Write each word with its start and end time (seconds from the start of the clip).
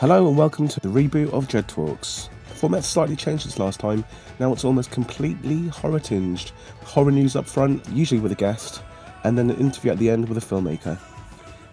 Hello 0.00 0.28
and 0.28 0.38
welcome 0.38 0.68
to 0.68 0.78
the 0.78 0.88
reboot 0.88 1.32
of 1.32 1.48
Dread 1.48 1.66
Talks. 1.66 2.30
The 2.50 2.54
format's 2.54 2.86
slightly 2.86 3.16
changed 3.16 3.42
since 3.42 3.58
last 3.58 3.80
time. 3.80 4.04
Now 4.38 4.52
it's 4.52 4.64
almost 4.64 4.92
completely 4.92 5.66
horror 5.66 5.98
tinged. 5.98 6.52
Horror 6.84 7.10
news 7.10 7.34
up 7.34 7.46
front, 7.46 7.84
usually 7.88 8.20
with 8.20 8.30
a 8.30 8.36
guest, 8.36 8.80
and 9.24 9.36
then 9.36 9.50
an 9.50 9.56
interview 9.56 9.90
at 9.90 9.98
the 9.98 10.08
end 10.08 10.28
with 10.28 10.38
a 10.38 10.40
filmmaker. 10.40 10.96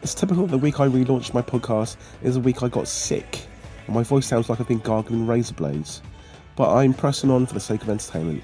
It's 0.01 0.15
typical 0.15 0.47
the 0.47 0.57
week 0.57 0.79
I 0.79 0.87
relaunched 0.87 1.35
my 1.35 1.43
podcast 1.43 1.97
is 2.23 2.33
the 2.33 2.39
week 2.39 2.63
I 2.63 2.67
got 2.67 2.87
sick, 2.87 3.45
and 3.85 3.93
my 3.93 4.01
voice 4.01 4.25
sounds 4.25 4.49
like 4.49 4.59
I've 4.59 4.67
been 4.67 4.79
gargling 4.79 5.27
razor 5.27 5.53
blades. 5.53 6.01
But 6.55 6.73
I'm 6.73 6.95
pressing 6.95 7.29
on 7.29 7.45
for 7.45 7.53
the 7.53 7.59
sake 7.59 7.83
of 7.83 7.91
entertainment. 7.91 8.41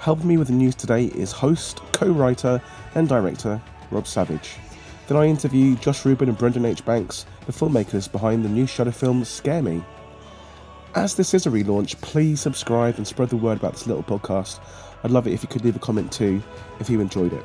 Helping 0.00 0.26
me 0.26 0.38
with 0.38 0.48
the 0.48 0.54
news 0.54 0.74
today 0.74 1.04
is 1.04 1.30
host, 1.30 1.82
co 1.92 2.10
writer, 2.10 2.60
and 2.96 3.08
director 3.08 3.62
Rob 3.92 4.08
Savage. 4.08 4.56
Then 5.08 5.16
I 5.16 5.24
interview 5.24 5.74
Josh 5.76 6.04
Rubin 6.04 6.28
and 6.28 6.36
Brendan 6.36 6.66
H. 6.66 6.84
Banks, 6.84 7.24
the 7.46 7.52
filmmakers 7.52 8.12
behind 8.12 8.44
the 8.44 8.48
new 8.50 8.66
Shudder 8.66 8.92
film 8.92 9.24
Scare 9.24 9.62
Me. 9.62 9.82
As 10.94 11.14
this 11.14 11.32
is 11.32 11.46
a 11.46 11.50
relaunch, 11.50 11.98
please 12.02 12.42
subscribe 12.42 12.96
and 12.98 13.06
spread 13.06 13.30
the 13.30 13.36
word 13.36 13.56
about 13.56 13.72
this 13.72 13.86
little 13.86 14.02
podcast. 14.02 14.60
I'd 15.02 15.10
love 15.10 15.26
it 15.26 15.32
if 15.32 15.42
you 15.42 15.48
could 15.48 15.64
leave 15.64 15.76
a 15.76 15.78
comment 15.78 16.12
too 16.12 16.42
if 16.78 16.90
you 16.90 17.00
enjoyed 17.00 17.32
it. 17.32 17.44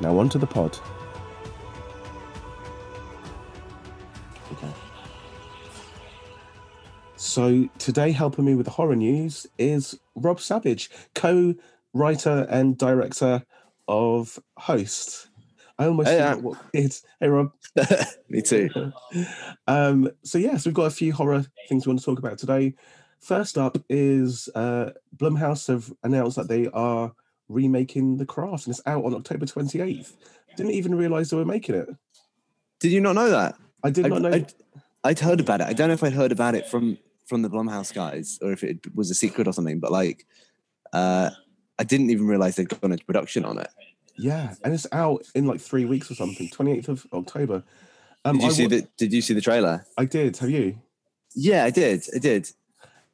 Now 0.00 0.18
on 0.18 0.30
to 0.30 0.38
the 0.38 0.46
pod. 0.46 0.78
Okay. 4.52 4.72
So 7.16 7.68
today 7.78 8.12
helping 8.12 8.46
me 8.46 8.54
with 8.54 8.64
the 8.64 8.72
horror 8.72 8.96
news 8.96 9.46
is 9.58 9.98
Rob 10.14 10.40
Savage, 10.40 10.90
co-writer 11.14 12.46
and 12.48 12.78
director 12.78 13.44
of 13.86 14.38
Host. 14.56 15.25
I 15.78 15.86
almost 15.86 16.08
Hey, 16.08 16.18
forgot 16.18 16.42
what 16.42 16.58
it's. 16.72 17.02
Hey 17.20 17.28
Rob. 17.28 17.52
Me 18.28 18.40
too. 18.42 18.70
um, 19.66 20.10
so 20.22 20.38
yes, 20.38 20.64
we've 20.64 20.74
got 20.74 20.84
a 20.86 20.90
few 20.90 21.12
horror 21.12 21.44
things 21.68 21.86
we 21.86 21.90
want 21.90 22.00
to 22.00 22.04
talk 22.06 22.18
about 22.18 22.38
today. 22.38 22.74
First 23.20 23.58
up 23.58 23.78
is 23.88 24.48
uh, 24.54 24.90
Blumhouse 25.16 25.68
have 25.68 25.92
announced 26.02 26.36
that 26.36 26.48
they 26.48 26.68
are 26.68 27.12
remaking 27.48 28.16
The 28.16 28.26
Craft, 28.26 28.66
and 28.66 28.74
it's 28.74 28.86
out 28.86 29.04
on 29.04 29.14
October 29.14 29.46
twenty 29.46 29.80
eighth. 29.80 30.16
Didn't 30.56 30.72
even 30.72 30.94
realize 30.94 31.30
they 31.30 31.36
were 31.36 31.44
making 31.44 31.74
it. 31.74 31.88
Did 32.80 32.92
you 32.92 33.00
not 33.00 33.14
know 33.14 33.30
that? 33.30 33.56
I 33.84 33.90
did 33.90 34.06
I- 34.06 34.08
not 34.08 34.22
know. 34.22 34.32
I'd, 34.32 34.52
I'd 35.04 35.18
heard 35.20 35.40
about 35.40 35.60
it. 35.60 35.66
I 35.66 35.72
don't 35.72 35.88
know 35.88 35.94
if 35.94 36.02
I'd 36.02 36.12
heard 36.14 36.32
about 36.32 36.54
it 36.54 36.66
from 36.68 36.98
from 37.26 37.42
the 37.42 37.50
Blumhouse 37.50 37.92
guys 37.92 38.38
or 38.40 38.52
if 38.52 38.62
it 38.64 38.78
was 38.94 39.10
a 39.10 39.14
secret 39.14 39.46
or 39.48 39.52
something. 39.52 39.80
But 39.80 39.92
like, 39.92 40.24
uh, 40.92 41.30
I 41.78 41.84
didn't 41.84 42.10
even 42.10 42.26
realize 42.26 42.56
they'd 42.56 42.68
gone 42.68 42.92
into 42.92 43.04
production 43.04 43.44
on 43.44 43.58
it. 43.58 43.68
Yeah, 44.18 44.54
and 44.64 44.72
it's 44.74 44.86
out 44.92 45.24
in 45.34 45.46
like 45.46 45.60
three 45.60 45.84
weeks 45.84 46.10
or 46.10 46.14
something. 46.14 46.48
Twenty 46.50 46.72
eighth 46.72 46.88
of 46.88 47.06
October. 47.12 47.62
Um, 48.24 48.36
Did 48.38 48.42
you 48.42 48.48
I, 48.48 48.52
see 48.52 48.62
wa- 48.64 48.68
the 48.70 48.88
Did 48.96 49.12
you 49.12 49.20
see 49.22 49.34
the 49.34 49.40
trailer? 49.40 49.86
I 49.96 50.04
did. 50.04 50.36
Have 50.38 50.50
you? 50.50 50.78
Yeah, 51.34 51.64
I 51.64 51.70
did. 51.70 52.04
I 52.14 52.18
did. 52.18 52.50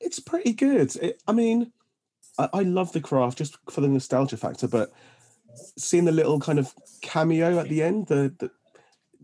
It's 0.00 0.18
pretty 0.20 0.52
good. 0.52 0.94
It, 0.96 1.20
I 1.28 1.32
mean, 1.32 1.72
I, 2.38 2.48
I 2.52 2.62
love 2.62 2.92
The 2.92 3.00
Craft 3.00 3.38
just 3.38 3.56
for 3.70 3.80
the 3.82 3.88
nostalgia 3.88 4.36
factor, 4.36 4.66
but 4.68 4.92
seeing 5.76 6.04
the 6.06 6.12
little 6.12 6.40
kind 6.40 6.58
of 6.58 6.72
cameo 7.02 7.58
at 7.58 7.68
the 7.68 7.82
end, 7.82 8.06
the, 8.06 8.34
the 8.38 8.50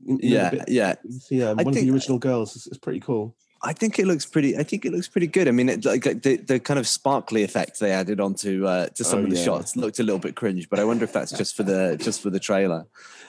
you 0.05 0.15
know, 0.15 0.19
Yeah, 0.23 0.51
bit- 0.51 0.69
yeah. 0.69 0.95
See, 1.21 1.43
um, 1.43 1.57
one 1.57 1.69
of 1.69 1.75
the 1.75 1.91
original 1.91 2.19
girls 2.19 2.55
is, 2.57 2.67
is 2.67 2.79
pretty 2.79 3.01
cool. 3.01 3.35
I 3.63 3.73
think 3.73 3.99
it 3.99 4.07
looks 4.07 4.25
pretty. 4.25 4.57
I 4.57 4.63
think 4.63 4.85
it 4.85 4.93
looks 4.93 5.09
pretty 5.09 5.27
good. 5.27 5.49
I 5.49 5.51
mean, 5.51 5.69
it, 5.69 5.85
like 5.85 6.05
the, 6.05 6.37
the 6.37 6.61
kind 6.61 6.79
of 6.79 6.87
sparkly 6.87 7.43
effect 7.43 7.81
they 7.81 7.91
added 7.91 8.21
onto 8.21 8.67
uh, 8.67 8.87
to 8.91 9.03
some 9.05 9.21
Oh, 9.21 9.25
of 9.25 9.31
the 9.31 9.37
yeah. 9.37 9.45
shots 9.45 9.75
looked 9.77 9.99
a 9.99 10.03
little 10.05 10.21
bit 10.21 10.37
cringe. 10.37 10.69
But 10.69 10.79
I 10.79 10.85
wonder 10.85 11.05
if 11.05 11.13
that's 11.13 11.33
just 11.33 11.57
for 11.57 11.65
the 11.65 11.97
just 12.01 12.23
for 12.23 12.31
the 12.31 12.39
trailer. 12.41 12.87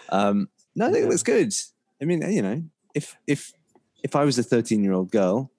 Um, 0.10 0.50
no, 0.76 0.86
I 0.88 0.92
think 0.92 1.00
Yeah. 1.02 1.06
it 1.08 1.10
looks 1.10 1.24
good. 1.24 1.54
I 2.02 2.06
mean, 2.06 2.22
you 2.32 2.42
know, 2.42 2.64
if 2.94 3.16
if 3.28 3.54
if 4.04 4.16
I 4.16 4.24
was 4.24 4.38
a 4.38 4.44
thirteen 4.44 4.84
year 4.84 4.94
old 4.94 5.12
girl, 5.12 5.52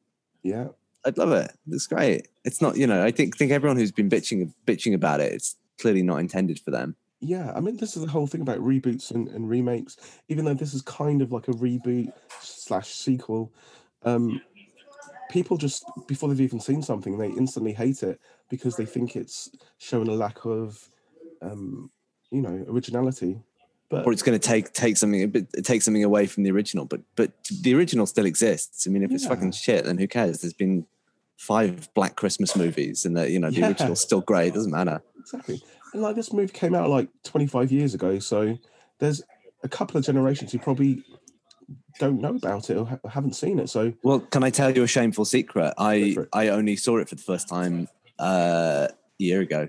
Yeah, 0.43 0.69
I'd 1.05 1.19
love 1.19 1.33
it. 1.33 1.51
It's 1.69 1.87
great. 1.87 2.29
It's 2.45 2.63
not, 2.63 2.77
you 2.77 2.87
know, 2.87 3.05
I 3.05 3.11
think 3.11 3.37
think 3.37 3.51
everyone 3.53 3.77
who's 3.77 3.93
been 3.93 4.09
bitching 4.09 4.53
bitching 4.67 4.95
about 4.95 5.21
it, 5.21 5.33
it's 5.33 5.57
clearly 5.81 6.03
not 6.03 6.21
intended 6.21 6.61
for 6.61 6.71
them. 6.71 6.95
yeah. 7.21 7.53
I 7.57 7.61
mean, 7.61 7.77
this 7.79 7.97
is 7.97 8.03
the 8.05 8.11
whole 8.11 8.27
thing 8.27 8.41
about 8.41 8.59
reboots 8.61 9.11
and, 9.11 9.27
and 9.29 9.49
remakes. 9.49 9.97
Even 10.29 10.45
though 10.45 10.55
this 10.55 10.75
is 10.75 10.83
kind 10.83 11.23
of 11.23 11.33
like 11.33 11.49
a 11.49 11.53
reboot 11.53 12.13
slash 12.41 12.89
sequel, 12.89 13.53
um, 14.05 14.41
people 15.31 15.57
just 15.57 15.85
before 16.07 16.29
they've 16.29 16.41
even 16.41 16.61
seen 16.61 16.83
something, 16.83 17.17
they 17.17 17.29
instantly 17.29 17.73
hate 17.73 18.03
it 18.03 18.21
because 18.51 18.77
they 18.77 18.85
think 18.85 19.17
it's 19.17 19.51
showing 19.79 20.09
a 20.09 20.13
lack 20.13 20.45
of, 20.45 20.89
um, 21.41 21.91
you 22.31 22.43
know, 22.43 22.65
originality. 22.69 23.41
But 23.89 24.07
Or 24.07 24.13
it's 24.13 24.23
going 24.23 24.39
to 24.39 24.47
take 24.49 24.73
take 24.73 24.97
something 24.97 25.23
a 25.23 25.27
bit 25.29 25.47
take 25.65 25.83
something 25.83 26.05
away 26.05 26.27
from 26.27 26.43
the 26.43 26.51
original. 26.51 26.85
But 26.85 27.01
but 27.17 27.33
the 27.63 27.75
original 27.75 28.07
still 28.07 28.27
exists. 28.27 28.87
I 28.87 28.91
mean, 28.91 29.03
if 29.03 29.11
it's 29.11 29.27
fucking 29.27 29.53
shit, 29.53 29.85
then 29.85 29.99
who 29.99 30.07
cares? 30.07 30.41
There's 30.43 30.53
been 30.53 30.87
five 31.37 31.93
Black 31.95 32.15
Christmas 32.17 32.55
movies, 32.55 33.05
and 33.05 33.17
the 33.17 33.31
you 33.31 33.39
know 33.41 33.51
the 33.51 33.61
Yeah. 33.61 33.69
original's 33.69 34.01
still 34.01 34.21
great. 34.21 34.49
It 34.49 34.55
doesn't 34.55 34.71
matter. 34.71 35.03
Exactly. 35.19 35.61
And 35.93 36.03
like 36.03 36.15
this 36.15 36.33
movie 36.33 36.53
came 36.53 36.75
out 36.75 36.89
like 36.89 37.09
25 37.25 37.73
years 37.73 37.95
ago, 37.95 38.21
so 38.21 38.57
there's 39.01 39.23
a 39.65 39.69
couple 39.69 39.99
of 39.99 40.05
generations 40.05 40.53
who 40.53 40.59
probably 40.59 41.03
don't 41.99 42.21
know 42.21 42.35
about 42.35 42.71
it 42.71 42.77
or 42.77 42.87
ha- 42.87 43.09
haven't 43.09 43.35
seen 43.35 43.59
it. 43.59 43.69
So 43.69 43.93
Well, 44.03 44.21
can 44.21 44.43
I 44.43 44.51
tell 44.51 44.71
you 44.75 44.83
a 44.83 44.87
shameful 44.87 45.25
secret? 45.25 45.75
I. 45.79 46.17
I 46.33 46.49
only 46.49 46.77
saw 46.77 46.99
it 46.99 47.09
for 47.09 47.15
the 47.15 47.23
first 47.23 47.49
time 47.49 47.89
uh, 48.19 48.89
a 48.91 48.95
year 49.19 49.41
ago. 49.41 49.69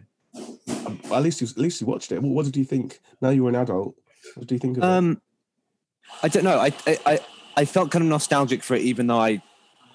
um, 0.86 1.00
at 1.12 1.22
least 1.24 1.42
you, 1.42 1.48
at 1.48 1.58
least 1.58 1.82
you 1.82 1.88
watched 1.88 2.12
it. 2.12 2.22
What, 2.22 2.32
what 2.32 2.46
did 2.46 2.56
you 2.58 2.64
think? 2.66 3.00
Now 3.22 3.30
you're 3.30 3.50
an 3.50 3.56
adult. 3.56 3.96
What 4.36 4.48
do 4.48 4.56
you 4.56 4.60
think 4.60 4.78
of 4.78 4.84
it? 4.84 4.88
Um, 4.88 5.22
I 6.24 6.28
don't 6.28 6.44
know. 6.44 6.58
I, 6.58 6.72
I 6.88 6.98
I 7.06 7.20
I 7.58 7.66
felt 7.66 7.92
kind 7.92 8.04
of 8.04 8.10
nostalgic 8.10 8.64
for 8.64 8.76
it, 8.76 8.82
even 8.82 9.08
though 9.08 9.20
I 9.20 9.42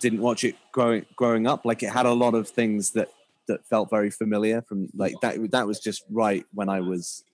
didn't 0.00 0.20
watch 0.20 0.44
it 0.44 0.56
growing 0.72 1.06
growing 1.16 1.46
up. 1.46 1.64
Like 1.64 1.82
it 1.82 1.90
had 1.90 2.06
a 2.06 2.12
lot 2.12 2.34
of 2.34 2.48
things 2.48 2.92
that 2.92 3.08
that 3.48 3.66
felt 3.66 3.90
very 3.90 4.10
familiar. 4.10 4.62
From 4.62 4.88
like 4.94 5.14
that 5.22 5.38
that 5.52 5.66
was 5.66 5.80
just 5.80 6.04
right 6.10 6.44
when 6.52 6.68
I 6.68 6.80
was, 6.80 7.24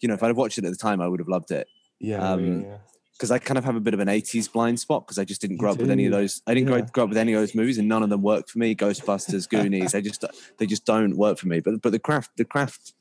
you 0.00 0.08
know, 0.08 0.14
if 0.14 0.22
I'd 0.22 0.36
watched 0.36 0.58
it 0.58 0.64
at 0.64 0.70
the 0.70 0.76
time, 0.76 1.00
I 1.00 1.08
would 1.08 1.20
have 1.20 1.28
loved 1.28 1.50
it. 1.50 1.66
Yeah, 1.98 2.18
um, 2.18 2.62
yeah, 2.62 2.68
yeah. 2.68 2.76
Because 3.20 3.30
I 3.30 3.38
kind 3.38 3.58
of 3.58 3.66
have 3.66 3.76
a 3.76 3.80
bit 3.80 3.92
of 3.92 4.00
an 4.00 4.08
'80s 4.08 4.50
blind 4.50 4.80
spot 4.80 5.04
because 5.06 5.18
I 5.18 5.24
just 5.26 5.42
didn't 5.42 5.56
You 5.56 5.60
grow 5.60 5.72
up 5.72 5.78
with 5.78 5.90
any 5.90 6.06
of 6.06 6.12
those. 6.12 6.40
I 6.46 6.54
didn't 6.54 6.68
grow, 6.68 6.78
Yeah. 6.78 6.86
grow 6.90 7.04
up 7.04 7.10
with 7.10 7.18
any 7.18 7.34
of 7.34 7.40
those 7.42 7.54
movies, 7.54 7.76
and 7.76 7.86
none 7.86 8.02
of 8.02 8.08
them 8.08 8.22
worked 8.22 8.48
for 8.48 8.58
me. 8.58 8.74
Ghostbusters, 8.74 9.46
Goonies, 9.46 9.92
they 9.92 10.00
just 10.00 10.24
they 10.56 10.64
just 10.64 10.86
don't 10.86 11.18
work 11.18 11.36
for 11.36 11.46
me. 11.46 11.60
But 11.60 11.82
but 11.82 11.92
the 11.92 11.98
craft 11.98 12.30
the 12.38 12.46
craft, 12.46 12.94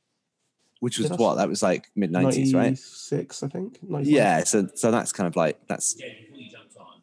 which 0.81 0.97
was 0.97 1.09
Yeah, 1.09 1.16
what 1.16 1.35
that 1.35 1.47
was 1.47 1.63
like 1.63 1.90
mid 1.96 2.12
'90s, 2.12 2.53
right? 2.53 2.75
96, 2.75 3.44
I 3.44 3.47
think. 3.47 3.79
95. 3.81 4.06
Yeah, 4.08 4.44
so 4.44 4.68
so 4.75 4.91
that's 4.91 5.13
kind 5.13 5.25
of 5.25 5.38
like 5.38 5.58
that's 5.68 5.96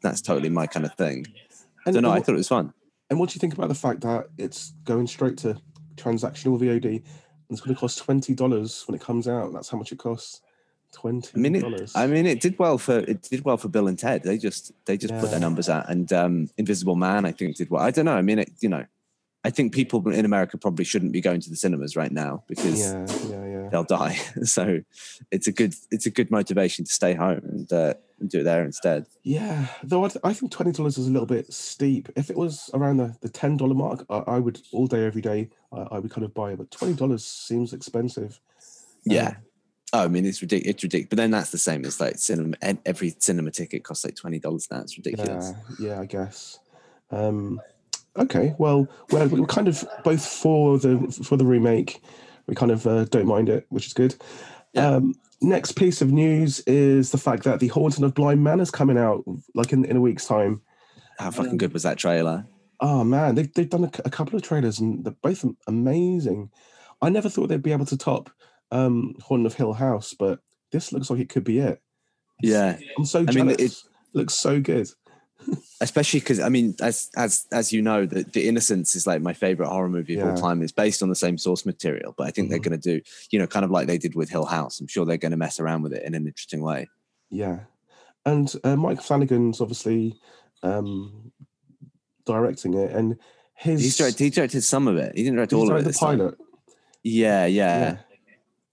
that's 0.03 0.21
totally 0.21 0.50
my 0.50 0.66
kind 0.66 0.84
of 0.84 0.94
thing. 0.97 1.25
And, 1.87 1.94
So 1.94 2.00
no, 2.00 2.10
and, 2.10 2.19
I 2.19 2.21
thought 2.22 2.34
it 2.34 2.37
was 2.44 2.49
fun. 2.49 2.75
and 3.09 3.19
what 3.19 3.31
do 3.31 3.37
you 3.37 3.41
think 3.41 3.55
about 3.55 3.69
the 3.69 3.75
fact 3.75 4.03
that 4.03 4.26
it's 4.37 4.75
going 4.84 5.06
straight 5.06 5.38
to 5.38 5.56
transactional 5.97 6.60
VOD? 6.60 6.84
And 7.49 7.55
it's 7.55 7.62
going 7.62 7.75
to 7.75 7.81
cost 7.81 7.97
twenty 7.97 8.34
dollars 8.34 8.84
when 8.87 8.94
it 8.94 9.00
comes 9.00 9.26
out. 9.26 9.55
That's 9.55 9.71
how 9.71 9.78
much 9.78 9.91
it 9.91 9.99
costs. 9.99 10.43
Twenty 10.92 11.30
I 11.34 11.38
mean, 11.38 11.60
dollars. 11.60 11.94
it, 11.94 11.98
I 11.98 12.06
mean, 12.06 12.26
it 12.26 12.41
did 12.41 12.58
well 12.58 12.78
for 12.78 12.98
it 12.98 13.22
did 13.22 13.44
well 13.44 13.56
for 13.56 13.69
Bill 13.69 13.88
and 13.88 13.98
Ted. 13.98 14.22
They 14.22 14.38
just 14.38 14.72
they 14.86 14.97
just 14.97 15.14
put 15.19 15.30
their 15.30 15.41
numbers 15.41 15.69
out, 15.69 15.91
and 15.91 16.10
um, 16.12 16.50
Invisible 16.56 16.97
Man, 16.97 17.26
I 17.26 17.32
think, 17.32 17.56
did 17.56 17.70
well. 17.70 17.82
I 17.82 17.91
don't 17.91 18.06
know. 18.06 18.16
I 18.16 18.22
mean, 18.22 18.38
it, 18.38 18.52
you 18.60 18.69
know, 18.69 18.86
I 19.46 19.50
think 19.50 19.72
people 19.72 20.08
in 20.08 20.25
America 20.25 20.58
probably 20.58 20.84
shouldn't 20.84 21.12
be 21.12 21.20
going 21.20 21.41
to 21.41 21.48
the 21.48 21.54
cinemas 21.54 21.94
right 21.94 22.10
now 22.10 22.42
because 22.48 22.80
yeah, 22.80 23.06
yeah, 23.28 23.46
yeah. 23.46 23.69
they'll 23.69 23.84
die. 23.84 24.14
so 24.42 24.80
it's 25.30 25.46
a 25.46 25.52
good 25.52 25.72
it's 25.92 26.04
a 26.04 26.10
good 26.10 26.32
motivation 26.32 26.84
to 26.84 26.92
stay 26.92 27.14
home 27.14 27.42
and, 27.44 27.72
uh, 27.72 27.94
and 28.19 28.28
do 28.28 28.41
it 28.41 28.42
there 28.42 28.64
instead. 28.64 29.06
Yeah, 29.22 29.66
though 29.84 30.04
I, 30.04 30.10
I 30.25 30.32
think 30.32 30.50
twenty 30.50 30.72
dollars 30.72 30.98
is 30.98 31.06
a 31.06 31.12
little 31.12 31.26
bit 31.26 31.52
steep. 31.52 32.08
If 32.16 32.28
it 32.28 32.36
was 32.36 32.70
around 32.75 32.96
the, 32.96 33.16
the 33.20 33.28
ten 33.28 33.56
dollar 33.56 33.75
mark, 33.75 34.04
I, 34.10 34.19
I 34.26 34.38
would 34.40 34.61
all 34.72 34.88
day 34.88 35.06
every 35.06 35.22
day. 35.22 35.50
I, 35.72 35.82
I 35.93 35.99
would 36.00 36.11
kind 36.11 36.25
of 36.25 36.34
buy 36.34 36.50
it, 36.50 36.58
but 36.58 36.72
twenty 36.72 36.94
dollars 36.94 37.25
seems 37.25 37.72
expensive. 37.72 38.40
Yeah. 39.05 39.37
Um, 39.93 40.00
Oh, 40.00 40.05
I 40.05 40.09
mean, 40.09 40.27
it's 40.27 40.43
ridiculous. 40.43 40.75
It's 40.75 40.83
ridiculous. 40.83 41.09
But 41.11 41.17
then 41.19 41.31
that's 41.31 41.50
the 41.50 41.59
same 41.59 41.85
as 41.85 42.00
like 42.00 42.19
cinema. 42.19 42.56
Every 42.85 43.15
cinema 43.19 43.50
ticket 43.53 43.85
costs 43.85 44.05
like 44.05 44.17
twenty 44.17 44.38
dollars 44.41 44.67
now. 44.71 44.81
It's 44.81 44.97
ridiculous. 44.99 45.53
yeah, 45.79 45.88
yeah, 45.88 46.00
I 46.00 46.06
guess. 46.06 46.59
Um, 47.11 47.61
okay, 48.17 48.55
well, 48.59 48.88
we're, 49.11 49.29
we're 49.29 49.47
kind 49.47 49.69
of 49.69 49.85
both 50.05 50.27
for 50.27 50.79
the 50.79 50.99
for 51.25 51.37
the 51.37 51.47
remake. 51.47 52.03
We 52.47 52.55
kind 52.55 52.73
of 52.73 52.87
uh, 52.87 53.05
don't 53.05 53.27
mind 53.27 53.49
it, 53.49 53.67
which 53.69 53.87
is 53.87 53.93
good. 53.93 54.17
Yeah. 54.73 54.88
Um, 54.97 55.15
next 55.41 55.73
piece 55.73 56.03
of 56.03 56.12
news 56.12 56.61
is 56.61 57.12
the 57.12 57.19
fact 57.19 57.44
that 57.44 57.61
the 57.61 57.69
Haunting 57.69 58.05
of 58.05 58.15
Bly 58.15 58.35
Manor 58.35 58.62
is 58.62 58.71
coming 58.71 58.99
out 58.99 59.25
like 59.55 59.73
in, 59.73 59.85
in 59.85 59.97
a 59.97 60.00
week's 60.00 60.27
time. 60.27 60.62
How 61.19 61.31
fucking 61.31 61.59
good 61.59 61.73
was 61.73 61.85
that 61.85 61.97
trailer? 61.97 62.44
Oh 62.81 63.05
man, 63.05 63.37
they've 63.37 63.53
they've 63.55 63.71
done 63.71 63.85
a 64.05 64.11
couple 64.11 64.37
of 64.37 64.43
trailers 64.43 64.81
and 64.81 65.05
they're 65.05 65.15
both 65.23 65.44
amazing. 65.67 66.50
I 67.00 67.09
never 67.09 67.29
thought 67.29 67.49
they'd 67.49 67.62
be 67.62 67.73
able 67.73 67.87
to 67.87 67.97
top 67.97 68.31
um 68.70 69.14
Haunting 69.22 69.46
of 69.46 69.54
Hill 69.54 69.72
House, 69.72 70.14
but 70.18 70.40
this 70.72 70.92
looks 70.92 71.10
like 71.10 71.20
it 71.20 71.28
could 71.28 71.44
be 71.44 71.58
it. 71.60 71.80
Yeah, 72.42 72.78
I'm 72.98 73.04
so 73.04 73.24
I 73.26 73.32
mean, 73.32 73.50
it 73.50 73.72
looks 74.12 74.34
so 74.34 74.60
good. 74.60 74.90
especially 75.80 76.18
because 76.20 76.40
I 76.40 76.48
mean, 76.48 76.74
as 76.80 77.08
as 77.16 77.46
as 77.52 77.72
you 77.72 77.80
know, 77.82 78.06
the, 78.06 78.24
the 78.24 78.48
Innocents 78.48 78.96
is 78.96 79.06
like 79.06 79.22
my 79.22 79.32
favorite 79.32 79.68
horror 79.68 79.88
movie 79.88 80.18
of 80.18 80.24
all 80.26 80.34
time. 80.34 80.62
It's 80.62 80.72
based 80.72 81.02
on 81.02 81.08
the 81.08 81.14
same 81.14 81.38
source 81.38 81.64
material, 81.66 82.14
but 82.16 82.26
I 82.26 82.30
think 82.30 82.48
they're 82.50 82.58
Mhm. 82.58 82.64
going 82.64 82.80
to 82.80 82.98
do, 82.98 83.00
you 83.30 83.38
know, 83.38 83.46
kind 83.46 83.64
of 83.64 83.70
like 83.70 83.86
they 83.86 83.98
did 83.98 84.14
with 84.14 84.28
Hill 84.30 84.46
House. 84.46 84.80
I'm 84.80 84.86
sure 84.86 85.04
they're 85.04 85.16
going 85.18 85.30
to 85.32 85.36
mess 85.36 85.60
around 85.60 85.82
with 85.82 85.92
it 85.92 86.02
in 86.04 86.14
an 86.14 86.26
interesting 86.26 86.62
way. 86.62 86.88
Yeah, 87.30 87.60
and 88.24 88.52
uh, 88.64 88.76
Mike 88.76 89.00
Flanagan's 89.02 89.60
obviously 89.60 90.18
um 90.62 91.32
directing 92.24 92.74
it, 92.74 92.90
and 92.92 93.16
his 93.54 93.80
He's 93.82 93.96
directed, 93.96 94.24
he 94.24 94.30
directed 94.30 94.62
some 94.62 94.88
of 94.88 94.96
it. 94.96 95.16
He 95.16 95.22
didn't 95.22 95.36
direct 95.36 95.52
he 95.52 95.56
all 95.58 95.70
of 95.70 95.78
it. 95.78 95.84
the 95.84 95.92
pilot. 95.92 96.34
Yeah, 97.02 97.46
yeah, 97.46 97.78
Yeah. 97.78 97.96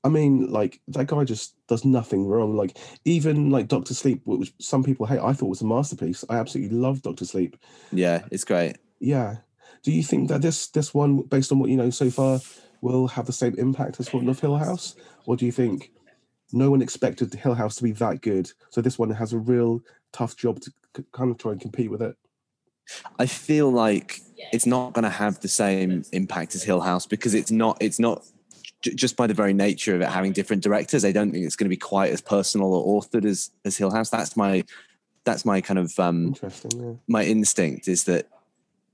I 0.04 0.10
mean, 0.10 0.52
like 0.52 0.82
that 0.90 1.08
guy 1.08 1.24
just 1.24 1.56
does 1.68 1.86
nothing 1.86 2.28
wrong. 2.28 2.56
Like 2.58 2.78
even 3.06 3.50
like 3.50 3.68
Doctor 3.68 3.94
Sleep, 3.94 4.22
which 4.26 4.54
some 4.60 4.84
people 4.84 5.06
hate, 5.06 5.20
I 5.20 5.34
thought 5.34 5.48
was 5.48 5.62
a 5.62 5.66
masterpiece. 5.66 6.26
I 6.30 6.36
absolutely 6.36 6.78
love 6.78 7.02
Doctor 7.02 7.26
Sleep. 7.26 7.56
yeah. 7.92 8.24
It's 8.32 8.44
great. 8.44 8.78
Yeah. 9.00 9.38
Do 9.82 9.92
you 9.92 10.04
think 10.04 10.30
that 10.30 10.42
this 10.42 10.68
this 10.68 10.94
one, 10.94 11.22
based 11.22 11.52
on 11.52 11.60
what 11.60 11.70
you 11.70 11.78
know 11.78 11.90
so 11.90 12.10
far, 12.10 12.40
will 12.82 13.08
have 13.08 13.26
the 13.26 13.34
same 13.34 13.56
impact 13.58 14.00
as 14.00 14.12
one 14.14 14.28
of 14.30 14.40
Hill 14.40 14.58
House, 14.58 14.96
or 15.26 15.36
do 15.38 15.46
you 15.46 15.52
think 15.52 15.92
no 16.52 16.70
one 16.70 16.82
expected 16.82 17.34
Hill 17.34 17.54
House 17.56 17.76
to 17.78 17.84
be 17.84 17.92
that 17.94 18.22
good, 18.22 18.52
so 18.70 18.82
this 18.82 19.00
one 19.00 19.10
has 19.12 19.34
a 19.34 19.38
real 19.38 19.82
tough 20.12 20.36
job 20.38 20.60
to 20.62 20.72
c- 20.96 21.04
kind 21.12 21.32
of 21.32 21.38
try 21.38 21.52
and 21.54 21.62
compete 21.62 21.92
with 21.92 22.02
it? 22.02 22.16
I 23.18 23.26
feel 23.26 23.72
like 23.72 24.20
it's 24.52 24.66
not 24.66 24.94
going 24.94 25.04
to 25.04 25.10
have 25.10 25.40
the 25.40 25.48
same 25.48 26.04
impact 26.12 26.56
as 26.56 26.64
Hill 26.64 26.82
House 26.82 27.06
because 27.06 27.34
it's 27.34 27.52
not. 27.52 27.78
It's 27.82 28.00
not 28.00 28.26
j- 28.84 28.94
just 28.94 29.18
by 29.18 29.26
the 29.26 29.34
very 29.34 29.54
nature 29.54 29.96
of 29.96 30.02
it 30.02 30.10
having 30.10 30.32
different 30.32 30.62
directors. 30.62 31.04
I 31.04 31.12
don't 31.12 31.32
think 31.32 31.46
it's 31.46 31.56
going 31.56 31.66
to 31.66 31.70
be 31.70 31.78
quite 31.78 32.12
as 32.12 32.22
personal 32.22 32.74
or 32.74 33.02
authored 33.02 33.26
as 33.26 33.50
as 33.66 33.78
Hill 33.78 33.92
House. 33.92 34.10
That's 34.10 34.38
my 34.38 34.64
that's 35.24 35.46
my 35.46 35.62
kind 35.62 35.80
of 35.80 35.98
um 36.00 36.28
Interesting. 36.28 36.72
Yeah. 36.84 36.94
my 37.08 37.24
instinct 37.24 37.88
is 37.88 38.04
that 38.04 38.28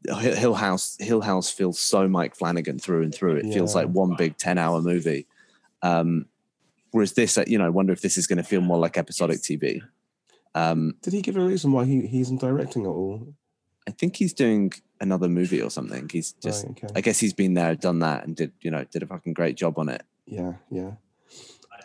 Hill 0.07 0.53
House 0.53 0.95
Hill 0.99 1.21
House 1.21 1.49
feels 1.49 1.79
so 1.79 2.07
Mike 2.07 2.35
Flanagan 2.35 2.79
through 2.79 3.03
and 3.03 3.13
through. 3.13 3.35
It 3.37 3.53
feels 3.53 3.75
like 3.75 3.87
one 3.87 4.15
big 4.15 4.37
ten 4.37 4.57
hour 4.57 4.81
movie. 4.81 5.27
Um, 5.81 6.25
whereas 6.91 7.13
this, 7.13 7.37
uh, 7.37 7.43
you 7.47 7.57
know, 7.57 7.65
I 7.65 7.69
wonder 7.69 7.93
if 7.93 8.01
this 8.01 8.17
is 8.17 8.27
going 8.27 8.37
to 8.37 8.43
feel 8.43 8.61
more 8.61 8.77
like 8.77 8.97
episodic 8.97 9.39
TV. 9.39 9.81
Um, 10.55 10.95
Did 11.01 11.13
he 11.13 11.21
give 11.21 11.37
a 11.37 11.41
reason 11.41 11.71
why 11.71 11.85
he, 11.85 12.07
he 12.07 12.21
isn't 12.21 12.41
directing 12.41 12.83
at 12.83 12.89
all? 12.89 13.33
I 13.87 13.91
think 13.91 14.15
he's 14.15 14.33
doing 14.33 14.73
another 15.01 15.29
movie 15.29 15.61
or 15.61 15.69
something. 15.69 16.09
He's 16.09 16.33
just, 16.33 16.65
right, 16.65 16.71
okay. 16.83 16.87
I 16.95 17.01
guess 17.01 17.19
he's 17.19 17.33
been 17.33 17.53
there, 17.53 17.75
done 17.75 17.99
that, 17.99 18.25
and 18.25 18.35
did 18.35 18.51
you 18.61 18.71
know 18.71 18.83
did 18.85 19.03
a 19.03 19.07
fucking 19.07 19.33
great 19.33 19.55
job 19.57 19.77
on 19.79 19.89
it. 19.89 20.03
Yeah, 20.25 20.53
yeah. 20.69 20.91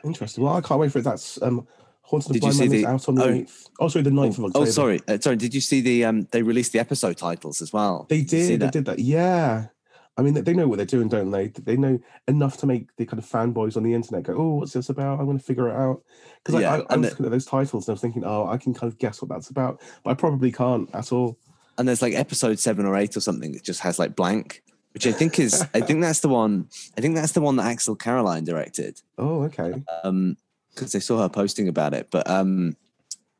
Interesting. 0.04 0.44
Well, 0.44 0.56
I 0.56 0.60
can't 0.60 0.80
wait 0.80 0.92
for 0.92 0.98
it. 0.98 1.02
That's 1.04 1.40
um, 1.40 1.66
Haunted 2.02 2.34
Did 2.34 2.44
you 2.44 2.52
see 2.52 2.68
the- 2.68 2.86
out 2.86 3.08
on 3.08 3.14
the 3.14 3.24
oh. 3.24 3.28
8th. 3.32 3.68
Oh, 3.80 3.88
sorry, 3.88 4.02
the 4.02 4.10
9th 4.10 4.44
of 4.44 4.52
Oh, 4.54 4.64
sorry, 4.66 5.00
uh, 5.08 5.18
sorry. 5.18 5.36
Did 5.36 5.54
you 5.54 5.60
see 5.62 5.80
the 5.80 6.04
um? 6.04 6.28
They 6.30 6.42
released 6.42 6.72
the 6.72 6.78
episode 6.78 7.16
titles 7.16 7.62
as 7.62 7.72
well. 7.72 8.06
They 8.10 8.18
Did 8.18 8.28
did. 8.48 8.60
They 8.60 8.70
did 8.70 8.84
that. 8.84 8.98
Yeah. 8.98 9.68
I 10.16 10.22
mean, 10.22 10.34
they- 10.34 10.52
know 10.52 10.68
what 10.68 10.76
they're 10.76 10.86
doing, 10.86 11.08
don't 11.08 11.30
they? 11.30 11.48
They 11.48 11.76
know 11.76 11.98
enough 12.28 12.58
to 12.58 12.66
make 12.66 12.94
the 12.96 13.06
kind 13.06 13.18
of 13.18 13.28
fanboys 13.28 13.76
on 13.76 13.82
the 13.82 13.94
internet 13.94 14.22
go, 14.24 14.34
"Oh, 14.36 14.54
what's 14.56 14.72
this 14.74 14.90
about? 14.90 15.18
I'm 15.18 15.24
going 15.24 15.38
to 15.38 15.44
figure 15.44 15.68
it 15.68 15.74
out." 15.74 16.02
Because 16.44 16.60
Yeah, 16.60 16.74
I, 16.74 16.74
I, 16.74 16.78
was 16.78 16.88
the- 16.90 16.98
looking 16.98 17.24
at 17.26 17.32
those 17.32 17.46
titles 17.46 17.88
and 17.88 17.92
I 17.92 17.94
was 17.94 18.00
thinking, 18.02 18.22
"Oh, 18.24 18.46
I 18.46 18.58
can 18.58 18.74
kind 18.74 18.92
of 18.92 18.98
guess 18.98 19.20
what 19.22 19.30
that's 19.30 19.48
about," 19.48 19.80
but 20.04 20.10
I 20.10 20.14
probably 20.14 20.52
can't 20.52 20.88
at 20.94 21.10
all. 21.10 21.38
And 21.78 21.88
there's 21.88 22.02
like 22.02 22.14
episode 22.14 22.58
seven 22.58 22.86
or 22.86 22.96
eight 22.96 23.16
or 23.16 23.20
something 23.20 23.52
that 23.52 23.62
just 23.64 23.80
has 23.80 23.98
like 23.98 24.14
blank, 24.16 24.62
which 24.92 25.06
I 25.06 25.12
think 25.12 25.38
is 25.38 25.62
I 25.74 25.80
think 25.80 26.00
that's 26.00 26.20
the 26.20 26.28
one 26.28 26.68
I 26.96 27.00
think 27.00 27.14
that's 27.16 27.32
the 27.32 27.40
one 27.40 27.56
that 27.56 27.66
Axelle 27.66 27.98
Carolyn 27.98 28.44
directed. 28.44 29.00
Oh, 29.18 29.42
okay. 29.44 29.82
Um 30.04 30.36
because 30.74 30.94
I 30.94 30.98
saw 30.98 31.22
her 31.22 31.28
posting 31.28 31.68
about 31.68 31.94
it. 31.94 32.08
But 32.10 32.28
um 32.30 32.76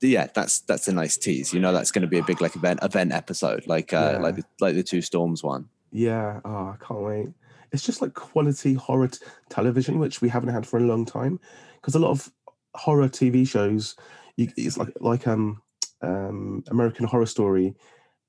yeah, 0.01 0.27
that's 0.35 0.61
that's 0.61 0.89
a 0.89 0.93
nice 0.93 1.17
tease. 1.17 1.55
You 1.55 1.61
know 1.61 1.73
that's 1.73 1.91
gonna 1.93 2.07
be 2.09 2.19
a 2.19 2.25
big 2.25 2.41
like 2.41 2.57
event 2.57 2.81
event 2.83 3.13
episode, 3.13 3.67
like 3.67 3.93
uh 3.93 4.13
Yeah. 4.15 4.19
like 4.19 4.37
the 4.37 4.45
like 4.61 4.75
the 4.75 4.83
two 4.83 5.01
storms 5.01 5.43
one. 5.43 5.69
Yeah. 5.93 6.41
Oh, 6.45 6.75
I 6.75 6.77
can't 6.85 7.01
wait. 7.01 7.29
It's 7.73 7.83
just 7.85 8.03
like 8.03 8.15
quality 8.15 8.75
horror 8.75 9.09
t- 9.09 9.19
television, 9.49 9.99
which 9.99 10.21
we 10.21 10.29
haven't 10.29 10.53
had 10.55 10.67
for 10.67 10.79
a 10.79 10.83
long 10.83 11.05
time. 11.05 11.41
Because 11.77 11.95
a 11.95 11.99
lot 12.01 12.11
of 12.11 12.31
horror 12.75 13.09
TV 13.09 13.47
shows, 13.49 13.97
you, 14.37 14.49
it's 14.57 14.77
like 14.77 14.93
like 15.01 15.27
um 15.29 15.61
um 16.03 16.63
American 16.69 17.07
Horror 17.07 17.27
Story. 17.27 17.75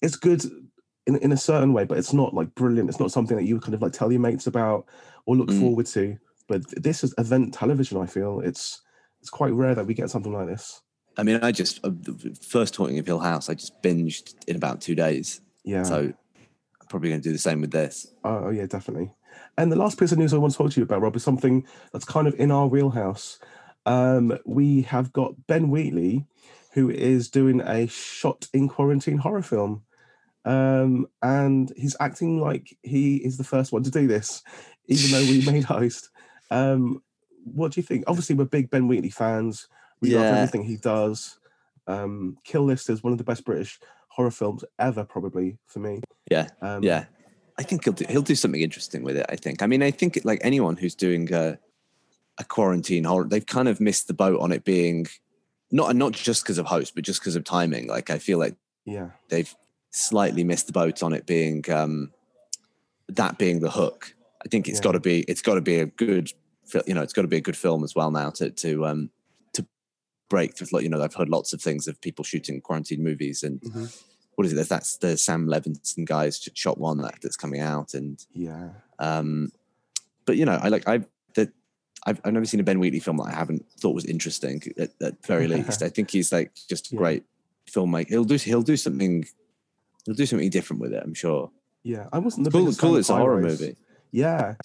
It's 0.05 0.15
good 0.15 0.43
in 1.07 1.15
in 1.17 1.31
a 1.31 1.37
certain 1.37 1.73
way, 1.73 1.83
but 1.85 1.97
it's 1.97 2.13
not 2.13 2.33
like 2.33 2.53
brilliant. 2.55 2.89
It's 2.89 2.99
not 2.99 3.11
something 3.11 3.37
that 3.37 3.45
you 3.45 3.59
kind 3.59 3.73
of 3.73 3.81
like 3.81 3.93
tell 3.93 4.11
your 4.11 4.21
mates 4.21 4.47
about 4.47 4.85
or 5.25 5.35
look 5.35 5.49
Mm. 5.49 5.59
forward 5.59 5.85
to. 5.87 6.17
But 6.47 6.61
this 6.81 7.03
is 7.03 7.13
event 7.17 7.53
television. 7.53 7.97
I 8.01 8.05
feel 8.05 8.39
it's 8.41 8.81
it's 9.21 9.29
quite 9.29 9.53
rare 9.53 9.75
that 9.75 9.87
we 9.87 9.93
get 9.93 10.09
something 10.11 10.33
like 10.33 10.47
this. 10.47 10.81
I 11.17 11.23
mean, 11.23 11.39
I 11.41 11.51
just 11.51 11.79
uh, 11.85 11.91
first 12.41 12.73
talking 12.73 12.99
of 12.99 13.05
Hill 13.07 13.19
House, 13.19 13.49
I 13.49 13.53
just 13.55 13.81
binged 13.81 14.35
in 14.47 14.55
about 14.55 14.81
two 14.81 14.95
days. 14.95 15.41
Yeah. 15.63 15.83
So 15.83 15.97
I'm 16.81 16.87
probably 16.89 17.09
gonna 17.09 17.21
do 17.21 17.31
the 17.31 17.39
same 17.39 17.61
with 17.61 17.71
this. 17.71 18.07
Oh, 18.23 18.45
oh, 18.45 18.49
yeah, 18.49 18.67
definitely. 18.67 19.11
And 19.57 19.71
the 19.71 19.75
last 19.77 19.97
piece 19.99 20.11
of 20.11 20.17
news 20.17 20.33
I 20.33 20.37
want 20.37 20.51
to 20.53 20.57
talk 20.57 20.71
to 20.71 20.79
you 20.79 20.83
about, 20.83 21.01
Rob, 21.01 21.15
is 21.15 21.23
something 21.23 21.65
that's 21.93 22.05
kind 22.05 22.27
of 22.27 22.35
in 22.39 22.51
our 22.51 22.67
wheelhouse. 22.67 23.39
Um, 23.85 24.37
we 24.45 24.81
have 24.83 25.13
got 25.13 25.47
Ben 25.47 25.69
Wheatley, 25.69 26.25
who 26.73 26.89
is 26.89 27.29
doing 27.29 27.61
a 27.61 27.87
shot 27.87 28.47
in 28.53 28.67
quarantine 28.67 29.17
horror 29.17 29.41
film. 29.41 29.83
Um, 30.45 31.07
and 31.21 31.71
he's 31.75 31.95
acting 31.99 32.39
like 32.39 32.77
he 32.83 33.17
is 33.17 33.37
the 33.37 33.43
first 33.43 33.71
one 33.71 33.83
to 33.83 33.91
do 33.91 34.07
this, 34.07 34.43
even 34.87 35.11
though 35.11 35.31
we 35.31 35.45
made 35.45 35.63
host. 35.65 36.09
Um, 36.51 37.01
what 37.43 37.71
do 37.71 37.79
you 37.79 37.83
think? 37.83 38.05
Obviously, 38.07 38.35
we're 38.35 38.45
big 38.45 38.69
Ben 38.69 38.87
Wheatley 38.87 39.09
fans. 39.09 39.67
We 40.01 40.15
love 40.15 40.25
everything 40.25 40.63
he 40.63 40.77
does. 40.77 41.39
Um, 41.87 42.37
Kill 42.43 42.63
List 42.63 42.89
is 42.89 43.03
one 43.03 43.11
of 43.11 43.17
the 43.17 43.23
best 43.23 43.45
British 43.45 43.79
horror 44.09 44.31
films 44.31 44.63
ever, 44.79 45.03
probably 45.03 45.57
for 45.67 45.79
me. 45.79 46.01
Yeah. 46.29 46.47
Um, 46.61 46.83
Yeah, 46.83 47.05
I 47.57 47.63
think 47.63 47.83
he'll 47.83 47.93
do, 47.93 48.05
he'll 48.09 48.21
do 48.21 48.35
something 48.35 48.61
interesting 48.61 49.03
with 49.03 49.17
it. 49.17 49.25
I 49.29 49.35
think. 49.35 49.61
I 49.61 49.67
mean, 49.67 49.83
I 49.83 49.91
think 49.91 50.19
like 50.23 50.39
anyone 50.41 50.77
who's 50.77 50.95
doing 50.95 51.31
a, 51.33 51.57
a 52.37 52.43
quarantine 52.43 53.03
horror, 53.03 53.27
they've 53.27 53.45
kind 53.45 53.67
of 53.67 53.79
missed 53.79 54.07
the 54.07 54.13
boat 54.13 54.39
on 54.39 54.51
it 54.51 54.63
being 54.63 55.07
not 55.71 55.95
not 55.95 56.13
just 56.13 56.43
because 56.43 56.57
of 56.57 56.65
host, 56.65 56.93
but 56.95 57.03
just 57.03 57.19
because 57.19 57.35
of 57.35 57.43
timing. 57.43 57.87
Like 57.87 58.09
I 58.09 58.19
feel 58.19 58.37
like 58.37 58.55
yeah, 58.85 59.09
they've 59.29 59.53
slightly 59.95 60.43
missed 60.43 60.67
the 60.67 60.73
boat 60.73 61.01
on 61.01 61.13
it 61.13 61.25
being 61.25 61.63
um, 61.71 62.11
that 63.09 63.37
being 63.37 63.59
the 63.61 63.71
hook. 63.71 64.13
I 64.45 64.47
think 64.49 64.67
it's 64.67 64.79
Yeah. 64.79 64.83
got 64.83 64.91
to 64.93 64.99
be 64.99 65.21
it's 65.21 65.41
got 65.41 65.55
to 65.55 65.61
be 65.61 65.79
a 65.79 65.85
good 65.85 66.31
you 66.87 66.93
know 66.93 67.01
it's 67.01 67.13
got 67.13 67.21
to 67.21 67.27
be 67.27 67.37
a 67.37 67.41
good 67.41 67.57
film 67.57 67.83
as 67.83 67.95
well 67.95 68.11
now 68.11 68.29
to 68.31 68.49
to 68.49 68.85
um 68.85 69.09
to 69.53 69.65
break 70.29 70.55
through. 70.57 70.79
You 70.81 70.89
know 70.89 71.01
I've 71.01 71.13
heard 71.15 71.29
lots 71.29 71.53
of 71.53 71.61
things 71.61 71.87
of 71.87 71.99
people 72.01 72.23
shooting 72.25 72.59
quarantine 72.61 73.03
movies 73.03 73.41
and 73.43 73.61
Mhm. 73.61 73.95
what 74.35 74.45
is 74.45 74.53
it? 74.53 74.67
That's 74.69 74.97
the 74.97 75.17
Sam 75.17 75.47
Levinson 75.47 76.05
guys 76.05 76.47
shot 76.53 76.77
one 76.77 76.97
that, 76.99 77.15
that's 77.21 77.37
coming 77.37 77.61
out 77.61 77.93
and 77.93 78.23
yeah. 78.33 78.69
um 78.99 79.51
but 80.25 80.37
you 80.37 80.45
know 80.45 80.59
I 80.61 80.67
like 80.69 80.87
I've 80.87 81.07
that 81.35 81.49
I've, 82.05 82.19
I've 82.25 82.33
never 82.33 82.45
seen 82.45 82.59
a 82.59 82.63
Ben 82.63 82.79
Wheatley 82.79 82.99
film 82.99 83.17
that 83.17 83.23
I 83.27 83.33
haven't 83.33 83.65
thought 83.79 83.95
was 83.95 84.05
interesting 84.05 84.61
at, 84.77 84.91
at 85.01 85.25
very 85.25 85.47
least. 85.53 85.81
I 85.81 85.89
think 85.89 86.11
he's 86.11 86.31
like 86.31 86.51
just 86.69 86.91
a 86.91 86.95
Yeah. 86.95 86.99
great 86.99 87.23
filmmaker. 87.71 88.09
He'll 88.09 88.25
do 88.25 88.35
he'll 88.35 88.61
do 88.61 88.77
something 88.77 89.25
he'll 90.05 90.15
do 90.15 90.25
something 90.25 90.49
different 90.49 90.81
with 90.81 90.93
it. 90.93 91.03
I'm 91.03 91.13
sure. 91.13 91.51
Yeah, 91.83 92.07
I 92.11 92.19
wasn't 92.19 92.45
the 92.45 92.51
Cool, 92.51 92.73
cool. 92.73 92.95
It's 92.97 93.09
a 93.09 93.15
horror 93.15 93.41
Rise. 93.41 93.59
movie. 93.61 93.75
Yeah, 94.11 94.55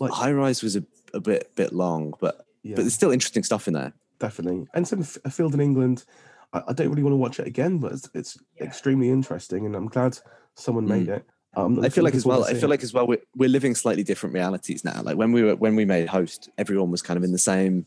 like 0.00 0.12
High 0.12 0.32
Rise 0.32 0.62
was 0.62 0.76
a, 0.76 0.84
a 1.14 1.20
bit 1.20 1.50
bit 1.56 1.72
long, 1.72 2.14
but 2.20 2.44
yeah, 2.62 2.76
but 2.76 2.82
there's 2.82 2.94
still 2.94 3.10
interesting 3.10 3.42
stuff 3.42 3.66
in 3.66 3.74
there. 3.74 3.92
definitely. 4.18 4.66
And 4.74 4.86
some 4.86 5.00
a 5.24 5.30
field 5.30 5.54
in 5.54 5.60
England. 5.60 6.04
I, 6.52 6.62
I 6.68 6.72
don't 6.72 6.88
really 6.88 7.02
want 7.02 7.12
to 7.12 7.18
watch 7.18 7.40
it 7.40 7.46
again, 7.46 7.78
but 7.78 7.92
it's, 7.92 8.10
it's 8.14 8.38
extremely 8.60 9.10
interesting, 9.10 9.66
and 9.66 9.74
I'm 9.74 9.86
glad 9.88 10.18
someone 10.54 10.86
made 10.86 11.08
it. 11.08 11.24
Um, 11.56 11.82
I 11.82 11.88
feel 11.88 12.04
like 12.04 12.14
as 12.14 12.24
well. 12.26 12.44
I 12.44 12.54
feel 12.54 12.68
like 12.68 12.82
as 12.82 12.92
well. 12.92 13.06
We're, 13.06 13.22
we're 13.34 13.48
living 13.48 13.74
slightly 13.74 14.04
different 14.04 14.34
realities 14.34 14.84
now. 14.84 15.00
Like 15.02 15.16
when 15.16 15.32
we 15.32 15.42
were 15.42 15.56
when 15.56 15.74
we 15.74 15.84
made 15.84 16.08
host, 16.08 16.48
everyone 16.58 16.90
was 16.90 17.02
kind 17.02 17.16
of 17.16 17.24
in 17.24 17.32
the 17.32 17.38
same 17.38 17.86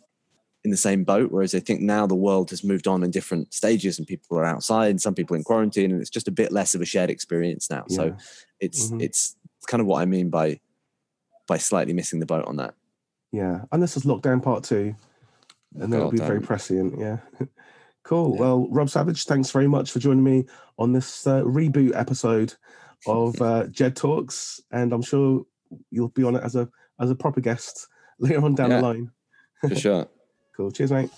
in 0.63 0.71
the 0.71 0.77
same 0.77 1.03
boat. 1.03 1.31
Whereas 1.31 1.55
I 1.55 1.59
think 1.59 1.81
now 1.81 2.05
the 2.05 2.15
world 2.15 2.49
has 2.51 2.63
moved 2.63 2.87
on 2.87 3.03
in 3.03 3.11
different 3.11 3.53
stages, 3.53 3.97
and 3.97 4.07
people 4.07 4.37
are 4.37 4.45
outside, 4.45 4.89
and 4.91 5.01
some 5.01 5.15
people 5.15 5.35
in 5.35 5.43
quarantine, 5.43 5.91
and 5.91 5.99
it's 6.01 6.09
just 6.09 6.27
a 6.27 6.31
bit 6.31 6.51
less 6.51 6.75
of 6.75 6.81
a 6.81 6.85
shared 6.85 7.09
experience 7.09 7.69
now. 7.69 7.85
So 7.89 8.05
Yeah. 8.05 8.17
it's 8.59 8.89
Mhm. 8.91 9.01
it's 9.01 9.35
kind 9.67 9.81
of 9.81 9.87
what 9.87 10.01
I 10.01 10.05
mean 10.05 10.29
by 10.29 10.59
by 11.47 11.57
slightly 11.57 11.93
missing 11.93 12.19
the 12.19 12.25
boat 12.25 12.45
on 12.45 12.55
that. 12.57 12.75
yeah, 13.31 13.65
and 13.71 13.81
this 13.83 13.97
is 13.97 14.03
lockdown 14.03 14.41
part 14.43 14.63
two, 14.63 14.95
and 15.75 15.91
God 15.91 16.11
be 16.11 16.17
very 16.17 16.39
prescient. 16.41 16.97
Yeah, 16.99 17.17
cool. 18.03 18.35
Yeah. 18.35 18.41
Well, 18.41 18.67
Rob 18.69 18.89
Savage, 18.89 19.25
thanks 19.25 19.51
very 19.51 19.67
much 19.67 19.91
for 19.91 19.99
joining 19.99 20.23
me 20.23 20.45
on 20.77 20.93
this 20.93 21.25
uh, 21.27 21.41
reboot 21.43 21.95
episode 21.95 22.53
of 23.07 23.41
uh, 23.41 23.67
Jed 23.67 23.95
Talks, 23.95 24.61
and 24.71 24.93
I'm 24.93 25.01
sure 25.01 25.45
you'll 25.89 26.09
be 26.09 26.23
on 26.23 26.35
it 26.35 26.43
as 26.43 26.55
a 26.55 26.69
as 26.99 27.09
a 27.09 27.15
proper 27.15 27.41
guest 27.41 27.87
later 28.19 28.43
on 28.45 28.53
down 28.55 28.69
Yeah. 28.69 28.77
the 28.77 28.83
line. 28.83 29.11
For 29.61 29.75
sure. 29.75 30.07
Cool. 30.61 30.69
Cheers, 30.69 30.91
mate. 30.91 31.09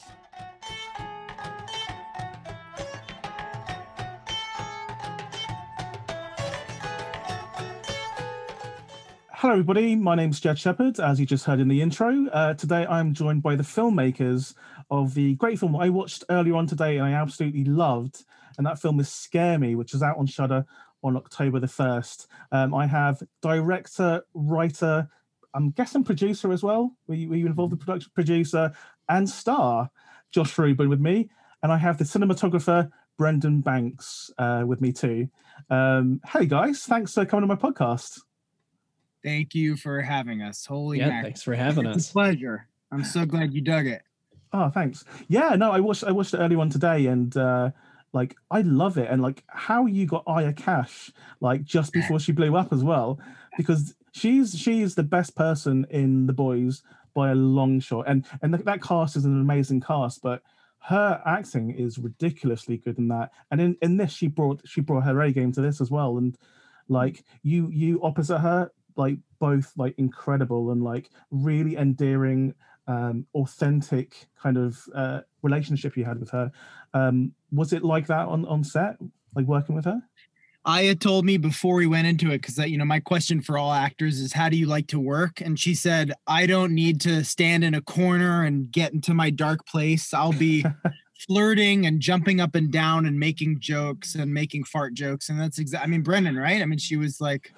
Hello, 9.32 9.52
everybody. 9.52 9.98
My 9.98 10.16
name's 10.16 10.40
Jed 10.40 10.58
Shepherd, 10.58 10.98
as 11.02 11.20
you 11.20 11.26
just 11.26 11.44
heard 11.44 11.60
in 11.60 11.68
the 11.68 11.82
intro. 11.82 12.28
Uh, 12.32 12.54
today, 12.54 12.86
I'm 12.86 13.14
joined 13.14 13.44
by 13.44 13.58
the 13.58 13.64
filmmakers 13.64 14.54
of 14.90 15.14
the 15.14 15.36
great 15.36 15.60
film 15.60 15.76
I 15.76 15.90
watched 15.90 16.24
earlier 16.30 16.56
on 16.56 16.66
today 16.66 16.96
and 16.96 17.06
I 17.06 17.12
absolutely 17.12 17.66
loved. 17.66 18.24
And 18.58 18.66
that 18.66 18.80
film 18.80 19.02
is 19.02 19.10
Scare 19.10 19.60
Me, 19.60 19.76
which 19.76 19.94
is 19.94 20.02
out 20.02 20.18
on 20.18 20.26
Shudder 20.26 20.64
on 21.04 21.18
October 21.18 21.60
the 21.60 21.68
1st. 21.68 22.28
Um, 22.54 22.74
I 22.74 22.88
have 22.88 23.22
director, 23.42 24.24
writer, 24.34 25.10
I'm 25.54 25.70
guessing 25.70 26.04
producer 26.04 26.52
as 26.52 26.64
well. 26.64 26.96
Were 27.08 27.16
you, 27.16 27.30
were 27.30 27.36
you 27.36 27.46
involved 27.46 27.74
in 27.74 27.80
production? 27.80 28.12
Producer 28.16 28.74
and 29.10 29.30
star, 29.30 29.90
Josh 30.32 30.58
Rubin 30.58 30.90
with 30.90 31.00
me. 31.00 31.30
And 31.62 31.72
I 31.72 31.78
have 31.78 31.98
the 31.98 32.04
cinematographer, 32.04 32.90
Brendan 33.18 33.62
Banks, 33.62 34.32
uh, 34.38 34.64
with 34.66 34.82
me 34.82 34.92
too. 34.92 35.30
Um, 35.70 36.20
hey 36.28 36.46
guys, 36.46 36.84
thanks 36.84 37.14
for 37.14 37.26
coming 37.26 37.48
to 37.48 37.56
my 37.56 37.60
podcast. 37.62 38.20
Thank 39.24 39.56
you 39.56 39.78
for 39.78 40.02
having 40.02 40.42
us. 40.42 40.66
Holy 40.66 41.00
yeah, 41.00 41.08
mac. 41.10 41.24
thanks 41.24 41.42
for 41.42 41.56
having 41.56 41.86
It's 41.86 41.96
a 41.96 42.00
us. 42.00 42.12
pleasure. 42.12 42.68
I'm 42.92 43.04
so 43.04 43.26
glad 43.26 43.54
you 43.54 43.62
dug 43.62 43.88
it. 43.88 44.02
Oh, 44.52 44.70
thanks. 44.70 45.04
Yeah, 45.30 45.56
no, 45.56 45.72
I 45.72 45.80
watched 45.80 46.04
I 46.04 46.12
watched 46.12 46.32
the 46.34 46.40
early 46.40 46.56
one 46.56 46.70
today, 46.70 47.08
and 47.08 47.36
uh, 47.38 47.72
like 48.12 48.36
I 48.52 48.62
love 48.62 48.98
it, 48.98 49.10
and 49.10 49.22
like 49.22 49.44
how 49.48 49.86
you 49.86 50.06
got 50.06 50.24
Aya 50.28 50.54
Cash 50.54 51.12
like 51.40 51.64
just 51.64 51.94
before 51.94 52.20
she 52.20 52.32
blew 52.34 52.56
up 52.56 52.72
as 52.74 52.84
well, 52.84 53.20
because 53.58 53.96
she's 54.12 54.56
she's 54.58 54.94
the 54.96 55.04
best 55.04 55.36
person 55.36 55.88
in 55.90 56.28
the 56.28 56.34
boys 56.34 56.84
by 57.14 57.32
a 57.32 57.36
long 57.36 57.80
shot, 57.80 58.06
and 58.08 58.26
and 58.42 58.54
that, 58.54 58.82
cast 58.82 59.16
is 59.16 59.26
an 59.26 59.40
amazing 59.40 59.82
cast, 59.82 60.22
but 60.22 60.42
her 60.80 61.22
acting 61.26 61.72
is 61.72 61.98
ridiculously 61.98 62.78
good 62.78 62.98
in 62.98 63.08
that, 63.10 63.32
and 63.52 63.62
in 63.62 63.78
in 63.82 63.98
this 63.98 64.12
she 64.12 64.28
brought 64.28 64.62
she 64.66 64.82
brought 64.82 65.04
her 65.04 65.22
A 65.22 65.32
game 65.32 65.52
to 65.54 65.62
this 65.62 65.82
as 65.82 65.92
well, 65.92 66.18
and 66.18 66.38
like 66.90 67.24
you 67.44 67.70
you 67.70 68.02
opposite 68.04 68.40
her 68.40 68.72
like 68.96 69.18
both 69.40 69.72
like 69.78 69.96
incredible 69.98 70.72
and 70.72 70.84
like 70.84 71.10
really 71.32 71.78
endearing 71.78 72.54
um 72.88 73.26
authentic 73.34 74.28
kind 74.42 74.58
of 74.58 74.78
uh 74.94 75.22
relationship 75.42 75.96
you 75.96 76.06
had 76.06 76.20
with 76.20 76.30
her. 76.30 76.52
Um 76.94 77.34
was 77.52 77.74
it 77.74 77.84
like 77.84 78.08
that 78.08 78.28
on 78.28 78.46
on 78.46 78.64
set 78.64 78.98
like 79.36 79.46
working 79.46 79.76
with 79.76 79.86
her 79.86 80.02
Aya 80.66 80.96
told 80.96 81.26
me 81.26 81.38
before 81.38 81.76
we 81.76 81.88
went 81.88 82.08
into 82.08 82.32
it, 82.32 82.42
because 82.42 82.58
you 82.58 82.78
know 82.78 82.86
my 82.86 83.00
question 83.00 83.42
for 83.42 83.58
all 83.58 83.74
actors 83.74 84.20
is, 84.20 84.34
"How 84.34 84.50
do 84.50 84.58
you 84.58 84.66
like 84.66 84.88
to 84.88 85.00
work?" 85.00 85.42
And 85.42 85.60
she 85.60 85.76
said, 85.76 86.14
"I 86.26 86.46
don't 86.46 86.74
need 86.74 87.02
to 87.02 87.24
stand 87.24 87.64
in 87.64 87.74
a 87.74 87.82
corner 87.82 88.44
and 88.44 88.72
get 88.72 88.94
into 88.94 89.14
my 89.14 89.30
dark 89.30 89.66
place. 89.68 90.14
I'll 90.14 90.32
be 90.32 90.64
flirting 91.28 91.86
and 91.86 92.00
jumping 92.00 92.40
up 92.40 92.56
and 92.56 92.72
down 92.72 93.06
and 93.06 93.20
making 93.20 93.60
jokes 93.60 94.16
and 94.16 94.34
making 94.34 94.64
fart 94.66 94.94
jokes." 94.94 95.30
And 95.30 95.40
that's 95.40 95.60
exactly. 95.60 95.84
I 95.86 95.88
mean, 95.90 96.02
Brendan, 96.02 96.36
right? 96.36 96.62
I 96.62 96.66
mean, 96.66 96.80
she 96.80 96.96
was 96.98 97.20
like, 97.22 97.54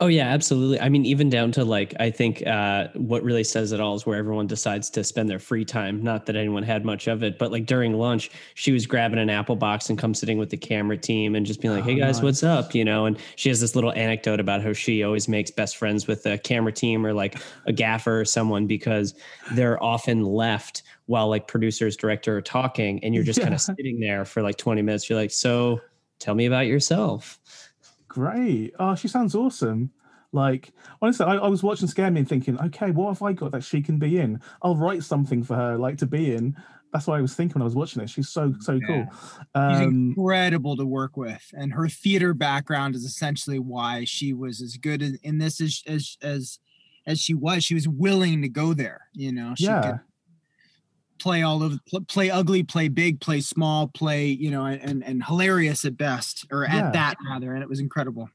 Oh 0.00 0.06
yeah, 0.06 0.28
absolutely. 0.28 0.80
I 0.80 0.88
mean, 0.88 1.04
even 1.04 1.28
down 1.28 1.52
to 1.52 1.64
like, 1.64 1.94
I 1.98 2.10
think 2.10 2.46
uh, 2.46 2.88
what 2.94 3.22
really 3.22 3.44
says 3.44 3.72
it 3.72 3.80
all 3.80 3.94
is 3.94 4.06
where 4.06 4.18
everyone 4.18 4.46
decides 4.46 4.90
to 4.90 5.02
spend 5.04 5.28
their 5.28 5.38
free 5.38 5.64
time. 5.64 6.02
Not 6.02 6.26
that 6.26 6.36
anyone 6.36 6.62
had 6.62 6.84
much 6.84 7.08
of 7.08 7.22
it, 7.22 7.38
but 7.38 7.50
like 7.50 7.66
during 7.66 7.94
lunch, 7.94 8.30
she 8.54 8.72
was 8.72 8.86
grabbing 8.86 9.18
an 9.18 9.30
apple 9.30 9.56
box 9.56 9.88
and 9.90 9.98
come 9.98 10.14
sitting 10.14 10.38
with 10.38 10.50
the 10.50 10.56
camera 10.56 10.96
team 10.96 11.34
and 11.34 11.44
just 11.44 11.60
being 11.60 11.74
like, 11.74 11.82
Oh, 11.84 11.86
"Hey 11.86 11.94
guys, 11.96 12.16
nice. 12.16 12.22
what's 12.22 12.42
up?" 12.44 12.74
You 12.74 12.84
know. 12.84 13.06
And 13.06 13.18
she 13.36 13.48
has 13.48 13.60
this 13.60 13.74
little 13.74 13.92
anecdote 13.92 14.40
about 14.40 14.62
how 14.62 14.72
she 14.72 15.02
always 15.02 15.28
makes 15.28 15.50
best 15.50 15.76
friends 15.76 16.06
with 16.06 16.22
the 16.22 16.38
camera 16.38 16.72
team 16.72 17.04
or 17.04 17.12
like 17.12 17.40
a 17.66 17.72
gaffer 17.72 18.20
or 18.20 18.24
someone 18.24 18.66
because 18.66 19.14
they're 19.52 19.82
often 19.82 20.24
left 20.24 20.82
while 21.08 21.28
like 21.28 21.48
producers, 21.48 21.96
director 21.96 22.36
are 22.36 22.42
talking, 22.42 23.02
and 23.02 23.14
you're 23.14 23.24
just 23.24 23.40
kind 23.40 23.54
of 23.54 23.60
sitting 23.60 23.98
there 23.98 24.24
for 24.24 24.42
like 24.42 24.56
20 24.56 24.82
minutes. 24.82 25.08
You're 25.10 25.18
like, 25.18 25.30
"So, 25.30 25.80
tell 26.20 26.34
me 26.34 26.46
about 26.46 26.66
yourself." 26.66 27.40
great 28.08 28.72
oh 28.78 28.94
she 28.94 29.06
sounds 29.06 29.34
awesome 29.34 29.90
like 30.32 30.72
honestly 31.02 31.26
I, 31.26 31.36
I 31.36 31.48
was 31.48 31.62
watching 31.62 31.86
scare 31.88 32.10
me 32.10 32.20
and 32.20 32.28
thinking 32.28 32.58
okay 32.58 32.90
what 32.90 33.08
have 33.08 33.22
i 33.22 33.32
got 33.34 33.52
that 33.52 33.62
she 33.62 33.82
can 33.82 33.98
be 33.98 34.18
in 34.18 34.40
i'll 34.62 34.76
write 34.76 35.04
something 35.04 35.42
for 35.42 35.54
her 35.54 35.76
like 35.76 35.98
to 35.98 36.06
be 36.06 36.34
in 36.34 36.56
that's 36.92 37.06
what 37.06 37.18
i 37.18 37.20
was 37.20 37.34
thinking 37.34 37.54
when 37.54 37.62
i 37.62 37.64
was 37.64 37.74
watching 37.74 38.02
it 38.02 38.08
she's 38.08 38.30
so 38.30 38.54
so 38.60 38.80
cool 38.80 39.06
Yeah. 39.54 39.70
"She's 39.70 39.80
um 39.80 40.14
incredible 40.16 40.74
to 40.78 40.86
work 40.86 41.18
with," 41.18 41.44
and 41.52 41.72
her 41.74 41.86
theater 41.88 42.32
background 42.32 42.94
is 42.94 43.04
essentially 43.04 43.58
why 43.58 44.04
she 44.04 44.32
was 44.32 44.62
as 44.62 44.78
good 44.78 45.02
in, 45.02 45.18
in 45.22 45.36
this 45.38 45.60
as 45.60 45.82
as 45.86 46.16
as 46.22 46.58
as 47.06 47.20
she 47.20 47.34
was. 47.34 47.64
She 47.64 47.74
was 47.74 47.88
willing 47.88 48.42
to 48.42 48.48
go 48.48 48.74
there. 48.74 49.08
You 49.12 49.32
know, 49.32 49.54
she 49.56 49.64
yeah 49.64 49.82
could 49.82 50.00
play 51.18 51.42
all 51.42 51.62
of 51.62 51.80
play 52.08 52.30
ugly, 52.30 52.62
play 52.62 52.88
big, 52.88 53.20
play 53.20 53.40
small, 53.40 53.88
play 53.88 54.26
you 54.26 54.50
know, 54.50 54.64
and 54.64 55.04
and 55.04 55.24
hilarious 55.24 55.84
at 55.84 55.96
best, 55.96 56.46
or 56.50 56.64
Yeah. 56.64 56.78
at 56.78 56.92
that 56.92 57.16
rather, 57.28 57.54
and 57.54 57.62
it 57.62 57.68
was 57.68 57.80
incredible. 57.80 58.28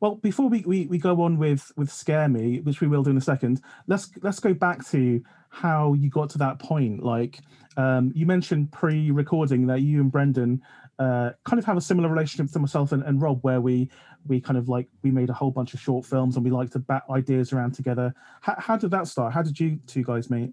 Well, 0.00 0.14
before 0.16 0.48
we, 0.48 0.60
we, 0.64 0.86
we 0.86 0.98
go 0.98 1.22
on 1.22 1.38
with 1.38 1.72
with 1.76 1.90
scare 1.90 2.28
me, 2.28 2.60
which 2.60 2.80
we 2.80 2.86
will 2.86 3.02
do 3.02 3.10
in 3.10 3.16
a 3.16 3.20
second, 3.20 3.60
let's 3.88 4.10
let's 4.22 4.38
go 4.38 4.54
back 4.54 4.86
to 4.88 5.20
how 5.50 5.94
you 5.94 6.08
got 6.10 6.30
to 6.30 6.38
that 6.38 6.58
point. 6.58 7.02
Like 7.02 7.40
um, 7.76 8.12
you 8.14 8.26
mentioned 8.26 8.70
pre-recording 8.70 9.66
that 9.66 9.80
you 9.80 10.00
and 10.00 10.12
Brendan 10.12 10.62
uh, 10.98 11.30
kind 11.44 11.58
of 11.58 11.64
have 11.64 11.76
a 11.76 11.80
similar 11.80 12.08
relationship 12.08 12.52
to 12.52 12.58
myself 12.58 12.92
and, 12.92 13.02
and 13.02 13.20
Rob, 13.20 13.40
where 13.42 13.60
we 13.60 13.90
we 14.26 14.40
kind 14.40 14.56
of 14.56 14.68
like 14.68 14.88
we 15.02 15.10
made 15.10 15.30
a 15.30 15.32
whole 15.32 15.50
bunch 15.50 15.74
of 15.74 15.80
short 15.80 16.04
films 16.04 16.36
and 16.36 16.44
we 16.44 16.50
like 16.50 16.70
to 16.70 16.78
bat 16.78 17.02
ideas 17.10 17.52
around 17.52 17.72
together. 17.72 18.14
How, 18.40 18.54
how 18.58 18.76
did 18.76 18.90
that 18.92 19.08
start? 19.08 19.32
How 19.32 19.42
did 19.42 19.58
you 19.58 19.78
two 19.86 20.04
guys 20.04 20.30
meet? 20.30 20.52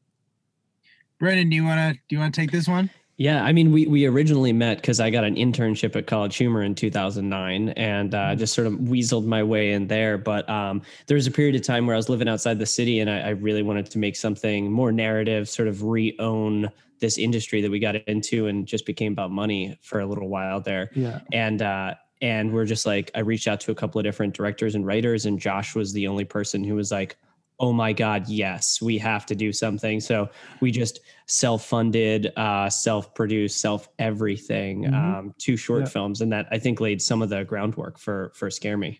Brendan, 1.20 1.50
do 1.50 1.56
you 1.56 1.64
wanna 1.64 1.94
do 1.94 2.16
you 2.16 2.20
wanna 2.20 2.32
take 2.32 2.52
this 2.52 2.68
one? 2.68 2.90
Yeah, 3.18 3.46
I 3.46 3.54
mean, 3.54 3.72
we 3.72 3.88
we 3.88 4.06
originally 4.06 4.52
met 4.52 4.82
because 4.82 5.00
I 5.00 5.10
got 5.10 5.24
an 5.24 5.36
internship 5.36 5.96
at 5.96 6.06
College 6.06 6.36
Humor 6.36 6.64
in 6.64 6.76
2009, 6.76 7.70
and 7.70 8.14
uh, 8.14 8.36
just 8.36 8.54
sort 8.54 8.68
of 8.68 8.74
weaseled 8.74 9.26
my 9.26 9.42
way 9.42 9.72
in 9.72 9.88
there. 9.88 10.18
But 10.18 10.50
um, 10.50 10.82
there 11.08 11.16
was 11.16 11.26
a 11.26 11.32
period 11.32 11.56
of 11.56 11.62
time 11.62 11.88
where 11.88 11.96
I 11.96 11.98
was 11.98 12.10
living 12.10 12.28
outside 12.28 12.60
the 12.60 12.66
city, 12.66 13.00
and 13.00 13.10
I, 13.10 13.20
I 13.20 13.30
really 13.30 13.64
wanted 13.64 13.90
to 13.92 14.00
make 14.00 14.18
something 14.18 14.70
more 14.70 14.92
narrative, 14.92 15.48
sort 15.48 15.70
of 15.70 15.84
re-own 15.84 16.70
this 17.00 17.18
industry 17.18 17.62
that 17.62 17.72
we 17.72 17.80
got 17.80 17.96
into, 17.96 18.48
and 18.48 18.68
just 18.68 18.86
became 18.86 19.14
about 19.14 19.32
money 19.32 19.80
for 19.82 20.02
a 20.02 20.06
little 20.06 20.28
while 20.28 20.60
there 20.60 20.90
Yeah, 20.94 21.22
and 21.32 21.62
uh 21.62 21.96
and 22.22 22.54
we're 22.54 22.66
just 22.66 22.86
like 22.86 23.12
i 23.14 23.20
reached 23.20 23.46
out 23.46 23.60
to 23.60 23.72
a 23.72 23.76
couple 23.76 24.00
of 24.00 24.06
different 24.06 24.34
directors 24.34 24.74
and 24.74 24.86
writers 24.86 25.26
and 25.26 25.38
josh 25.38 25.76
was 25.76 25.92
the 25.92 26.08
only 26.08 26.24
person 26.24 26.64
who 26.64 26.76
was 26.76 26.90
like 26.90 27.18
oh 27.60 27.72
my 27.72 27.94
god 27.94 28.28
yes 28.28 28.82
we 28.82 28.98
have 28.98 29.26
to 29.26 29.36
do 29.36 29.54
something 29.54 30.00
so 30.02 30.30
we 30.60 30.72
just 30.72 31.00
self-funded 31.28 32.32
uh 32.38 32.70
self-produced 32.70 33.60
self 33.62 33.88
everything 34.00 34.84
Mhm. 34.84 34.94
um 34.94 35.34
two 35.38 35.56
short 35.56 35.82
Yeah. 35.84 35.88
films 35.90 36.22
and 36.22 36.32
that 36.34 36.48
i 36.52 36.60
think 36.60 36.82
laid 36.82 37.02
some 37.02 37.22
of 37.22 37.30
the 37.30 37.46
groundwork 37.46 37.98
for 37.98 38.32
for 38.36 38.50
scare 38.52 38.78
me 38.78 39.00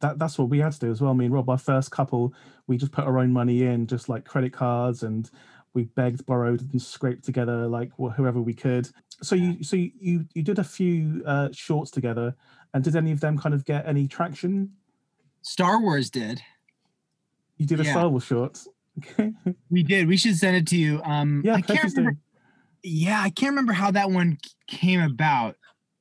that 0.00 0.18
that's 0.18 0.38
what 0.38 0.48
we 0.50 0.58
had 0.58 0.72
to 0.72 0.78
do 0.78 0.90
as 0.90 1.00
well. 1.00 1.14
Me 1.14 1.24
and 1.24 1.32
Rob, 1.32 1.48
our 1.48 1.56
first 1.56 1.90
couple, 1.90 2.34
we 2.66 2.76
just 2.76 2.92
put 2.92 3.04
our 3.06 3.18
own 3.18 3.32
money 3.32 3.62
in, 3.62 3.86
just 3.86 4.10
like 4.10 4.26
credit 4.26 4.52
cards, 4.52 5.02
and 5.04 5.30
we 5.72 5.84
begged, 5.84 6.26
borrowed, 6.26 6.60
and 6.70 6.82
scraped 6.82 7.24
together 7.24 7.66
like 7.66 7.90
whoever 7.96 8.42
we 8.42 8.52
could. 8.52 8.90
So 9.22 9.34
you 9.34 9.64
so 9.64 9.74
you 9.74 9.90
you, 9.98 10.26
you 10.34 10.42
did 10.42 10.58
a 10.58 10.64
few 10.64 11.22
uh, 11.24 11.48
shorts 11.50 11.90
together, 11.90 12.36
and 12.74 12.84
did 12.84 12.94
any 12.94 13.10
of 13.10 13.20
them 13.20 13.38
kind 13.38 13.54
of 13.54 13.64
get 13.64 13.86
any 13.88 14.06
traction? 14.06 14.72
Star 15.40 15.80
Wars 15.80 16.10
did. 16.10 16.42
You 17.58 17.66
did 17.66 17.80
a 17.80 17.84
Yeah. 17.84 17.92
Star 17.92 18.08
Wars 18.08 18.24
short. 18.24 18.58
Okay. 18.98 19.32
We 19.70 19.82
did. 19.82 20.08
We 20.08 20.16
should 20.16 20.36
send 20.36 20.56
it 20.56 20.66
to 20.68 20.76
you. 20.76 21.00
Um, 21.04 21.42
yeah, 21.44 21.54
I 21.54 21.60
can't 21.60 21.82
remember. 21.94 22.18
Yeah, 22.82 23.20
I 23.20 23.30
can't 23.30 23.50
remember 23.50 23.72
how 23.72 23.90
that 23.90 24.10
one 24.10 24.38
came 24.68 25.00
about. 25.02 25.56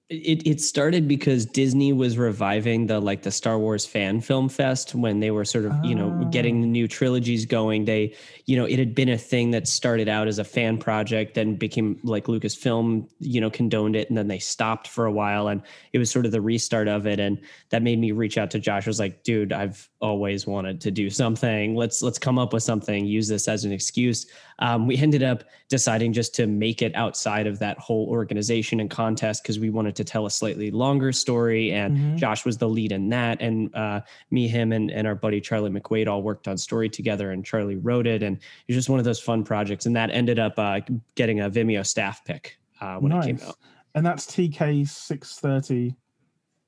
It 0.10 0.46
it 0.46 0.62
started 0.62 1.08
because 1.08 1.48
Disney 1.48 1.92
was 1.92 2.16
reviving 2.16 2.86
the 2.86 3.00
like 3.00 3.24
the 3.24 3.32
Star 3.32 3.58
Wars 3.58 3.88
fan 3.88 4.22
film 4.22 4.50
fest 4.50 4.94
when 4.94 5.20
they 5.20 5.32
were 5.32 5.44
sort 5.44 5.66
of 5.66 5.74
you 5.84 5.96
know 5.96 6.16
Ah. 6.22 6.26
getting 6.26 6.62
the 6.62 6.68
new 6.68 6.88
trilogies 6.88 7.44
going. 7.48 7.86
They 7.86 8.16
you 8.46 8.56
know 8.56 8.66
it 8.66 8.78
had 8.78 8.94
been 8.94 9.10
a 9.10 9.18
thing 9.18 9.50
that 9.52 9.68
started 9.68 10.08
out 10.08 10.28
as 10.28 10.38
a 10.38 10.44
fan 10.44 10.78
project, 10.78 11.34
then 11.34 11.56
became 11.56 12.00
like 12.04 12.26
Lucasfilm 12.26 13.10
you 13.20 13.42
know 13.42 13.50
condoned 13.50 13.96
it, 13.96 14.08
and 14.10 14.16
then 14.18 14.28
they 14.28 14.38
stopped 14.38 14.88
for 14.88 15.08
a 15.08 15.12
while, 15.12 15.48
and 15.48 15.64
it 15.92 15.98
was 15.98 16.12
sort 16.12 16.28
of 16.28 16.32
the 16.32 16.42
restart 16.42 16.88
of 16.88 17.08
it, 17.08 17.20
and 17.20 17.40
that 17.70 17.82
made 17.82 17.98
me 17.98 18.12
reach 18.12 18.38
out 18.38 18.52
to 18.52 18.60
Josh. 18.60 18.86
I 18.86 18.90
was 18.92 19.00
like, 19.00 19.24
dude, 19.24 19.52
I've 19.52 19.90
always 20.02 20.46
wanted 20.46 20.82
to 20.82 20.92
do 20.92 21.10
something. 21.10 21.76
Let's 21.76 22.04
let's 22.04 22.20
come 22.20 22.38
up 22.38 22.54
with 22.54 22.62
something. 22.62 23.06
Use 23.08 23.28
this 23.28 23.48
as 23.48 23.66
an 23.66 23.72
excuse. 23.72 24.28
Um, 24.60 24.88
we 24.88 24.98
ended 24.98 25.22
up 25.24 25.44
deciding 25.68 26.14
just 26.14 26.34
to 26.36 26.48
make 26.48 26.82
it 26.82 26.96
outside 26.96 27.46
of 27.46 27.60
that 27.60 27.78
whole 27.78 28.08
organization 28.10 28.80
and 28.80 28.90
contest 28.90 29.44
because 29.44 29.60
we 29.60 29.70
wanted 29.70 29.96
to 29.98 30.04
tell 30.04 30.26
a 30.26 30.32
slightly 30.32 30.72
longer 30.72 31.12
story 31.12 31.72
and 31.74 31.98
Mhm. 31.98 32.18
josh 32.18 32.46
was 32.46 32.58
the 32.58 32.70
lead 32.70 32.92
in 32.92 33.10
that 33.10 33.42
and 33.42 33.74
uh, 33.76 34.00
me 34.32 34.48
him 34.48 34.72
and, 34.72 34.92
and 34.92 35.08
our 35.08 35.16
buddy 35.16 35.42
charlie 35.42 35.70
mcquaid 35.72 36.08
all 36.08 36.22
worked 36.22 36.48
on 36.48 36.58
story 36.58 36.88
together 36.88 37.32
and 37.32 37.44
charlie 37.46 37.76
wrote 37.76 38.08
it 38.08 38.24
and 38.24 38.38
it 38.38 38.44
was 38.68 38.76
just 38.78 38.90
one 38.90 39.00
of 39.00 39.06
those 39.06 39.20
fun 39.20 39.44
projects 39.44 39.86
and 39.86 39.96
that 39.96 40.10
ended 40.12 40.40
up 40.40 40.58
uh, 40.58 40.80
getting 41.16 41.42
a 41.42 41.50
vimeo 41.50 41.86
staff 41.86 42.24
pick 42.24 42.58
uh, 42.82 42.98
when 42.98 43.12
it 43.12 43.26
came 43.26 43.40
out 43.48 43.56
And 43.96 44.06
that's 44.06 44.26
TK 44.26 44.88
six 44.88 45.40
thirty. 45.40 45.96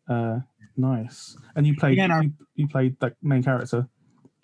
Uh, 0.10 0.39
nice. 0.77 1.36
And 1.56 1.67
you 1.67 1.75
played 1.75 1.98
Yeah, 1.98 2.06
and 2.06 2.24
you, 2.24 2.34
you 2.56 2.67
played 2.67 2.98
that 3.01 3.15
main 3.22 3.44
character, 3.44 3.88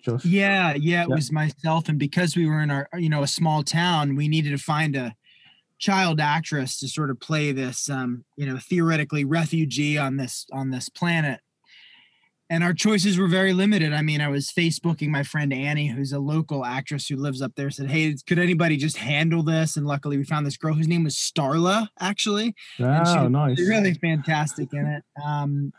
Josh. 0.04 0.24
Yeah, 0.24 0.74
yeah, 0.74 1.04
it 1.04 1.08
Yeah. 1.08 1.14
was 1.14 1.32
myself, 1.32 1.88
and 1.88 1.98
because 1.98 2.36
we 2.36 2.46
were 2.46 2.60
in 2.60 2.70
our, 2.70 2.88
you 2.94 3.08
know, 3.08 3.22
a 3.22 3.26
small 3.28 3.62
town, 3.62 4.16
we 4.16 4.28
needed 4.28 4.50
to 4.50 4.58
find 4.58 4.94
a 4.96 5.14
child 5.78 6.20
actress 6.20 6.78
to 6.78 6.88
sort 6.88 7.10
of 7.10 7.20
play 7.20 7.52
this, 7.52 7.88
um, 7.90 8.24
you 8.36 8.46
know, 8.46 8.58
theoretically 8.58 9.24
refugee 9.24 9.98
on 9.98 10.16
this 10.16 10.46
on 10.52 10.70
this 10.70 10.88
planet. 10.88 11.40
And 12.50 12.62
our 12.62 12.74
choices 12.74 13.18
were 13.18 13.26
very 13.26 13.54
limited. 13.54 13.94
I 13.94 14.02
mean, 14.02 14.20
I 14.20 14.28
was 14.28 14.52
Facebooking 14.52 15.08
my 15.08 15.22
friend 15.22 15.52
Annie, 15.52 15.88
who's 15.88 16.12
a 16.12 16.18
local 16.20 16.64
actress 16.64 17.08
who 17.08 17.16
lives 17.16 17.40
up 17.40 17.54
there. 17.56 17.70
Said, 17.70 17.90
"Hey, 17.90 18.14
could 18.26 18.38
anybody 18.38 18.76
just 18.76 18.98
handle 18.98 19.42
this?" 19.42 19.76
And 19.76 19.86
luckily, 19.86 20.18
we 20.18 20.24
found 20.24 20.44
this 20.46 20.58
girl 20.58 20.74
whose 20.74 20.86
name 20.86 21.04
was 21.04 21.16
Starla, 21.16 21.88
actually, 21.98 22.54
and 22.78 23.08
she 23.08 23.18
was 23.18 23.30
nice. 23.30 23.58
really 23.58 23.94
fantastic 23.94 24.68
in 24.74 24.86
it. 24.86 25.04
Um, 25.24 25.72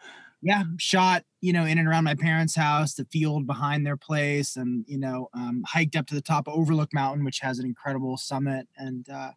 yeah, 0.45 0.63
shot 0.77 1.23
you 1.41 1.51
know 1.51 1.65
in 1.65 1.79
and 1.79 1.87
around 1.87 2.03
my 2.03 2.13
parents' 2.13 2.55
house, 2.55 2.93
the 2.93 3.05
field 3.05 3.47
behind 3.47 3.85
their 3.85 3.97
place, 3.97 4.55
and 4.55 4.85
you 4.87 4.99
know 4.99 5.27
um, 5.33 5.63
hiked 5.67 5.95
up 5.95 6.05
to 6.07 6.13
the 6.13 6.21
top 6.21 6.47
of 6.47 6.53
Overlook 6.53 6.93
Mountain, 6.93 7.25
which 7.25 7.39
has 7.39 7.57
an 7.57 7.65
incredible 7.65 8.15
summit, 8.15 8.67
and 8.77 9.09
uh, 9.09 9.31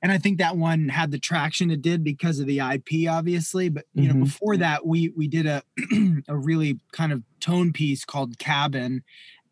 and 0.00 0.12
I 0.12 0.18
think 0.18 0.38
that 0.38 0.56
one 0.56 0.88
had 0.88 1.10
the 1.10 1.18
traction 1.18 1.72
it 1.72 1.82
did 1.82 2.04
because 2.04 2.38
of 2.38 2.46
the 2.46 2.60
IP, 2.60 3.10
obviously. 3.10 3.68
But 3.70 3.86
you 3.92 4.06
know, 4.06 4.24
before 4.24 4.56
that, 4.56 4.86
we 4.86 5.08
we 5.16 5.26
did 5.26 5.46
a 5.46 5.64
a 6.28 6.36
really 6.36 6.78
kind 6.92 7.12
of 7.12 7.24
tone 7.40 7.72
piece 7.72 8.04
called 8.04 8.38
Cabin, 8.38 9.02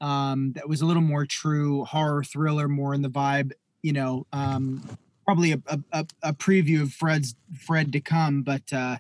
um, 0.00 0.52
that 0.52 0.68
was 0.68 0.80
a 0.80 0.87
little 0.87 1.02
more 1.02 1.26
true 1.26 1.85
horror 1.87 2.23
thriller, 2.23 2.68
more 2.68 2.94
in 2.94 3.02
the 3.02 3.11
vibe. 3.11 3.50
You 3.82 3.94
know, 3.94 4.26
um, 4.32 4.97
probably 5.25 5.50
a, 5.50 5.61
a 5.66 5.80
a 5.90 6.06
a 6.23 6.32
preview 6.32 6.82
of 6.82 6.92
Fred's 6.92 7.35
Fred 7.66 7.92
to 7.92 8.00
come, 8.00 8.42
but 8.42 8.73
uh, 8.73 8.99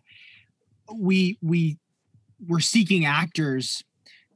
we 0.94 1.38
we 1.42 1.78
were 2.46 2.60
seeking 2.60 3.04
actors 3.04 3.82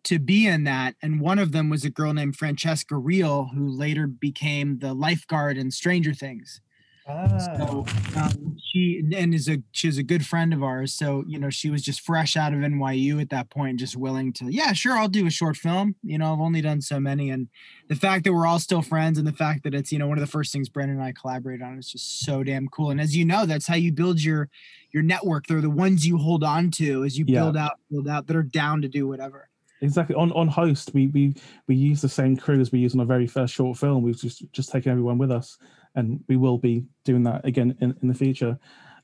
to 0.04 0.18
be 0.18 0.46
in 0.46 0.64
that. 0.64 0.96
And 1.02 1.20
one 1.20 1.38
of 1.38 1.52
them 1.52 1.70
was 1.70 1.84
a 1.84 1.90
girl 1.90 2.12
named 2.12 2.36
francesca 2.36 2.96
Reale 2.96 3.50
who 3.54 3.68
later 3.68 4.06
became 4.06 4.78
the 4.78 4.94
lifeguard 4.94 5.58
in 5.58 5.70
stranger 5.70 6.14
things 6.14 6.60
so 7.06 7.84
um, 8.16 8.56
she 8.62 9.02
and 9.14 9.34
is 9.34 9.48
a 9.48 9.58
she's 9.72 9.98
a 9.98 10.02
good 10.02 10.24
friend 10.24 10.54
of 10.54 10.62
ours. 10.62 10.94
So 10.94 11.24
you 11.26 11.38
know 11.38 11.50
she 11.50 11.68
was 11.70 11.82
just 11.82 12.00
fresh 12.02 12.36
out 12.36 12.52
of 12.52 12.60
nyu 12.60 13.20
at 13.20 13.30
that 13.30 13.50
point 13.50 13.78
just 13.80 13.96
willing 13.96 14.32
to 14.34 14.52
yeah 14.52 14.72
sure 14.72 14.96
i'll 14.96 15.08
do 15.08 15.26
a 15.26 15.30
short 15.30 15.56
film. 15.56 15.96
You 16.02 16.18
know 16.18 16.32
i've 16.32 16.40
only 16.40 16.60
done 16.60 16.80
so 16.80 17.00
many. 17.00 17.30
And 17.30 17.48
the 17.88 17.96
fact 17.96 18.24
that 18.24 18.32
we're 18.32 18.46
all 18.46 18.58
still 18.58 18.82
friends 18.82 19.18
and 19.18 19.26
the 19.26 19.32
fact 19.32 19.64
that 19.64 19.74
it's 19.74 19.90
you 19.92 19.98
know 19.98 20.06
one 20.06 20.18
of 20.18 20.22
the 20.22 20.30
first 20.30 20.52
things 20.52 20.68
brendan 20.68 20.96
and 20.98 21.04
i 21.04 21.12
collaborated 21.12 21.64
on 21.66 21.78
is 21.78 21.90
just 21.90 22.24
so 22.24 22.42
damn 22.42 22.68
cool. 22.68 22.90
And 22.90 23.00
as 23.00 23.16
you 23.16 23.24
know 23.24 23.46
that's 23.46 23.66
how 23.66 23.76
you 23.76 23.92
build 23.92 24.22
your 24.22 24.48
your 24.92 25.02
network. 25.02 25.46
They're 25.46 25.60
the 25.62 25.70
ones 25.70 26.06
you 26.06 26.18
hold 26.18 26.44
on 26.44 26.70
to 26.72 27.04
as 27.04 27.18
you 27.18 27.24
Yeah. 27.26 27.40
build 27.40 27.56
out 27.56 27.72
build 27.90 28.08
out 28.08 28.26
that 28.26 28.36
are 28.36 28.42
down 28.42 28.82
to 28.82 28.88
do 28.88 29.08
whatever. 29.08 29.48
Exactly. 29.80 30.14
On 30.14 30.30
on 30.32 30.46
host, 30.46 30.92
we 30.94 31.08
we 31.08 31.34
we 31.66 31.74
use 31.74 32.00
the 32.00 32.08
same 32.08 32.36
crew 32.36 32.60
as 32.60 32.70
we 32.70 32.78
used 32.78 32.94
on 32.94 33.00
our 33.00 33.06
very 33.06 33.26
first 33.26 33.52
short 33.54 33.76
film. 33.76 34.02
We've 34.04 34.16
just 34.16 34.44
just 34.52 34.70
taken 34.70 34.92
everyone 34.92 35.18
with 35.18 35.32
us, 35.32 35.58
and 35.94 36.22
we 36.28 36.36
will 36.36 36.58
be 36.58 36.84
doing 37.04 37.22
that 37.24 37.44
again 37.44 37.76
in, 37.80 37.96
in 38.02 38.08
the 38.08 38.14
future. 38.14 38.58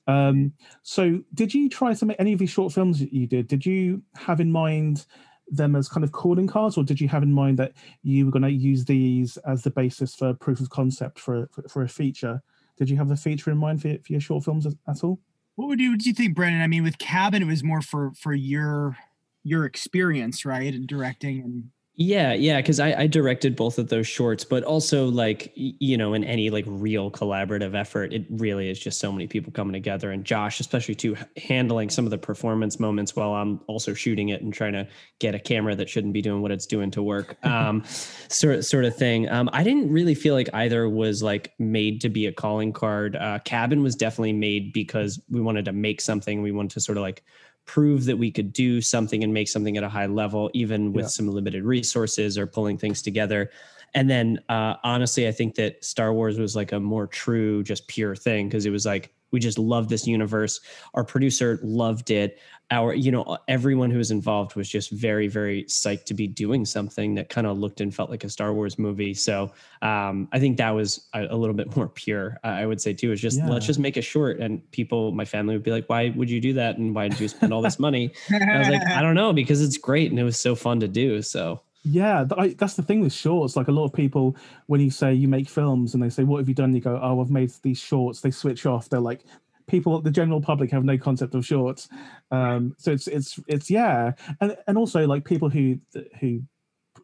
Um, 0.07 0.53
so, 0.83 1.21
did 1.35 1.53
you 1.53 1.69
try 1.69 1.93
to 1.93 2.07
make 2.07 2.19
any 2.19 2.33
of 2.33 2.39
these 2.39 2.51
short 2.51 2.73
films 2.73 2.99
that 3.01 3.13
you 3.13 3.27
did? 3.27 3.47
Did 3.47 3.67
you 3.67 4.03
have 4.17 4.41
in 4.41 4.51
mind 4.51 5.07
them 5.51 5.77
as 5.77 5.89
kind 5.89 6.05
of 6.05 6.13
calling 6.13 6.47
cards, 6.47 6.77
or 6.77 6.85
did 6.85 7.01
you 7.01 7.09
have 7.09 7.23
in 7.23 7.33
mind 7.33 7.59
that 7.59 7.73
you 8.03 8.27
were 8.27 8.33
going 8.33 8.43
to 8.43 8.51
use 8.51 8.85
these 8.85 9.37
as 9.39 9.63
the 9.63 9.71
basis 9.71 10.15
for 10.15 10.35
proof 10.35 10.61
of 10.61 10.71
concept 10.71 11.19
for 11.19 11.49
for, 11.53 11.69
for 11.69 11.83
a 11.83 11.89
feature? 11.89 12.43
Did 12.77 12.89
you 12.91 12.97
have 12.97 13.09
the 13.09 13.17
feature 13.17 13.51
in 13.51 13.59
mind 13.59 13.83
for, 13.83 13.89
for 13.89 14.13
your 14.13 14.21
short 14.21 14.45
films 14.45 14.67
at, 14.67 15.05
all? 15.05 15.19
What 15.57 15.67
would 15.69 15.81
you, 15.81 15.91
what 15.91 16.01
do 16.01 16.09
you 16.09 16.15
think, 16.15 16.37
Brendan? 16.37 16.63
I 16.63 16.69
mean, 16.69 16.85
with 16.85 16.99
Cabin, 16.99 17.43
it 17.43 17.47
was 17.47 17.65
more 17.65 17.83
for 17.83 18.13
for 18.15 18.33
your 18.33 18.97
your 19.43 19.65
experience, 19.65 20.45
right, 20.45 20.73
and 20.73 20.87
directing 20.87 21.41
and 21.41 21.71
Yeah, 22.01 22.33
yeah, 22.33 22.61
because 22.61 22.79
I, 22.79 22.93
I 22.93 23.07
directed 23.09 23.57
both 23.57 23.77
of 23.77 23.89
those 23.89 24.07
shorts, 24.07 24.45
but 24.45 24.63
also 24.63 25.09
like 25.09 25.51
you 25.57 25.97
know, 25.97 26.15
in 26.15 26.23
any 26.23 26.49
like 26.49 26.65
real 26.69 27.11
collaborative 27.11 27.75
effort, 27.75 28.13
it 28.13 28.25
really 28.31 28.71
is 28.71 28.79
just 28.79 29.01
so 29.01 29.11
many 29.11 29.27
people 29.27 29.51
coming 29.51 29.73
together. 29.73 30.13
And 30.13 30.25
Josh, 30.25 30.61
especially 30.61 30.95
to 30.95 31.17
handling 31.37 31.91
some 31.91 32.05
of 32.05 32.13
the 32.13 32.19
performance 32.19 32.79
moments 32.79 33.17
while 33.17 33.33
I'm 33.33 33.61
also 33.67 33.95
shooting 33.95 34.29
it 34.29 34.43
and 34.43 34.55
trying 34.55 34.75
to 34.75 34.87
get 35.19 35.35
a 35.35 35.41
camera 35.41 35.75
that 35.75 35.89
shouldn't 35.89 36.13
be 36.13 36.23
doing 36.23 36.41
what 36.41 36.53
it's 36.53 36.67
doing 36.67 36.93
to 36.93 37.03
work, 37.03 37.37
um, 37.45 37.83
sort 38.29 38.65
sort 38.65 38.85
of 38.85 38.95
thing. 38.95 39.29
Um, 39.29 39.51
I 39.53 39.65
didn't 39.65 39.91
really 39.91 40.15
feel 40.15 40.35
like 40.35 40.49
either 40.55 40.89
was 40.89 41.21
like 41.21 41.53
made 41.59 42.01
to 42.03 42.09
be 42.09 42.27
a 42.27 42.33
calling 42.33 42.73
card. 42.73 43.17
Uh, 43.17 43.41
Cabin 43.41 43.83
was 43.83 43.97
definitely 43.97 44.35
made 44.35 44.73
because 44.73 45.21
we 45.29 45.41
wanted 45.41 45.65
to 45.65 45.73
make 45.73 46.01
something. 46.01 46.43
We 46.43 46.53
wanted 46.53 46.71
to 46.75 46.81
sort 46.81 46.97
of 46.97 47.03
like 47.03 47.25
prove 47.69 48.07
that 48.07 48.17
we 48.17 48.31
could 48.33 48.53
do 48.53 48.81
something 48.81 49.23
and 49.23 49.33
make 49.33 49.47
something 49.49 49.77
at 49.77 49.85
a 49.85 49.89
high 49.89 50.07
level, 50.07 50.51
even 50.55 50.93
with 50.93 51.05
Yeah. 51.05 51.09
some 51.11 51.29
limited 51.29 51.63
resources 51.63 52.37
or 52.37 52.47
pulling 52.47 52.79
things 52.79 53.03
together. 53.03 53.51
And 53.95 54.11
then, 54.11 54.41
uh, 54.49 54.75
honestly, 54.83 55.29
I 55.29 55.33
think 55.33 55.55
that 55.57 55.85
Star 55.85 56.13
Wars 56.13 56.39
was 56.39 56.57
like 56.57 56.73
a 56.73 56.81
more 56.81 57.07
true, 57.07 57.63
just 57.63 57.87
pure 57.87 58.17
thing 58.17 58.49
because 58.49 58.67
it 58.67 58.71
was 58.71 58.85
like 58.85 59.13
we 59.31 59.41
just 59.41 59.59
love 59.59 59.89
this 59.89 60.07
universe. 60.07 60.61
Our 60.95 61.05
producer 61.05 61.59
loved 61.63 62.11
it. 62.11 62.39
Our, 62.71 62.93
you 62.93 63.11
know, 63.11 63.39
everyone 63.49 63.91
who 63.91 63.97
was 63.97 64.11
involved 64.11 64.55
was 64.55 64.69
just 64.69 64.91
very, 64.91 65.27
very 65.27 65.65
psyched 65.65 66.05
to 66.07 66.15
be 66.15 66.27
doing 66.27 66.67
something 66.67 67.15
that 67.15 67.31
kind 67.31 67.47
of 67.47 67.57
looked 67.59 67.81
and 67.81 67.95
felt 67.95 68.11
like 68.11 68.25
a 68.25 68.29
Star 68.29 68.53
Wars 68.53 68.79
movie. 68.79 69.15
So 69.15 69.51
um, 69.81 70.29
I 70.33 70.39
think 70.39 70.59
that 70.59 70.71
was 70.71 71.09
a, 71.15 71.29
a 71.31 71.37
little 71.37 71.55
bit 71.55 71.75
more 71.77 71.89
pure. 71.89 72.39
I 72.45 72.67
would 72.67 72.81
say 72.81 72.93
too. 72.93 73.13
Is 73.13 73.21
just 73.23 73.39
Yeah. 73.39 73.49
let's 73.49 73.65
just 73.67 73.79
make 73.79 73.97
a 73.97 74.03
short, 74.03 74.39
and 74.39 74.71
people, 74.71 75.13
my 75.13 75.25
family 75.25 75.55
would 75.55 75.63
be 75.63 75.71
like, 75.71 75.89
"Why 75.89 76.11
would 76.15 76.29
you 76.29 76.41
do 76.43 76.53
that? 76.55 76.77
And 76.77 76.95
why 76.95 77.09
did 77.09 77.21
you 77.21 77.29
spend 77.29 77.53
all 77.55 77.63
this 77.63 77.79
money?" 77.79 78.13
I 78.31 78.59
was 78.59 78.69
like, 78.69 78.83
"I 78.87 79.01
don't 79.01 79.15
know, 79.15 79.33
because 79.33 79.63
it's 79.63 79.79
great 79.79 80.11
and 80.11 80.21
it 80.21 80.25
was 80.25 80.39
so 80.39 80.55
fun 80.55 80.81
to 80.81 80.89
do." 80.89 81.23
So 81.23 81.63
Yeah, 81.91 82.27
I, 82.37 82.49
that's 82.49 82.75
the 82.75 82.83
thing 82.83 83.01
with 83.01 83.13
shorts. 83.15 83.57
Like 83.57 83.69
a 83.69 83.73
lot 83.73 83.85
of 83.87 83.93
people, 83.95 84.37
when 84.67 84.81
you 84.81 84.91
say 84.91 85.15
you 85.15 85.27
make 85.27 85.49
films 85.49 85.95
and 85.95 86.03
they 86.03 86.11
say, 86.11 86.23
"What 86.23 86.39
have 86.39 86.49
you 86.49 86.55
done?" 86.55 86.75
You 86.75 86.81
go, 86.81 86.99
"Oh, 87.03 87.21
I've 87.21 87.31
made 87.31 87.51
these 87.63 87.79
shorts." 87.79 88.21
They 88.21 88.31
switch 88.31 88.67
off. 88.67 88.89
They're 88.91 89.01
like, 89.01 89.25
people, 89.67 90.01
the 90.03 90.11
general 90.11 90.41
public 90.41 90.71
have 90.71 90.85
no 90.85 90.99
concept 90.99 91.35
of 91.35 91.47
shorts. 91.47 91.89
Um, 92.31 92.75
so 92.79 92.93
it's 92.93 93.07
it's 93.07 93.41
it's 93.49 93.71
yeah, 93.71 94.13
and 94.43 94.55
and 94.67 94.77
also 94.77 95.07
like 95.07 95.25
people 95.25 95.49
who 95.49 95.79
who 96.21 96.43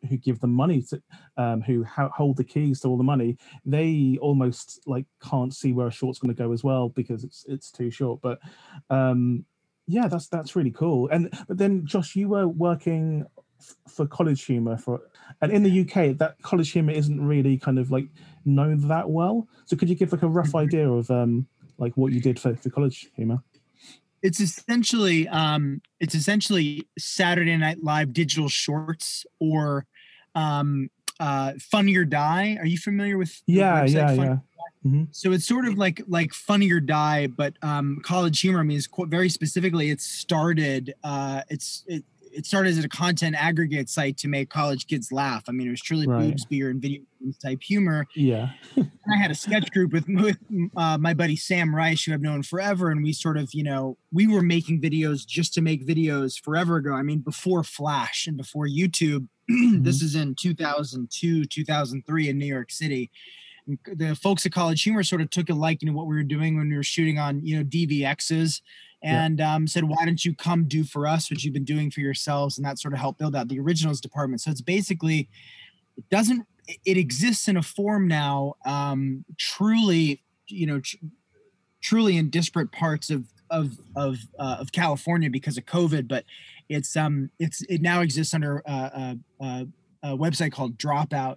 who 0.09 0.19
give 0.19 0.39
them 0.41 0.53
money 0.53 0.83
to 0.83 1.03
um, 1.39 1.63
who 1.63 1.83
ho- 1.85 2.11
hold 2.15 2.37
the 2.37 2.45
keys 2.45 2.81
to 2.81 2.89
all 2.89 2.99
the 2.99 3.03
money 3.03 3.39
they 3.65 4.19
almost 4.21 4.81
like 4.87 5.07
can't 5.23 5.55
see 5.55 5.73
where 5.73 5.87
a 5.87 5.91
short's 5.91 6.19
going 6.19 6.35
to 6.35 6.43
go 6.43 6.53
as 6.53 6.63
well 6.63 6.91
because 6.91 7.25
it's 7.25 7.47
it's 7.49 7.71
too 7.71 7.91
short 7.91 8.21
but 8.21 8.39
um 8.91 9.45
yeah 9.87 10.07
that's 10.07 10.29
that's 10.29 10.57
really 10.57 10.71
cool 10.71 11.09
and 11.09 11.33
but 11.49 11.57
then 11.57 11.87
josh 11.87 12.17
you 12.17 12.29
were 12.29 12.49
working 12.49 13.25
for 13.89 14.07
college 14.07 14.45
humor 14.45 14.77
for 14.77 15.01
and 15.41 15.53
in 15.53 15.63
the 15.63 15.81
uk 15.83 16.19
that 16.19 16.37
college 16.43 16.71
humor 16.73 16.93
isn't 16.93 17.25
really 17.25 17.57
kind 17.59 17.79
of 17.79 17.91
like 17.91 18.07
known 18.45 18.87
that 18.89 19.09
well. 19.09 19.49
So 19.67 19.77
could 19.77 19.89
you 19.89 19.95
give 19.95 20.13
like 20.13 20.23
a 20.23 20.29
rough 20.29 20.55
idea 20.55 20.89
of 20.89 21.11
um 21.11 21.47
like 21.79 21.97
what 21.97 22.13
you 22.13 22.21
did 22.21 22.39
for, 22.39 22.55
for 22.57 22.71
college 22.71 23.11
humor? 23.17 23.39
It's 24.23 24.41
essentially 24.41 25.29
um 25.29 25.81
it's 26.01 26.15
essentially 26.15 26.87
saturday 26.99 27.57
night 27.57 27.83
live 27.83 28.13
digital 28.13 28.49
shorts 28.49 29.27
or 29.41 29.87
um 30.35 30.91
uh 31.21 31.53
funny 31.61 31.97
or 31.97 32.05
die. 32.05 32.57
Are 32.61 32.67
you 32.67 32.79
familiar 32.79 33.19
with 33.19 33.43
yeah 33.47 33.85
yeah 33.85 34.15
Funny 34.15 34.29
yeah. 34.29 34.37
So 35.13 35.33
it's 35.33 35.47
sort 35.47 35.67
of 35.67 35.79
like 35.79 36.03
like 36.09 36.33
funny 36.35 36.71
or 36.71 36.81
die 36.81 37.27
but 37.27 37.55
um 37.63 38.01
college 38.03 38.41
humor 38.41 38.61
i 38.61 38.63
mean 38.63 38.81
qu- 38.91 39.07
very 39.07 39.31
specifically 39.31 39.91
it 39.91 40.01
started 40.01 40.95
uh 41.03 41.41
it's 41.49 41.85
it 41.87 42.05
it 42.35 42.47
started 42.47 42.77
as 42.77 42.85
a 42.85 42.89
content 42.89 43.37
aggregate 43.39 43.89
site 43.89 44.17
to 44.19 44.29
make 44.29 44.51
college 44.51 44.87
kids 44.87 45.13
laugh. 45.13 45.45
I 45.49 45.53
mean, 45.53 45.69
it 45.69 45.71
was 45.71 45.81
truly 45.81 46.07
Right. 46.07 46.29
boobs, 46.31 46.45
beer, 46.45 46.71
and 46.71 46.81
video 46.83 47.03
games 47.23 47.39
type 47.39 47.63
humor. 47.63 48.07
yeah 48.15 48.51
And 48.77 48.91
I 49.13 49.17
had 49.17 49.31
a 49.31 49.35
sketch 49.35 49.71
group 49.71 49.93
with, 49.93 50.07
with 50.09 50.39
uh, 50.77 50.99
my 50.99 51.15
buddy 51.15 51.37
Sam 51.37 51.75
Reich, 51.75 52.03
who 52.05 52.13
I've 52.13 52.21
known 52.23 52.43
forever, 52.43 52.91
and 52.91 53.03
we 53.03 53.13
sort 53.13 53.37
of, 53.37 53.53
you 53.53 53.63
know, 53.63 53.97
we 54.13 54.27
were 54.27 54.43
making 54.43 54.81
videos 54.81 55.27
just 55.27 55.55
to 55.55 55.61
make 55.63 55.87
videos 55.87 56.41
forever 56.41 56.77
ago. 56.77 56.93
I 56.95 57.03
mean, 57.03 57.21
before 57.21 57.63
Flash 57.63 58.27
and 58.27 58.37
before 58.37 58.67
YouTube. 58.67 59.29
this 59.49 60.03
is 60.03 60.15
in 60.15 60.35
2002, 60.35 61.45
2003 61.45 62.29
in 62.29 62.39
New 62.39 62.47
York 62.47 62.71
City. 62.71 63.11
And 63.67 63.79
the 63.95 64.15
folks 64.15 64.45
at 64.47 64.53
College 64.53 64.83
Humor 64.83 65.03
sort 65.03 65.21
of 65.23 65.31
took 65.31 65.49
a 65.51 65.55
liking 65.55 65.87
to 65.89 65.93
what 65.93 66.07
we 66.07 66.15
were 66.15 66.23
doing 66.23 66.57
when 66.57 66.69
we 66.71 66.77
were 66.77 66.83
shooting 66.83 67.19
on, 67.19 67.45
you 67.45 67.57
know, 67.59 67.65
DVXs, 67.65 68.61
Yeah. 69.05 69.25
and 69.25 69.41
um, 69.41 69.67
said, 69.67 69.85
"Why 69.85 70.05
don't 70.07 70.25
you 70.25 70.35
come 70.35 70.65
do 70.67 70.83
for 70.83 71.07
us 71.07 71.31
what 71.31 71.45
you've 71.45 71.55
been 71.55 71.65
doing 71.65 71.91
for 71.91 72.01
yourselves?" 72.01 72.57
And 72.59 72.65
that 72.67 72.79
sort 72.79 72.95
of 72.95 73.01
helped 73.01 73.19
build 73.19 73.37
out 73.37 73.49
the 73.49 73.61
originals 73.61 74.01
department. 74.01 74.41
So 74.41 74.51
it's 74.51 74.63
basically, 74.63 75.29
it 75.97 76.09
doesn't, 76.11 76.47
it- 76.87 76.97
exists 76.97 77.47
in 77.49 77.57
a 77.57 77.63
form 77.63 78.09
now, 78.09 78.55
um, 78.67 79.25
truly, 79.39 80.23
you 80.49 80.67
know, 80.67 80.81
tr- 80.81 80.97
truly 81.83 82.17
in 82.17 82.31
disparate 82.31 82.73
parts 82.73 83.11
of 83.11 83.25
of 83.51 83.79
of 83.95 84.17
uh, 84.39 84.57
of 84.61 84.73
California 84.73 85.29
because 85.31 85.59
of 85.59 85.67
COVID, 85.67 86.09
but 86.09 86.25
it's 86.71 86.97
um 86.97 87.31
it's 87.39 87.63
it 87.69 87.83
now 87.83 88.01
exists 88.01 88.33
under 88.35 88.63
uh, 88.67 88.91
uh, 88.95 89.15
uh, 89.41 89.65
a 90.03 90.17
website 90.17 90.53
called 90.53 90.79
Dropout, 90.79 91.37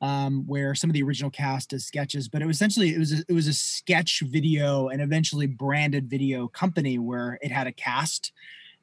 um, 0.00 0.46
where 0.46 0.74
some 0.74 0.90
of 0.90 0.94
the 0.94 1.02
original 1.02 1.30
cast 1.30 1.70
does 1.70 1.84
sketches. 1.84 2.28
But 2.28 2.42
it 2.42 2.46
was 2.46 2.56
essentially 2.56 2.94
it 2.94 2.98
was 2.98 3.12
a, 3.12 3.24
it 3.28 3.32
was 3.32 3.46
a 3.46 3.52
sketch 3.52 4.22
video 4.26 4.88
and 4.88 5.02
eventually 5.02 5.46
branded 5.46 6.08
video 6.08 6.48
company 6.48 6.98
where 6.98 7.38
it 7.42 7.50
had 7.50 7.66
a 7.66 7.72
cast 7.72 8.32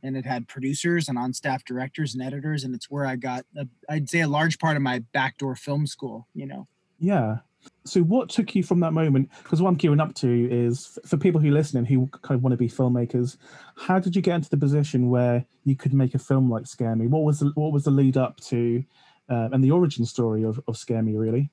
and 0.03 0.15
it 0.15 0.25
had 0.25 0.47
producers 0.47 1.09
and 1.09 1.17
on 1.17 1.33
staff 1.33 1.65
directors 1.65 2.13
and 2.13 2.23
editors, 2.23 2.63
and 2.63 2.75
it's 2.75 2.91
where 2.91 3.05
I 3.05 3.15
got 3.15 3.45
I'd 3.89 4.09
say 4.09 4.21
a 4.21 4.27
large 4.27 4.59
part 4.59 4.75
of 4.75 4.83
my 4.83 4.99
backdoor 5.13 5.55
film 5.55 5.87
school. 5.87 6.27
You 6.33 6.45
know. 6.45 6.67
Yeah. 6.99 7.37
So 7.83 8.01
what 8.01 8.29
took 8.29 8.53
you 8.55 8.63
from 8.63 8.79
that 8.81 8.93
moment? 8.93 9.29
Because 9.41 9.61
what 9.61 9.69
I'm 9.69 9.77
queuing 9.77 10.01
up 10.01 10.13
to 10.15 10.49
is 10.51 10.99
for 11.05 11.17
people 11.17 11.41
who 11.41 11.49
are 11.49 11.53
listening 11.53 11.85
who 11.85 12.07
kind 12.21 12.37
of 12.37 12.43
want 12.43 12.53
to 12.53 12.57
be 12.57 12.69
filmmakers. 12.69 13.37
How 13.75 13.99
did 13.99 14.15
you 14.15 14.21
get 14.21 14.35
into 14.35 14.49
the 14.49 14.57
position 14.57 15.09
where 15.09 15.45
you 15.63 15.75
could 15.75 15.93
make 15.93 16.13
a 16.13 16.19
film 16.19 16.49
like 16.49 16.67
Scare 16.67 16.95
Me? 16.95 17.07
What 17.07 17.23
was 17.23 17.39
the, 17.39 17.51
what 17.55 17.71
was 17.71 17.85
the 17.85 17.91
lead 17.91 18.17
up 18.17 18.39
to, 18.41 18.83
uh, 19.29 19.49
and 19.51 19.63
the 19.63 19.71
origin 19.71 20.05
story 20.05 20.43
of, 20.43 20.59
of 20.67 20.77
Scare 20.77 21.01
Me? 21.01 21.15
Really? 21.15 21.49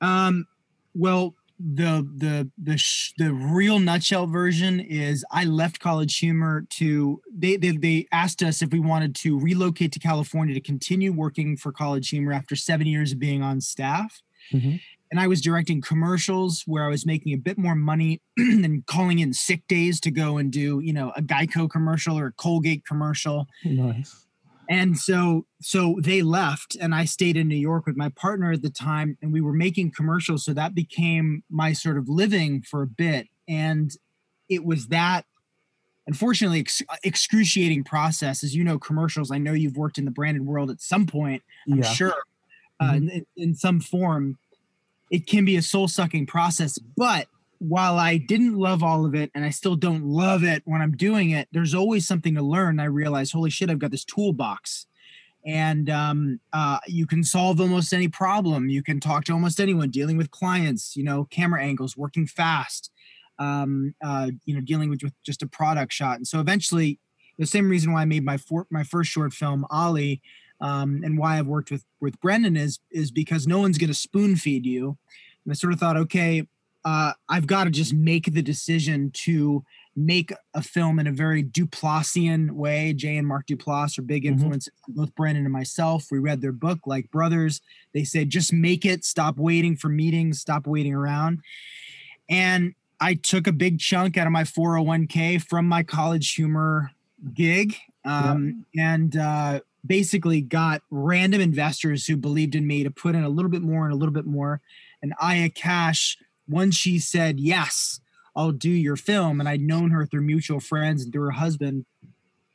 Um, 0.00 0.46
well, 0.94 1.34
the 1.58 2.08
the 2.16 2.50
the 2.60 2.76
sh- 2.76 3.12
the 3.18 3.32
real 3.32 3.78
nutshell 3.78 4.26
version 4.26 4.80
is 4.80 5.24
I 5.30 5.44
left 5.44 5.78
College 5.78 6.18
Humor 6.18 6.66
to 6.70 7.20
they, 7.32 7.56
they 7.56 7.70
they 7.76 8.06
asked 8.10 8.42
us 8.42 8.62
if 8.62 8.70
we 8.72 8.80
wanted 8.80 9.14
to 9.16 9.38
relocate 9.38 9.92
to 9.92 10.00
California 10.00 10.54
to 10.54 10.60
continue 10.60 11.12
working 11.12 11.56
for 11.56 11.70
College 11.70 12.08
Humor 12.08 12.32
after 12.32 12.56
seven 12.56 12.86
years 12.88 13.12
of 13.12 13.18
being 13.20 13.42
on 13.42 13.60
staff. 13.60 14.22
Mhm. 14.52 14.80
and 15.12 15.20
I 15.20 15.28
was 15.28 15.40
directing 15.40 15.80
commercials 15.80 16.64
where 16.66 16.84
I 16.84 16.88
was 16.88 17.06
making 17.06 17.32
a 17.32 17.36
bit 17.38 17.56
more 17.58 17.76
money 17.76 18.20
than 18.36 18.82
calling 18.88 19.20
in 19.20 19.32
sick 19.32 19.62
days 19.68 20.00
to 20.00 20.10
go 20.10 20.36
and 20.38 20.50
do, 20.50 20.80
you 20.80 20.92
know, 20.92 21.12
a 21.16 21.22
Geico 21.22 21.70
commercial 21.70 22.18
or 22.18 22.26
a 22.26 22.32
Colgate 22.32 22.84
commercial. 22.84 23.46
Nice. 23.64 24.26
And 24.68 24.96
so 24.96 25.46
so 25.60 25.98
they 26.02 26.22
left 26.22 26.76
and 26.80 26.94
I 26.94 27.04
stayed 27.04 27.36
in 27.36 27.48
New 27.48 27.56
York 27.56 27.86
with 27.86 27.96
my 27.96 28.08
partner 28.10 28.52
at 28.52 28.62
the 28.62 28.70
time 28.70 29.18
and 29.20 29.32
we 29.32 29.40
were 29.40 29.52
making 29.52 29.92
commercials 29.92 30.44
so 30.44 30.52
that 30.54 30.74
became 30.74 31.42
my 31.50 31.72
sort 31.72 31.98
of 31.98 32.08
living 32.08 32.62
for 32.62 32.82
a 32.82 32.86
bit 32.86 33.26
and 33.48 33.90
it 34.48 34.64
was 34.64 34.88
that 34.88 35.24
unfortunately 36.06 36.60
ex- 36.60 36.82
excruciating 37.04 37.84
process 37.84 38.42
as 38.44 38.54
you 38.54 38.64
know 38.64 38.78
commercials 38.78 39.30
I 39.30 39.38
know 39.38 39.52
you've 39.52 39.76
worked 39.76 39.98
in 39.98 40.04
the 40.04 40.10
branded 40.10 40.46
world 40.46 40.70
at 40.70 40.80
some 40.80 41.06
point 41.06 41.42
I'm 41.70 41.78
Yeah. 41.78 41.92
sure 41.92 42.14
uh, 42.80 42.92
Mhm. 42.92 43.10
in, 43.10 43.26
in 43.36 43.54
some 43.54 43.80
form 43.80 44.38
it 45.10 45.26
can 45.26 45.44
be 45.44 45.56
a 45.56 45.62
soul 45.62 45.88
sucking 45.88 46.26
process 46.26 46.78
but 46.78 47.26
while 47.62 47.96
I 47.96 48.16
didn't 48.16 48.56
love 48.56 48.82
all 48.82 49.06
of 49.06 49.14
it 49.14 49.30
and 49.36 49.44
I 49.44 49.50
still 49.50 49.76
don't 49.76 50.04
love 50.04 50.42
it 50.42 50.62
when 50.64 50.80
I'm 50.80 50.96
doing 50.96 51.30
it, 51.30 51.46
there's 51.52 51.74
always 51.74 52.06
something 52.06 52.34
to 52.34 52.42
learn. 52.42 52.80
I 52.80 52.86
realized, 52.86 53.32
holy 53.32 53.50
shit, 53.50 53.70
I've 53.70 53.78
got 53.78 53.92
this 53.92 54.04
toolbox. 54.04 54.86
And 55.46 55.88
um, 55.88 56.40
uh, 56.52 56.78
you 56.88 57.06
can 57.06 57.22
solve 57.22 57.60
almost 57.60 57.92
any 57.92 58.08
problem. 58.08 58.68
You 58.68 58.82
can 58.82 58.98
talk 58.98 59.24
to 59.24 59.32
almost 59.32 59.60
anyone, 59.60 59.90
dealing 59.90 60.16
with 60.16 60.32
clients, 60.32 60.96
you 60.96 61.04
know, 61.04 61.24
camera 61.30 61.62
angles, 61.62 61.96
working 61.96 62.26
fast, 62.26 62.90
um, 63.38 63.94
uh, 64.04 64.30
you 64.44 64.54
know, 64.54 64.60
dealing 64.60 64.90
with, 64.90 65.04
with 65.04 65.14
just 65.22 65.42
a 65.42 65.46
product 65.46 65.92
shot. 65.92 66.16
And 66.16 66.26
so 66.26 66.40
eventually, 66.40 66.98
the 67.38 67.46
same 67.46 67.68
reason 67.68 67.92
why 67.92 68.02
I 68.02 68.06
made 68.06 68.24
my 68.24 68.38
for, 68.38 68.66
my 68.70 68.82
first 68.82 69.10
short 69.10 69.32
film, 69.32 69.66
Ollie, 69.70 70.20
um, 70.60 71.02
and 71.04 71.16
why 71.16 71.38
I've 71.38 71.46
worked 71.46 71.70
with 71.70 71.84
with 72.00 72.20
Brendan 72.20 72.56
is 72.56 72.80
is 72.90 73.10
because 73.10 73.46
no 73.46 73.60
one's 73.60 73.78
going 73.78 73.88
to 73.88 73.94
spoon 73.94 74.34
feed 74.36 74.66
you. 74.66 74.98
And 75.44 75.52
I 75.52 75.54
sort 75.54 75.72
of 75.72 75.80
thought, 75.80 75.96
okay, 75.96 76.46
uh, 76.84 77.12
I've 77.28 77.46
got 77.46 77.64
to 77.64 77.70
just 77.70 77.92
make 77.94 78.32
the 78.32 78.42
decision 78.42 79.10
to 79.24 79.64
make 79.94 80.32
a 80.54 80.62
film 80.62 80.98
in 80.98 81.06
a 81.06 81.12
very 81.12 81.44
Duplassian 81.44 82.52
way. 82.52 82.92
Jay 82.94 83.16
and 83.16 83.28
Mark 83.28 83.46
Duplass 83.46 83.98
are 83.98 84.02
big 84.02 84.24
Mhm. 84.24 84.68
both 84.88 85.14
Brandon 85.14 85.44
and 85.44 85.52
myself. 85.52 86.06
We 86.10 86.18
read 86.18 86.40
their 86.40 86.52
book 86.52 86.80
like 86.86 87.10
brothers. 87.10 87.60
They 87.92 88.04
said, 88.04 88.30
just 88.30 88.52
make 88.52 88.86
it, 88.86 89.04
stop 89.04 89.36
waiting 89.36 89.76
for 89.76 89.88
meetings, 89.90 90.40
stop 90.40 90.66
waiting 90.66 90.94
around. 90.94 91.40
And 92.28 92.74
I 93.00 93.14
took 93.14 93.46
a 93.46 93.52
big 93.52 93.78
chunk 93.80 94.16
out 94.16 94.26
of 94.26 94.32
my 94.32 94.44
401k 94.44 95.38
from 95.38 95.66
my 95.68 95.82
college 95.82 96.34
humor 96.34 96.92
gig 97.34 97.76
um, 98.04 98.64
and 98.76 99.16
uh, 99.16 99.60
basically 99.84 100.40
got 100.40 100.82
random 100.90 101.40
investors 101.40 102.06
who 102.06 102.16
believed 102.16 102.54
in 102.54 102.66
me 102.66 102.82
to 102.82 102.90
put 102.90 103.14
in 103.14 103.24
a 103.24 103.28
little 103.28 103.50
bit 103.50 103.62
more 103.62 103.84
and 103.84 103.92
a 103.92 103.96
little 103.96 104.12
bit 104.14 104.26
more. 104.26 104.60
And 105.02 105.12
Aya 105.20 105.50
Cash, 105.50 106.16
once 106.48 106.74
she 106.76 106.98
said, 106.98 107.40
Yes, 107.40 108.00
I'll 108.36 108.52
do 108.52 108.70
your 108.70 108.96
film, 108.96 109.40
and 109.40 109.48
I'd 109.48 109.60
known 109.60 109.90
her 109.90 110.06
through 110.06 110.22
mutual 110.22 110.60
friends 110.60 111.02
and 111.02 111.12
through 111.12 111.24
her 111.24 111.30
husband, 111.32 111.84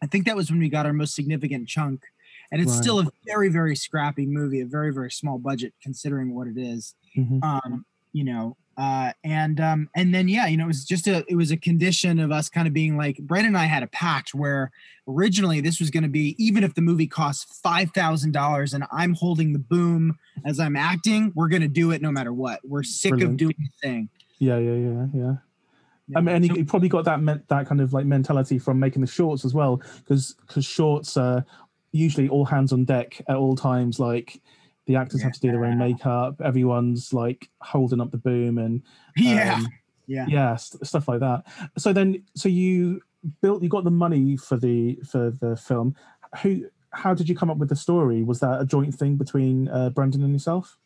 I 0.01 0.07
think 0.07 0.25
that 0.25 0.35
was 0.35 0.49
when 0.51 0.59
we 0.59 0.69
got 0.69 0.85
our 0.85 0.93
most 0.93 1.15
significant 1.15 1.67
chunk. 1.67 2.03
And 2.51 2.61
it's 2.61 2.71
Right. 2.71 2.81
still 2.83 2.99
a 2.99 3.11
very, 3.25 3.49
very 3.49 3.75
scrappy 3.75 4.25
movie, 4.25 4.61
a 4.61 4.65
very, 4.65 4.93
very 4.93 5.11
small 5.11 5.37
budget 5.39 5.73
considering 5.81 6.33
what 6.35 6.47
it 6.47 6.57
is 6.57 6.95
Mhm. 7.17 7.43
um 7.43 7.85
you 8.13 8.23
know 8.23 8.55
uh 8.77 9.11
and 9.23 9.59
um 9.59 9.89
and 9.95 10.13
then 10.13 10.27
yeah 10.27 10.47
you 10.47 10.57
know 10.57 10.65
it 10.65 10.67
was 10.67 10.85
just 10.85 11.07
a 11.07 11.23
it 11.27 11.35
was 11.35 11.51
a 11.51 11.57
condition 11.57 12.19
of 12.19 12.31
us 12.31 12.49
kind 12.49 12.67
of 12.67 12.73
being 12.73 12.97
like 12.97 13.17
Brent 13.17 13.47
and 13.47 13.57
I 13.57 13.65
had 13.65 13.83
a 13.83 13.87
pact 13.87 14.33
where 14.33 14.71
originally 15.07 15.61
this 15.61 15.79
was 15.79 15.89
going 15.89 16.03
to 16.03 16.09
be 16.09 16.35
even 16.37 16.63
if 16.63 16.75
the 16.75 16.81
movie 16.81 17.07
costs 17.07 17.59
five 17.59 17.91
thousand 17.91 18.31
dollars 18.33 18.73
and 18.73 18.83
I'm 18.91 19.13
holding 19.13 19.53
the 19.53 19.59
boom 19.59 20.17
as 20.45 20.59
I'm 20.59 20.75
acting 20.75 21.31
we're 21.35 21.49
going 21.49 21.61
to 21.61 21.67
do 21.67 21.91
it 21.91 22.01
no 22.01 22.11
matter 22.11 22.33
what 22.33 22.59
we're 22.63 22.83
sick 22.83 23.13
of 23.21 23.37
doing 23.37 23.55
the 23.57 23.87
thing 23.87 24.09
Yeah, 24.39 24.57
yeah, 24.57 24.73
yeah, 24.73 25.05
yeah. 25.13 25.33
Yeah. 26.07 26.17
I 26.17 26.21
mean, 26.21 26.35
and 26.35 26.45
you, 26.47 26.55
you 26.55 26.65
probably 26.65 26.87
got 26.89 27.03
that 27.05 27.21
meant 27.21 27.47
that 27.49 27.67
kind 27.67 27.81
of 27.81 27.91
like 27.91 28.05
mentality 28.05 28.59
from 28.59 28.79
making 28.79 29.01
the 29.01 29.07
shorts 29.07 29.43
as 29.43 29.53
well, 29.53 29.81
because 29.97 30.35
because 30.47 30.65
shorts 30.65 31.17
are 31.17 31.45
usually 31.91 32.29
all 32.29 32.45
hands 32.45 32.71
on 32.71 32.85
deck 32.85 33.21
at 33.27 33.35
all 33.35 33.55
times. 33.55 33.99
Like 33.99 34.41
the 34.87 34.95
actors 34.95 35.21
have 35.21 35.33
to 35.33 35.39
do 35.39 35.51
their 35.51 35.65
own 35.65 35.77
makeup. 35.77 36.41
Everyone's 36.43 37.13
like 37.13 37.49
holding 37.61 38.01
up 38.01 38.11
the 38.11 38.17
boom 38.17 38.57
and 38.57 38.81
yeah 39.15 39.55
um, 39.55 39.67
yeah 40.07 40.25
yeah, 40.27 40.55
st- 40.55 40.85
stuff 40.87 41.07
like 41.07 41.19
that. 41.19 41.43
So 41.77 41.93
then, 41.93 42.23
so 42.33 42.49
you 42.49 43.01
built, 43.41 43.61
you 43.61 43.69
got 43.69 43.83
the 43.83 43.91
money 43.91 44.37
for 44.37 44.57
the 44.57 44.99
for 45.05 45.31
the 45.31 45.55
film. 45.55 45.95
Who? 46.41 46.65
How 46.91 47.13
did 47.13 47.27
you 47.29 47.35
come 47.35 47.51
up 47.51 47.57
with 47.57 47.69
the 47.69 47.75
story? 47.75 48.23
Was 48.23 48.39
that 48.39 48.61
a 48.61 48.65
joint 48.65 48.95
thing 48.95 49.17
between 49.17 49.67
uh, 49.67 49.89
Brendan 49.91 50.23
and 50.23 50.33
yourself? 50.33 50.77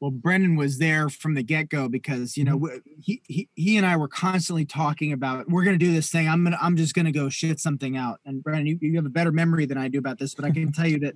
well 0.00 0.10
brendan 0.10 0.56
was 0.56 0.78
there 0.78 1.08
from 1.08 1.34
the 1.34 1.42
get-go 1.42 1.88
because 1.88 2.36
you 2.36 2.44
know 2.44 2.58
Mm-hmm. 2.58 2.76
he, 3.00 3.22
he 3.26 3.48
he 3.54 3.76
and 3.76 3.86
i 3.86 3.96
were 3.96 4.08
constantly 4.08 4.64
talking 4.64 5.12
about 5.12 5.48
we're 5.48 5.64
going 5.64 5.78
to 5.78 5.84
do 5.84 5.92
this 5.92 6.10
thing 6.10 6.28
i'm 6.28 6.44
gonna 6.44 6.58
i'm 6.60 6.76
just 6.76 6.94
going 6.94 7.06
to 7.06 7.12
go 7.12 7.28
shit 7.28 7.60
something 7.60 7.96
out 7.96 8.20
and 8.24 8.42
brendan 8.42 8.66
you, 8.66 8.78
you 8.80 8.96
have 8.96 9.06
a 9.06 9.10
better 9.10 9.32
memory 9.32 9.66
than 9.66 9.78
i 9.78 9.88
do 9.88 9.98
about 9.98 10.18
this 10.18 10.34
but 10.34 10.44
i 10.44 10.50
can 10.50 10.72
tell 10.72 10.86
you 10.86 10.98
that 10.98 11.14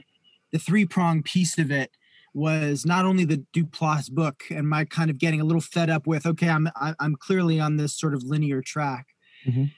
the 0.52 0.58
three-prong 0.58 1.22
piece 1.22 1.58
of 1.58 1.70
it 1.70 1.90
was 2.34 2.86
not 2.86 3.04
only 3.04 3.24
the 3.24 3.44
duplass 3.52 4.10
book 4.10 4.44
and 4.50 4.68
my 4.68 4.84
kind 4.84 5.10
of 5.10 5.18
getting 5.18 5.40
a 5.40 5.44
little 5.44 5.60
fed 5.60 5.90
up 5.90 6.06
with 6.06 6.24
okay 6.26 6.48
i'm 6.48 6.68
i'm 7.00 7.16
clearly 7.16 7.58
on 7.58 7.76
this 7.76 7.92
sort 7.98 8.14
of 8.14 8.22
linear 8.22 8.60
track 8.62 9.06
Mhm. 9.46 9.70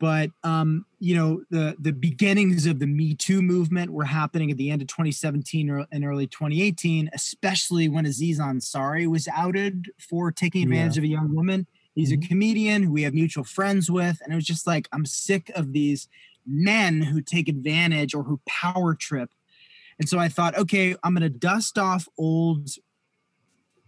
but 0.00 0.30
um, 0.42 0.84
you 0.98 1.14
know 1.14 1.42
the 1.50 1.76
the 1.78 1.92
beginnings 1.92 2.66
of 2.66 2.78
the 2.80 2.86
Me 2.86 3.14
Too 3.14 3.40
movement 3.42 3.92
were 3.92 4.04
happening 4.06 4.50
at 4.50 4.56
the 4.56 4.70
end 4.70 4.82
of 4.82 4.88
2017 4.88 5.70
or- 5.70 5.86
and 5.92 6.04
early 6.04 6.26
2018, 6.26 7.08
especially 7.12 7.88
when 7.88 8.04
Aziz 8.06 8.40
Ansari 8.40 9.06
was 9.06 9.28
outed 9.28 9.90
for 9.98 10.32
taking 10.32 10.62
advantage 10.64 10.98
of 10.98 11.04
a 11.04 11.08
young 11.08 11.34
woman. 11.34 11.66
He's 11.94 12.10
Mhm. 12.10 12.24
a 12.24 12.26
comedian 12.26 12.82
who 12.84 12.90
we 12.92 13.02
have 13.02 13.14
mutual 13.14 13.44
friends 13.44 13.88
with, 13.90 14.18
and 14.24 14.32
it 14.32 14.36
was 14.36 14.46
just 14.46 14.66
like 14.66 14.88
I'm 14.92 15.04
sick 15.06 15.50
of 15.54 15.72
these 15.72 16.08
men 16.46 17.02
who 17.02 17.20
take 17.20 17.46
advantage 17.48 18.12
or 18.14 18.24
who 18.24 18.40
power 18.46 18.94
trip. 18.94 19.30
And 19.98 20.08
so 20.08 20.18
I 20.18 20.28
thought, 20.28 20.56
okay, 20.58 20.94
I'm 21.02 21.14
going 21.14 21.22
to 21.22 21.38
dust 21.38 21.78
off 21.78 22.08
old 22.18 22.68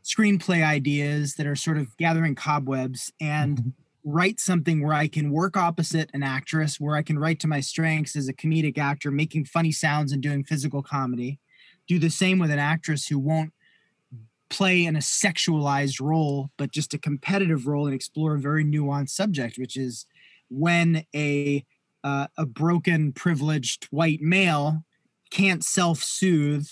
screenplay 0.03 0.65
ideas 0.65 1.35
that 1.35 1.47
are 1.47 1.57
sort 1.57 1.77
of 1.77 1.97
gathering 1.97 2.35
cobwebs 2.35 3.13
and 3.21 3.59
Mhm. 3.59 3.73
write 4.05 4.41
something 4.41 4.81
where 4.83 4.95
I 4.95 5.09
can 5.09 5.31
work 5.31 5.57
opposite 5.57 6.11
an 6.15 6.23
actress, 6.23 6.81
where 6.81 6.97
I 6.97 7.03
can 7.03 7.19
write 7.19 7.41
to 7.41 7.49
my 7.49 7.61
strengths 7.61 8.17
as 8.17 8.29
a 8.29 8.33
comedic 8.33 8.79
actor, 8.79 9.11
making 9.11 9.45
funny 9.45 9.73
sounds 9.73 10.13
and 10.13 10.23
doing 10.23 10.45
physical 10.45 10.83
comedy. 10.83 11.39
Do 11.87 11.99
the 11.99 12.11
same 12.11 12.39
with 12.39 12.51
an 12.51 12.59
actress 12.59 13.09
who 13.09 13.19
won't 13.19 13.53
play 14.51 14.87
in 14.87 14.97
a 14.97 15.01
sexualized 15.01 16.01
role, 16.01 16.51
but 16.57 16.73
just 16.73 16.95
a 16.95 16.99
competitive 16.99 17.67
role 17.67 17.87
and 17.87 17.95
explore 17.95 18.35
a 18.35 18.41
very 18.41 18.65
nuanced 18.65 19.11
subject, 19.11 19.59
which 19.59 19.77
is 19.77 20.07
when 20.49 21.05
a 21.15 21.65
uh, 22.05 22.29
a 22.39 22.47
broken, 22.47 23.13
privileged 23.13 23.85
white 23.87 24.23
male 24.23 24.85
can't 25.31 25.65
self-soothe 25.65 26.69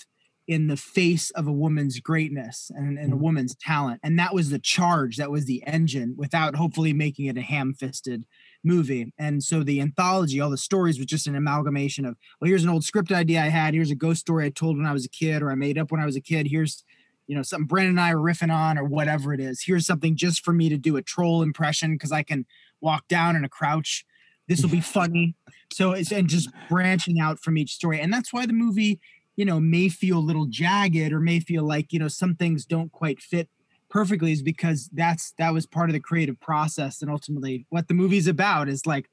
in 0.47 0.67
the 0.67 0.77
face 0.77 1.29
of 1.31 1.45
a 1.45 1.51
woman's 1.51 1.99
greatness 1.99 2.71
and, 2.73 2.97
and 2.97 3.11
a 3.11 3.15
Mhm. 3.17 3.19
woman's 3.19 3.55
talent. 3.55 3.99
And 4.01 4.17
that 4.17 4.33
was 4.33 4.49
the 4.49 4.59
charge, 4.59 5.17
that 5.17 5.29
was 5.29 5.43
the 5.45 5.61
engine, 5.67 6.13
without 6.17 6.55
hopefully 6.55 6.93
making 6.93 7.25
it 7.25 7.37
a 7.37 7.41
ham-fisted 7.41 8.25
movie. 8.63 9.11
And 9.17 9.43
so 9.43 9.61
the 9.61 9.81
anthology, 9.81 10.39
all 10.39 10.49
the 10.49 10.57
stories 10.57 10.97
was 10.99 11.05
just 11.05 11.27
an 11.27 11.35
amalgamation 11.35 12.05
of, 12.05 12.15
well, 12.39 12.47
here's 12.47 12.63
an 12.63 12.69
old 12.69 12.85
script 12.85 13.11
idea 13.11 13.41
I 13.43 13.49
had, 13.49 13.73
here's 13.73 13.91
a 13.91 13.95
ghost 13.95 14.21
story 14.21 14.45
I 14.45 14.49
told 14.49 14.77
when 14.77 14.85
I 14.85 14.93
was 14.93 15.03
a 15.05 15.09
kid, 15.09 15.41
or 15.41 15.51
I 15.51 15.55
made 15.55 15.77
up 15.77 15.91
when 15.91 15.99
I 16.01 16.05
was 16.05 16.15
a 16.15 16.21
kid, 16.21 16.47
here's 16.47 16.83
you 17.29 17.35
know, 17.35 17.41
something 17.43 17.67
Brandon 17.67 17.89
and 17.91 17.99
I 17.99 18.11
are 18.13 18.15
riffing 18.15 18.53
on, 18.53 18.77
or 18.77 18.85
whatever 18.85 19.33
it 19.33 19.41
is. 19.41 19.61
Here's 19.61 19.85
something 19.85 20.15
just 20.15 20.45
for 20.45 20.53
me 20.53 20.69
to 20.69 20.77
do 20.77 20.95
a 20.95 21.01
troll 21.01 21.41
impression 21.43 21.91
because 21.91 22.13
I 22.13 22.23
can 22.23 22.45
walk 22.79 23.05
down 23.09 23.35
in 23.35 23.43
a 23.43 23.49
crouch. 23.49 24.05
This 24.47 24.61
will 24.61 24.69
be 24.69 24.79
funny. 24.95 25.35
So 25.71 25.91
it's 25.91 26.11
and 26.11 26.27
just 26.27 26.49
branching 26.69 27.19
out 27.19 27.39
from 27.39 27.57
each 27.57 27.73
story. 27.73 27.99
And 27.99 28.11
that's 28.13 28.33
why 28.33 28.45
the 28.45 28.53
movie, 28.53 28.99
you 29.35 29.45
know, 29.45 29.59
may 29.59 29.89
feel 29.89 30.17
a 30.17 30.19
little 30.19 30.45
jagged 30.45 31.11
or 31.11 31.19
may 31.19 31.39
feel 31.39 31.63
like, 31.63 31.93
you 31.93 31.99
know, 31.99 32.07
some 32.07 32.35
things 32.35 32.65
don't 32.65 32.91
quite 32.91 33.21
fit 33.21 33.49
perfectly 33.89 34.31
is 34.31 34.41
because 34.41 34.89
that's 34.93 35.33
that 35.37 35.53
was 35.53 35.65
part 35.65 35.89
of 35.89 35.93
the 35.93 35.99
creative 35.99 36.39
process. 36.39 37.01
And 37.01 37.11
ultimately 37.11 37.65
what 37.69 37.87
the 37.87 37.93
movie's 37.93 38.27
about 38.27 38.69
is 38.69 38.85
like 38.85 39.09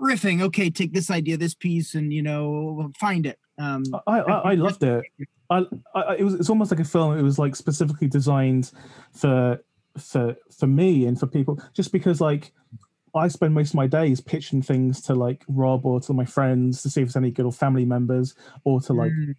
riffing, 0.00 0.42
okay, 0.42 0.70
take 0.70 0.92
this 0.92 1.10
idea, 1.10 1.36
this 1.36 1.54
piece, 1.54 1.94
and 1.94 2.12
you 2.12 2.22
know, 2.22 2.90
find 2.98 3.26
it. 3.26 3.38
Um 3.58 3.84
I, 4.06 4.20
I, 4.20 4.38
I 4.52 4.54
loved 4.54 4.82
it. 4.82 5.04
I, 5.50 5.66
I, 5.94 6.16
it 6.16 6.24
was 6.24 6.34
it's 6.34 6.50
almost 6.50 6.70
like 6.70 6.80
a 6.80 6.84
film. 6.84 7.18
It 7.18 7.22
was 7.22 7.38
like 7.38 7.56
specifically 7.56 8.08
designed 8.08 8.72
for 9.12 9.60
for 9.98 10.36
for 10.56 10.66
me 10.66 11.06
and 11.06 11.18
for 11.18 11.26
people, 11.26 11.60
just 11.74 11.92
because 11.92 12.20
like 12.20 12.52
I 13.14 13.28
spend 13.28 13.54
most 13.54 13.70
of 13.70 13.74
my 13.76 13.86
days 13.86 14.20
pitching 14.20 14.62
things 14.62 15.00
to 15.02 15.14
like 15.14 15.44
Rob 15.48 15.86
or 15.86 16.00
to 16.00 16.12
my 16.12 16.24
friends 16.24 16.82
to 16.82 16.90
see 16.90 17.02
if 17.02 17.08
there's 17.08 17.16
any 17.16 17.30
good 17.30 17.46
or 17.46 17.52
family 17.52 17.84
members 17.84 18.34
or 18.64 18.80
to 18.82 18.92
like 18.92 19.12
mm, 19.12 19.34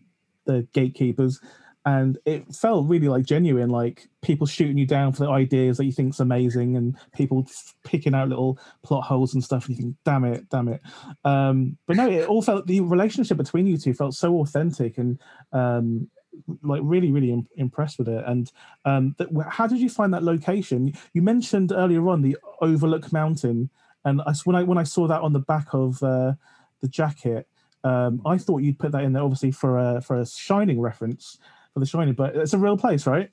the 0.46 0.68
gatekeepers. 0.74 1.40
And 1.84 2.20
it 2.26 2.54
felt 2.54 2.88
really 2.88 3.08
like 3.08 3.26
genuine, 3.26 3.70
like 3.70 4.08
people 4.22 4.46
shooting 4.46 4.78
you 4.78 4.86
down 4.86 5.14
for 5.14 5.24
the 5.24 5.32
ideas 5.32 5.78
that 5.78 5.86
you 5.86 5.92
think's 5.92 6.20
amazing, 6.20 6.78
and 6.78 6.96
people 7.12 7.48
picking 7.84 8.14
out 8.14 8.30
little 8.30 8.60
plot 8.84 9.04
holes 9.04 9.34
and 9.34 9.44
stuff. 9.44 9.66
And 9.66 9.76
you 9.76 9.82
think, 9.82 9.96
damn 10.06 10.24
it, 10.26 10.48
damn 10.50 10.68
it. 10.68 10.82
Um, 11.24 11.78
but 11.88 11.98
no, 11.98 12.08
it 12.08 12.28
all 12.28 12.44
felt 12.44 12.68
the 12.68 12.82
relationship 12.82 13.38
between 13.38 13.66
you 13.66 13.78
two 13.78 13.96
felt 13.96 14.14
so 14.14 14.42
authentic, 14.42 15.00
and 15.00 15.20
um, 15.54 16.08
like 16.64 16.82
really 16.84 17.12
really 17.12 17.32
Im- 17.32 17.48
impressed 17.58 17.98
with 17.98 18.08
it. 18.08 18.24
And 18.26 18.52
um, 18.86 19.16
th- 19.18 19.30
wh- 19.36 19.50
how 19.50 19.68
did 19.68 19.80
you 19.80 19.90
find 19.90 20.14
that 20.14 20.24
location? 20.24 20.94
You 21.14 21.22
mentioned 21.22 21.72
earlier 21.72 22.08
on 22.10 22.22
the 22.22 22.38
Overlook 22.62 23.12
Mountain, 23.12 23.70
and 24.06 24.22
I 24.22 24.34
when 24.44 24.56
I 24.56 24.64
when 24.64 24.78
I 24.78 24.84
saw 24.84 25.08
that 25.08 25.22
on 25.22 25.34
the 25.34 25.40
back 25.40 25.68
of 25.74 26.02
uh, 26.04 26.34
the 26.82 26.88
jacket, 26.88 27.48
um, 27.84 28.22
I 28.26 28.38
thought 28.38 28.60
you'd 28.60 28.80
put 28.80 28.92
that 28.92 29.04
in 29.04 29.14
there 29.14 29.24
obviously 29.24 29.52
for 29.52 29.78
a 29.78 30.02
for 30.02 30.20
a 30.20 30.26
Shining 30.26 30.80
reference 30.80 31.38
for 31.74 31.80
the 31.80 31.86
Shining, 31.86 32.14
but 32.14 32.36
it's 32.36 32.54
a 32.54 32.58
real 32.58 32.78
place, 32.78 33.08
right? 33.08 33.30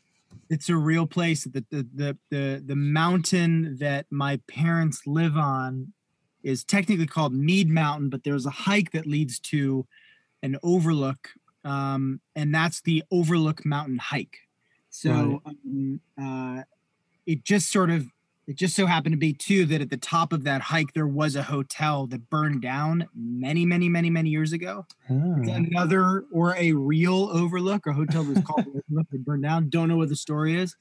It's 0.50 0.68
a 0.68 0.76
real 0.76 1.06
place. 1.06 1.44
The 1.44 1.64
the 1.70 1.86
the 1.94 2.18
the, 2.30 2.62
the 2.64 2.76
mountain 2.76 3.76
that 3.80 4.06
my 4.10 4.40
parents 4.46 5.06
live 5.06 5.36
on 5.36 5.92
is 6.42 6.64
technically 6.64 7.06
called 7.06 7.34
Mead 7.34 7.68
Mountain, 7.68 8.10
but 8.10 8.24
there's 8.24 8.46
a 8.46 8.50
hike 8.50 8.92
that 8.92 9.06
leads 9.06 9.38
to 9.38 9.86
an 10.42 10.56
overlook, 10.62 11.30
um, 11.68 12.20
and 12.34 12.54
that's 12.54 12.80
the 12.80 13.02
Overlook 13.10 13.64
Mountain 13.64 13.98
hike. 13.98 14.38
So 14.90 15.42
um, 15.46 16.00
uh, 16.20 16.62
it 17.26 17.44
just 17.44 17.70
sort 17.70 17.90
of 17.90 18.06
it 18.46 18.56
just 18.56 18.74
so 18.74 18.86
happened 18.86 19.12
to 19.12 19.18
be 19.18 19.34
too 19.34 19.66
that 19.66 19.82
at 19.82 19.90
the 19.90 19.98
top 19.98 20.32
of 20.32 20.44
that 20.44 20.62
hike 20.62 20.94
there 20.94 21.06
was 21.06 21.36
a 21.36 21.42
hotel 21.42 22.06
that 22.06 22.30
burned 22.30 22.62
down 22.62 23.06
many 23.14 23.66
many 23.66 23.90
many 23.90 24.08
many 24.08 24.30
years 24.30 24.54
ago 24.54 24.86
Ah. 25.10 25.12
another 25.14 26.24
or 26.32 26.56
a 26.56 26.72
real 26.72 27.28
overlook 27.30 27.86
a 27.86 27.92
hotel 27.92 28.24
that's 28.24 28.46
called 28.46 28.66
overlook 28.88 29.06
that 29.10 29.22
burned 29.26 29.42
down 29.42 29.68
don't 29.68 29.88
know 29.88 29.98
what 29.98 30.08
the 30.08 30.16
story 30.16 30.58
is 30.58 30.74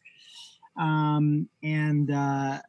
um 0.79 1.49
and 1.61 2.09
uh 2.09 2.59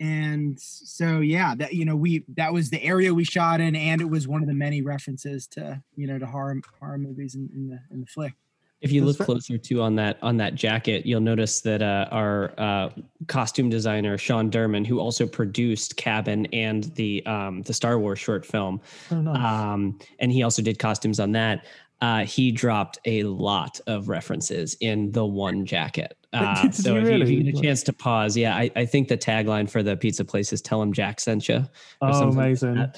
and 0.00 0.58
so 0.58 1.20
yeah 1.20 1.54
that 1.54 1.74
you 1.74 1.84
know 1.84 1.94
we 1.94 2.24
that 2.36 2.52
was 2.52 2.70
the 2.70 2.82
area 2.82 3.12
we 3.12 3.22
shot 3.24 3.60
in 3.60 3.76
and 3.76 4.00
it 4.00 4.08
was 4.08 4.26
one 4.26 4.40
of 4.42 4.48
the 4.48 4.54
many 4.54 4.80
references 4.82 5.46
to 5.46 5.80
you 5.94 6.06
know 6.06 6.18
to 6.18 6.26
horror 6.26 6.56
horror 6.80 6.98
movies 6.98 7.34
in, 7.34 7.48
in 7.54 7.68
the 7.68 7.78
in 7.92 8.00
the 8.00 8.06
flick 8.06 8.32
If 8.80 8.92
you 8.92 9.04
look 9.04 9.18
closer 9.18 9.58
too 9.58 9.82
on 9.82 9.94
that 9.96 10.16
on 10.22 10.38
that 10.38 10.54
jacket, 10.54 11.04
you'll 11.04 11.20
notice 11.20 11.60
that 11.60 11.82
uh, 11.82 12.08
our 12.10 12.52
uh, 12.56 12.88
costume 13.26 13.68
designer 13.68 14.16
Sean 14.16 14.50
Derman, 14.50 14.86
who 14.86 14.98
also 15.00 15.26
produced 15.26 15.96
Cabin 15.98 16.46
and 16.54 16.84
the 16.94 17.22
um, 17.26 17.60
the 17.62 17.74
Star 17.74 17.98
Wars 17.98 18.18
short 18.18 18.46
film, 18.46 18.80
Oh, 19.10 19.20
nice. 19.20 19.36
um, 19.36 19.98
and 20.18 20.32
he 20.32 20.42
also 20.42 20.62
did 20.62 20.78
costumes 20.78 21.20
on 21.20 21.32
that. 21.32 21.66
Uh, 22.00 22.24
he 22.24 22.50
dropped 22.50 22.98
a 23.04 23.22
lot 23.24 23.80
of 23.86 24.08
references 24.08 24.76
in 24.80 25.12
the 25.12 25.24
one 25.24 25.66
jacket. 25.66 26.16
Uh, 26.32 26.70
so 26.70 26.94
you 26.94 27.00
if, 27.00 27.08
you, 27.08 27.22
if 27.24 27.28
you 27.28 27.42
get 27.42 27.58
a 27.58 27.62
chance 27.62 27.82
to 27.82 27.92
pause, 27.92 28.36
yeah, 28.36 28.54
I, 28.54 28.70
I 28.76 28.86
think 28.86 29.08
the 29.08 29.18
tagline 29.18 29.68
for 29.68 29.82
the 29.82 29.96
pizza 29.96 30.24
place 30.24 30.52
is 30.52 30.62
"Tell 30.62 30.80
him 30.80 30.92
Jack 30.92 31.18
sent 31.18 31.48
you." 31.48 31.66
oh, 32.00 32.12
something 32.12 32.36
like 32.36 32.46
amazing. 32.46 32.74
that. 32.76 32.92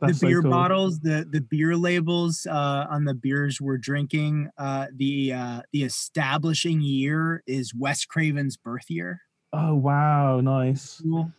That's 0.00 0.14
the 0.14 0.14
so 0.14 0.26
beer 0.26 0.42
cool. 0.42 0.50
bottles 0.50 0.98
the 0.98 1.28
the 1.30 1.42
beer 1.42 1.76
labels 1.76 2.44
uh 2.50 2.86
on 2.90 3.04
the 3.04 3.14
beers 3.14 3.60
we're 3.60 3.78
drinking 3.78 4.50
uh 4.58 4.86
the 4.96 5.32
uh 5.32 5.62
the 5.72 5.84
establishing 5.84 6.80
year 6.80 7.44
is 7.46 7.72
wes 7.72 8.04
craven's 8.04 8.56
birth 8.56 8.90
year 8.90 9.20
Oh 9.52 9.74
wow, 9.74 10.40
nice. 10.40 11.00
cool 11.02 11.32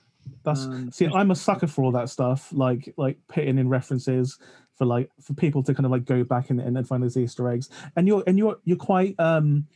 That's 0.44 0.66
Um, 0.66 0.92
see, 0.92 1.08
I'm 1.08 1.32
a 1.32 1.36
sucker 1.36 1.68
for 1.68 1.84
all 1.84 1.92
that 1.92 2.10
stuff, 2.10 2.50
like 2.52 2.94
like 2.98 3.18
putting 3.28 3.58
in 3.58 3.70
references 3.70 4.38
for 4.78 4.86
like 4.86 5.10
for 5.22 5.34
people 5.34 5.64
to 5.64 5.74
kind 5.74 5.86
of 5.86 5.92
like 5.92 6.06
go 6.06 6.24
back 6.24 6.50
and, 6.50 6.60
and 6.60 6.88
find 6.88 7.04
those 7.04 7.18
Easter 7.18 7.50
eggs. 7.50 7.70
And 7.96 8.08
you're 8.08 8.24
and 8.28 8.38
you're 8.38 8.58
you're 8.64 8.78
quite 8.78 9.16
um 9.20 9.68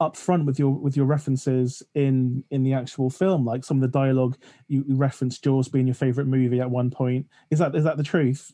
upfront 0.00 0.44
with 0.44 0.58
your 0.58 0.70
with 0.70 0.96
your 0.96 1.06
references 1.06 1.82
in 1.94 2.44
in 2.50 2.62
the 2.62 2.74
actual 2.74 3.08
film. 3.08 3.44
Like 3.44 3.64
some 3.64 3.78
of 3.78 3.82
the 3.82 3.98
dialogue, 3.98 4.36
you, 4.68 4.84
you 4.86 4.96
referenced 4.96 5.42
Jaws 5.44 5.68
being 5.68 5.86
your 5.86 5.94
favorite 5.94 6.26
movie 6.26 6.60
at 6.60 6.70
one 6.70 6.90
point. 6.90 7.26
Is 7.50 7.58
that 7.60 7.74
is 7.74 7.84
that 7.84 7.96
the 7.96 8.02
truth? 8.02 8.52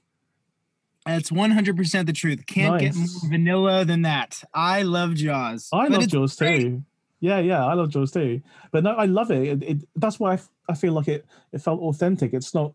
That's 1.07 1.31
100% 1.31 2.07
the 2.07 2.13
truth. 2.13 2.45
Can't 2.47 2.81
get 2.81 2.95
more 2.95 3.07
vanilla 3.31 3.85
than 3.87 4.03
that. 4.03 4.43
I 4.53 4.83
love 4.83 5.15
Jaws. 5.15 5.71
I 5.73 5.87
love 5.87 6.07
Jaws 6.07 6.37
great. 6.37 6.61
too. 6.61 6.85
Yeah, 7.21 7.39
yeah, 7.39 7.65
I 7.65 7.73
love 7.73 7.89
Jaws 7.89 8.13
too. 8.13 8.43
But 8.73 8.85
no, 8.85 8.91
I 8.91 9.07
love 9.07 9.31
it. 9.31 9.49
it, 9.49 9.63
it 9.63 9.89
that's 9.97 10.21
why 10.21 10.33
I, 10.33 10.35
f- 10.35 10.51
I 10.69 10.75
feel 10.75 10.93
like 10.93 11.09
it. 11.09 11.25
It 11.53 11.63
felt 11.63 11.81
authentic. 11.81 12.35
It's 12.35 12.53
not 12.53 12.75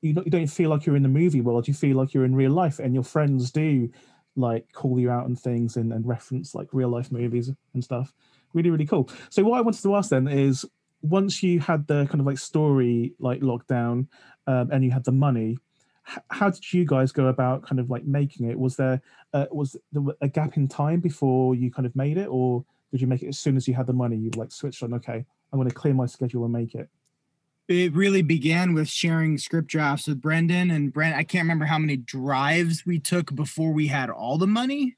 you 0.00 0.12
don't 0.12 0.26
you 0.26 0.30
don't 0.30 0.46
feel 0.46 0.70
like 0.70 0.86
you're 0.86 0.96
in 0.96 1.02
the 1.02 1.08
movie 1.08 1.40
world. 1.40 1.68
You 1.68 1.74
feel 1.74 1.96
like 1.96 2.14
you're 2.14 2.24
in 2.24 2.34
real 2.34 2.52
life, 2.52 2.78
and 2.78 2.94
your 2.94 3.04
friends 3.04 3.50
do 3.50 3.90
like 4.36 4.70
call 4.72 5.00
you 5.00 5.10
out 5.10 5.24
on 5.24 5.34
things 5.34 5.76
and, 5.76 5.92
and 5.92 6.06
reference 6.06 6.54
like 6.54 6.68
real 6.72 6.88
life 6.88 7.10
movies 7.10 7.50
and 7.74 7.82
stuff. 7.82 8.12
Really, 8.54 8.70
really 8.70 8.86
cool. 8.86 9.10
So 9.30 9.42
what 9.42 9.58
I 9.58 9.60
wanted 9.60 9.82
to 9.82 9.96
ask 9.96 10.10
then 10.10 10.28
is, 10.28 10.64
once 11.02 11.42
you 11.42 11.60
had 11.60 11.86
the 11.86 12.06
kind 12.06 12.20
of 12.20 12.26
like 12.26 12.38
story 12.38 13.14
like 13.18 13.42
locked 13.42 13.68
down, 13.68 14.08
um, 14.46 14.70
and 14.70 14.84
you 14.84 14.90
had 14.90 15.04
the 15.04 15.12
money. 15.12 15.58
h- 16.10 16.18
How 16.30 16.50
did 16.50 16.72
you 16.72 16.84
guys 16.84 17.12
go 17.12 17.26
about 17.26 17.62
kind 17.62 17.80
of 17.80 17.90
like 17.90 18.04
making 18.04 18.48
it? 18.48 18.58
Was 18.58 18.76
there 18.76 19.00
uh, 19.32 19.46
was 19.50 19.76
there 19.92 20.02
a 20.20 20.28
gap 20.28 20.56
in 20.56 20.68
time 20.68 21.00
before 21.00 21.54
you 21.54 21.70
kind 21.70 21.86
of 21.86 21.94
made 21.96 22.16
it, 22.16 22.28
or 22.28 22.64
did 22.90 23.00
you 23.00 23.06
make 23.06 23.22
it 23.22 23.28
as 23.28 23.38
soon 23.38 23.56
as 23.56 23.68
you 23.68 23.74
had 23.74 23.86
the 23.86 23.92
money? 23.92 24.16
You 24.16 24.30
like 24.36 24.52
switched 24.52 24.82
on. 24.82 24.94
Okay, 24.94 25.24
I'm 25.52 25.58
going 25.58 25.68
to 25.68 25.74
clear 25.74 25.94
my 25.94 26.06
schedule 26.06 26.44
and 26.44 26.52
make 26.52 26.74
it. 26.74 26.88
It 27.68 27.92
really 27.94 28.22
began 28.22 28.72
with 28.72 28.88
sharing 28.88 29.36
script 29.36 29.68
drafts 29.68 30.06
with 30.08 30.22
Brendan 30.22 30.70
and 30.70 30.92
Brent. 30.92 31.16
I 31.16 31.22
can't 31.22 31.44
remember 31.44 31.66
how 31.66 31.78
many 31.78 31.98
drives 31.98 32.86
we 32.86 32.98
took 32.98 33.34
before 33.34 33.72
we 33.72 33.88
had 33.88 34.08
all 34.08 34.38
the 34.38 34.46
money. 34.46 34.96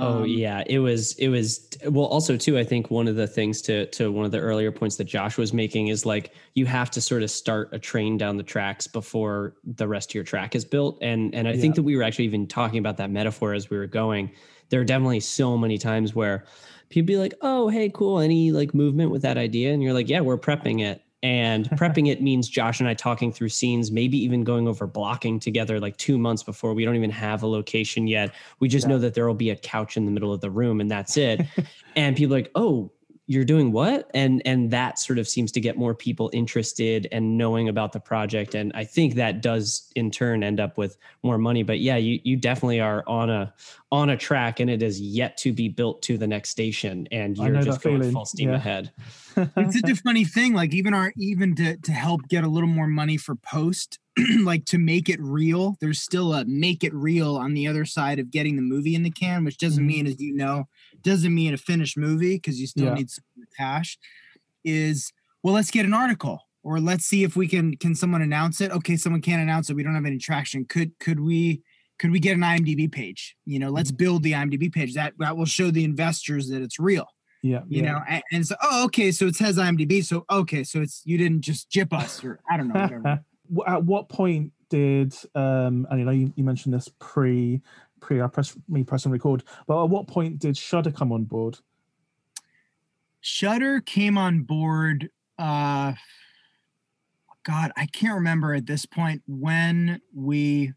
Oh 0.00 0.22
Um, 0.22 0.24
yeah, 0.24 0.62
it 0.66 0.78
was 0.78 1.14
it 1.18 1.26
was 1.28 1.68
well 1.88 2.04
also 2.04 2.36
too 2.36 2.56
I 2.56 2.62
think 2.62 2.88
one 2.88 3.08
of 3.08 3.16
the 3.16 3.26
things 3.26 3.60
to 3.62 3.86
to 3.86 4.12
one 4.12 4.24
of 4.24 4.30
the 4.30 4.38
earlier 4.38 4.70
points 4.70 4.94
that 4.96 5.04
Josh 5.04 5.36
was 5.36 5.52
making 5.52 5.88
is 5.88 6.06
like 6.06 6.32
you 6.54 6.66
have 6.66 6.88
to 6.92 7.00
sort 7.00 7.24
of 7.24 7.32
start 7.32 7.70
a 7.72 7.80
train 7.80 8.16
down 8.16 8.36
the 8.36 8.44
tracks 8.44 8.86
before 8.86 9.56
the 9.64 9.88
rest 9.88 10.10
of 10.12 10.14
your 10.14 10.22
track 10.22 10.54
is 10.54 10.64
built 10.64 10.98
and 11.02 11.34
and 11.34 11.48
I 11.48 11.56
think 11.56 11.74
that 11.74 11.82
we 11.82 11.96
were 11.96 12.04
actually 12.04 12.26
even 12.26 12.46
talking 12.46 12.78
about 12.78 12.96
that 12.98 13.10
metaphor 13.10 13.54
as 13.54 13.70
we 13.70 13.76
were 13.76 13.88
going. 13.88 14.30
There 14.68 14.80
are 14.80 14.84
definitely 14.84 15.20
so 15.20 15.58
many 15.58 15.78
times 15.78 16.14
where 16.14 16.44
people 16.90 17.06
be 17.06 17.16
like, 17.16 17.34
"Oh, 17.40 17.68
hey, 17.68 17.90
cool, 17.92 18.20
any 18.20 18.52
like 18.52 18.74
movement 18.74 19.10
with 19.10 19.22
that 19.22 19.36
idea?" 19.36 19.72
and 19.72 19.82
you're 19.82 19.94
like, 19.94 20.08
"Yeah, 20.08 20.20
we're 20.20 20.38
prepping 20.38 20.80
it." 20.80 21.02
And 21.22 21.68
prepping 21.70 22.08
it 22.10 22.22
means 22.22 22.48
Josh 22.48 22.78
and 22.80 22.88
I 22.88 22.94
talking 22.94 23.32
through 23.32 23.48
scenes, 23.48 23.90
maybe 23.90 24.16
even 24.22 24.44
going 24.44 24.68
over 24.68 24.86
blocking 24.86 25.40
together 25.40 25.80
like 25.80 25.96
2 25.96 26.16
months 26.18 26.42
before 26.42 26.74
we 26.74 26.84
don't 26.84 26.94
even 26.96 27.10
have 27.10 27.42
a 27.42 27.46
location 27.46 28.06
yet 28.06 28.32
we 28.60 28.68
just 28.68 28.86
Yeah. 28.86 28.90
know 28.94 28.98
that 29.00 29.14
there 29.14 29.26
will 29.26 29.34
be 29.34 29.50
a 29.50 29.56
couch 29.56 29.96
in 29.96 30.04
the 30.04 30.10
middle 30.12 30.32
of 30.32 30.40
the 30.40 30.50
room 30.50 30.80
and 30.80 30.90
that's 30.90 31.16
it. 31.16 31.40
and 31.96 32.16
people 32.16 32.34
are 32.34 32.38
like, 32.38 32.50
oh, 32.54 32.90
you're 33.30 33.44
doing 33.44 33.72
what? 33.72 34.10
And 34.14 34.42
and 34.46 34.70
that 34.70 34.98
sort 34.98 35.18
of 35.18 35.28
seems 35.28 35.52
to 35.52 35.60
get 35.60 35.76
more 35.76 35.94
people 35.94 36.30
interested 36.32 37.06
and 37.12 37.36
knowing 37.36 37.68
about 37.68 37.92
the 37.92 38.00
project. 38.00 38.54
And 38.54 38.72
I 38.74 38.84
think 38.84 39.14
that 39.14 39.42
does 39.42 39.92
in 39.94 40.10
turn 40.10 40.42
end 40.42 40.58
up 40.58 40.78
with 40.78 40.96
more 41.22 41.36
money. 41.38 41.62
But 41.62 41.78
yeah, 41.78 41.96
you 41.96 42.18
you 42.24 42.36
definitely 42.36 42.80
are 42.80 43.04
on 43.06 43.28
a 43.30 43.52
on 43.92 44.10
a 44.10 44.16
track 44.16 44.60
and 44.60 44.70
it 44.70 44.82
is 44.82 45.00
yet 45.00 45.36
to 45.38 45.52
be 45.52 45.68
built 45.68 46.00
to 46.02 46.16
the 46.18 46.26
next 46.26 46.50
station. 46.50 47.06
And 47.12 47.36
you're 47.36 47.60
just 47.60 47.82
going 47.82 47.98
feeling. 47.98 48.12
full 48.12 48.24
steam 48.24 48.48
Yeah. 48.48 48.56
ahead. 48.56 48.92
it's 49.36 49.78
such 49.80 49.90
a 49.90 49.96
funny 49.96 50.24
thing. 50.24 50.54
Like 50.54 50.74
even 50.74 50.94
our 50.94 51.12
even 51.18 51.54
to 51.56 51.76
to 51.76 51.92
help 51.92 52.26
get 52.28 52.44
a 52.44 52.48
little 52.48 52.68
more 52.68 52.88
money 52.88 53.18
for 53.18 53.34
post, 53.36 53.98
like 54.44 54.64
to 54.66 54.78
make 54.78 55.08
it 55.08 55.20
real. 55.20 55.76
There's 55.80 56.00
still 56.00 56.34
a 56.34 56.44
make 56.44 56.84
it 56.84 56.92
real 56.94 57.36
on 57.36 57.54
the 57.54 57.66
other 57.66 57.84
side 57.84 58.18
of 58.18 58.30
getting 58.30 58.56
the 58.56 58.62
movie 58.62 58.94
in 58.94 59.02
the 59.02 59.10
can, 59.10 59.44
which 59.44 59.58
doesn't 59.58 59.84
Mhm. 59.84 59.86
mean, 59.86 60.06
as 60.06 60.20
you 60.20 60.34
know, 60.34 60.68
doesn't 61.02 61.34
mean 61.34 61.54
a 61.54 61.56
finished 61.56 61.96
movie 61.96 62.36
because 62.36 62.60
you 62.60 62.66
still 62.66 62.86
Yeah. 62.86 62.94
need 62.94 63.10
some 63.10 63.24
cash. 63.56 63.98
Is 64.64 65.12
well, 65.42 65.54
let's 65.54 65.70
get 65.70 65.86
an 65.86 65.94
article 65.94 66.40
or 66.62 66.80
let's 66.80 67.04
see 67.06 67.22
if 67.22 67.36
we 67.36 67.46
can 67.46 67.76
can 67.76 67.94
someone 67.94 68.22
announce 68.22 68.60
it. 68.60 68.70
Okay, 68.72 68.96
someone 68.96 69.20
can't 69.22 69.42
announce 69.42 69.70
it. 69.70 69.74
We 69.76 69.82
don't 69.82 69.94
have 69.94 70.04
any 70.04 70.18
traction. 70.18 70.64
Could 70.64 70.98
could 70.98 71.20
we? 71.20 71.62
Could 71.98 72.12
we 72.12 72.20
get 72.20 72.34
an 72.36 72.42
IMDb 72.44 72.86
page? 72.90 73.36
You 73.44 73.58
know, 73.58 73.70
let's 73.70 73.90
build 73.90 74.22
the 74.22 74.32
IMDb 74.32 74.72
page. 74.72 74.94
That 74.94 75.14
that 75.18 75.36
will 75.36 75.46
show 75.46 75.70
the 75.70 75.82
investors 75.84 76.48
that 76.48 76.62
it's 76.62 76.78
real 76.78 77.06
yeah, 77.42 77.60
you 77.68 77.82
yeah. 77.82 77.92
know 77.92 78.00
and, 78.08 78.22
and 78.32 78.46
so 78.46 78.56
oh 78.62 78.84
okay 78.86 79.12
so 79.12 79.26
it 79.26 79.36
says 79.36 79.58
imdb 79.58 80.04
so 80.04 80.24
okay 80.28 80.64
so 80.64 80.80
it's 80.80 81.02
you 81.04 81.16
didn't 81.16 81.40
just 81.40 81.70
jip 81.70 81.92
us 81.92 82.24
or 82.24 82.40
i 82.50 82.56
don't 82.56 82.66
know 82.66 82.80
whatever 82.80 83.24
At 83.66 83.84
what 83.84 84.08
point 84.08 84.52
did 84.70 85.14
um 85.34 85.86
and 85.90 85.98
you 85.98 86.04
know 86.04 86.10
you, 86.12 86.32
you 86.36 86.44
mentioned 86.44 86.74
this 86.74 86.88
pre 86.98 87.60
pre 88.00 88.20
I 88.20 88.26
press 88.26 88.56
me 88.68 88.84
press 88.84 89.04
and 89.04 89.12
record, 89.12 89.42
but 89.66 89.82
at 89.82 89.88
what 89.90 90.06
point 90.06 90.38
did 90.38 90.56
Shudder 90.56 90.90
come 90.90 91.12
on 91.12 91.24
board? 91.24 91.58
shudder 93.20 93.80
came 93.80 94.16
on 94.16 94.42
board 94.42 95.10
uh 95.38 95.92
god 97.44 97.72
i 97.76 97.84
can't 97.86 98.14
remember 98.14 98.54
at 98.54 98.64
this 98.66 98.86
point 98.86 99.20
when 99.26 100.00
we 100.14 100.72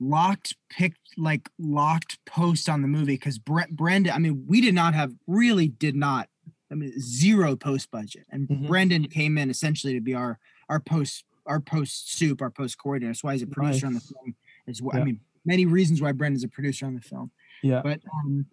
locked 0.00 0.56
picked 0.70 0.98
like 1.18 1.50
locked 1.58 2.18
post 2.24 2.68
on 2.70 2.80
the 2.80 2.88
movie 2.88 3.14
because 3.14 3.38
Bre- 3.38 3.70
brenda 3.70 4.12
i 4.14 4.18
mean 4.18 4.44
we 4.48 4.62
did 4.62 4.74
not 4.74 4.94
have 4.94 5.12
really 5.26 5.68
did 5.68 5.94
not 5.94 6.28
i 6.72 6.74
mean 6.74 6.98
zero 6.98 7.56
post 7.56 7.90
budget 7.90 8.24
and 8.30 8.48
Mhm. 8.48 8.66
brendan 8.66 9.04
came 9.08 9.36
in 9.36 9.50
essentially 9.50 9.92
to 9.92 10.00
be 10.00 10.14
our 10.14 10.38
our 10.70 10.80
post 10.80 11.24
our 11.46 11.60
post 11.60 12.16
soup 12.16 12.42
our 12.42 12.50
post 12.50 12.78
coordinator 12.78 13.10
that's 13.10 13.24
why 13.24 13.32
he's 13.32 13.42
a 13.42 13.46
producer 13.46 13.86
on 13.86 13.94
the 13.94 14.00
film 14.00 14.34
as 14.68 14.82
well 14.82 14.96
i 14.96 15.04
mean 15.04 15.20
many 15.44 15.66
reasons 15.66 16.00
why 16.00 16.12
brendan's 16.12 16.44
a 16.44 16.48
producer 16.48 16.86
on 16.86 16.94
the 16.94 17.00
film 17.00 17.30
Yeah, 17.62 17.82
but 17.82 18.00
um 18.12 18.46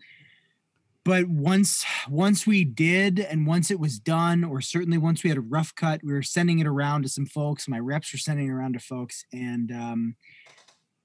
but 1.03 1.27
once 1.27 1.86
once 2.10 2.47
we 2.47 2.63
did 2.63 3.19
and 3.19 3.45
once 3.45 3.69
it 3.69 3.79
was 3.79 3.99
done 3.99 4.43
or 4.43 4.62
certainly 4.62 4.97
once 4.97 5.23
we 5.23 5.29
had 5.29 5.38
a 5.38 5.41
rough 5.41 5.75
cut 5.75 6.01
we 6.03 6.13
were 6.13 6.23
sending 6.23 6.60
it 6.60 6.67
around 6.67 7.03
to 7.03 7.10
some 7.10 7.25
folks 7.25 7.67
my 7.67 7.79
reps 7.79 8.13
were 8.13 8.19
sending 8.19 8.47
it 8.47 8.51
around 8.51 8.73
to 8.73 8.79
folks 8.79 9.25
and 9.34 9.71
um 9.71 10.15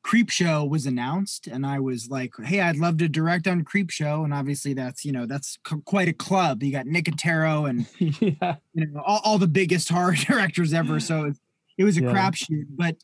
Creep 0.08 0.30
Show 0.30 0.64
was 0.64 0.86
announced, 0.86 1.48
and 1.48 1.66
I 1.66 1.80
was 1.80 2.08
like, 2.08 2.32
"Hey, 2.42 2.60
I'd 2.60 2.76
love 2.76 2.96
to 2.96 3.10
direct 3.10 3.46
on 3.46 3.62
Creep 3.62 3.90
Show." 3.90 4.24
And 4.24 4.32
obviously, 4.32 4.72
that's 4.72 5.04
you 5.04 5.12
know 5.12 5.26
that's 5.26 5.58
c- 5.68 5.82
quite 5.84 6.08
a 6.08 6.14
club. 6.14 6.62
You 6.62 6.72
got 6.72 6.86
Nicotero 6.86 7.68
and 7.68 7.86
yeah. 8.40 8.54
you 8.72 8.86
know 8.86 9.02
all, 9.04 9.20
all 9.22 9.38
the 9.38 9.46
biggest 9.46 9.90
horror 9.90 10.14
directors 10.26 10.72
ever. 10.72 10.98
So 10.98 11.24
it, 11.24 11.36
it 11.78 11.84
was 11.84 11.96
a 11.96 12.02
Yeah. 12.02 12.12
crapshoot. 12.12 12.66
But 12.70 12.96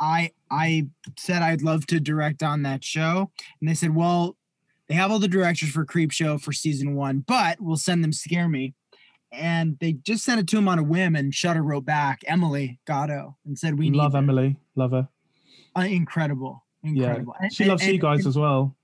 I 0.00 0.32
I 0.50 0.88
said 1.18 1.42
I'd 1.42 1.62
love 1.62 1.86
to 1.86 2.00
direct 2.00 2.42
on 2.42 2.62
that 2.62 2.82
show, 2.84 3.30
and 3.60 3.68
they 3.68 3.74
said, 3.74 3.94
"Well, 3.94 4.36
they 4.88 4.94
have 4.94 5.10
all 5.10 5.18
the 5.18 5.28
directors 5.28 5.70
for 5.70 5.84
Creepshow 5.86 6.40
for 6.40 6.52
season 6.52 6.94
one, 6.96 7.20
but 7.20 7.60
we'll 7.60 7.76
send 7.76 8.02
them 8.02 8.12
Scare 8.12 8.48
Me." 8.48 8.74
And 9.32 9.76
they 9.80 9.92
just 9.94 10.24
sent 10.24 10.40
it 10.40 10.46
to 10.48 10.58
him 10.58 10.68
on 10.68 10.78
a 10.78 10.82
whim, 10.82 11.14
and 11.16 11.34
Shudder 11.34 11.62
wrote 11.62 11.84
back 11.84 12.22
Emily 12.26 12.78
Gotto 12.86 13.36
and 13.44 13.58
said, 13.58 13.78
"We 13.78 13.90
love 13.90 14.14
Emily. 14.14 14.56
Love 14.74 14.90
her. 14.92 15.08
uh, 15.76 15.80
incredible, 15.82 16.64
incredible." 16.82 17.34
Yeah. 17.38 17.44
And- 17.44 17.52
She 17.52 17.64
and- 17.64 17.70
loves 17.70 17.86
you 17.86 17.98
guys 17.98 18.20
and 18.20 18.28
as 18.28 18.38
well. 18.38 18.74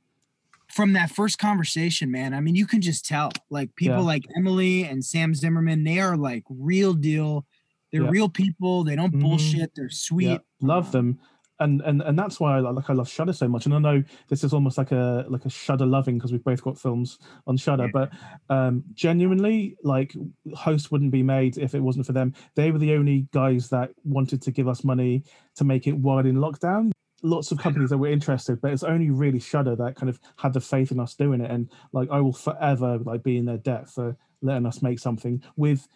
from 0.68 0.94
that 0.94 1.10
first 1.10 1.38
conversation, 1.38 2.10
man. 2.10 2.32
I 2.34 2.40
mean, 2.40 2.54
you 2.54 2.66
can 2.66 2.80
just 2.80 3.04
tell, 3.06 3.30
like 3.50 3.74
people 3.76 3.98
Yeah. 3.98 4.02
like 4.04 4.24
Emily 4.36 4.84
and 4.84 5.04
Sam 5.04 5.34
Zimmerman, 5.34 5.84
they 5.84 6.00
are 6.00 6.16
like 6.16 6.44
real 6.48 6.94
deal. 6.94 7.46
They're 7.92 8.02
Yeah. 8.04 8.10
real 8.10 8.28
people. 8.28 8.84
They 8.84 8.96
don't 8.96 9.12
Mhm. 9.14 9.20
bullshit. 9.20 9.74
They're 9.74 9.90
sweet. 9.90 10.26
Yeah, 10.26 10.38
love 10.60 10.90
them, 10.92 11.18
and 11.60 11.80
and 11.82 12.00
and 12.02 12.18
that's 12.18 12.40
why 12.40 12.56
I 12.56 12.60
like 12.60 12.88
I 12.88 12.94
love 12.94 13.08
Shudder 13.08 13.32
so 13.34 13.46
much. 13.48 13.66
And 13.66 13.74
I 13.74 13.78
know 13.78 14.02
this 14.28 14.42
is 14.44 14.52
almost 14.54 14.78
like 14.78 14.92
a 14.92 15.26
like 15.28 15.44
a 15.44 15.50
Shudder 15.50 15.86
loving 15.86 16.16
because 16.16 16.32
we've 16.32 16.42
both 16.42 16.62
got 16.62 16.78
films 16.78 17.18
on 17.46 17.56
Shudder, 17.56 17.88
but 17.92 18.10
um, 18.48 18.82
genuinely, 18.94 19.76
like 19.84 20.14
Host 20.54 20.90
wouldn't 20.90 21.12
be 21.12 21.22
made 21.22 21.58
if 21.58 21.74
it 21.74 21.80
wasn't 21.80 22.06
for 22.06 22.12
them. 22.12 22.32
They 22.54 22.70
were 22.70 22.78
the 22.78 22.94
only 22.94 23.28
guys 23.32 23.68
that 23.68 23.90
wanted 24.04 24.40
to 24.42 24.50
give 24.50 24.68
us 24.68 24.82
money 24.84 25.22
to 25.56 25.64
make 25.64 25.86
it 25.86 25.96
while 25.98 26.18
in 26.26 26.36
lockdown. 26.36 26.90
Lots 27.24 27.52
of 27.52 27.58
companies 27.58 27.90
that 27.90 27.98
were 27.98 28.08
interested, 28.08 28.60
but 28.60 28.72
it's 28.72 28.82
only 28.82 29.10
really 29.10 29.38
Shudder 29.38 29.76
that 29.76 29.94
kind 29.94 30.10
of 30.10 30.18
had 30.36 30.54
the 30.54 30.60
faith 30.60 30.90
in 30.90 30.98
us 30.98 31.14
doing 31.14 31.40
it. 31.40 31.50
And 31.50 31.68
like 31.92 32.10
I 32.10 32.20
will 32.20 32.32
forever 32.32 32.98
like 32.98 33.22
be 33.22 33.36
in 33.36 33.44
their 33.44 33.58
debt 33.58 33.88
for 33.90 34.16
letting 34.40 34.66
us 34.66 34.82
make 34.82 34.98
something 34.98 35.40
with 35.56 35.86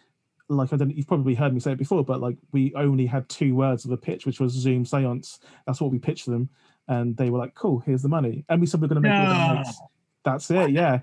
like 0.49 0.73
I 0.73 0.77
don't 0.77 0.95
you've 0.95 1.07
probably 1.07 1.35
heard 1.35 1.53
me 1.53 1.59
say 1.59 1.73
it 1.73 1.77
before, 1.77 2.03
but 2.03 2.21
like 2.21 2.37
we 2.51 2.73
only 2.75 3.05
had 3.05 3.27
two 3.29 3.55
words 3.55 3.85
of 3.85 3.91
a 3.91 3.97
pitch, 3.97 4.25
which 4.25 4.39
was 4.39 4.53
Zoom 4.53 4.85
Seance. 4.85 5.39
That's 5.65 5.81
what 5.81 5.91
we 5.91 5.99
pitched 5.99 6.25
them, 6.25 6.49
and 6.87 7.15
they 7.17 7.29
were 7.29 7.39
like, 7.39 7.55
"Cool, 7.55 7.79
here's 7.79 8.01
the 8.01 8.09
money." 8.09 8.45
And 8.49 8.61
we 8.61 8.67
said 8.67 8.81
we're 8.81 8.87
going 8.87 9.01
to 9.01 9.09
make 9.09 9.17
it 9.17 9.57
with. 9.59 9.75
That's 10.23 10.49
it. 10.51 10.71
Yeah, 10.71 11.01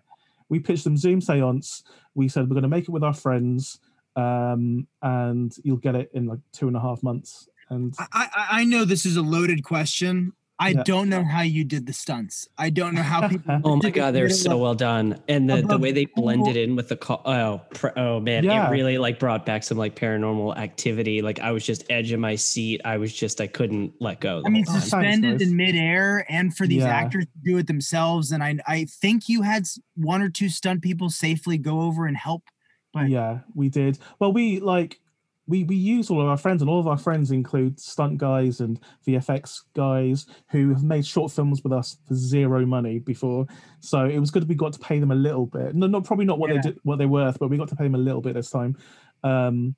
we 0.48 0.60
pitched 0.60 0.84
them 0.84 0.96
Zoom 0.96 1.20
Seance. 1.20 1.82
We 2.14 2.28
said 2.28 2.44
we're 2.48 2.54
going 2.54 2.62
to 2.62 2.68
make 2.68 2.84
it 2.84 2.90
with 2.90 3.04
our 3.04 3.14
friends, 3.14 3.80
um, 4.16 4.86
and 5.02 5.54
you'll 5.62 5.76
get 5.76 5.94
it 5.94 6.10
in 6.14 6.26
like 6.26 6.40
two 6.52 6.68
and 6.68 6.76
a 6.76 6.80
half 6.80 7.02
months. 7.02 7.48
And 7.70 7.94
I, 7.98 8.06
I 8.12 8.46
I 8.60 8.64
know 8.64 8.84
this 8.84 9.06
is 9.06 9.16
a 9.16 9.22
loaded 9.22 9.64
question. 9.64 10.32
I 10.58 10.68
Yeah. 10.68 10.82
don't 10.84 11.08
know 11.08 11.24
how 11.24 11.42
you 11.42 11.64
did 11.64 11.84
the 11.86 11.92
stunts. 11.92 12.48
I 12.56 12.70
don't 12.70 12.94
know 12.94 13.02
how 13.02 13.26
people. 13.26 13.60
Oh 13.64 13.76
my 13.82 13.90
god, 13.90 14.12
they're 14.14 14.28
so 14.30 14.50
well. 14.50 14.60
well 14.60 14.74
done, 14.76 15.20
and 15.28 15.50
the, 15.50 15.62
the 15.62 15.76
way 15.78 15.90
they 15.90 16.04
blended 16.04 16.56
in 16.56 16.76
with 16.76 16.88
the 16.88 16.96
call. 16.96 17.22
Oh, 17.24 17.60
pr- 17.74 17.88
oh 17.98 18.20
man, 18.20 18.44
Yeah. 18.44 18.68
it 18.68 18.70
really 18.70 18.96
like 18.98 19.18
brought 19.18 19.44
back 19.44 19.64
some 19.64 19.76
like 19.78 19.96
paranormal 19.96 20.56
activity. 20.56 21.22
Like 21.22 21.40
I 21.40 21.50
was 21.50 21.66
just 21.66 21.84
edge 21.90 22.12
of 22.12 22.20
my 22.20 22.36
seat. 22.36 22.80
I 22.84 22.98
was 22.98 23.12
just 23.12 23.40
I 23.40 23.48
couldn't 23.48 23.94
let 24.00 24.20
go. 24.20 24.42
I 24.46 24.48
mean, 24.48 24.62
whole 24.64 24.74
time. 24.74 24.80
Thanks, 24.80 24.90
suspended 24.90 25.38
guys. 25.40 25.48
in 25.48 25.56
midair, 25.56 26.24
and 26.28 26.56
for 26.56 26.68
these 26.68 26.82
Yeah. 26.82 26.88
actors 26.96 27.24
to 27.24 27.38
do 27.44 27.58
it 27.58 27.66
themselves. 27.66 28.30
And 28.30 28.42
I, 28.42 28.56
I 28.68 28.84
think 28.84 29.28
you 29.28 29.42
had 29.42 29.64
one 29.96 30.22
or 30.22 30.30
two 30.30 30.48
stunt 30.48 30.82
people 30.82 31.10
safely 31.10 31.58
go 31.58 31.80
over 31.80 32.06
and 32.06 32.16
help. 32.16 32.44
But 32.92 33.08
yeah, 33.08 33.40
we 33.56 33.70
did. 33.70 33.98
Well, 34.20 34.32
we 34.32 34.60
like 34.60 35.00
we 35.46 35.64
we 35.64 35.76
use 35.76 36.10
all 36.10 36.20
of 36.20 36.28
our 36.28 36.36
friends, 36.36 36.62
and 36.62 36.70
all 36.70 36.80
of 36.80 36.86
our 36.86 36.96
friends 36.96 37.30
include 37.30 37.78
stunt 37.78 38.18
guys 38.18 38.60
and 38.60 38.80
VFX 39.06 39.60
guys 39.74 40.26
who 40.50 40.70
have 40.70 40.82
made 40.82 41.04
short 41.04 41.30
films 41.32 41.62
with 41.62 41.72
us 41.72 41.98
for 42.08 42.14
zero 42.14 42.64
money 42.64 42.98
before. 42.98 43.46
So 43.80 44.04
it 44.06 44.18
was 44.18 44.30
good 44.30 44.48
we 44.48 44.54
got 44.54 44.72
to 44.72 44.78
pay 44.78 44.98
them 44.98 45.10
a 45.10 45.14
little 45.14 45.46
bit. 45.46 45.74
No, 45.74 45.86
not 45.86 46.04
probably 46.04 46.24
not 46.24 46.38
what 46.38 46.50
Yeah. 46.50 46.56
they 46.62 46.70
did, 46.70 46.78
what 46.82 46.96
they're 46.98 47.08
worth, 47.08 47.38
but 47.38 47.48
we 47.48 47.56
got 47.58 47.68
to 47.68 47.76
pay 47.76 47.84
them 47.84 47.94
a 47.94 47.98
little 47.98 48.20
bit 48.22 48.34
this 48.34 48.50
time. 48.50 48.76
Um, 49.22 49.74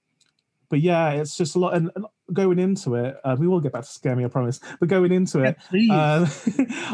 but 0.69 0.81
yeah, 0.81 1.11
it's 1.13 1.37
just 1.37 1.55
a 1.57 1.59
lot. 1.59 1.75
And, 1.75 1.91
and 1.97 2.07
going 2.33 2.59
into 2.59 2.95
it, 2.97 3.17
uh, 3.25 3.37
we 3.39 3.47
will 3.49 3.61
get 3.61 3.73
back 3.73 3.83
to 3.85 3.89
scare 3.91 4.17
me, 4.17 4.25
I 4.25 4.29
promise. 4.29 4.61
But 4.81 4.89
going 4.89 5.13
into 5.13 5.43
it, 5.43 5.57
um, 5.91 6.29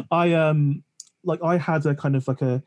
I 0.11 0.33
um 0.35 0.83
like 1.25 1.43
I 1.43 1.57
had 1.57 1.85
a 1.87 1.95
kind 1.95 2.17
of 2.17 2.27
like 2.29 2.43
a 2.43 2.63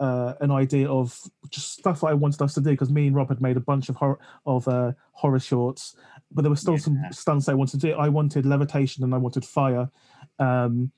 uh, 0.00 0.34
an 0.40 0.50
idea 0.50 0.88
of 0.90 1.18
just 1.50 1.72
stuff 1.72 2.04
I 2.04 2.12
wanted 2.14 2.42
us 2.42 2.54
to 2.54 2.60
do 2.60 2.70
because 2.70 2.90
me 2.90 3.06
and 3.06 3.16
Rob 3.16 3.28
had 3.28 3.40
made 3.40 3.56
a 3.56 3.60
bunch 3.60 3.88
of 3.88 3.96
horror 3.96 4.18
of 4.44 4.68
uh, 4.68 4.92
horror 5.12 5.40
shorts, 5.40 5.96
but 6.30 6.42
there 6.42 6.50
were 6.50 6.56
still 6.56 6.78
some 6.78 7.00
stunts 7.10 7.48
I 7.48 7.54
wanted 7.54 7.80
to 7.80 7.86
do. 7.88 7.94
I 7.94 8.08
wanted 8.08 8.46
levitation 8.46 9.04
and 9.04 9.14
I 9.14 9.18
wanted 9.18 9.44
fire, 9.44 9.88
um, 10.38 10.92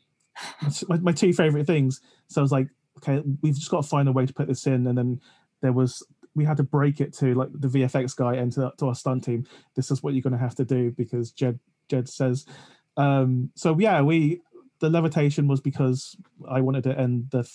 my, 0.89 0.99
my 0.99 1.13
two 1.13 1.33
favorite 1.33 1.67
things. 1.67 2.01
So 2.29 2.41
I 2.41 2.43
was 2.43 2.53
like, 2.53 2.69
okay, 2.99 3.23
we've 3.43 3.55
just 3.55 3.71
got 3.71 3.83
to 3.83 3.89
find 3.89 4.09
a 4.09 4.13
way 4.13 4.27
to 4.27 4.35
put 4.35 4.49
this 4.49 4.67
in, 4.67 4.87
and 4.87 4.99
then 4.99 5.21
there 5.63 5.73
was 5.73 6.05
we 6.35 6.45
had 6.45 6.57
to 6.57 6.63
break 6.63 7.01
it 7.01 7.13
to 7.13 7.35
like 7.35 7.49
the 7.53 7.69
VFX 7.69 8.17
guy 8.17 8.35
and 8.35 8.53
to, 8.53 8.73
to 8.79 8.87
our 8.87 8.95
stunt 8.95 9.25
team. 9.25 9.45
This 9.75 9.91
is 9.91 10.03
what 10.03 10.15
you're 10.15 10.23
going 10.23 10.33
to 10.33 10.39
have 10.39 10.55
to 10.57 10.65
do 10.65 10.91
because 10.93 11.33
Jed 11.33 11.59
Jed 11.89 12.09
says. 12.09 12.47
Um, 12.97 13.51
so 13.55 13.79
yeah, 13.79 14.01
we 14.03 14.41
the 14.81 14.91
levitation 14.91 15.49
was 15.49 15.61
because 15.61 16.17
I 16.49 16.61
wanted 16.61 16.87
it, 16.87 16.99
and 16.99 17.31
the 17.31 17.49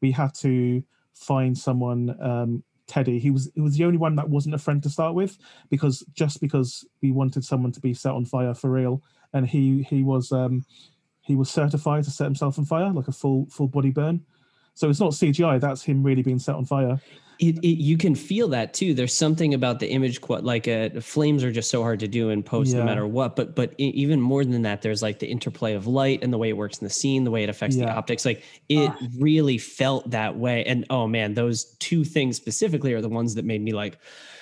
we 0.00 0.10
had 0.12 0.34
to 0.36 0.82
find 1.12 1.56
someone. 1.56 2.16
Um, 2.20 2.64
Teddy, 2.86 3.18
he 3.18 3.30
was 3.30 3.50
he 3.54 3.62
was 3.62 3.76
the 3.78 3.84
only 3.84 3.96
one 3.96 4.14
that 4.16 4.28
wasn't 4.28 4.54
a 4.54 4.58
friend 4.58 4.82
to 4.82 4.90
start 4.90 5.14
with 5.14 5.38
because 5.70 6.04
just 6.12 6.40
because 6.40 6.86
we 7.02 7.12
wanted 7.12 7.42
someone 7.42 7.72
to 7.72 7.80
be 7.80 7.94
set 7.94 8.12
on 8.12 8.26
fire 8.26 8.52
for 8.52 8.70
real, 8.70 9.02
and 9.32 9.46
he 9.46 9.82
he 9.84 10.02
was 10.02 10.32
um, 10.32 10.64
he 11.22 11.34
was 11.34 11.50
certified 11.50 12.04
to 12.04 12.10
set 12.10 12.24
himself 12.24 12.58
on 12.58 12.66
fire 12.66 12.92
like 12.92 13.08
a 13.08 13.12
full 13.12 13.46
full 13.46 13.68
body 13.68 13.90
burn. 13.90 14.24
So 14.74 14.90
it's 14.90 15.00
not 15.00 15.12
CGI. 15.12 15.60
That's 15.60 15.82
him 15.82 16.02
really 16.02 16.22
being 16.22 16.38
set 16.38 16.56
on 16.56 16.64
fire. 16.64 17.00
It, 17.38 17.58
it, 17.58 17.78
you 17.82 17.96
can 17.96 18.14
feel 18.14 18.48
that 18.48 18.74
too. 18.74 18.94
There's 18.94 19.14
something 19.14 19.54
about 19.54 19.80
the 19.80 19.88
image, 19.90 20.20
qu- 20.20 20.38
like 20.38 20.66
uh, 20.68 20.90
flames 21.00 21.42
are 21.44 21.52
just 21.52 21.70
so 21.70 21.82
hard 21.82 22.00
to 22.00 22.08
do 22.08 22.30
in 22.30 22.42
post, 22.42 22.74
no 22.74 22.84
matter 22.84 23.06
what. 23.06 23.36
But 23.36 23.54
but 23.54 23.74
even 23.78 24.20
more 24.20 24.44
than 24.44 24.62
that, 24.62 24.82
there's 24.82 25.02
like 25.02 25.18
the 25.18 25.26
interplay 25.26 25.74
of 25.74 25.86
light 25.86 26.20
and 26.22 26.32
the 26.32 26.38
way 26.38 26.48
it 26.48 26.56
works 26.56 26.78
in 26.78 26.84
the 26.84 26.90
scene, 26.92 27.24
the 27.24 27.30
way 27.30 27.42
it 27.42 27.48
affects 27.48 27.76
the 27.76 27.90
optics. 27.90 28.24
Like 28.24 28.42
it 28.68 28.90
Ah. 28.90 29.06
really 29.18 29.58
felt 29.58 30.10
that 30.10 30.36
way. 30.36 30.64
And 30.64 30.86
oh 30.90 31.06
man, 31.06 31.34
those 31.34 31.64
two 31.80 32.04
things 32.04 32.36
specifically 32.36 32.92
are 32.92 33.00
the 33.00 33.08
ones 33.08 33.34
that 33.34 33.44
made 33.44 33.60
me 33.62 33.72
like, 33.72 33.98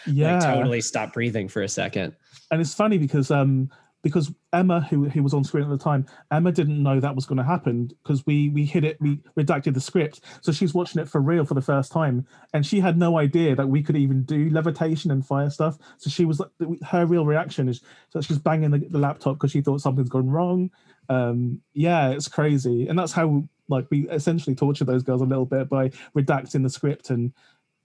Yeah, 0.07 0.39
like 0.39 0.55
totally 0.55 0.81
stop 0.81 1.13
breathing 1.13 1.49
for 1.49 1.63
a 1.63 1.69
second. 1.69 2.15
and 2.51 2.61
it's 2.61 2.75
funny 2.75 2.99
because 2.99 3.31
um 3.31 3.71
because 4.03 4.33
Emma, 4.53 4.81
who 4.81 5.09
who 5.09 5.23
was 5.23 5.33
on 5.33 5.45
screen 5.45 5.65
at 5.65 5.71
the 5.71 5.79
time, 5.79 6.07
Emma 6.31 6.53
didn't 6.53 6.83
know 6.83 7.01
that 7.01 7.15
was 7.15 7.25
going 7.25 7.39
to 7.39 7.45
happen 7.45 7.91
because 8.03 8.27
we 8.27 8.49
we 8.51 8.65
hid 8.65 8.85
it, 8.85 9.01
we 9.01 9.21
redacted 9.39 9.75
the 9.75 9.81
script, 9.81 10.21
so 10.41 10.53
she's 10.53 10.75
watching 10.75 11.01
it 11.01 11.09
for 11.09 11.21
real 11.21 11.45
for 11.45 11.55
the 11.55 11.63
first 11.63 11.93
time, 11.93 12.27
and 12.53 12.67
she 12.67 12.81
had 12.81 12.99
no 12.99 13.19
idea 13.19 13.55
that 13.55 13.69
we 13.69 13.83
could 13.83 13.97
even 13.97 14.25
do 14.25 14.51
levitation 14.51 15.11
and 15.11 15.25
fire 15.25 15.51
stuff. 15.51 15.79
So 15.99 16.11
she 16.11 16.25
was 16.25 16.41
like, 16.41 16.51
her 16.85 17.07
real 17.07 17.25
reaction 17.25 17.69
is 17.69 17.81
that 18.13 18.25
she's 18.25 18.39
banging 18.39 18.71
the, 18.71 18.79
the 18.79 18.99
laptop 18.99 19.37
because 19.37 19.53
she 19.53 19.61
thought 19.61 19.81
something's 19.81 20.09
gone 20.09 20.29
wrong. 20.29 20.71
Um, 21.09 21.61
yeah, 21.73 22.11
it's 22.11 22.29
crazy, 22.29 22.89
and 22.89 22.99
that's 22.99 23.13
how 23.13 23.45
like 23.69 23.87
we 23.91 24.09
essentially 24.11 24.55
torture 24.55 24.85
those 24.85 25.03
girls 25.03 25.23
a 25.23 25.27
little 25.27 25.47
bit 25.47 25.69
by 25.69 25.91
redacting 26.17 26.63
the 26.63 26.71
script 26.71 27.11
and 27.11 27.33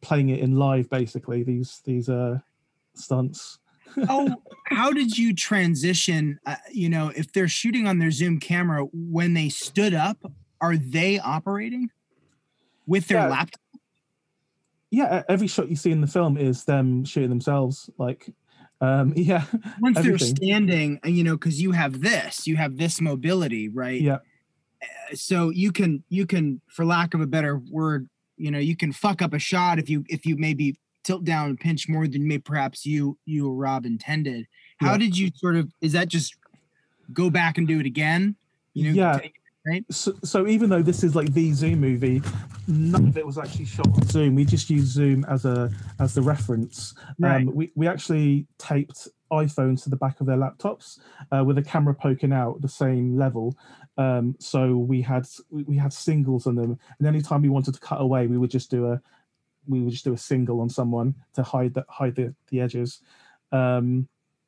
playing 0.01 0.29
it 0.29 0.39
in 0.39 0.55
live, 0.55 0.89
basically 0.89 1.43
these 1.43 1.81
these 1.85 2.09
uh 2.09 2.39
stunts. 2.95 3.59
Oh, 4.09 4.41
how 4.65 4.91
did 4.91 5.17
you 5.17 5.33
transition? 5.33 6.39
Uh, 6.45 6.55
you 6.71 6.89
know, 6.89 7.11
if 7.15 7.31
they're 7.31 7.47
shooting 7.47 7.87
on 7.87 7.99
their 7.99 8.11
Zoom 8.11 8.39
camera, 8.39 8.85
when 8.93 9.33
they 9.33 9.49
stood 9.49 9.93
up, 9.93 10.17
are 10.61 10.77
they 10.77 11.19
operating 11.19 11.89
with 12.85 13.07
their 13.07 13.19
Yeah. 13.19 13.27
laptop? 13.27 13.61
yeah, 14.89 15.23
every 15.27 15.47
shot 15.47 15.69
you 15.69 15.75
see 15.75 15.91
in 15.91 15.99
the 16.01 16.07
film 16.07 16.37
is 16.37 16.63
them 16.63 17.03
shooting 17.03 17.29
themselves. 17.29 17.89
Like, 17.97 18.33
um, 18.79 19.13
yeah, 19.17 19.43
Once 19.81 19.99
they're 20.01 20.17
standing, 20.17 20.99
you 21.03 21.23
know, 21.23 21.35
because 21.35 21.61
you 21.61 21.73
have 21.73 22.01
this, 22.01 22.47
you 22.47 22.55
have 22.55 22.77
this 22.77 23.01
mobility, 23.01 23.67
right? 23.67 24.01
yeah, 24.01 24.19
so 25.13 25.49
you 25.49 25.71
can 25.71 26.03
you 26.09 26.25
can 26.25 26.61
for 26.67 26.85
lack 26.85 27.13
of 27.13 27.21
a 27.21 27.27
better 27.27 27.61
word 27.71 28.09
you 28.35 28.51
know 28.51 28.59
you 28.59 28.75
can 28.75 28.91
fuck 28.91 29.21
up 29.21 29.33
a 29.33 29.39
shot 29.39 29.79
if 29.79 29.89
you 29.89 30.03
if 30.09 30.25
you 30.25 30.35
maybe 30.37 30.75
tilt 31.07 31.23
down 31.23 31.49
and 31.49 31.59
pinch 31.59 31.87
more 31.87 32.05
than 32.05 32.27
may 32.27 32.37
perhaps 32.37 32.85
you 32.85 33.17
you 33.25 33.47
or 33.49 33.55
rob 33.55 33.85
intended 33.85 34.45
how 34.77 34.91
Yeah. 34.91 34.97
did 34.97 35.17
you 35.17 35.31
sort 35.33 35.55
of 35.55 35.71
is 35.79 35.93
that 35.93 36.09
just 36.09 36.35
go 37.13 37.29
back 37.29 37.57
and 37.57 37.65
do 37.65 37.79
it 37.79 37.85
again 37.85 38.35
you 38.73 38.83
know 38.83 38.91
Yeah. 38.91 39.19
take- 39.19 39.33
so, 39.89 40.13
so 40.23 40.47
even 40.47 40.69
though 40.69 40.81
this 40.81 41.03
is 41.03 41.13
like 41.13 41.33
the 41.33 41.51
Zoom 41.51 41.81
movie, 41.81 42.21
none 42.69 43.05
of 43.09 43.17
it 43.17 43.25
was 43.25 43.37
actually 43.37 43.65
shot 43.65 43.89
on 43.89 44.01
Zoom. 44.07 44.33
We 44.33 44.45
just 44.45 44.69
used 44.69 44.87
Zoom 44.87 45.25
as 45.25 45.43
a 45.43 45.69
as 45.99 46.13
the 46.13 46.21
reference. 46.21 46.93
Right. 47.19 47.41
Um, 47.45 47.53
we 47.53 47.73
we 47.75 47.85
actually 47.85 48.47
taped 48.59 49.09
iPhones 49.29 49.83
to 49.83 49.89
the 49.89 49.97
back 49.97 50.21
of 50.21 50.25
their 50.25 50.37
laptops 50.37 50.99
uh, 51.33 51.43
with 51.43 51.57
a 51.57 51.61
camera 51.61 51.93
poking 51.93 52.31
out 52.31 52.61
the 52.61 52.69
same 52.69 53.17
level. 53.17 53.57
Um, 53.97 54.35
so 54.39 54.77
we 54.77 55.01
had 55.01 55.27
we 55.49 55.63
we 55.63 55.75
had 55.75 55.91
singles 55.91 56.47
on 56.47 56.55
them, 56.55 56.79
and 56.99 57.05
anytime 57.05 57.41
we 57.41 57.49
wanted 57.49 57.73
to 57.73 57.81
cut 57.81 57.99
away, 57.99 58.25
we 58.27 58.37
would 58.37 58.51
just 58.51 58.71
do 58.71 58.85
a 58.93 59.01
we 59.67 59.81
would 59.81 59.91
just 59.91 60.03
do 60.05 60.13
a 60.13 60.17
single 60.17 60.61
on 60.61 60.69
someone 60.69 61.15
to 61.33 61.43
hide 61.43 61.73
that 61.75 61.85
hide 61.89 62.15
the, 62.15 62.33
the 62.49 62.61
edges. 62.61 63.01
Um, 63.51 64.07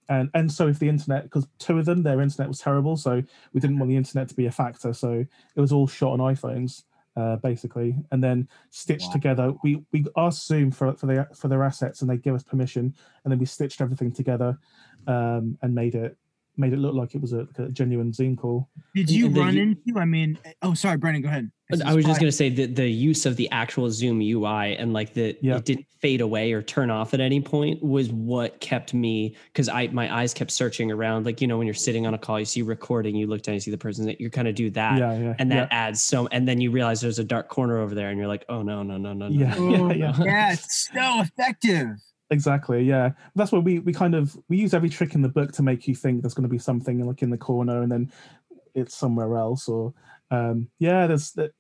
and 0.10 0.30
and 0.34 0.52
so 0.52 0.68
if 0.68 0.80
the 0.80 0.90
internet 0.90 1.24
because 1.24 1.48
two 1.60 1.78
of 1.78 1.86
them 1.86 2.02
their 2.02 2.20
internet 2.20 2.48
was 2.48 2.58
terrible 2.60 2.98
so 2.98 3.22
we 3.54 3.60
didn't 3.62 3.78
want 3.78 3.90
the 3.92 3.96
internet 3.96 4.28
to 4.28 4.34
be 4.36 4.48
a 4.48 4.52
factor 4.52 4.92
so 4.92 5.24
it 5.56 5.62
was 5.62 5.72
all 5.72 5.86
shot 5.86 6.14
on 6.14 6.34
iphones 6.34 6.84
uh, 7.16 7.36
basically 7.36 7.96
and 8.12 8.24
then 8.24 8.48
stitched 8.72 9.10
Wow. 9.10 9.12
together 9.14 9.54
we 9.64 9.84
we 9.92 10.04
asked 10.18 10.48
zoom 10.48 10.72
for 10.72 10.94
for 10.96 11.06
their 11.06 11.30
for 11.36 11.48
their 11.48 11.64
assets 11.64 12.02
and 12.02 12.10
they 12.10 12.18
give 12.18 12.34
us 12.34 12.42
permission 12.42 12.96
and 13.24 13.32
then 13.32 13.38
we 13.38 13.46
stitched 13.46 13.82
everything 13.82 14.12
together 14.12 14.58
um 15.06 15.56
and 15.62 15.76
made 15.76 15.94
it 15.94 16.18
made 16.58 16.74
it 16.74 16.78
look 16.80 16.96
like 16.96 17.14
it 17.14 17.22
was 17.22 17.34
a, 17.34 17.48
a 17.60 17.70
genuine 17.70 18.12
zoom 18.12 18.36
call 18.36 18.68
Did 18.96 19.12
you 19.12 19.28
and 19.28 19.36
the 19.36 19.40
run 19.40 19.54
u- 19.58 19.62
into? 19.62 20.00
I 20.00 20.06
mean, 20.06 20.40
oh, 20.64 20.74
sorry, 20.74 20.98
Brendan, 20.98 21.22
go 21.22 21.30
ahead. 21.30 21.52
This 21.70 21.82
I 21.82 21.94
was 21.94 22.04
just 22.04 22.20
going 22.20 22.32
to 22.32 22.36
say 22.36 22.50
that 22.50 22.76
the 22.76 22.90
use 22.90 23.28
of 23.28 23.36
the 23.36 23.50
actual 23.52 23.92
Zoom 23.92 24.22
UI 24.22 24.76
and 24.76 24.92
like 24.92 25.14
the 25.14 25.38
Yeah. 25.40 25.58
it 25.58 25.66
didn't 25.66 25.86
fade 26.00 26.20
away 26.20 26.52
or 26.52 26.64
turn 26.64 26.90
off 26.90 27.14
at 27.14 27.20
any 27.20 27.42
point 27.42 27.84
was 27.84 28.10
what 28.10 28.60
kept 28.60 28.96
me 28.96 29.36
because 29.54 29.70
I 29.70 29.88
my 29.88 30.12
eyes 30.14 30.34
kept 30.34 30.50
searching 30.50 30.92
around. 30.92 31.28
Like 31.28 31.42
you 31.42 31.48
know 31.48 31.60
when 31.60 31.68
you're 31.68 31.76
sitting 31.76 32.08
on 32.08 32.16
a 32.16 32.18
call, 32.18 32.40
you 32.40 32.46
see 32.46 32.64
recording, 32.64 33.16
you 33.16 33.28
look 33.28 33.44
down, 33.44 33.54
you 33.54 33.62
see 33.62 33.70
the 33.70 33.78
person 33.78 34.06
that 34.08 34.20
you 34.20 34.32
kind 34.32 34.48
of 34.48 34.56
do 34.56 34.72
that, 34.72 34.98
yeah 34.98 35.14
yeah 35.20 35.36
and 35.38 35.52
yeah. 35.52 35.58
that 35.58 35.68
adds 35.72 36.02
so. 36.02 36.28
And 36.32 36.48
then 36.48 36.60
you 36.60 36.72
realize 36.72 37.02
there's 37.02 37.20
a 37.20 37.24
dark 37.24 37.50
corner 37.50 37.78
over 37.78 37.94
there, 37.94 38.10
and 38.10 38.18
you're 38.18 38.28
like, 38.28 38.46
oh 38.50 38.64
no 38.64 38.82
no 38.82 38.98
no 38.98 39.14
no 39.14 39.28
no. 39.28 39.40
Yeah, 39.40 39.54
no. 39.60 39.92
yeah, 39.92 40.16
yeah. 40.18 40.24
yeah, 40.24 40.54
it's 40.54 40.90
so 40.92 41.22
effective. 41.22 41.98
Exactly. 42.32 42.84
Yeah, 42.84 43.12
that's 43.36 43.52
what 43.52 43.64
we 43.64 43.78
we 43.78 43.94
kind 43.94 44.16
of 44.16 44.36
we 44.50 44.58
use 44.58 44.74
every 44.74 44.90
trick 44.90 45.14
in 45.14 45.22
the 45.22 45.30
book 45.30 45.52
to 45.54 45.62
make 45.62 45.88
you 45.88 45.94
think 45.94 46.24
there's 46.24 46.34
going 46.34 46.44
to 46.44 46.50
be 46.50 46.58
something 46.60 47.06
like 47.06 47.22
in 47.22 47.30
the 47.30 47.38
corner, 47.38 47.84
and 47.84 47.92
then 47.92 48.12
it's 48.74 48.96
somewhere 48.96 49.36
else. 49.38 49.68
Or 49.68 49.94
um, 50.32 50.68
yeah, 50.80 51.06
there's 51.06 51.32
that. 51.34 51.52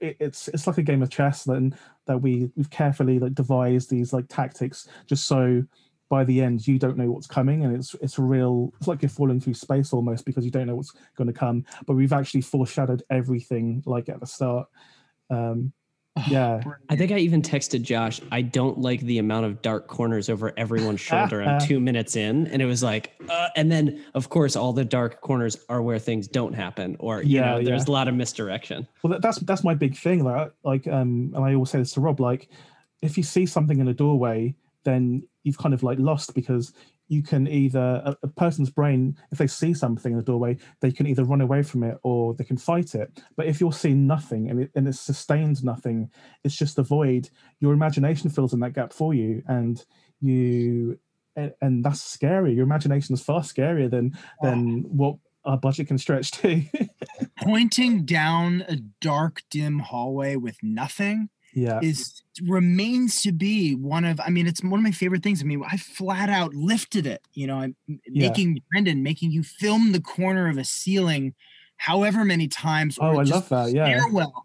It's 0.00 0.48
it's 0.48 0.66
like 0.66 0.78
a 0.78 0.82
game 0.82 1.02
of 1.02 1.10
chess 1.10 1.44
then 1.44 1.76
that 2.06 2.18
we 2.18 2.50
we've 2.56 2.70
carefully 2.70 3.18
like 3.18 3.34
devised 3.34 3.90
these 3.90 4.12
like 4.12 4.26
tactics 4.28 4.88
just 5.06 5.26
so 5.26 5.62
by 6.08 6.24
the 6.24 6.40
end 6.40 6.66
you 6.66 6.78
don't 6.78 6.96
know 6.96 7.10
what's 7.10 7.26
coming 7.26 7.64
and 7.64 7.76
it's 7.76 7.94
it's 8.00 8.18
a 8.18 8.22
real 8.22 8.72
it's 8.78 8.88
like 8.88 9.02
you're 9.02 9.10
falling 9.10 9.40
through 9.40 9.54
space 9.54 9.92
almost 9.92 10.24
because 10.24 10.44
you 10.44 10.50
don't 10.50 10.66
know 10.66 10.74
what's 10.74 10.94
going 11.16 11.26
to 11.26 11.32
come 11.32 11.64
but 11.86 11.94
we've 11.94 12.14
actually 12.14 12.40
foreshadowed 12.40 13.02
everything 13.10 13.82
like 13.84 14.08
at 14.08 14.20
the 14.20 14.26
start. 14.26 14.66
Um 15.30 15.72
yeah 16.28 16.60
I 16.90 16.96
think 16.96 17.12
I 17.12 17.18
even 17.18 17.42
texted 17.42 17.82
Josh. 17.82 18.20
I 18.32 18.42
don't 18.42 18.78
like 18.78 19.00
the 19.02 19.18
amount 19.18 19.46
of 19.46 19.62
dark 19.62 19.86
corners 19.88 20.28
over 20.28 20.52
everyone's 20.56 21.00
shoulder. 21.00 21.42
I'm 21.42 21.60
two 21.66 21.80
minutes 21.80 22.16
in, 22.16 22.46
and 22.48 22.60
it 22.62 22.66
was 22.66 22.82
like, 22.82 23.12
uh, 23.28 23.48
and 23.56 23.70
then 23.70 24.02
of 24.14 24.28
course 24.30 24.56
all 24.56 24.72
the 24.72 24.84
dark 24.84 25.20
corners 25.20 25.56
are 25.68 25.82
where 25.82 25.98
things 25.98 26.26
don't 26.28 26.54
happen, 26.54 26.96
or 26.98 27.22
you 27.22 27.36
Yeah, 27.36 27.52
know, 27.56 27.62
there's 27.62 27.86
yeah. 27.86 27.92
a 27.92 27.94
lot 27.94 28.08
of 28.08 28.14
misdirection. 28.14 28.88
Well, 29.02 29.18
that's 29.20 29.38
that's 29.40 29.64
my 29.64 29.74
big 29.74 29.96
thing. 29.96 30.24
Like, 30.24 30.52
like, 30.64 30.86
um, 30.88 31.32
and 31.34 31.44
I 31.44 31.54
always 31.54 31.70
say 31.70 31.78
this 31.78 31.92
to 31.92 32.00
Rob. 32.00 32.20
Like, 32.20 32.48
if 33.02 33.16
you 33.16 33.22
see 33.22 33.46
something 33.46 33.78
in 33.78 33.88
a 33.88 33.94
doorway, 33.94 34.54
then 34.84 35.22
you've 35.44 35.58
kind 35.58 35.74
of 35.74 35.82
like 35.82 35.98
lost 35.98 36.34
because 36.34 36.72
you 37.08 37.22
can 37.22 37.48
either 37.48 38.02
a, 38.04 38.16
a 38.22 38.28
person's 38.28 38.70
brain, 38.70 39.16
if 39.32 39.38
they 39.38 39.46
see 39.46 39.74
something 39.74 40.12
in 40.12 40.18
the 40.18 40.24
doorway, 40.24 40.56
they 40.80 40.92
can 40.92 41.06
either 41.06 41.24
run 41.24 41.40
away 41.40 41.62
from 41.62 41.82
it 41.82 41.98
or 42.02 42.34
they 42.34 42.44
can 42.44 42.58
fight 42.58 42.94
it. 42.94 43.22
But 43.36 43.46
if 43.46 43.60
you're 43.60 43.72
seeing 43.72 44.06
nothing 44.06 44.48
and 44.48 44.62
it 44.62 44.70
and 44.74 44.86
it's 44.86 45.00
sustained 45.00 45.64
nothing, 45.64 46.10
it's 46.44 46.56
just 46.56 46.78
a 46.78 46.82
void. 46.82 47.30
Your 47.60 47.72
imagination 47.72 48.30
fills 48.30 48.52
in 48.52 48.60
that 48.60 48.74
gap 48.74 48.92
for 48.92 49.14
you, 49.14 49.42
and 49.48 49.84
you. 50.20 50.98
And, 51.36 51.52
and 51.60 51.84
that's 51.84 52.02
scary. 52.02 52.52
Your 52.52 52.64
imagination 52.64 53.14
is 53.14 53.22
far 53.22 53.42
scarier 53.42 53.88
than 53.88 54.18
than 54.42 54.80
what 54.88 55.18
our 55.44 55.56
budget 55.56 55.86
can 55.86 55.96
stretch 55.96 56.32
to. 56.32 56.64
Pointing 57.42 58.04
down 58.04 58.64
a 58.68 58.76
dark, 59.00 59.42
dim 59.48 59.78
hallway 59.78 60.34
with 60.34 60.58
nothing 60.64 61.30
yeah. 61.58 61.80
is 61.82 62.22
remains 62.42 63.22
to 63.22 63.32
be 63.32 63.74
one 63.74 64.04
of. 64.04 64.20
I 64.20 64.30
mean, 64.30 64.46
it's 64.46 64.62
one 64.62 64.80
of 64.80 64.84
my 64.84 64.90
favorite 64.92 65.22
things. 65.22 65.42
I 65.42 65.44
mean, 65.44 65.62
I 65.68 65.76
flat 65.76 66.28
out 66.30 66.54
lifted 66.54 67.06
it. 67.06 67.20
You 67.34 67.46
know, 67.48 67.56
I'm 67.58 67.76
Yeah. 67.88 68.28
making 68.28 68.60
Brendan 68.70 69.02
making 69.02 69.32
you 69.32 69.42
film 69.42 69.92
the 69.92 70.00
corner 70.00 70.48
of 70.48 70.56
a 70.58 70.64
ceiling, 70.64 71.34
however 71.76 72.24
many 72.24 72.48
times. 72.48 72.98
Oh, 73.00 73.18
I 73.18 73.24
just 73.24 73.32
love 73.32 73.48
that. 73.66 73.74
Yeah. 73.74 73.86
stairwell. 73.98 74.44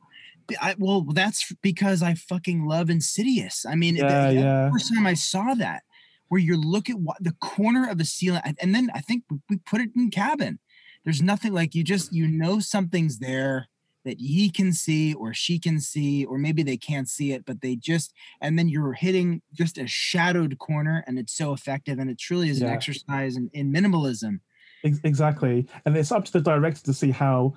I, 0.61 0.75
well, 0.77 1.01
that's 1.01 1.53
because 1.61 2.03
I 2.03 2.15
fucking 2.15 2.65
love 2.65 2.89
Insidious. 2.89 3.65
I 3.65 3.75
mean, 3.75 3.95
the- 3.95 4.01
Yeah, 4.01 4.27
the 4.27 4.33
yeah. 4.33 4.71
first 4.71 4.93
time 4.93 5.07
I 5.07 5.13
saw 5.13 5.53
that, 5.53 5.83
where 6.27 6.41
you 6.41 6.57
look 6.57 6.89
at 6.89 6.99
what 6.99 7.17
the 7.23 7.31
corner 7.39 7.87
of 7.89 7.99
a 8.01 8.05
ceiling, 8.05 8.41
and- 8.59 8.75
then 8.75 8.89
I 8.93 8.99
think 9.01 9.23
we 9.49 9.57
put 9.57 9.79
it 9.81 9.91
in 9.95 10.09
cabin. 10.11 10.59
There's 11.05 11.21
nothing 11.21 11.53
like 11.53 11.75
you 11.75 11.83
just 11.83 12.11
you 12.13 12.27
know 12.27 12.59
something's 12.59 13.19
there 13.19 13.67
that 14.05 14.19
he 14.19 14.49
can 14.49 14.73
see 14.73 15.13
or 15.13 15.33
she 15.33 15.59
can 15.59 15.79
see, 15.79 16.25
or 16.25 16.37
maybe 16.37 16.63
they 16.63 16.77
can't 16.77 17.09
see 17.09 17.31
it, 17.31 17.45
but 17.45 17.61
they 17.61 17.75
just 17.75 18.13
and 18.41 18.57
then 18.57 18.69
you're 18.69 18.93
hitting 18.93 19.41
just 19.53 19.77
a 19.77 19.87
shadowed 19.87 20.57
corner, 20.59 21.03
and 21.07 21.17
it's 21.17 21.33
so 21.33 21.53
effective, 21.53 21.99
and 21.99 22.09
it 22.09 22.19
truly 22.19 22.49
is 22.49 22.61
an 22.61 22.69
exercise 22.69 23.37
in, 23.37 23.49
in 23.53 23.71
minimalism. 23.71 24.39
Exactly, 24.83 25.67
and 25.85 25.95
it's 25.95 26.11
up 26.11 26.25
to 26.25 26.31
the 26.33 26.41
director 26.41 26.83
to 26.83 26.93
see 26.93 27.11
how 27.11 27.53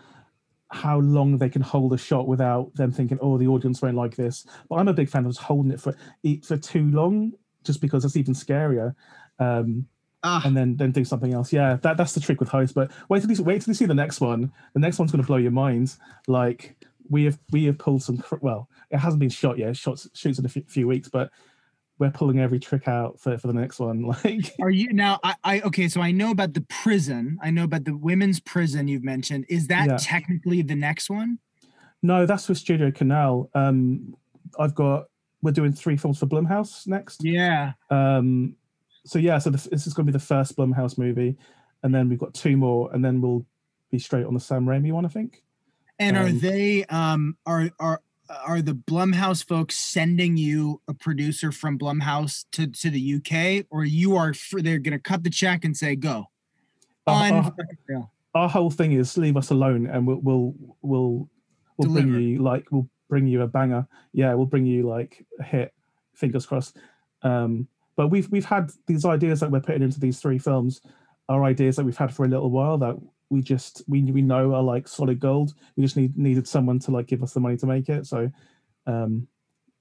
how 0.70 0.98
long 0.98 1.38
they 1.38 1.48
can 1.48 1.62
hold 1.62 1.92
a 1.92 1.98
shot 1.98 2.26
without 2.26 2.74
them 2.74 2.92
thinking, 2.92 3.18
"Oh, 3.20 3.38
the 3.38 3.46
audience 3.46 3.82
won't 3.82 3.96
like 3.96 4.16
this." 4.16 4.46
But 4.68 4.76
I'm 4.76 4.88
a 4.88 4.94
big 4.94 5.08
fan 5.08 5.24
of 5.24 5.32
just 5.32 5.44
holding 5.44 5.72
it 5.72 5.80
for 5.80 5.94
for 6.42 6.56
too 6.56 6.90
long, 6.90 7.32
just 7.64 7.80
because 7.80 8.04
it's 8.04 8.16
even 8.16 8.34
scarier. 8.34 8.94
Um, 9.38 9.86
Ah, 10.22 10.42
and 10.44 10.56
then 10.56 10.76
then 10.76 10.90
do 10.92 11.04
something 11.04 11.32
else. 11.34 11.52
Yeah, 11.52 11.76
that 11.82 11.96
that's 11.96 12.12
the 12.14 12.20
trick 12.20 12.40
with 12.40 12.48
host. 12.48 12.74
But 12.74 12.90
wait 13.08 13.22
till 13.22 13.30
you 13.30 13.42
wait 13.42 13.62
till 13.62 13.70
you 13.70 13.74
see 13.74 13.86
the 13.86 13.94
next 13.94 14.20
one. 14.20 14.52
The 14.74 14.80
next 14.80 14.98
one's 14.98 15.12
going 15.12 15.22
to 15.22 15.26
blow 15.26 15.36
your 15.36 15.52
mind. 15.52 15.94
Like 16.26 16.76
we 17.08 17.24
have 17.24 17.38
we 17.52 17.64
have 17.66 17.78
pulled 17.78 18.02
some. 18.02 18.22
Well, 18.40 18.68
it 18.90 18.98
hasn't 18.98 19.20
been 19.20 19.30
shot 19.30 19.58
yet. 19.58 19.76
Shots 19.76 20.08
shoots 20.14 20.38
in 20.38 20.44
a 20.46 20.48
few, 20.48 20.64
few 20.66 20.88
weeks, 20.88 21.08
but 21.08 21.30
we're 21.98 22.10
pulling 22.10 22.40
every 22.40 22.58
trick 22.58 22.88
out 22.88 23.20
for 23.20 23.38
for 23.38 23.46
the 23.46 23.52
next 23.52 23.78
one. 23.78 24.02
Like 24.24 24.52
Are 24.60 24.70
you 24.70 24.92
now? 24.92 25.20
I, 25.22 25.34
I 25.44 25.60
okay. 25.60 25.88
So 25.88 26.00
I 26.00 26.10
know 26.10 26.30
about 26.30 26.54
the 26.54 26.62
prison. 26.68 27.38
I 27.42 27.50
know 27.50 27.64
about 27.64 27.84
the 27.84 27.96
women's 27.96 28.40
prison 28.40 28.88
you've 28.88 29.04
mentioned. 29.04 29.46
Is 29.48 29.68
that 29.68 29.86
Yeah. 29.86 29.96
technically 30.00 30.62
the 30.62 30.74
next 30.74 31.08
one? 31.08 31.38
No, 32.02 32.26
that's 32.26 32.48
with 32.48 32.58
Studio 32.58 32.90
Canal. 32.90 33.48
Um, 33.54 34.14
I've 34.58 34.74
got 34.74 35.04
we're 35.42 35.52
doing 35.52 35.72
three 35.72 35.96
films 35.96 36.18
for 36.18 36.26
Blumhouse 36.26 36.86
next. 36.86 37.22
Yeah. 37.24 37.72
Um, 37.90 38.56
so 39.06 39.18
yeah, 39.18 39.38
so 39.38 39.50
the, 39.50 39.68
this 39.70 39.86
is 39.86 39.94
going 39.94 40.06
to 40.06 40.12
be 40.12 40.18
the 40.18 40.24
first 40.24 40.56
Blumhouse 40.56 40.98
movie, 40.98 41.36
and 41.82 41.94
then 41.94 42.08
we've 42.08 42.18
got 42.18 42.34
two 42.34 42.56
more, 42.56 42.92
and 42.92 43.04
then 43.04 43.20
we'll 43.20 43.46
be 43.90 43.98
straight 43.98 44.26
on 44.26 44.34
the 44.34 44.40
Sam 44.40 44.66
Raimi 44.66 44.92
one, 44.92 45.06
I 45.06 45.08
think. 45.08 45.44
And 45.98 46.16
are 46.16 46.26
Um, 46.26 46.38
they 46.40 46.84
um 46.86 47.36
are 47.46 47.70
are 47.78 48.02
are 48.44 48.60
the 48.60 48.74
Blumhouse 48.74 49.46
folks 49.46 49.76
sending 49.76 50.36
you 50.36 50.80
a 50.88 50.94
producer 50.94 51.52
from 51.52 51.78
Blumhouse 51.78 52.44
to 52.52 52.66
to 52.66 52.90
the 52.90 53.14
UK, 53.14 53.66
or 53.70 53.84
you 53.84 54.16
are 54.16 54.34
for, 54.34 54.60
they're 54.60 54.78
gonna 54.78 54.98
cut 54.98 55.22
the 55.22 55.30
check 55.30 55.64
and 55.64 55.76
say 55.76 55.96
go? 55.96 56.26
Our, 57.06 57.32
our, 57.32 58.10
our 58.34 58.48
whole 58.48 58.70
thing 58.70 58.92
is 58.92 59.16
leave 59.16 59.36
us 59.36 59.50
alone, 59.50 59.86
and 59.86 60.06
we'll 60.06 60.20
we'll 60.20 60.54
we'll, 60.82 61.28
we'll 61.76 61.92
bring 61.92 62.20
you 62.20 62.42
like 62.42 62.66
we'll 62.72 62.88
bring 63.08 63.28
you 63.28 63.42
a 63.42 63.46
banger. 63.46 63.86
Yeah, 64.12 64.34
we'll 64.34 64.46
bring 64.46 64.66
you 64.66 64.88
like 64.88 65.24
a 65.38 65.44
hit. 65.44 65.72
Fingers 66.14 66.46
crossed. 66.46 66.76
Um, 67.22 67.68
but 67.96 68.08
we've 68.08 68.30
we've 68.30 68.44
had 68.44 68.70
these 68.86 69.04
ideas 69.04 69.40
that 69.40 69.50
we're 69.50 69.60
putting 69.60 69.82
into 69.82 70.00
these 70.00 70.20
three 70.20 70.38
films 70.38 70.80
are 71.28 71.44
ideas 71.44 71.76
that 71.76 71.84
we've 71.84 71.96
had 71.96 72.14
for 72.14 72.24
a 72.24 72.28
little 72.28 72.50
while 72.50 72.78
that 72.78 72.96
we 73.30 73.42
just 73.42 73.82
we 73.88 74.02
we 74.04 74.22
know 74.22 74.54
are 74.54 74.62
like 74.62 74.86
solid 74.86 75.18
gold. 75.18 75.54
We 75.76 75.82
just 75.82 75.96
need 75.96 76.16
needed 76.16 76.46
someone 76.46 76.78
to 76.80 76.90
like 76.90 77.06
give 77.06 77.22
us 77.22 77.32
the 77.32 77.40
money 77.40 77.56
to 77.56 77.66
make 77.66 77.88
it. 77.88 78.06
So 78.06 78.30
um 78.86 79.26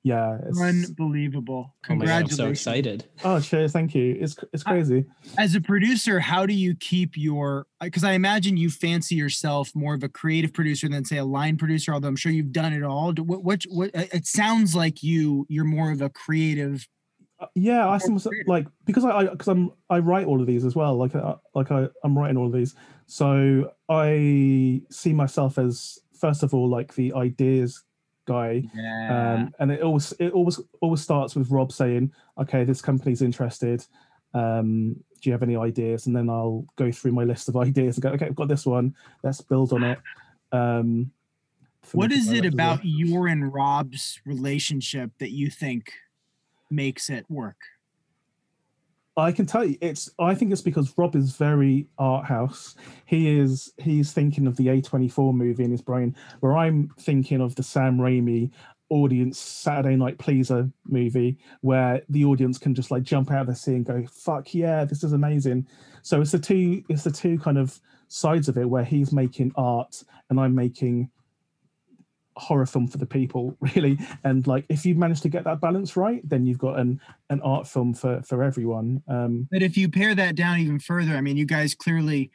yeah. 0.04 0.38
It's, 0.48 0.62
Unbelievable! 0.62 1.74
Oh 1.74 1.80
god, 1.88 1.94
I'm 1.94 2.00
Congratulations. 2.00 2.38
so 2.38 2.50
excited. 2.50 3.06
oh 3.24 3.40
sure 3.40 3.68
thank 3.68 3.96
you. 3.96 4.16
It's 4.20 4.36
it's 4.54 4.62
crazy. 4.62 5.06
As 5.40 5.56
a 5.56 5.62
producer, 5.62 6.20
how 6.20 6.46
do 6.46 6.54
you 6.54 6.76
keep 6.76 7.18
your? 7.18 7.66
Because 7.82 8.04
I 8.04 8.12
imagine 8.12 8.56
you 8.56 8.70
fancy 8.70 9.16
yourself 9.16 9.72
more 9.74 9.96
of 9.96 10.04
a 10.04 10.10
creative 10.10 10.54
producer 10.54 10.88
than 10.88 11.06
say 11.06 11.18
a 11.18 11.26
line 11.26 11.58
producer. 11.58 11.92
Although 11.92 12.08
I'm 12.10 12.16
sure 12.16 12.32
you've 12.32 12.52
done 12.52 12.72
it 12.72 12.84
all. 12.84 13.14
What 13.14 13.44
what 13.44 13.64
what? 13.68 13.90
It 13.96 14.28
sounds 14.28 14.76
like 14.76 15.02
you 15.02 15.48
you're 15.50 15.66
more 15.66 15.92
of 15.92 16.02
a 16.02 16.10
creative. 16.10 16.88
Yeah 17.54 17.88
i 17.90 17.98
see 17.98 18.10
Or 18.10 18.12
myself 18.14 18.32
creative. 18.32 18.48
like 18.50 18.68
because 18.86 19.06
i 19.06 19.26
because 19.26 19.48
i'm 19.48 19.72
i 19.90 20.00
write 20.00 20.26
all 20.26 20.42
of 20.42 20.48
these 20.48 20.66
as 20.66 20.76
well 20.76 20.96
like 20.96 21.14
uh, 21.16 21.36
like 21.54 21.72
I, 21.72 21.88
i'm 22.04 22.18
writing 22.18 22.38
all 22.38 22.48
of 22.48 22.54
these 22.54 22.76
so 23.06 23.72
i 23.90 24.82
see 24.90 25.14
myself 25.14 25.58
as 25.58 26.00
first 26.20 26.44
of 26.44 26.54
all 26.54 26.68
like 26.70 26.96
the 26.96 27.14
ideas 27.14 27.84
guy 28.26 28.64
Yeah. 28.74 29.34
um 29.36 29.54
and 29.60 29.72
it 29.72 29.82
always 29.82 30.12
it 30.20 30.32
always 30.34 30.60
always 30.82 31.02
starts 31.02 31.36
with 31.36 31.52
rob 31.52 31.72
saying 31.72 32.12
okay 32.38 32.64
this 32.64 32.82
company's 32.82 33.22
interested 33.22 33.86
um 34.34 34.94
do 35.22 35.30
you 35.30 35.32
have 35.32 35.44
any 35.44 35.56
ideas 35.56 36.08
and 36.08 36.16
then 36.16 36.30
i'll 36.30 36.66
go 36.76 36.92
through 36.92 37.12
my 37.12 37.24
list 37.24 37.50
of 37.50 37.56
ideas 37.68 37.98
and 37.98 38.04
go 38.04 38.10
okay 38.10 38.26
i've 38.26 38.36
got 38.36 38.48
this 38.48 38.66
one 38.66 38.96
let's 39.24 39.42
build 39.42 39.74
on 39.74 39.84
it 39.84 40.00
um 40.52 41.12
what 41.92 42.12
is 42.12 42.30
it 42.32 42.42
direct 42.42 42.48
as 42.48 42.54
well. 42.56 42.74
about 42.74 42.86
your 42.86 43.28
and 43.28 43.54
Rob's 43.54 44.20
relationship 44.26 45.12
that 45.20 45.30
you 45.30 45.52
think 45.52 45.94
makes 46.70 47.10
it 47.10 47.26
work? 47.30 47.58
I 49.18 49.32
can 49.32 49.46
tell 49.46 49.64
you, 49.64 49.78
it's. 49.80 50.10
I 50.20 50.36
think 50.36 50.52
it's 50.52 50.62
because 50.62 50.94
Rob 50.98 51.16
is 51.16 51.38
very 51.38 51.88
art 51.98 52.26
house. 52.26 52.76
He 53.06 53.40
is. 53.40 53.72
He's 53.78 54.12
thinking 54.12 54.46
of 54.46 54.58
the 54.58 54.70
A 54.70 54.82
twenty 54.82 55.08
four 55.08 55.34
movie 55.34 55.64
in 55.64 55.72
his 55.72 55.82
brain, 55.82 56.16
where 56.42 56.58
I'm 56.58 56.90
thinking 57.00 57.40
of 57.40 57.56
the 57.56 57.64
Sam 57.64 57.98
Raimi 57.98 58.52
audience 58.90 59.40
Saturday 59.40 59.96
night 59.96 60.18
pleaser 60.20 60.70
movie 60.86 61.38
where 61.62 62.02
the 62.10 62.24
audience 62.24 62.60
can 62.60 62.76
just 62.76 62.92
like 62.92 63.02
jump 63.04 63.32
out 63.32 63.42
of 63.42 63.48
the 63.48 63.56
seat 63.56 63.76
and 63.76 63.86
go, 63.86 64.06
"Fuck 64.12 64.54
yeah, 64.54 64.84
this 64.84 65.04
is 65.04 65.14
amazing." 65.14 65.66
So 66.02 66.20
it's 66.20 66.32
the 66.32 66.40
two 66.40 66.84
it's 66.90 67.04
the 67.06 67.12
two 67.12 67.40
kind 67.40 67.58
of 67.58 67.80
sides 68.10 68.50
of 68.50 68.58
it 68.58 68.70
where 68.70 68.84
he's 68.84 69.12
making 69.12 69.52
art 69.56 70.04
and 70.30 70.40
I'm 70.40 70.54
making 70.54 71.10
horror 72.38 72.66
film 72.66 72.88
for 72.88 72.98
the 72.98 73.06
people 73.06 73.56
really 73.76 73.98
and 74.24 74.46
like 74.46 74.66
if 74.70 74.86
you 74.86 74.94
manage 74.96 75.22
to 75.22 75.30
get 75.30 75.44
that 75.46 75.62
balance 75.62 75.96
right 75.96 76.22
then 76.28 76.46
you've 76.46 76.58
got 76.58 76.78
an 76.78 77.00
an 77.30 77.40
art 77.42 77.66
film 77.68 77.94
for 77.94 78.22
for 78.24 78.44
everyone 78.44 79.02
um 79.08 79.48
But 79.52 79.62
if 79.64 79.78
you 79.78 79.90
pare 79.90 80.14
that 80.16 80.36
down 80.36 80.60
even 80.60 80.80
further, 80.80 81.16
I 81.16 81.22
mean, 81.22 81.38
you 81.38 81.46
guys 81.46 81.74
clearly 81.74 82.32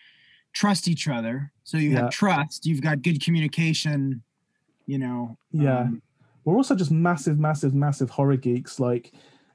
trust 0.52 0.88
each 0.88 1.06
other. 1.06 1.52
So 1.64 1.76
you 1.76 1.90
Yeah. 1.90 2.02
have 2.02 2.10
trust, 2.10 2.66
you've 2.66 2.80
got 2.82 3.02
good 3.02 3.22
communication, 3.22 4.22
you 4.86 4.98
know. 4.98 5.36
Yeah. 5.52 5.80
um, 5.82 6.02
we're 6.44 6.56
also 6.56 6.74
just 6.74 6.90
massive 6.90 7.38
massive 7.38 7.74
massive 7.74 8.08
horror 8.10 8.36
geeks 8.36 8.80
like 8.80 9.12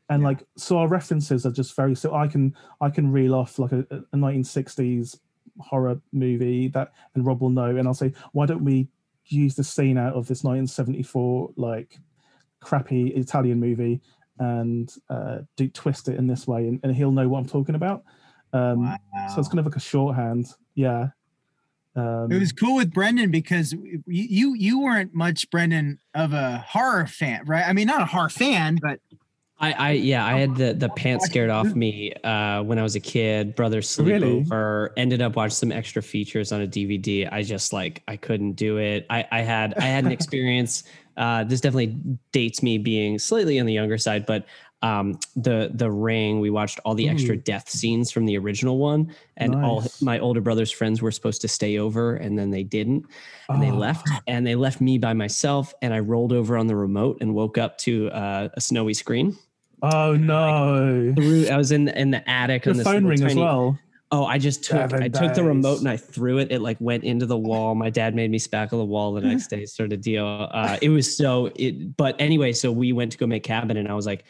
and 0.09 0.21
Yeah. 0.21 0.27
like 0.29 0.43
so 0.55 0.77
our 0.77 0.87
references 0.87 1.45
are 1.45 1.51
just 1.51 1.75
very 1.75 1.95
so 1.95 2.13
i 2.13 2.27
can 2.27 2.53
i 2.79 2.89
can 2.91 3.11
reel 3.11 3.33
off 3.33 3.57
like 3.57 3.71
a, 3.71 3.79
a 4.13 4.15
1960s 4.15 5.17
horror 5.59 5.99
movie 6.11 6.67
that 6.69 6.91
and 7.15 7.25
rob 7.25 7.41
will 7.41 7.49
know 7.49 7.75
and 7.77 7.87
i'll 7.87 7.93
say 7.93 8.13
why 8.33 8.45
don't 8.45 8.63
we 8.63 8.87
use 9.27 9.55
the 9.55 9.63
scene 9.63 9.97
out 9.97 10.13
of 10.13 10.27
this 10.27 10.43
1974 10.43 11.51
like 11.55 11.97
crappy 12.59 13.09
italian 13.15 13.59
movie 13.59 14.01
and 14.39 14.95
uh 15.09 15.39
do 15.55 15.67
twist 15.69 16.07
it 16.09 16.17
in 16.17 16.27
this 16.27 16.47
way 16.47 16.67
and, 16.67 16.79
and 16.83 16.95
he'll 16.95 17.11
know 17.11 17.27
what 17.27 17.39
i'm 17.39 17.45
talking 17.45 17.75
about. 17.75 18.03
Um 18.53 18.95
so 19.33 19.39
it's 19.39 19.47
kind 19.47 19.59
of 19.59 19.65
like 19.65 19.75
a 19.75 19.79
shorthand. 19.79 20.47
Yeah. 20.75 21.09
Um 21.95 22.31
It 22.31 22.39
was 22.39 22.51
cool 22.51 22.75
with 22.75 22.93
Brendan 22.93 23.31
because 23.31 23.73
you 24.05 24.55
you 24.55 24.81
weren't 24.81 25.13
much 25.13 25.49
Brendan 25.49 25.99
of 26.13 26.33
a 26.33 26.57
horror 26.67 27.07
fan, 27.07 27.43
right? 27.45 27.65
I 27.65 27.73
mean, 27.73 27.87
not 27.87 28.01
a 28.01 28.05
horror 28.05 28.29
fan, 28.29 28.79
but 28.81 28.99
I, 29.65 29.71
I 29.89 29.91
yeah, 29.91 30.25
I 30.25 30.37
had 30.37 30.55
the 30.55 30.73
the 30.73 30.89
pants 30.89 31.25
scared 31.25 31.49
off 31.49 31.73
me 31.75 32.13
uh, 32.23 32.61
when 32.63 32.77
I 32.79 32.83
was 32.83 32.95
a 32.95 32.99
kid. 32.99 33.55
Brother 33.55 33.77
Really? 33.99 34.43
sleepover. 34.43 34.89
Ended 34.97 35.21
up 35.21 35.35
watching 35.35 35.55
some 35.55 35.71
extra 35.71 36.01
features 36.01 36.51
on 36.51 36.61
a 36.61 36.67
DVD. 36.67 37.27
I 37.31 37.43
just 37.43 37.73
like 37.73 38.03
I 38.07 38.15
couldn't 38.17 38.53
do 38.53 38.77
it. 38.77 39.05
I 39.09 39.25
I 39.31 39.41
had 39.41 39.73
I 39.77 39.85
had 39.85 40.05
an 40.05 40.11
experience. 40.19 40.83
Uh, 41.17 41.43
this 41.45 41.61
definitely 41.61 41.95
dates 42.33 42.61
me 42.61 42.77
being 42.77 43.17
slightly 43.19 43.59
on 43.59 43.65
the 43.65 43.73
younger 43.73 43.97
side, 43.97 44.25
but 44.25 44.45
um, 44.81 45.17
the 45.37 45.71
the 45.73 45.89
ring. 45.89 46.41
We 46.41 46.49
watched 46.49 46.79
all 46.83 46.93
the 46.93 47.07
extra 47.09 47.35
death 47.37 47.69
scenes 47.69 48.11
from 48.11 48.25
the 48.25 48.37
original 48.37 48.77
one, 48.77 49.15
and 49.37 49.55
all 49.55 49.83
my 50.01 50.19
older 50.19 50.41
brother's 50.41 50.71
friends 50.71 51.01
were 51.01 51.11
supposed 51.11 51.41
to 51.41 51.47
stay 51.47 51.79
over, 51.79 52.17
and 52.17 52.37
then 52.37 52.51
they 52.51 52.63
didn't 52.63 53.05
and 53.49 53.61
they 53.63 53.71
Oh. 53.71 53.75
left 53.77 54.07
and 54.27 54.45
they 54.45 54.55
left 54.55 54.81
me 54.81 54.97
by 54.97 55.13
myself 55.13 55.71
and 55.83 55.93
i 55.93 55.99
rolled 55.99 56.33
over 56.33 56.57
on 56.57 56.65
the 56.65 56.75
remote 56.75 57.19
and 57.21 57.35
woke 57.35 57.59
up 57.59 57.77
to 57.77 58.09
uh, 58.09 58.49
a 58.55 58.59
snowy 58.59 58.93
screen 58.95 59.37
oh 59.93 60.15
no. 60.15 61.13
threw 61.15 61.47
i 61.47 61.57
was 61.57 61.71
in 61.71 61.87
in 61.89 62.11
the 62.11 62.27
attic 62.29 62.67
on 62.67 62.77
the 62.77 62.83
phone 62.83 63.05
ring 63.05 63.23
as 63.23 63.35
well. 63.35 63.77
Oh 64.11 64.25
i 64.25 64.37
just 64.37 64.63
took 64.63 64.77
Seven 64.91 65.03
i 65.03 65.07
took 65.07 65.33
the 65.33 65.43
remote 65.43 65.79
and 65.79 65.89
i 65.89 65.97
threw 65.97 66.37
it. 66.37 66.51
It 66.51 66.61
like 66.61 66.77
went 66.79 67.03
into 67.03 67.25
the 67.25 67.37
wall. 67.37 67.75
My 67.75 67.89
dad 67.89 68.15
made 68.15 68.29
me 68.31 68.39
spackle 68.39 68.71
the 68.71 68.85
wall 68.85 69.13
the 69.13 69.21
next 69.31 69.47
day 69.47 69.65
sort 69.65 69.91
of 69.93 70.01
deal 70.01 70.47
uh, 70.51 70.77
it 70.81 70.89
was 70.89 71.15
so 71.17 71.51
it 71.55 71.95
but 71.97 72.15
anyway 72.19 72.53
so 72.53 72.71
we 72.71 72.93
went 72.93 73.11
to 73.13 73.17
go 73.17 73.25
make 73.27 73.43
cabin 73.43 73.77
and 73.77 73.87
i 73.87 73.93
was 73.93 74.05
like 74.05 74.23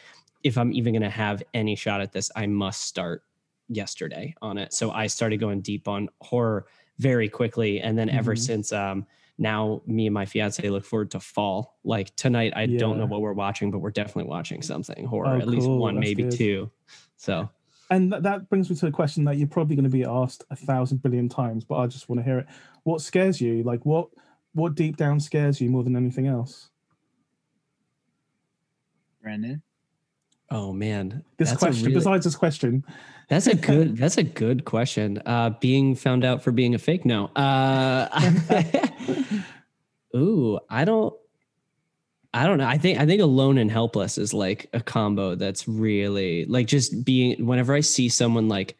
if 0.44 0.56
i'm 0.58 0.72
even 0.72 0.92
going 0.92 1.02
to 1.02 1.10
have 1.10 1.42
any 1.54 1.76
shot 1.76 2.00
at 2.00 2.12
this 2.12 2.30
i 2.36 2.46
must 2.46 2.82
start 2.82 3.22
yesterday 3.68 4.32
on 4.40 4.58
it. 4.58 4.72
So 4.72 4.92
i 4.92 5.08
started 5.08 5.38
going 5.38 5.60
deep 5.60 5.88
on 5.88 6.08
horror 6.20 6.66
very 6.98 7.28
quickly. 7.28 7.80
And 7.80 7.98
then 7.98 8.08
ever 8.08 8.34
Mhm. 8.34 8.38
since 8.38 8.72
um 8.72 9.06
now 9.38 9.82
me 9.86 10.06
and 10.06 10.14
my 10.14 10.24
fiance 10.24 10.66
look 10.68 10.84
forward 10.84 11.10
to 11.10 11.20
fall 11.20 11.76
like 11.84 12.14
tonight 12.16 12.52
i 12.56 12.64
don't 12.66 12.98
know 12.98 13.06
what 13.06 13.20
we're 13.20 13.32
watching 13.32 13.70
but 13.70 13.78
we're 13.80 13.90
definitely 13.90 14.24
watching 14.24 14.62
something 14.62 15.04
horror 15.04 15.28
Oh, 15.36 15.38
at 15.40 15.48
least 15.48 15.68
one 15.68 15.94
That's 15.96 16.06
maybe 16.06 16.22
good. 16.24 16.32
two 16.32 16.70
so 17.16 17.48
And 17.90 18.10
th- 18.10 18.22
that 18.22 18.48
brings 18.48 18.68
me 18.70 18.76
to 18.76 18.86
a 18.86 18.90
question 18.90 19.24
that 19.24 19.36
you're 19.36 19.46
probably 19.46 19.76
going 19.76 19.84
to 19.84 19.90
be 19.90 20.04
asked 20.04 20.42
a 20.50 20.56
thousand 20.56 21.02
billion 21.02 21.28
times, 21.28 21.64
but 21.64 21.76
I 21.76 21.86
just 21.86 22.08
want 22.08 22.18
to 22.18 22.24
hear 22.24 22.38
it. 22.40 22.46
What 22.82 23.00
scares 23.00 23.40
you? 23.40 23.62
Like 23.62 23.84
what 23.86 24.08
what 24.54 24.74
deep 24.74 24.96
down 24.96 25.20
scares 25.20 25.60
you 25.60 25.70
more 25.70 25.84
than 25.84 25.94
anything 25.96 26.26
else? 26.26 26.70
Brendan. 29.22 29.62
Oh 30.50 30.72
man 30.72 31.24
This 31.38 31.50
that's 31.50 31.58
question, 31.62 31.84
really- 31.86 31.94
besides 31.96 32.24
this 32.24 32.36
question, 32.36 32.84
That's 33.28 33.46
a 33.48 33.54
good. 33.68 33.96
That's 33.96 34.18
a 34.18 34.22
good 34.22 34.64
question. 34.64 35.20
Uh, 35.26 35.50
being 35.60 35.94
found 35.96 36.24
out 36.24 36.42
for 36.44 36.52
being 36.52 36.74
a 36.74 36.78
fake? 36.78 37.04
No. 37.04 37.26
Uh, 37.34 38.08
ooh, 40.16 40.58
I 40.70 40.84
don't. 40.84 41.14
I 42.34 42.44
don't 42.46 42.58
know. 42.58 42.66
I 42.66 42.76
think 42.76 42.98
I 43.00 43.06
think 43.06 43.22
alone 43.22 43.56
and 43.56 43.70
helpless 43.70 44.18
is 44.18 44.34
like 44.34 44.68
a 44.74 44.80
combo 44.80 45.36
that's 45.36 45.66
really 45.66 46.44
like 46.44 46.66
just 46.66 47.02
being. 47.04 47.46
Whenever 47.46 47.74
I 47.74 47.80
see 47.80 48.08
someone 48.10 48.46
like 48.46 48.76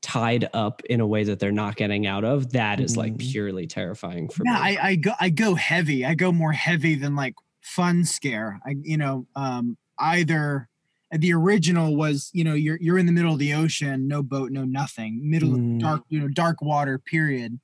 tied 0.00 0.48
up 0.54 0.80
in 0.88 1.00
a 1.00 1.06
way 1.06 1.24
that 1.24 1.40
they're 1.40 1.50
not 1.50 1.74
getting 1.76 2.06
out 2.06 2.24
of, 2.24 2.52
that 2.52 2.78
is 2.80 2.96
like 2.96 3.14
Mhm. 3.14 3.18
purely 3.18 3.66
terrifying 3.66 4.28
for 4.28 4.44
Yeah, 4.46 4.52
me. 4.54 4.58
I, 4.78 4.88
I 4.90 4.94
go 4.94 5.12
I 5.20 5.28
go 5.30 5.54
heavy. 5.56 6.04
I 6.06 6.14
go 6.14 6.30
more 6.30 6.52
heavy 6.52 6.94
than 6.94 7.16
like 7.16 7.34
fun 7.62 8.04
scare. 8.04 8.60
I 8.64 8.76
you 8.80 8.96
know, 8.96 9.26
um 9.34 9.76
either 9.98 10.68
the 11.12 11.32
original 11.32 11.96
was, 11.96 12.30
you 12.32 12.44
know, 12.44 12.54
you're 12.54 12.78
you're 12.80 12.98
in 12.98 13.06
the 13.06 13.12
middle 13.12 13.32
of 13.32 13.38
the 13.38 13.52
ocean, 13.54 14.06
no 14.06 14.22
boat, 14.22 14.52
no 14.52 14.64
nothing, 14.64 15.28
middle 15.28 15.50
Mm. 15.50 15.74
of 15.76 15.80
dark, 15.80 16.02
you 16.08 16.20
know, 16.20 16.28
dark 16.28 16.62
water, 16.62 16.98
period. 16.98 17.58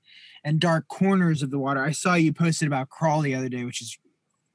And 0.45 0.61
dark 0.61 0.87
corners 0.89 1.43
of 1.43 1.51
the 1.51 1.59
water. 1.59 1.83
I 1.83 1.91
saw 1.91 2.15
you 2.15 2.33
posted 2.33 2.69
about 2.69 2.89
Crawl 2.89 3.21
the 3.21 3.35
other 3.35 3.49
day, 3.49 3.65
which 3.65 3.83
is 3.83 3.99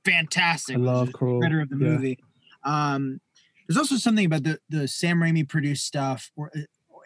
fantastic. 0.05 0.75
I 0.77 0.79
love 0.79 1.11
Crawl, 1.13 1.39
Better 1.41 1.61
of 1.61 1.69
the 1.69 1.77
yeah. 1.77 1.87
movie. 1.91 2.19
Um 2.63 3.19
there's 3.67 3.77
also 3.77 3.95
something 3.95 4.25
about 4.25 4.43
the 4.43 4.59
the 4.69 4.87
Sam 4.87 5.19
Raimi 5.19 5.47
produced 5.47 5.85
stuff 5.85 6.31
or 6.35 6.51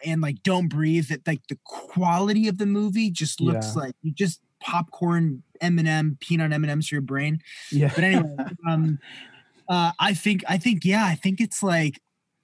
and 0.04 0.20
like 0.20 0.42
Don't 0.42 0.68
Breathe 0.68 1.08
that 1.08 1.26
like 1.26 1.46
the 1.48 1.58
quality 1.64 2.48
of 2.48 2.58
the 2.58 2.66
movie 2.66 3.10
just 3.10 3.40
looks 3.40 3.74
Yeah. 3.74 3.82
like 3.82 3.94
you 4.02 4.12
just 4.12 4.40
popcorn 4.60 5.42
M&M 5.60 6.16
peanut 6.20 6.52
M&Ms 6.52 6.88
for 6.88 6.94
your 6.96 7.02
brain. 7.02 7.40
yeah. 7.70 7.90
But 7.94 8.04
anyway, 8.04 8.34
um 8.68 8.98
uh 9.68 9.92
I 9.98 10.14
think 10.14 10.44
I 10.48 10.58
think 10.58 10.84
yeah, 10.84 11.04
I 11.04 11.14
think 11.14 11.40
it's 11.40 11.62
like 11.62 12.00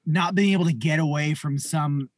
not 0.06 0.34
being 0.34 0.52
able 0.52 0.64
to 0.66 0.72
get 0.72 0.98
away 0.98 1.34
from 1.34 1.58
some 1.58 2.10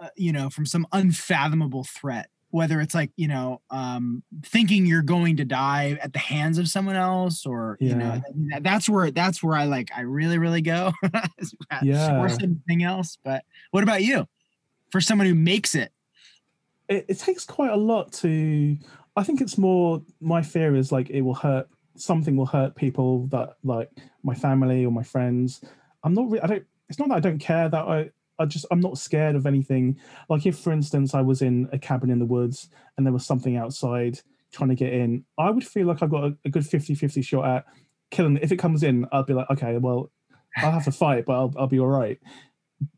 uh, 0.00 0.08
you 0.16 0.32
know, 0.32 0.48
from 0.48 0.64
some 0.66 0.86
unfathomable 0.92 1.84
threat 1.84 2.28
whether 2.50 2.80
it's 2.80 2.94
like 2.94 3.10
you 3.16 3.28
know 3.28 3.60
um 3.68 4.22
thinking 4.42 4.86
you're 4.86 5.02
going 5.02 5.36
to 5.36 5.44
die 5.44 5.98
at 6.00 6.14
the 6.14 6.18
hands 6.18 6.56
of 6.56 6.66
someone 6.66 6.96
else 6.96 7.44
or 7.44 7.76
you 7.78 7.94
know 7.94 8.06
Yeah. 8.06 8.20
I 8.26 8.32
mean, 8.34 8.48
that- 8.48 8.62
that's 8.62 8.88
where 8.88 9.10
that's 9.10 9.42
where 9.42 9.54
i 9.54 9.64
like 9.66 9.90
i 9.94 10.00
really 10.00 10.38
really 10.38 10.62
go 10.62 10.92
Yeah. 11.82 12.18
or 12.18 12.30
something 12.30 12.82
else 12.82 13.18
but 13.22 13.44
what 13.70 13.82
about 13.82 14.02
you 14.02 14.26
for 14.90 14.98
someone 15.02 15.26
who 15.26 15.34
makes 15.34 15.74
it 15.74 15.92
it, 16.88 17.04
it 17.08 17.18
takes 17.18 17.44
quite 17.44 17.70
a 17.70 17.76
lot 17.76 18.12
to 18.14 18.78
i 19.14 19.22
think 19.22 19.42
it's 19.42 19.58
more 19.58 20.00
my 20.18 20.40
fear 20.40 20.74
is 20.74 20.90
like 20.90 21.10
it 21.10 21.20
will 21.20 21.34
hurt 21.34 21.68
something 22.00 22.36
will 22.36 22.46
hurt 22.46 22.74
people 22.74 23.26
that 23.28 23.56
like 23.64 23.90
my 24.22 24.34
family 24.34 24.84
or 24.84 24.92
my 24.92 25.02
friends 25.02 25.60
i'm 26.04 26.14
not 26.14 26.30
re- 26.30 26.40
i 26.40 26.46
don't 26.46 26.64
it's 26.88 26.98
not 26.98 27.08
that 27.08 27.16
i 27.16 27.20
don't 27.20 27.38
care 27.38 27.68
that 27.68 27.84
i 27.84 28.10
i 28.38 28.44
just 28.44 28.66
i'm 28.70 28.80
not 28.80 28.98
scared 28.98 29.36
of 29.36 29.46
anything 29.46 29.98
like 30.28 30.46
if 30.46 30.58
for 30.58 30.72
instance 30.72 31.14
i 31.14 31.20
was 31.20 31.42
in 31.42 31.68
a 31.72 31.78
cabin 31.78 32.10
in 32.10 32.18
the 32.18 32.26
woods 32.26 32.68
and 32.96 33.06
there 33.06 33.12
was 33.12 33.26
something 33.26 33.56
outside 33.56 34.20
trying 34.52 34.68
to 34.68 34.74
get 34.74 34.92
in 34.92 35.24
i 35.38 35.50
would 35.50 35.66
feel 35.66 35.86
like 35.86 36.02
i've 36.02 36.10
got 36.10 36.24
a, 36.24 36.36
a 36.44 36.48
good 36.48 36.66
50 36.66 36.94
50 36.94 37.22
shot 37.22 37.44
at 37.44 37.64
killing 38.10 38.36
it 38.36 38.42
if 38.42 38.52
it 38.52 38.58
comes 38.58 38.82
in 38.82 39.06
i'll 39.12 39.22
be 39.22 39.34
like 39.34 39.50
okay 39.50 39.76
well 39.76 40.10
i'll 40.58 40.70
have 40.70 40.84
to 40.84 40.92
fight 40.92 41.26
but 41.26 41.34
i'll, 41.34 41.52
I'll 41.58 41.66
be 41.66 41.78
all 41.78 41.88
right 41.88 42.18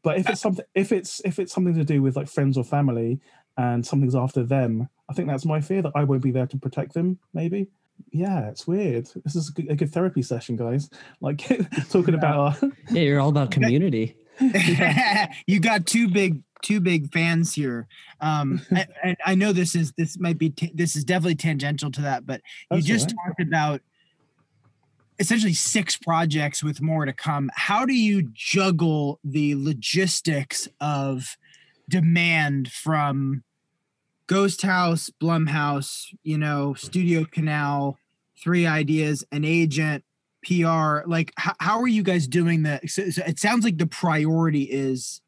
but 0.02 0.18
if 0.18 0.28
it's 0.28 0.40
something 0.40 0.64
if 0.74 0.92
it's 0.92 1.20
if 1.24 1.38
it's 1.38 1.52
something 1.52 1.74
to 1.74 1.84
do 1.84 2.02
with 2.02 2.16
like 2.16 2.28
friends 2.28 2.56
or 2.56 2.64
family 2.64 3.20
and 3.60 3.86
something's 3.86 4.14
after 4.14 4.42
them. 4.42 4.88
I 5.08 5.12
think 5.12 5.28
that's 5.28 5.44
my 5.44 5.60
fear 5.60 5.82
that 5.82 5.92
I 5.94 6.04
won't 6.04 6.22
be 6.22 6.30
there 6.30 6.46
to 6.46 6.56
protect 6.56 6.94
them. 6.94 7.18
Maybe. 7.34 7.68
Yeah, 8.12 8.48
it's 8.48 8.66
weird. 8.66 9.08
This 9.24 9.36
is 9.36 9.48
a 9.48 9.52
good, 9.52 9.70
a 9.70 9.76
good 9.76 9.92
therapy 9.92 10.22
session, 10.22 10.56
guys. 10.56 10.90
Like 11.20 11.38
talking 11.90 12.14
about 12.14 12.62
our. 12.62 12.70
yeah, 12.90 13.02
you're 13.02 13.20
all 13.20 13.28
about 13.28 13.50
community. 13.52 14.16
you 15.46 15.60
got 15.60 15.86
two 15.86 16.08
big 16.08 16.42
two 16.62 16.80
big 16.80 17.10
fans 17.12 17.54
here 17.54 17.86
um 18.20 18.60
I- 18.70 18.86
and 19.02 19.16
I, 19.24 19.34
know 19.34 19.52
this 19.52 19.74
is 19.74 19.92
this 19.98 20.18
might 20.18 20.38
be 20.38 20.50
t- 20.50 20.72
this 20.74 20.94
is 20.94 21.04
definitely 21.04 21.34
tangential 21.36 21.90
to 21.90 22.02
that 22.02 22.26
but 22.26 22.40
you 22.70 22.76
That's 22.76 22.86
just 22.86 23.14
all 23.18 23.24
talked 23.26 23.40
about 23.40 23.80
essentially 25.18 25.54
six 25.54 25.96
projects 25.96 26.62
with 26.62 26.80
more 26.82 27.04
to 27.06 27.12
come 27.12 27.50
how 27.54 27.86
do 27.86 27.94
you 27.94 28.28
juggle 28.32 29.20
the 29.24 29.54
logistics 29.56 30.68
of 30.80 31.36
demand 31.88 32.70
from 32.70 33.42
ghost 34.30 34.62
house 34.62 35.10
blumhouse 35.20 36.06
you 36.22 36.38
know 36.38 36.72
studio 36.74 37.26
canal 37.32 37.98
three 38.40 38.64
ideas 38.64 39.24
an 39.32 39.44
agent 39.44 40.04
pr 40.44 41.00
like 41.06 41.32
how, 41.36 41.52
how 41.58 41.80
are 41.80 41.88
you 41.88 42.02
guys 42.02 42.28
doing 42.28 42.62
that 42.62 42.88
so, 42.88 43.10
so 43.10 43.22
it 43.26 43.40
sounds 43.40 43.64
like 43.64 43.76
the 43.76 43.86
priority 43.86 44.62
is 44.62 45.20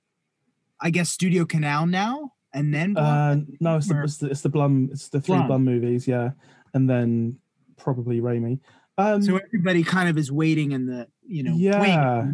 i 0.80 0.88
guess 0.88 1.08
studio 1.10 1.44
canal 1.44 1.84
now 1.84 2.32
and 2.54 2.72
then 2.72 2.92
Blum? 2.92 3.06
Uh, 3.06 3.36
no, 3.60 3.76
it's 3.78 3.88
the, 3.88 4.02
it's 4.02 4.18
the 4.18 4.26
it's 4.30 4.40
the 4.42 4.48
Blum. 4.48 4.90
It's 4.92 5.08
the 5.08 5.20
three 5.20 5.36
Blum. 5.36 5.46
Blum 5.46 5.64
movies, 5.64 6.06
yeah, 6.06 6.32
and 6.74 6.88
then 6.88 7.38
probably 7.78 8.20
Raimi. 8.20 8.60
Um, 8.98 9.22
So 9.22 9.38
everybody 9.38 9.82
kind 9.82 10.08
of 10.08 10.18
is 10.18 10.30
waiting 10.30 10.72
in 10.72 10.86
the, 10.86 11.08
you 11.26 11.42
know, 11.42 11.54
Yeah. 11.56 12.26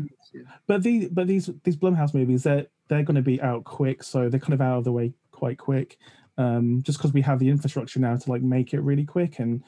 but 0.66 0.82
these 0.82 1.08
but 1.08 1.26
these 1.26 1.50
these 1.62 1.76
Blumhouse 1.76 2.14
movies 2.14 2.42
they're 2.42 2.66
they're 2.88 3.04
going 3.04 3.16
to 3.16 3.22
be 3.22 3.40
out 3.40 3.64
quick, 3.64 4.02
so 4.02 4.28
they're 4.28 4.40
kind 4.40 4.54
of 4.54 4.60
out 4.60 4.78
of 4.78 4.84
the 4.84 4.92
way 4.92 5.12
quite 5.30 5.58
quick. 5.58 5.98
Um, 6.38 6.82
just 6.82 6.98
because 6.98 7.12
we 7.12 7.20
have 7.22 7.40
the 7.40 7.50
infrastructure 7.50 7.98
now 7.98 8.16
to 8.16 8.30
like 8.30 8.42
make 8.42 8.72
it 8.72 8.80
really 8.80 9.04
quick, 9.04 9.40
and 9.40 9.62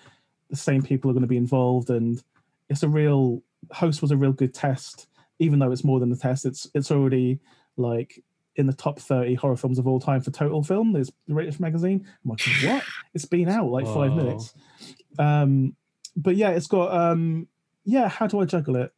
the 0.49 0.57
same 0.57 0.83
people 0.83 1.11
are 1.11 1.15
going 1.15 1.23
to 1.23 1.29
be 1.29 1.37
involved, 1.37 1.91
and 1.91 2.23
it's 2.69 2.85
a 2.85 2.89
real 2.89 3.43
host 3.73 4.01
was 4.01 4.13
a 4.13 4.17
real 4.17 4.33
good 4.33 4.55
test. 4.55 5.09
Even 5.41 5.59
though 5.59 5.73
it's 5.73 5.85
more 5.85 6.01
than 6.01 6.13
a 6.13 6.17
test, 6.17 6.47
it's 6.47 6.69
it's 6.75 6.91
already 6.91 7.41
like 7.77 8.23
in 8.57 8.67
the 8.67 8.73
top 8.73 8.99
30 8.99 9.35
horror 9.35 9.57
films 9.57 9.79
of 9.79 9.87
all 9.87 10.01
time 10.01 10.21
for 10.21 10.31
total 10.31 10.63
film. 10.63 10.93
There's 10.93 11.11
the 11.27 11.35
British 11.35 11.61
magazine. 11.61 12.07
I'm 12.25 12.31
like, 12.31 12.41
what? 12.65 12.85
It's 13.15 13.25
been 13.25 13.49
out 13.49 13.71
like 13.71 13.87
five 13.87 14.13
Whoa. 14.13 14.17
minutes. 14.17 14.55
Um, 15.19 15.77
but 16.17 16.37
yeah, 16.37 16.51
it's 16.51 16.67
got 16.67 16.93
um, 16.95 17.49
yeah. 17.85 18.09
How 18.09 18.27
do 18.27 18.41
I 18.41 18.45
juggle 18.45 18.77
it? 18.77 18.93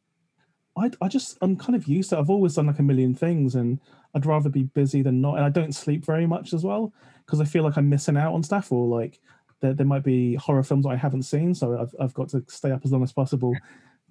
I 0.77 0.91
I 1.01 1.09
just 1.09 1.39
I'm 1.41 1.57
kind 1.57 1.75
of 1.75 1.87
used 1.87 2.11
to. 2.11 2.16
It. 2.16 2.20
I've 2.20 2.31
always 2.31 2.55
done 2.55 2.66
like 2.66 2.79
a 2.79 2.83
million 2.83 3.14
things, 3.14 3.55
and 3.55 3.81
I'd 4.14 4.27
rather 4.27 4.51
be 4.51 4.64
busy 4.64 5.03
than 5.03 5.20
not. 5.20 5.37
And 5.37 5.45
I 5.45 5.49
don't 5.49 5.75
sleep 5.75 6.05
very 6.05 6.27
much 6.27 6.53
as 6.53 6.64
well 6.64 6.93
because 7.25 7.41
I 7.41 7.45
feel 7.45 7.64
like 7.64 7.77
I'm 7.77 7.89
missing 7.89 8.16
out 8.16 8.35
on 8.35 8.43
stuff, 8.43 8.73
or 8.73 8.87
like 8.87 9.20
there, 9.61 9.75
there 9.75 9.87
might 9.87 10.05
be 10.05 10.35
horror 10.35 10.62
films 10.62 10.87
I 10.87 10.97
haven't 10.97 11.23
seen, 11.23 11.55
so 11.55 11.81
I've 11.81 11.95
I've 12.01 12.14
got 12.14 12.29
to 12.31 12.45
stay 12.49 12.70
up 12.70 12.83
as 12.85 12.93
long 12.93 13.03
as 13.03 13.12
possible 13.12 13.55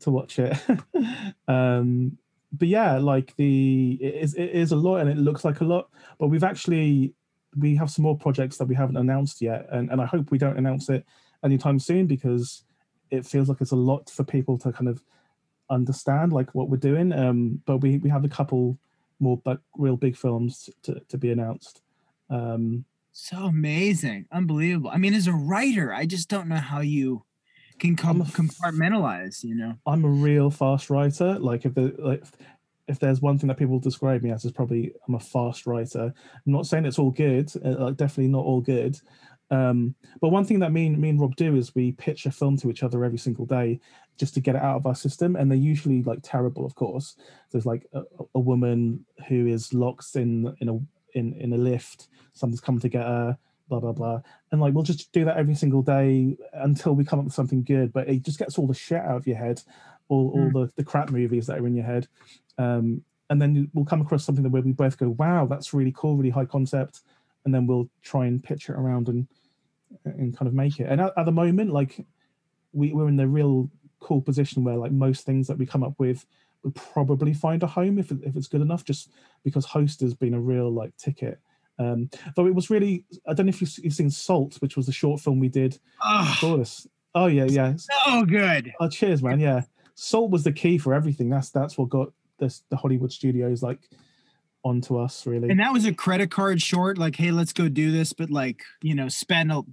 to 0.01 0.11
watch 0.11 0.39
it. 0.39 0.57
um, 1.47 2.17
but 2.53 2.67
yeah, 2.67 2.97
like 2.97 3.35
the 3.35 3.97
it 4.01 4.15
is 4.15 4.33
it 4.33 4.49
is 4.49 4.71
a 4.71 4.75
lot, 4.75 4.97
and 4.97 5.09
it 5.09 5.17
looks 5.17 5.45
like 5.45 5.61
a 5.61 5.65
lot. 5.65 5.89
But 6.19 6.27
we've 6.27 6.43
actually 6.43 7.13
we 7.57 7.75
have 7.75 7.91
some 7.91 8.03
more 8.03 8.17
projects 8.17 8.57
that 8.57 8.65
we 8.65 8.75
haven't 8.75 8.97
announced 8.97 9.41
yet, 9.41 9.67
and 9.71 9.91
and 9.91 10.01
I 10.01 10.05
hope 10.05 10.31
we 10.31 10.37
don't 10.37 10.57
announce 10.57 10.89
it 10.89 11.05
anytime 11.43 11.79
soon 11.79 12.07
because 12.07 12.63
it 13.09 13.25
feels 13.25 13.49
like 13.49 13.61
it's 13.61 13.71
a 13.71 13.75
lot 13.75 14.09
for 14.09 14.23
people 14.23 14.57
to 14.59 14.71
kind 14.71 14.87
of 14.87 15.03
understand 15.69 16.33
like 16.33 16.53
what 16.53 16.69
we're 16.69 16.77
doing. 16.77 17.11
Um, 17.11 17.61
but 17.65 17.77
we 17.77 17.97
we 17.97 18.09
have 18.09 18.25
a 18.25 18.29
couple 18.29 18.77
more 19.19 19.37
but 19.37 19.59
real 19.77 19.95
big 19.95 20.17
films 20.17 20.69
to, 20.83 20.99
to 21.07 21.17
be 21.17 21.31
announced. 21.31 21.81
Um, 22.29 22.85
So 23.11 23.37
amazing. 23.37 24.25
Unbelievable. 24.31 24.89
I 24.89 24.97
mean, 24.97 25.13
as 25.13 25.27
a 25.27 25.33
writer, 25.33 25.93
I 25.93 26.05
just 26.05 26.29
don't 26.29 26.47
know 26.47 26.55
how 26.55 26.79
you 26.79 27.23
can 27.79 27.95
com- 27.95 28.17
I'm 28.17 28.21
a 28.21 28.25
f- 28.25 28.33
compartmentalize, 28.33 29.43
you 29.43 29.55
know? 29.55 29.75
I'm 29.85 30.05
a 30.05 30.09
real 30.09 30.49
fast 30.49 30.89
writer. 30.89 31.37
Like 31.39 31.65
if 31.65 31.73
the 31.73 31.93
like 31.97 32.23
if 32.87 32.99
there's 32.99 33.21
one 33.21 33.37
thing 33.37 33.47
that 33.47 33.57
people 33.57 33.79
describe 33.79 34.21
me 34.21 34.31
as 34.31 34.45
is 34.45 34.51
probably 34.51 34.93
I'm 35.07 35.15
a 35.15 35.19
fast 35.19 35.65
writer. 35.65 36.13
I'm 36.45 36.51
not 36.51 36.67
saying 36.67 36.85
it's 36.85 36.99
all 36.99 37.11
good, 37.11 37.51
uh, 37.63 37.85
like 37.85 37.97
definitely 37.97 38.27
not 38.27 38.45
all 38.45 38.61
good. 38.61 38.97
Um, 39.49 39.95
but 40.21 40.29
one 40.29 40.45
thing 40.45 40.59
that 40.59 40.71
me 40.71 40.87
and 40.87 40.97
me 40.97 41.09
and 41.09 41.19
Rob 41.19 41.35
do 41.35 41.55
is 41.55 41.75
we 41.75 41.91
pitch 41.91 42.25
a 42.25 42.31
film 42.31 42.55
to 42.57 42.69
each 42.69 42.83
other 42.83 43.03
every 43.03 43.17
single 43.17 43.45
day 43.45 43.81
just 44.17 44.33
to 44.35 44.39
get 44.39 44.55
it 44.55 44.61
out 44.61 44.77
of 44.77 44.85
our 44.85 44.95
system, 44.95 45.35
and 45.35 45.49
they're 45.51 45.57
usually 45.57 46.03
like 46.03 46.19
terrible, 46.23 46.65
of 46.65 46.75
course. 46.75 47.17
There's 47.51 47.65
like 47.65 47.85
a, 47.93 48.03
a 48.35 48.39
woman 48.39 49.05
who 49.27 49.47
is 49.47 49.73
locked 49.73 50.15
in 50.15 50.55
in 50.61 50.69
a 50.69 50.79
in 51.13 51.33
in 51.33 51.53
a 51.53 51.57
lift. 51.57 52.07
Something's 52.33 52.61
come 52.61 52.79
to 52.79 52.89
get 52.89 53.03
her. 53.03 53.37
Blah 53.69 53.79
blah 53.79 53.93
blah, 53.93 54.21
and 54.51 54.59
like 54.59 54.73
we'll 54.73 54.83
just 54.83 55.13
do 55.13 55.23
that 55.23 55.37
every 55.37 55.55
single 55.55 55.81
day 55.81 56.35
until 56.51 56.93
we 56.93 57.05
come 57.05 57.19
up 57.19 57.25
with 57.25 57.33
something 57.33 57.63
good. 57.63 57.93
But 57.93 58.09
it 58.09 58.23
just 58.23 58.37
gets 58.37 58.57
all 58.57 58.67
the 58.67 58.73
shit 58.73 58.99
out 58.99 59.15
of 59.15 59.25
your 59.25 59.37
head, 59.37 59.61
all, 60.09 60.31
all 60.35 60.49
the 60.51 60.71
the 60.75 60.83
crap 60.83 61.09
movies 61.09 61.47
that 61.47 61.59
are 61.59 61.65
in 61.65 61.75
your 61.75 61.85
head, 61.85 62.05
um, 62.57 63.01
and 63.29 63.41
then 63.41 63.71
we'll 63.73 63.85
come 63.85 64.01
across 64.01 64.25
something 64.25 64.43
that 64.43 64.49
where 64.49 64.61
we 64.61 64.73
both 64.73 64.97
go, 64.97 65.09
"Wow, 65.11 65.45
that's 65.45 65.73
really 65.73 65.93
cool, 65.95 66.17
really 66.17 66.31
high 66.31 66.43
concept," 66.43 66.99
and 67.45 67.55
then 67.55 67.65
we'll 67.65 67.89
try 68.01 68.25
and 68.25 68.43
pitch 68.43 68.67
it 68.67 68.73
around 68.73 69.07
and 69.07 69.25
and 70.03 70.35
kind 70.37 70.47
of 70.47 70.53
make 70.53 70.79
it. 70.81 70.87
And 70.89 70.99
at, 70.99 71.13
at 71.17 71.25
the 71.25 71.31
moment, 71.31 71.71
like 71.71 72.05
we, 72.73 72.91
we're 72.91 73.07
in 73.07 73.15
the 73.15 73.27
real 73.27 73.69
cool 73.99 74.21
position 74.21 74.63
where 74.63 74.75
like 74.75 74.91
most 74.91 75.25
things 75.25 75.47
that 75.47 75.57
we 75.57 75.65
come 75.65 75.83
up 75.83 75.93
with 75.97 76.25
probably 76.69 77.33
find 77.33 77.63
a 77.63 77.67
home 77.67 77.97
if, 77.97 78.11
if 78.11 78.35
it's 78.35 78.47
good 78.47 78.61
enough, 78.61 78.85
just 78.85 79.09
because 79.43 79.65
host 79.65 80.01
has 80.01 80.13
been 80.13 80.33
a 80.33 80.39
real 80.39 80.71
like 80.71 80.95
ticket. 80.97 81.39
Um, 81.79 82.09
though 82.35 82.45
it 82.45 82.53
was 82.53 82.69
really, 82.69 83.05
I 83.27 83.33
don't 83.33 83.47
know 83.47 83.49
if 83.49 83.61
you've, 83.61 83.93
seen 83.93 84.11
Salt, 84.11 84.57
which 84.61 84.77
was 84.77 84.85
the 84.85 84.91
short 84.91 85.19
film 85.19 85.39
we 85.39 85.49
did 85.49 85.79
Oh, 86.03 86.57
this. 86.57 86.85
Oh 87.15 87.25
yeah, 87.25 87.45
yeah. 87.45 87.73
so 87.75 88.23
good. 88.25 88.71
Oh, 88.79 88.87
cheers, 88.87 89.23
man. 89.23 89.39
Yeah, 89.39 89.61
Salt 89.95 90.29
was 90.29 90.43
the 90.43 90.51
key 90.51 90.77
for 90.77 90.93
everything. 90.93 91.29
That's 91.29 91.49
that's 91.49 91.77
what 91.77 91.89
got 91.89 92.13
this 92.37 92.63
the 92.69 92.77
Hollywood 92.77 93.11
studios 93.11 93.63
like 93.63 93.79
onto 94.63 94.97
us 94.97 95.25
really. 95.25 95.49
And 95.49 95.59
that 95.59 95.73
was 95.73 95.85
a 95.85 95.93
credit 95.93 96.29
card 96.29 96.61
short, 96.61 96.97
like, 96.97 97.15
hey, 97.15 97.31
let's 97.31 97.53
go 97.53 97.67
do 97.67 97.91
this, 97.91 98.13
but 98.13 98.29
like, 98.29 98.61
you 98.83 98.93
know, 98.93 99.07
spend 99.07 99.51
a, 99.51 99.63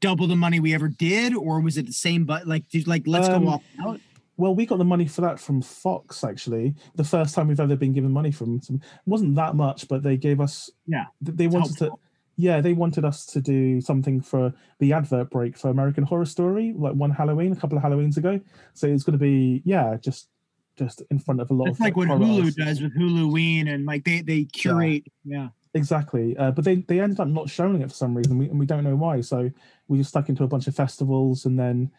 double 0.00 0.26
the 0.26 0.36
money 0.36 0.60
we 0.60 0.74
ever 0.74 0.88
did, 0.88 1.34
or 1.34 1.60
was 1.60 1.76
it 1.76 1.86
the 1.86 1.92
same? 1.92 2.24
But 2.24 2.46
like, 2.46 2.68
did, 2.70 2.88
like, 2.88 3.02
let's 3.06 3.28
Um, 3.28 3.44
go 3.44 3.50
all 3.50 3.62
out. 3.90 4.00
Well, 4.40 4.54
we 4.54 4.64
got 4.64 4.78
the 4.78 4.84
money 4.84 5.06
for 5.06 5.20
that 5.20 5.38
from 5.38 5.60
Fox 5.60 6.24
actually. 6.24 6.74
The 6.94 7.04
first 7.04 7.34
time 7.34 7.48
we've 7.48 7.60
ever 7.60 7.76
been 7.76 7.92
given 7.92 8.10
money 8.10 8.30
from 8.30 8.62
some 8.62 8.76
it 8.76 8.82
wasn't 9.04 9.34
that 9.34 9.54
much, 9.54 9.86
but 9.86 10.02
they 10.02 10.16
gave 10.16 10.40
us 10.40 10.70
Yeah, 10.86 11.04
they 11.20 11.46
wanted 11.46 11.76
to 11.78 11.90
yeah, 12.36 12.62
they 12.62 12.72
wanted 12.72 13.04
us 13.04 13.26
to 13.26 13.42
do 13.42 13.82
something 13.82 14.22
for 14.22 14.54
the 14.78 14.94
advert 14.94 15.28
break 15.28 15.58
for 15.58 15.68
American 15.68 16.04
Horror 16.04 16.24
Story, 16.24 16.72
like 16.74 16.94
one 16.94 17.10
Halloween, 17.10 17.52
a 17.52 17.56
couple 17.56 17.76
of 17.76 17.84
Halloweens 17.84 18.16
ago. 18.16 18.40
So 18.72 18.86
it's 18.86 19.02
gonna 19.02 19.18
be 19.18 19.60
yeah, 19.66 19.98
just 20.00 20.30
just 20.74 21.02
in 21.10 21.18
front 21.18 21.42
of 21.42 21.50
a 21.50 21.54
lot 21.54 21.68
It's 21.68 21.78
of 21.78 21.84
like 21.84 21.96
what 21.96 22.08
Hulu 22.08 22.38
artists. 22.38 22.56
does 22.56 22.80
with 22.80 22.96
Huluween, 22.96 23.68
and 23.68 23.84
like 23.84 24.04
they 24.04 24.22
they 24.22 24.44
curate. 24.44 25.04
Yeah. 25.22 25.48
Exactly, 25.74 26.34
uh, 26.38 26.50
but 26.50 26.64
they 26.64 26.76
they 26.76 26.98
ended 26.98 27.20
up 27.20 27.28
not 27.28 27.50
showing 27.50 27.82
it 27.82 27.90
for 27.90 27.94
some 27.94 28.16
reason, 28.16 28.38
we, 28.38 28.48
and 28.48 28.58
we 28.58 28.66
don't 28.66 28.82
know 28.84 28.96
why. 28.96 29.20
So 29.20 29.50
we 29.86 29.98
just 29.98 30.08
stuck 30.10 30.28
into 30.30 30.44
a 30.44 30.48
bunch 30.48 30.66
of 30.66 30.74
festivals, 30.74 31.44
and 31.44 31.56
then 31.56 31.92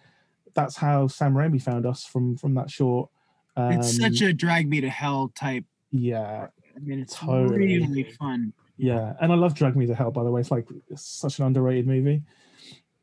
that's 0.54 0.76
how 0.78 1.08
Sam 1.08 1.34
Raimi 1.34 1.62
found 1.62 1.86
us 1.86 2.04
from 2.06 2.38
from 2.38 2.54
that 2.56 2.70
short. 2.70 3.10
Um, 3.56 3.74
it's 3.74 3.98
such 3.98 4.22
a 4.22 4.34
drag 4.34 4.70
me 4.70 4.82
to 4.82 4.90
hell 4.90 5.32
type. 5.36 5.66
yeah, 5.92 6.48
I 6.76 6.80
mean, 6.80 7.00
it's 7.02 7.16
Totally. 7.16 7.58
really 7.80 8.04
fun. 8.04 8.54
yeah, 8.78 9.14
and 9.22 9.32
I 9.32 9.36
love 9.36 9.54
Drag 9.56 9.76
Me 9.76 9.86
to 9.88 9.96
Hell. 9.96 10.12
By 10.12 10.24
the 10.24 10.32
way, 10.32 10.42
it's 10.42 10.52
like 10.52 10.68
it's 10.90 11.06
such 11.06 11.40
an 11.40 11.46
underrated 11.46 11.86
movie. 11.88 12.24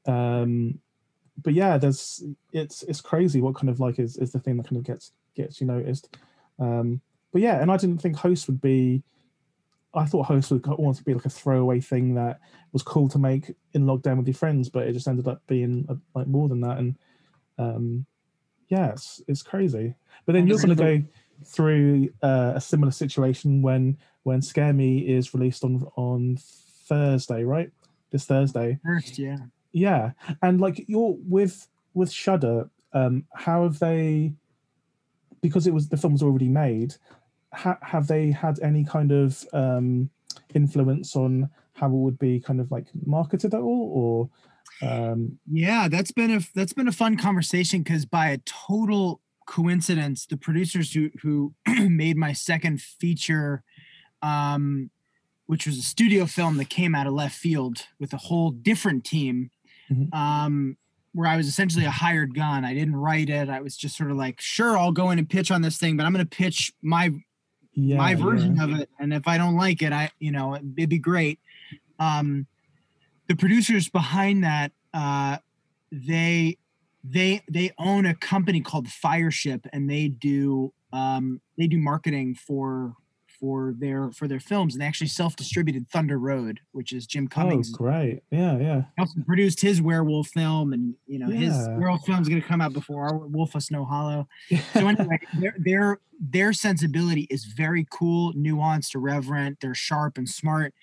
Um, 0.06 0.78
but 1.42 1.54
yeah, 1.54 1.78
there's 1.78 2.24
it's 2.52 2.82
it's 2.84 3.00
crazy 3.00 3.40
what 3.40 3.54
kind 3.54 3.68
of 3.68 3.78
like 3.78 3.98
is 3.98 4.16
is 4.16 4.32
the 4.32 4.40
thing 4.40 4.56
that 4.56 4.66
kind 4.66 4.78
of 4.78 4.84
gets 4.84 5.12
gets 5.34 5.60
you 5.60 5.66
noticed. 5.66 6.16
Um, 6.58 7.00
but 7.32 7.42
yeah, 7.42 7.60
and 7.60 7.70
I 7.70 7.76
didn't 7.76 7.98
think 7.98 8.16
host 8.16 8.48
would 8.48 8.60
be. 8.60 9.02
I 9.94 10.04
thought 10.04 10.26
host 10.26 10.50
would 10.50 10.66
want 10.66 10.96
to 10.96 11.04
be 11.04 11.14
like 11.14 11.24
a 11.24 11.30
throwaway 11.30 11.80
thing 11.80 12.14
that 12.14 12.40
was 12.72 12.82
cool 12.82 13.08
to 13.08 13.18
make 13.18 13.54
in 13.72 13.84
lockdown 13.84 14.18
with 14.18 14.26
your 14.26 14.34
friends, 14.34 14.68
but 14.68 14.86
it 14.86 14.92
just 14.92 15.08
ended 15.08 15.28
up 15.28 15.42
being 15.46 15.86
uh 15.88 15.94
like 16.14 16.26
more 16.26 16.48
than 16.48 16.60
that. 16.62 16.78
And 16.78 16.96
um, 17.58 18.06
yeah, 18.68 18.92
it's, 18.92 19.22
it's 19.26 19.42
crazy. 19.42 19.94
But 20.26 20.32
then 20.32 20.46
you're 20.46 20.58
going 20.58 20.68
to 20.70 20.74
go 20.74 21.02
through 21.44 22.10
uh, 22.22 22.52
a 22.56 22.60
similar 22.60 22.92
situation 22.92 23.62
when 23.62 23.96
when 24.24 24.42
Scare 24.42 24.72
Me 24.72 24.98
is 24.98 25.32
released 25.32 25.64
on 25.64 25.86
on 25.96 26.38
Thursday, 26.86 27.44
right? 27.44 27.70
This 28.10 28.24
Thursday. 28.24 28.78
First, 28.84 29.18
yeah. 29.18 29.38
Yeah, 29.72 30.12
and 30.42 30.60
like 30.60 30.84
you're 30.86 31.16
with 31.28 31.68
with 31.94 32.10
Shudder, 32.10 32.70
um, 32.92 33.24
how 33.34 33.64
have 33.64 33.78
they? 33.78 34.32
Because 35.40 35.66
it 35.66 35.74
was 35.74 35.88
the 35.88 35.96
film 35.96 36.14
was 36.14 36.22
already 36.22 36.48
made. 36.48 36.94
Ha- 37.54 37.78
have 37.80 38.06
they 38.06 38.30
had 38.30 38.58
any 38.60 38.84
kind 38.84 39.12
of 39.12 39.44
um, 39.52 40.10
influence 40.54 41.16
on 41.16 41.48
how 41.74 41.86
it 41.86 41.92
would 41.92 42.18
be 42.18 42.40
kind 42.40 42.60
of 42.60 42.70
like 42.70 42.86
marketed 43.06 43.54
at 43.54 43.60
all, 43.60 43.90
or 43.94 44.30
um, 44.82 45.38
Yeah, 45.50 45.88
that's 45.88 46.12
been 46.12 46.30
a 46.30 46.40
that's 46.54 46.72
been 46.72 46.88
a 46.88 46.92
fun 46.92 47.16
conversation 47.16 47.82
because 47.82 48.04
by 48.06 48.28
a 48.28 48.38
total 48.38 49.20
coincidence, 49.46 50.26
the 50.26 50.36
producers 50.36 50.92
who 50.92 51.10
who 51.22 51.54
made 51.88 52.16
my 52.16 52.32
second 52.32 52.80
feature, 52.80 53.62
um, 54.22 54.90
which 55.46 55.66
was 55.66 55.78
a 55.78 55.82
studio 55.82 56.26
film 56.26 56.56
that 56.58 56.68
came 56.68 56.94
out 56.94 57.06
of 57.06 57.12
left 57.14 57.34
field 57.36 57.86
with 57.98 58.12
a 58.12 58.18
whole 58.18 58.50
different 58.50 59.04
team, 59.04 59.50
Mhm. 59.90 60.12
um, 60.14 60.76
where 61.12 61.26
I 61.28 61.36
was 61.36 61.48
essentially 61.48 61.86
a 61.86 61.90
hired 61.90 62.34
gun. 62.34 62.64
I 62.64 62.74
didn't 62.74 62.94
write 62.96 63.30
it. 63.30 63.48
I 63.48 63.60
was 63.62 63.76
just 63.76 63.96
sort 63.96 64.10
of 64.10 64.16
like, 64.18 64.40
sure, 64.40 64.76
I'll 64.76 64.92
go 64.92 65.10
in 65.10 65.18
and 65.18 65.28
pitch 65.28 65.50
on 65.50 65.62
this 65.62 65.78
thing, 65.78 65.96
but 65.96 66.04
I'm 66.04 66.12
going 66.12 66.24
to 66.26 66.36
pitch 66.36 66.72
my 66.82 67.10
yeah, 67.74 67.96
my 67.96 68.14
version 68.16 68.56
yeah. 68.56 68.64
of 68.64 68.70
it 68.80 68.90
and 68.98 69.14
if 69.14 69.28
i 69.28 69.38
don't 69.38 69.54
like 69.56 69.82
it 69.82 69.92
i 69.92 70.10
you 70.18 70.32
know 70.32 70.56
it'd 70.56 70.74
be 70.88 70.98
great 70.98 71.38
um 72.00 72.44
the 73.28 73.36
producers 73.36 73.88
behind 73.88 74.42
that 74.44 74.72
uh 74.94 75.36
they 75.92 76.56
they 77.04 77.42
they 77.50 77.70
own 77.78 78.06
a 78.06 78.14
company 78.14 78.60
called 78.60 78.88
fireship 78.88 79.66
and 79.72 79.88
they 79.88 80.08
do 80.08 80.72
um 80.92 81.40
they 81.56 81.66
do 81.66 81.78
marketing 81.78 82.34
for 82.34 82.94
for 83.40 83.72
their 83.78 84.10
for 84.10 84.26
their 84.26 84.40
films 84.40 84.74
and 84.74 84.82
they 84.82 84.86
actually 84.86 85.06
self-distributed 85.06 85.88
thunder 85.88 86.18
road 86.18 86.58
which 86.72 86.92
is 86.92 87.06
jim 87.06 87.28
Cummings. 87.28 87.72
Oh, 87.72 87.76
cummings 87.78 88.20
great! 88.20 88.22
Yeah, 88.32 88.58
yeah. 88.58 88.82
He 88.96 89.00
also 89.00 89.20
produced 89.24 89.60
his 89.60 89.80
werewolf 89.80 90.28
film 90.28 90.72
and 90.72 90.94
you 91.06 91.18
know 91.20 91.28
his 91.28 91.54
Yeah. 91.56 91.76
werewolf 91.76 92.04
film 92.04 92.20
is 92.20 92.28
going 92.28 92.42
to 92.42 92.48
come 92.48 92.60
out 92.60 92.72
before 92.72 93.04
our 93.04 93.16
wolf 93.18 93.54
of 93.54 93.62
snow 93.62 93.84
hollow 93.84 94.26
so 94.72 94.88
anyway, 94.88 95.18
their 95.38 95.54
their 95.58 96.00
their 96.20 96.52
sensibility 96.52 97.28
is 97.30 97.44
very 97.44 97.86
cool, 97.92 98.32
nuanced, 98.32 98.96
irreverent. 98.96 99.58
They're 99.60 99.72
sharp 99.74 100.18
and 100.18 100.28
smart, 100.28 100.74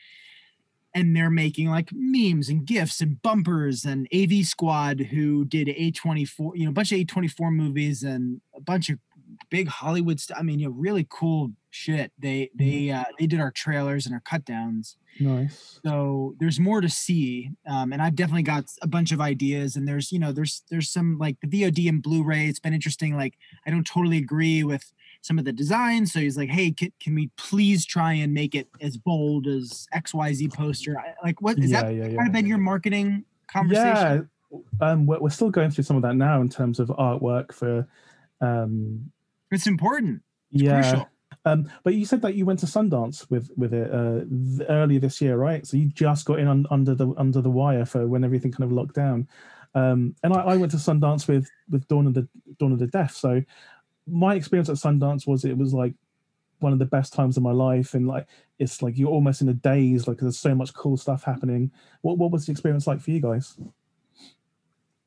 and 0.96 1.14
they're 1.14 1.30
making 1.30 1.70
like 1.70 1.89
memes 1.91 2.48
and 2.48 2.66
gifs 2.66 3.02
and 3.02 3.22
bumpers 3.22 3.84
and 3.84 4.08
AV 4.16 4.46
Squad 4.46 5.02
who 5.02 5.43
did 5.43 5.68
A24, 5.68 6.52
you 6.56 6.64
know, 6.64 6.70
a 6.70 6.74
bunch 6.74 6.93
of 6.93 7.00
A24 7.00 7.54
movies 7.54 8.02
and 8.02 8.39
a 8.56 8.62
bunch 8.62 8.89
of 8.89 8.98
big 9.50 9.68
Hollywood 9.68 10.22
stuff. 10.22 10.38
I 10.39 10.43
mean, 10.43 10.60
you 10.60 10.68
know, 10.68 10.74
really 10.74 11.06
cool 11.10 11.52
shit. 11.70 12.14
They 12.18 12.50
they 12.56 12.89
uh, 12.91 13.04
they 13.20 13.28
did 13.28 13.41
our 13.41 13.52
trailers 13.52 14.06
and 14.06 14.16
our 14.16 14.22
cut 14.22 14.46
downs. 14.46 14.96
Nice. 15.20 15.80
So 15.86 16.36
there's 16.39 16.60
more 16.60 16.82
to 16.82 16.89
see, 16.89 17.52
um, 17.68 17.91
and 17.91 18.02
I've 18.02 18.16
definitely 18.16 18.43
got 18.43 18.66
a 18.82 18.88
bunch 18.88 19.12
of 19.12 19.20
ideas. 19.20 19.76
And 19.76 19.88
there's 19.88 20.14
you 20.14 20.20
know 20.20 20.32
there's 20.32 20.64
there's 20.70 20.89
some 20.89 21.18
like 21.18 21.38
the 21.41 21.48
VOD 21.48 21.89
and 21.89 22.02
Blu-ray. 22.02 22.48
It's 22.48 22.60
been 22.60 22.74
interesting. 22.74 23.18
Like 23.18 23.38
I 23.68 23.70
don't 23.70 23.86
totally 23.86 24.18
agree 24.18 24.64
with 24.64 24.93
some 25.26 25.39
of 25.39 25.45
the 25.45 25.51
designs. 25.51 26.13
So 26.13 26.19
he's 26.19 26.38
like, 26.38 26.49
hey, 26.49 26.69
can, 26.69 26.91
can 26.99 27.15
we 27.15 27.32
please 27.36 27.84
try 27.84 28.13
and 28.13 28.32
make 28.32 28.53
it 28.53 28.67
as 28.80 28.95
bold 28.95 29.47
as 29.47 29.88
XYZ 29.91 30.53
poster? 30.53 30.95
Like 31.23 31.41
what 31.41 31.57
is 31.57 31.71
Yeah, 31.71 31.82
that 31.82 31.95
yeah, 31.95 32.05
yeah. 32.05 32.15
kind 32.15 32.28
of 32.28 32.32
been 32.32 32.45
your 32.45 32.59
marketing 32.59 33.26
conversation? 33.51 34.30
Yeah, 34.51 34.59
um, 34.82 35.07
we're, 35.07 35.19
we're 35.19 35.32
still 35.32 35.49
going 35.49 35.71
through 35.71 35.86
some 35.86 35.95
of 35.95 36.03
that 36.03 36.15
now 36.15 36.41
in 36.41 36.49
terms 36.49 36.80
of 36.80 36.89
artwork 36.89 37.51
for. 37.51 37.88
Um, 38.39 39.11
It's 39.49 39.65
important. 39.65 40.21
It's 40.51 40.61
yeah, 40.61 40.82
crucial. 40.82 41.09
Um, 41.43 41.71
but 41.84 41.95
you 41.95 42.05
said 42.05 42.21
that 42.21 42.36
you 42.36 42.45
went 42.45 42.59
to 42.59 42.67
Sundance 42.67 43.28
with 43.32 43.49
with 43.57 43.73
it 43.73 43.91
uh, 43.91 44.26
th- 44.57 44.69
earlier 44.69 44.99
this 44.99 45.21
year, 45.21 45.38
right? 45.38 45.65
So 45.65 45.76
you 45.78 45.88
just 45.88 46.26
got 46.26 46.39
in 46.39 46.47
un- 46.47 46.67
under 46.69 46.93
the 46.93 47.13
under 47.17 47.41
the 47.41 47.49
wire 47.49 47.86
for 47.86 48.07
when 48.07 48.23
everything 48.23 48.51
kind 48.51 48.63
of 48.63 48.71
locked 48.71 48.95
down. 48.95 49.28
Um, 49.73 50.15
and 50.23 50.34
I, 50.34 50.41
I 50.41 50.55
went 50.55 50.71
to 50.71 50.78
Sundance 50.78 51.28
with 51.28 51.49
with 51.69 51.88
Dawn 51.88 52.07
of 52.07 52.13
the 52.13 52.28
Dawn 52.59 52.71
of 52.71 52.80
the 52.80 52.88
Deaf. 52.88 53.15
So 53.15 53.41
my 54.08 54.36
experience 54.36 54.70
at 54.70 54.76
Sundance 54.76 55.28
was 55.28 55.45
it 55.45 55.58
was 55.58 55.74
like 55.74 55.93
one 56.60 56.74
of 56.74 56.80
the 56.80 56.86
best 56.86 57.14
times 57.14 57.38
of 57.38 57.43
my 57.43 57.51
life, 57.51 57.93
and 57.93 58.08
like 58.08 58.28
it's 58.60 58.82
like 58.82 58.97
you're 58.97 59.10
almost 59.10 59.41
in 59.41 59.49
a 59.49 59.53
daze. 59.53 60.08
Like 60.08 60.18
there's 60.18 60.38
so 60.39 60.56
much 60.56 60.74
cool 60.74 60.97
stuff 60.97 61.24
happening. 61.24 61.72
What 62.01 62.18
what 62.18 62.32
was 62.32 62.45
the 62.45 62.51
experience 62.51 62.88
like 62.88 63.01
for 63.01 63.12
you 63.12 63.22
guys? 63.22 63.58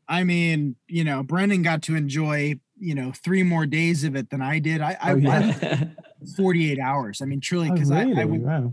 I 0.09 0.24
mean, 0.24 0.76
you 0.86 1.05
know, 1.05 1.22
Brendan 1.22 1.62
got 1.62 1.82
to 1.82 1.94
enjoy, 1.94 2.59
you 2.78 2.94
know, 2.94 3.12
three 3.12 3.42
more 3.42 3.66
days 3.66 4.05
of 4.05 4.16
it 4.16 4.30
than 4.30 4.40
I 4.40 4.59
did. 4.59 4.80
I, 4.80 4.96
I, 5.01 5.12
Oh, 5.12 5.16
yeah. 5.16 5.53
I 5.62 5.90
48 6.36 6.78
hours. 6.78 7.20
I 7.20 7.26
mean, 7.26 7.40
truly, 7.40 7.68
Oh, 7.68 7.74
because 7.74 7.90
really? 7.90 8.16
I, 8.16 8.22
I, 8.22 8.24
would- 8.24 8.42
wow. 8.42 8.72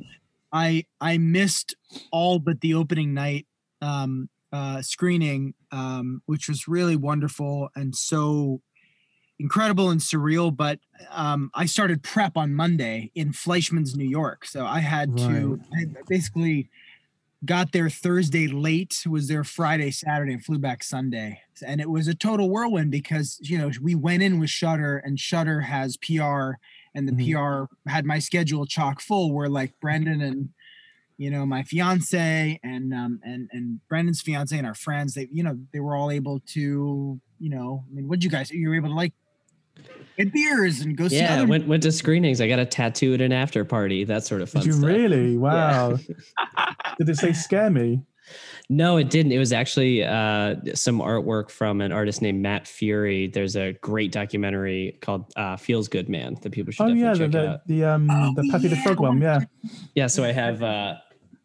I, 0.54 0.86
I 1.02 1.18
missed 1.18 1.76
all 2.12 2.40
but 2.40 2.62
the 2.62 2.74
opening 2.74 3.14
night 3.14 3.48
um, 3.82 4.30
uh, 4.54 4.82
screening, 4.82 5.54
um, 5.72 6.22
which 6.26 6.48
was 6.48 6.70
really 6.70 6.96
wonderful 6.96 7.70
and 7.76 7.94
so 7.94 8.62
incredible 9.40 9.90
and 9.90 10.00
surreal. 10.02 10.56
But 10.56 10.80
um, 11.12 11.52
I 11.54 11.66
started 11.66 12.04
prep 12.04 12.38
on 12.38 12.54
Monday 12.54 13.12
in 13.16 13.32
Fleischmanns, 13.32 13.96
New 13.96 14.08
York. 14.08 14.46
So 14.46 14.66
I 14.66 14.80
had 14.80 15.18
to 15.18 15.60
I 15.74 15.86
basically 16.08 16.70
got 17.44 17.74
there 17.74 17.90
Thursday 17.90 18.48
late, 18.48 19.04
was 19.08 19.28
there 19.28 19.44
Friday, 19.44 19.92
Saturday, 19.92 20.34
and 20.34 20.44
flew 20.44 20.58
back 20.58 20.84
Sunday. 20.84 21.42
And 21.66 21.80
it 21.80 21.90
was 21.90 22.08
a 22.08 22.16
total 22.16 22.50
whirlwind 22.50 22.92
because 22.92 23.40
you 23.42 23.58
know 23.58 23.72
we 23.82 23.96
went 23.96 24.24
in 24.24 24.40
with 24.40 24.50
Shudder, 24.50 24.98
and 24.98 25.20
Shudder 25.20 25.62
has 25.62 25.98
PR, 25.98 26.54
and 26.94 27.08
the 27.08 27.12
Mhm. 27.12 27.68
PR 27.76 27.90
had 27.90 28.06
my 28.06 28.20
schedule 28.20 28.66
chock 28.66 29.02
full. 29.02 29.32
Where 29.34 29.50
like 29.50 29.80
Brendan 29.80 30.22
and 30.22 30.50
you 31.18 31.30
know 31.30 31.46
my 31.46 31.64
fiance 31.64 32.60
and 32.64 32.94
um 32.94 33.20
and 33.24 33.50
and 33.52 33.80
Brendan's 33.88 34.22
fiance 34.22 34.58
and 34.58 34.66
our 34.68 34.74
friends, 34.74 35.14
they 35.14 35.28
you 35.32 35.44
know 35.44 35.60
they 35.72 35.80
were 35.80 35.96
all 35.96 36.10
able 36.12 36.40
to 36.48 37.20
you 37.40 37.50
know 37.50 37.84
I 37.90 37.94
mean 37.94 38.08
what 38.08 38.24
you 38.24 38.30
guys 38.30 38.50
you 38.50 38.70
were 38.70 38.76
able 38.76 38.90
to 38.90 38.96
like 38.96 39.14
get 40.18 40.34
beers 40.34 40.82
and 40.82 40.96
go 40.98 41.08
see 41.08 41.18
yeah, 41.18 41.36
other 41.36 41.48
went 41.48 41.68
went 41.68 41.84
to 41.84 41.92
screenings. 41.92 42.42
I 42.42 42.48
got 42.48 42.60
a 42.60 42.66
tattoo 42.66 43.14
at 43.14 43.22
an 43.22 43.32
after 43.32 43.66
party. 43.66 44.04
That 44.04 44.26
sort 44.26 44.42
of 44.42 44.50
fun 44.50 44.62
Did 44.62 44.68
you 44.68 44.74
stuff. 44.74 44.88
really? 44.88 45.38
Wow. 45.38 45.98
Did 46.98 47.10
it 47.10 47.18
say 47.18 47.34
scare 47.34 47.70
me? 47.70 48.02
No, 48.70 48.98
it 48.98 49.12
didn't. 49.12 49.32
It 49.32 49.38
was 49.38 49.54
actually 49.54 50.04
uh, 50.04 50.56
some 50.74 51.00
artwork 51.00 51.52
from 51.52 51.82
an 51.82 51.92
artist 51.92 52.24
named 52.24 52.42
Matt 52.42 52.66
Furie. 52.66 53.32
There's 53.32 53.56
a 53.56 53.74
great 53.74 54.12
documentary 54.12 54.98
called 55.02 55.32
uh, 55.36 55.56
"Feels 55.58 55.88
Good 55.88 56.10
Man" 56.10 56.36
that 56.42 56.52
people 56.52 56.72
should 56.72 56.84
Oh 56.84 56.88
yeah, 56.88 57.14
definitely 57.14 57.28
the 57.28 57.32
check 57.32 57.44
the, 57.44 57.50
out. 57.50 57.68
the 57.68 57.84
um 57.84 58.10
Oh, 58.10 58.34
the 58.36 58.50
Pepe 58.52 58.68
the 58.70 58.76
Frog 58.78 59.00
one. 59.00 59.22
Yeah. 59.22 59.42
Yeah, 59.94 60.08
so 60.08 60.24
I 60.24 60.32
have 60.32 60.64
uh, 60.64 60.96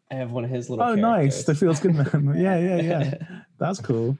I 0.09 0.15
have 0.15 0.31
one 0.31 0.43
of 0.43 0.49
his 0.49 0.69
little. 0.69 0.83
Oh, 0.83 0.95
nice. 0.95 1.43
The 1.43 1.53
feels 1.53 1.79
good, 1.79 1.93
man. 1.93 2.33
yeah, 2.37 2.57
yeah, 2.57 2.81
yeah. 2.81 3.13
That's 3.59 3.79
cool. 3.79 4.17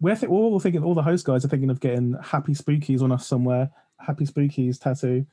We're, 0.00 0.16
th- 0.16 0.28
we're 0.30 0.38
all 0.38 0.58
thinking, 0.58 0.82
all 0.82 0.94
the 0.94 1.02
host 1.02 1.26
guys 1.26 1.44
are 1.44 1.48
thinking 1.48 1.70
of 1.70 1.78
getting 1.78 2.16
happy 2.22 2.54
spookies 2.54 3.02
on 3.02 3.12
us 3.12 3.26
somewhere. 3.26 3.70
Happy 4.04 4.24
spookies 4.24 4.78
tattoo 4.80 5.26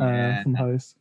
uh, 0.00 0.42
from 0.42 0.54
host. 0.54 0.96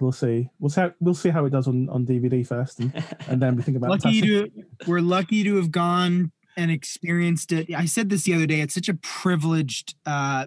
We'll 0.00 0.12
see. 0.12 0.48
We'll 0.58 0.70
see. 0.70 0.80
How, 0.80 0.92
we'll 1.00 1.14
see 1.14 1.28
how 1.30 1.44
it 1.44 1.50
does 1.50 1.66
on, 1.68 1.88
on 1.88 2.06
DVD 2.06 2.46
first, 2.46 2.80
and, 2.80 2.92
and 3.28 3.40
then 3.42 3.56
we 3.56 3.62
think 3.62 3.76
about 3.76 3.90
lucky 3.90 4.20
tattoo. 4.20 4.48
to 4.48 4.64
we're 4.86 5.00
lucky 5.00 5.44
to 5.44 5.56
have 5.56 5.70
gone 5.70 6.32
and 6.56 6.70
experienced 6.70 7.52
it. 7.52 7.72
I 7.74 7.84
said 7.86 8.08
this 8.08 8.24
the 8.24 8.34
other 8.34 8.46
day. 8.46 8.60
It's 8.60 8.74
such 8.74 8.88
a 8.88 8.94
privileged 8.94 9.94
uh, 10.06 10.46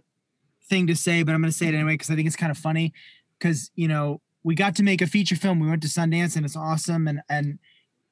thing 0.70 0.88
to 0.88 0.96
say, 0.96 1.24
but 1.24 1.34
I'm 1.36 1.42
going 1.42 1.52
to 1.52 1.58
say 1.58 1.68
it 1.68 1.74
anyway 1.76 1.94
because 1.94 2.10
I 2.10 2.16
think 2.16 2.28
it's 2.28 2.36
kind 2.36 2.52
of 2.52 2.58
funny. 2.58 2.94
Because 3.38 3.70
you 3.76 3.88
know 3.88 4.22
we 4.44 4.56
got 4.56 4.76
to 4.78 4.84
make 4.84 5.02
a 5.02 5.08
feature 5.08 5.36
film. 5.36 5.60
We 5.60 5.68
went 5.70 5.82
to 5.84 5.88
Sundance 5.88 6.36
and 6.36 6.46
it's 6.46 6.56
awesome, 6.58 7.08
and 7.08 7.22
and 7.30 7.60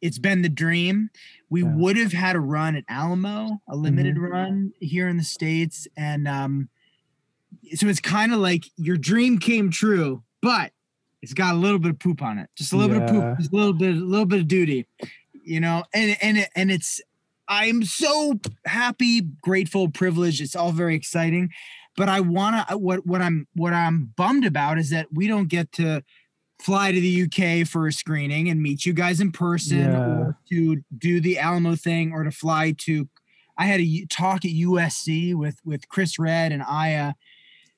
it's 0.02 0.20
been 0.20 0.42
the 0.42 0.50
dream. 0.50 1.10
We 1.50 1.64
Yeah. 1.64 1.76
would 1.76 1.98
have 1.98 2.12
had 2.14 2.36
a 2.36 2.40
run 2.40 2.76
at 2.76 2.84
Alamo, 2.90 3.62
a 3.68 3.76
limited 3.76 4.16
Mhm. 4.16 4.30
run 4.30 4.74
here 4.80 5.08
in 5.08 5.18
the 5.18 5.24
states, 5.24 5.88
and 5.98 6.28
um, 6.28 6.70
so 7.76 7.88
it's 7.88 8.00
kind 8.00 8.34
of 8.34 8.40
like 8.40 8.66
your 8.78 8.98
dream 8.98 9.40
came 9.40 9.70
true, 9.72 10.24
but 10.42 10.72
it's 11.22 11.34
got 11.34 11.54
a 11.54 11.58
little 11.58 11.80
bit 11.80 11.92
of 11.92 12.00
poop 12.00 12.22
on 12.22 12.38
it, 12.40 12.50
just 12.56 12.74
a 12.74 12.78
little 12.78 12.94
bit 13.00 13.04
of 13.04 13.10
poop, 13.10 13.38
just 13.38 13.54
a 13.54 13.56
little 13.56 13.74
bit, 13.74 13.96
a 13.96 14.00
little 14.00 14.26
bit 14.26 14.40
of 14.40 14.48
duty, 14.48 14.88
you 15.44 15.60
know. 15.60 15.84
And 15.94 16.18
and 16.22 16.48
and 16.56 16.72
it's, 16.72 17.00
I'm 17.48 17.84
so 17.84 18.40
happy, 18.66 19.22
grateful, 19.22 19.90
privileged. 19.90 20.42
It's 20.42 20.56
all 20.56 20.72
very 20.72 20.96
exciting, 20.96 21.50
but 21.96 22.10
I 22.10 22.22
wanna 22.22 22.66
what 22.78 23.06
what 23.06 23.22
I'm 23.22 23.48
what 23.56 23.74
I'm 23.74 24.12
bummed 24.16 24.46
about 24.46 24.78
is 24.80 24.90
that 24.90 25.08
we 25.14 25.28
don't 25.28 25.48
get 25.48 25.72
to 25.74 26.04
fly 26.60 26.92
to 26.92 27.00
the 27.02 27.24
UK 27.24 27.68
for 27.68 27.88
a 27.88 27.92
screening 27.94 28.48
and 28.50 28.62
meet 28.62 28.86
you 28.86 28.94
guys 28.94 29.20
in 29.20 29.32
person, 29.32 29.80
Yeah. 29.80 29.98
or 29.98 30.38
to 30.50 30.84
do 30.98 31.20
the 31.22 31.40
Alamo 31.40 31.76
thing, 31.76 32.12
or 32.14 32.24
to 32.24 32.32
fly 32.32 32.74
to. 32.80 33.08
I 33.58 33.66
had 33.66 33.80
a 33.80 34.06
talk 34.10 34.44
at 34.46 34.52
USC 34.52 35.36
with 35.36 35.60
with 35.64 35.88
Chris 35.90 36.18
Redd 36.18 36.52
and 36.52 36.64
Aya. 36.64 37.14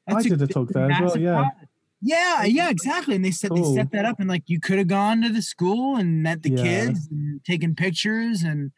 I 0.07 0.21
did 0.21 0.41
a 0.41 0.47
talk 0.47 0.69
there 0.69 0.91
as 0.91 0.99
well, 1.01 1.17
yeah. 1.17 1.33
project. 1.35 1.57
Yeah, 2.05 2.43
yeah, 2.43 2.69
exactly. 2.69 3.15
And 3.15 3.23
they 3.23 3.31
set 3.31 3.51
Cool. 3.51 3.73
they 3.73 3.81
set 3.81 3.91
that 3.91 4.03
up, 4.05 4.19
and 4.19 4.27
like 4.27 4.43
you 4.47 4.59
could 4.59 4.77
have 4.77 4.87
gone 4.87 5.21
to 5.21 5.29
the 5.29 5.41
school 5.41 5.95
and 5.95 6.21
met 6.21 6.43
the 6.43 6.49
Yeah. 6.51 6.63
kids 6.63 7.07
and 7.09 7.43
taken 7.45 7.75
pictures. 7.75 8.41
And 8.43 8.71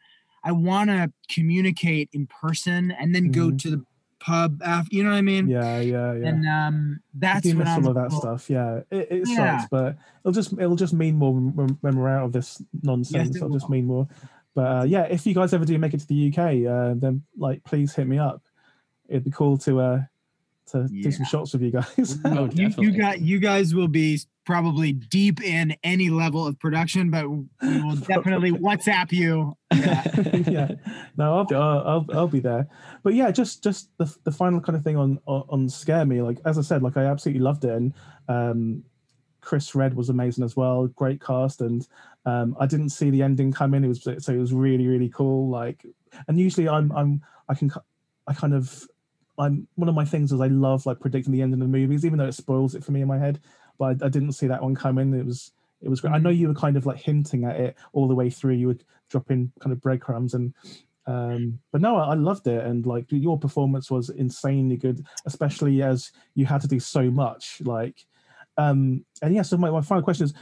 I 0.44 0.52
want 0.52 0.90
to 0.90 1.12
communicate 1.28 2.08
in 2.12 2.28
person 2.28 2.92
and 2.92 3.12
then 3.14 3.32
go 3.32 3.50
Mhm. 3.50 3.58
to 3.62 3.70
the 3.70 3.84
pub 4.20 4.62
after. 4.64 4.94
You 4.94 5.02
know 5.02 5.10
what 5.10 5.16
I 5.16 5.22
mean? 5.22 5.48
Yeah, 5.48 5.80
yeah, 5.80 6.12
yeah. 6.14 6.28
And 6.28 6.46
um, 6.48 7.00
that's 7.14 7.44
what 7.46 7.56
miss 7.56 7.68
some 7.74 7.86
of 7.86 7.96
that 7.96 8.12
stuff. 8.12 8.48
Yeah, 8.48 8.82
it, 8.92 9.08
it 9.10 9.28
Yeah. 9.28 9.58
sucks, 9.58 9.68
but 9.70 9.96
it'll 10.20 10.32
just 10.32 10.52
it'll 10.52 10.76
just 10.76 10.94
mean 10.94 11.16
more 11.16 11.34
when, 11.34 11.70
when 11.80 11.96
we're 11.96 12.08
out 12.08 12.26
of 12.26 12.32
this 12.32 12.62
nonsense. 12.84 13.30
it 13.30 13.36
it'll 13.38 13.50
just 13.50 13.68
mean 13.68 13.86
more. 13.86 14.06
But 14.54 14.62
uh, 14.62 14.84
yeah, 14.84 15.02
if 15.02 15.26
you 15.26 15.34
guys 15.34 15.52
ever 15.52 15.64
do 15.64 15.76
make 15.78 15.94
it 15.94 16.00
to 16.00 16.06
the 16.06 16.28
UK, 16.32 16.64
uh, 16.64 16.94
then 16.96 17.24
like 17.36 17.64
please 17.64 17.92
hit 17.94 18.06
me 18.06 18.18
up. 18.18 18.40
It'd 19.08 19.24
be 19.24 19.32
cool 19.32 19.58
to 19.58 19.80
uh 19.80 20.02
to 20.72 20.88
do 20.88 21.10
some 21.10 21.24
shots 21.24 21.52
with 21.52 21.62
you 21.62 21.70
guys. 21.70 22.18
Oh, 22.24 22.48
you, 22.52 22.72
you 22.78 22.98
got 22.98 23.20
you 23.20 23.38
guys 23.38 23.74
will 23.74 23.88
be 23.88 24.20
probably 24.44 24.92
deep 24.92 25.42
in 25.42 25.76
any 25.82 26.08
level 26.08 26.46
of 26.46 26.58
production, 26.58 27.10
but 27.10 27.28
we 27.28 27.46
will 27.62 27.96
definitely 28.08 28.52
WhatsApp 28.52 29.12
you. 29.12 29.56
Yeah. 29.74 30.04
yeah, 30.48 30.68
no, 31.16 31.36
I'll 31.38 31.44
be 31.44 31.54
I'll, 31.54 31.82
I'll 31.86 32.06
I'll 32.12 32.28
be 32.28 32.40
there. 32.40 32.66
But 33.02 33.14
yeah, 33.14 33.30
just 33.30 33.62
just 33.62 33.90
the 33.98 34.14
the 34.24 34.32
final 34.32 34.60
kind 34.60 34.76
of 34.76 34.84
thing 34.84 34.96
on 34.96 35.18
on, 35.26 35.44
on 35.48 35.68
scare 35.68 36.04
me. 36.04 36.22
Like 36.22 36.38
as 36.44 36.58
I 36.58 36.62
said, 36.62 36.82
like 36.82 36.96
I 36.96 37.04
absolutely 37.04 37.42
loved 37.42 37.64
it, 37.64 37.70
and 37.70 37.94
um, 38.28 38.84
Chris 39.40 39.74
Redd 39.74 39.94
was 39.94 40.08
amazing 40.08 40.44
as 40.44 40.56
well. 40.56 40.86
Great 40.88 41.20
cast, 41.20 41.60
and 41.60 41.86
um, 42.24 42.56
I 42.58 42.66
didn't 42.66 42.90
see 42.90 43.10
the 43.10 43.22
ending 43.22 43.52
come 43.52 43.74
in. 43.74 43.84
It 43.84 43.88
was 43.88 44.02
so 44.02 44.32
it 44.32 44.38
was 44.38 44.52
really 44.52 44.86
really 44.86 45.08
cool. 45.08 45.48
Like, 45.48 45.84
and 46.28 46.38
usually 46.38 46.68
I'm 46.68 46.90
I'm 46.92 47.22
I 47.48 47.54
can 47.54 47.70
I 48.26 48.34
kind 48.34 48.54
of 48.54 48.86
I'm 49.38 49.66
one 49.74 49.88
of 49.88 49.94
my 49.94 50.04
things 50.04 50.32
is 50.32 50.40
I 50.40 50.46
love 50.48 50.86
like 50.86 51.00
predicting 51.00 51.32
the 51.32 51.42
end 51.42 51.52
of 51.52 51.60
the 51.60 51.66
movies, 51.66 52.04
even 52.04 52.18
though 52.18 52.26
it 52.26 52.34
spoils 52.34 52.74
it 52.74 52.84
for 52.84 52.92
me 52.92 53.02
in 53.02 53.08
my 53.08 53.18
head. 53.18 53.40
But 53.78 54.02
I, 54.02 54.06
I 54.06 54.08
didn't 54.08 54.32
see 54.32 54.46
that 54.46 54.62
one 54.62 54.74
coming. 54.74 55.14
It 55.14 55.26
was 55.26 55.52
it 55.82 55.88
was 55.88 56.00
great. 56.00 56.14
I 56.14 56.18
know 56.18 56.30
you 56.30 56.48
were 56.48 56.54
kind 56.54 56.76
of 56.76 56.86
like 56.86 56.98
hinting 56.98 57.44
at 57.44 57.56
it 57.56 57.76
all 57.92 58.08
the 58.08 58.14
way 58.14 58.30
through. 58.30 58.54
You 58.54 58.68
would 58.68 58.84
drop 59.10 59.30
in 59.30 59.52
kind 59.60 59.72
of 59.72 59.80
breadcrumbs 59.80 60.34
and 60.34 60.52
um 61.06 61.58
but 61.70 61.80
no 61.80 61.96
I, 61.96 62.12
I 62.12 62.14
loved 62.14 62.46
it 62.46 62.64
and 62.64 62.84
like 62.84 63.06
your 63.10 63.38
performance 63.38 63.90
was 63.90 64.10
insanely 64.10 64.76
good 64.76 65.06
especially 65.24 65.82
as 65.82 66.10
you 66.34 66.46
had 66.46 66.60
to 66.62 66.68
do 66.68 66.80
so 66.80 67.10
much 67.10 67.62
like 67.64 68.04
um 68.58 69.04
and 69.22 69.34
yeah 69.34 69.42
so 69.42 69.56
my, 69.56 69.70
my 69.70 69.82
final 69.82 70.02
question 70.02 70.24
is 70.24 70.34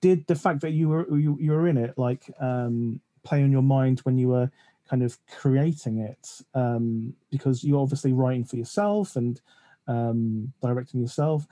did 0.00 0.26
the 0.26 0.34
fact 0.34 0.60
that 0.62 0.72
you 0.72 0.88
were 0.88 1.08
you, 1.16 1.36
you 1.40 1.52
were 1.52 1.68
in 1.68 1.76
it 1.76 1.96
like 1.96 2.28
um 2.40 3.00
play 3.22 3.42
on 3.42 3.52
your 3.52 3.62
mind 3.62 4.00
when 4.00 4.18
you 4.18 4.28
were 4.28 4.50
kind 4.88 5.02
of 5.02 5.18
creating 5.30 5.98
it 5.98 6.28
um 6.54 7.12
because 7.30 7.62
you're 7.62 7.80
obviously 7.80 8.12
writing 8.12 8.44
for 8.44 8.56
yourself 8.56 9.16
and 9.16 9.40
um 9.86 10.52
directing 10.62 11.00
yourself 11.00 11.46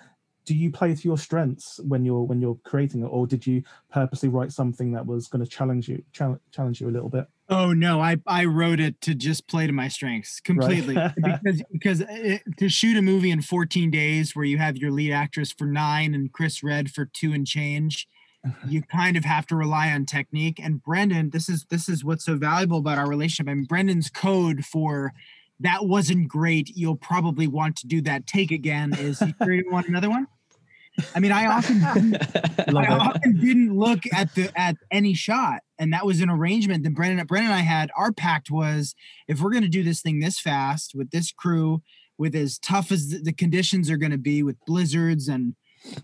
do 0.46 0.54
you 0.54 0.70
play 0.70 0.94
to 0.94 1.08
your 1.08 1.18
strengths 1.18 1.80
when 1.82 2.04
you're 2.04 2.22
when 2.22 2.40
you're 2.40 2.58
creating 2.64 3.02
it, 3.02 3.06
or 3.06 3.26
did 3.26 3.46
you 3.46 3.62
purposely 3.90 4.28
write 4.28 4.52
something 4.52 4.92
that 4.92 5.04
was 5.04 5.26
going 5.26 5.44
to 5.44 5.50
challenge 5.50 5.88
you 5.88 6.02
challenge, 6.12 6.40
challenge 6.52 6.80
you 6.80 6.88
a 6.88 6.90
little 6.90 7.08
bit? 7.08 7.26
Oh 7.48 7.72
no, 7.72 8.00
I 8.00 8.16
I 8.26 8.44
wrote 8.44 8.78
it 8.78 9.00
to 9.02 9.14
just 9.14 9.48
play 9.48 9.66
to 9.66 9.72
my 9.72 9.88
strengths 9.88 10.40
completely 10.40 10.96
because 11.16 11.62
because 11.72 12.00
it, 12.08 12.42
to 12.58 12.68
shoot 12.68 12.96
a 12.96 13.02
movie 13.02 13.32
in 13.32 13.42
14 13.42 13.90
days 13.90 14.36
where 14.36 14.44
you 14.44 14.56
have 14.58 14.76
your 14.76 14.92
lead 14.92 15.12
actress 15.12 15.52
for 15.52 15.66
9 15.66 16.14
and 16.14 16.32
Chris 16.32 16.62
Redd 16.62 16.92
for 16.92 17.06
2 17.06 17.32
and 17.32 17.46
change 17.46 18.08
you 18.66 18.82
kind 18.82 19.16
of 19.16 19.24
have 19.24 19.46
to 19.46 19.56
rely 19.56 19.90
on 19.90 20.06
technique. 20.06 20.60
And 20.62 20.82
Brendan 20.82 21.30
this 21.30 21.48
is 21.48 21.66
this 21.70 21.88
is 21.88 22.04
what's 22.04 22.24
so 22.24 22.36
valuable 22.36 22.78
about 22.78 22.98
our 22.98 23.08
relationship. 23.08 23.50
I 23.50 23.54
mean 23.54 23.64
Brendan's 23.64 24.10
code 24.10 24.64
for 24.64 25.12
that 25.60 25.86
wasn't 25.86 26.28
great 26.28 26.70
you'll 26.74 26.96
probably 26.96 27.46
want 27.46 27.76
to 27.76 27.86
do 27.86 28.00
that 28.02 28.26
take 28.26 28.50
again 28.50 28.94
is 28.98 29.20
you 29.20 29.64
want 29.70 29.88
another 29.88 30.10
one? 30.10 30.26
I 31.14 31.20
mean, 31.20 31.32
I 31.32 31.46
often 31.46 31.80
didn't, 31.80 32.76
I 32.76 32.86
often 32.86 33.38
didn't 33.38 33.76
look 33.76 34.00
at 34.12 34.34
the 34.34 34.50
at 34.58 34.76
any 34.90 35.14
shot, 35.14 35.60
and 35.78 35.92
that 35.92 36.06
was 36.06 36.20
an 36.20 36.30
arrangement 36.30 36.84
that 36.84 36.94
Brendan 36.94 37.24
Brendan 37.26 37.52
and 37.52 37.60
I 37.60 37.62
had. 37.62 37.90
Our 37.96 38.12
pact 38.12 38.50
was 38.50 38.94
if 39.28 39.40
we're 39.40 39.50
going 39.50 39.62
to 39.62 39.68
do 39.68 39.82
this 39.82 40.00
thing 40.00 40.20
this 40.20 40.40
fast 40.40 40.92
with 40.94 41.10
this 41.10 41.32
crew, 41.32 41.82
with 42.18 42.34
as 42.34 42.58
tough 42.58 42.90
as 42.90 43.10
the, 43.10 43.18
the 43.18 43.32
conditions 43.32 43.90
are 43.90 43.96
going 43.96 44.12
to 44.12 44.18
be, 44.18 44.42
with 44.42 44.56
blizzards 44.66 45.28
and 45.28 45.54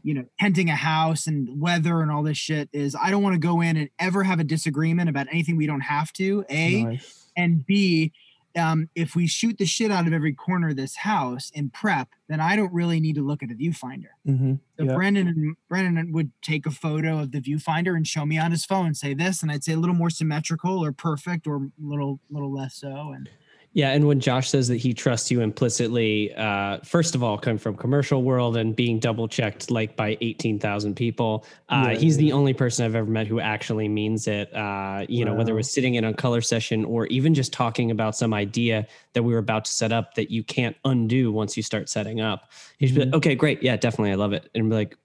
you 0.02 0.14
know 0.14 0.24
tenting 0.40 0.70
a 0.70 0.76
house 0.76 1.26
and 1.26 1.60
weather 1.60 2.00
and 2.00 2.10
all 2.10 2.22
this 2.22 2.38
shit, 2.38 2.68
is 2.72 2.94
I 2.94 3.10
don't 3.10 3.22
want 3.22 3.34
to 3.34 3.40
go 3.40 3.60
in 3.60 3.76
and 3.76 3.88
ever 3.98 4.22
have 4.22 4.40
a 4.40 4.44
disagreement 4.44 5.08
about 5.08 5.26
anything 5.30 5.56
we 5.56 5.66
don't 5.66 5.80
have 5.80 6.12
to. 6.14 6.44
A 6.48 6.84
nice. 6.84 7.28
and 7.36 7.64
B 7.66 8.12
um, 8.56 8.88
if 8.94 9.14
we 9.14 9.26
shoot 9.26 9.58
the 9.58 9.64
shit 9.64 9.90
out 9.90 10.06
of 10.06 10.12
every 10.12 10.32
corner 10.32 10.70
of 10.70 10.76
this 10.76 10.96
house 10.96 11.50
in 11.54 11.70
prep, 11.70 12.08
then 12.28 12.40
I 12.40 12.56
don't 12.56 12.72
really 12.72 13.00
need 13.00 13.14
to 13.16 13.26
look 13.26 13.42
at 13.42 13.50
a 13.50 13.54
viewfinder. 13.54 14.10
Mm-hmm. 14.26 14.54
So 14.78 14.84
yeah. 14.84 14.94
Brendan 14.94 15.28
and 15.28 15.56
Brendan 15.68 16.12
would 16.12 16.32
take 16.42 16.66
a 16.66 16.70
photo 16.70 17.18
of 17.18 17.32
the 17.32 17.40
viewfinder 17.40 17.96
and 17.96 18.06
show 18.06 18.26
me 18.26 18.38
on 18.38 18.50
his 18.50 18.64
phone, 18.64 18.94
say 18.94 19.14
this, 19.14 19.42
and 19.42 19.50
I'd 19.50 19.64
say 19.64 19.72
a 19.72 19.78
little 19.78 19.94
more 19.94 20.10
symmetrical 20.10 20.84
or 20.84 20.92
perfect 20.92 21.46
or 21.46 21.56
a 21.56 21.70
little 21.80 22.20
little 22.30 22.52
less 22.52 22.76
so. 22.76 23.12
And 23.14 23.28
yeah, 23.74 23.92
and 23.92 24.06
when 24.06 24.20
Josh 24.20 24.50
says 24.50 24.68
that 24.68 24.76
he 24.76 24.92
trusts 24.92 25.30
you 25.30 25.40
implicitly, 25.40 26.34
uh, 26.34 26.78
first 26.84 27.14
of 27.14 27.22
all, 27.22 27.38
coming 27.38 27.56
from 27.56 27.74
commercial 27.74 28.22
world 28.22 28.58
and 28.58 28.76
being 28.76 28.98
double 28.98 29.26
checked 29.26 29.70
like 29.70 29.96
by 29.96 30.18
eighteen 30.20 30.58
thousand 30.58 30.94
people, 30.94 31.46
uh, 31.70 31.88
yeah, 31.88 31.98
he's 31.98 32.16
yeah. 32.16 32.26
the 32.26 32.32
only 32.32 32.52
person 32.52 32.84
I've 32.84 32.94
ever 32.94 33.10
met 33.10 33.26
who 33.26 33.40
actually 33.40 33.88
means 33.88 34.28
it. 34.28 34.54
Uh, 34.54 35.06
you 35.08 35.24
wow. 35.24 35.32
know, 35.32 35.38
whether 35.38 35.52
it 35.52 35.56
was 35.56 35.72
sitting 35.72 35.94
in 35.94 36.04
a 36.04 36.12
color 36.12 36.42
session 36.42 36.84
or 36.84 37.06
even 37.06 37.32
just 37.32 37.52
talking 37.52 37.90
about 37.90 38.14
some 38.14 38.34
idea 38.34 38.86
that 39.14 39.22
we 39.22 39.32
were 39.32 39.38
about 39.38 39.64
to 39.64 39.72
set 39.72 39.90
up 39.90 40.14
that 40.14 40.30
you 40.30 40.44
can't 40.44 40.76
undo 40.84 41.32
once 41.32 41.56
you 41.56 41.62
start 41.62 41.88
setting 41.88 42.20
up. 42.20 42.50
He'd 42.76 42.90
mm-hmm. 42.90 42.98
like. 42.98 43.14
"Okay, 43.14 43.34
great, 43.34 43.62
yeah, 43.62 43.76
definitely, 43.76 44.12
I 44.12 44.16
love 44.16 44.34
it," 44.34 44.50
and 44.54 44.68
be 44.68 44.76
like, 44.76 44.98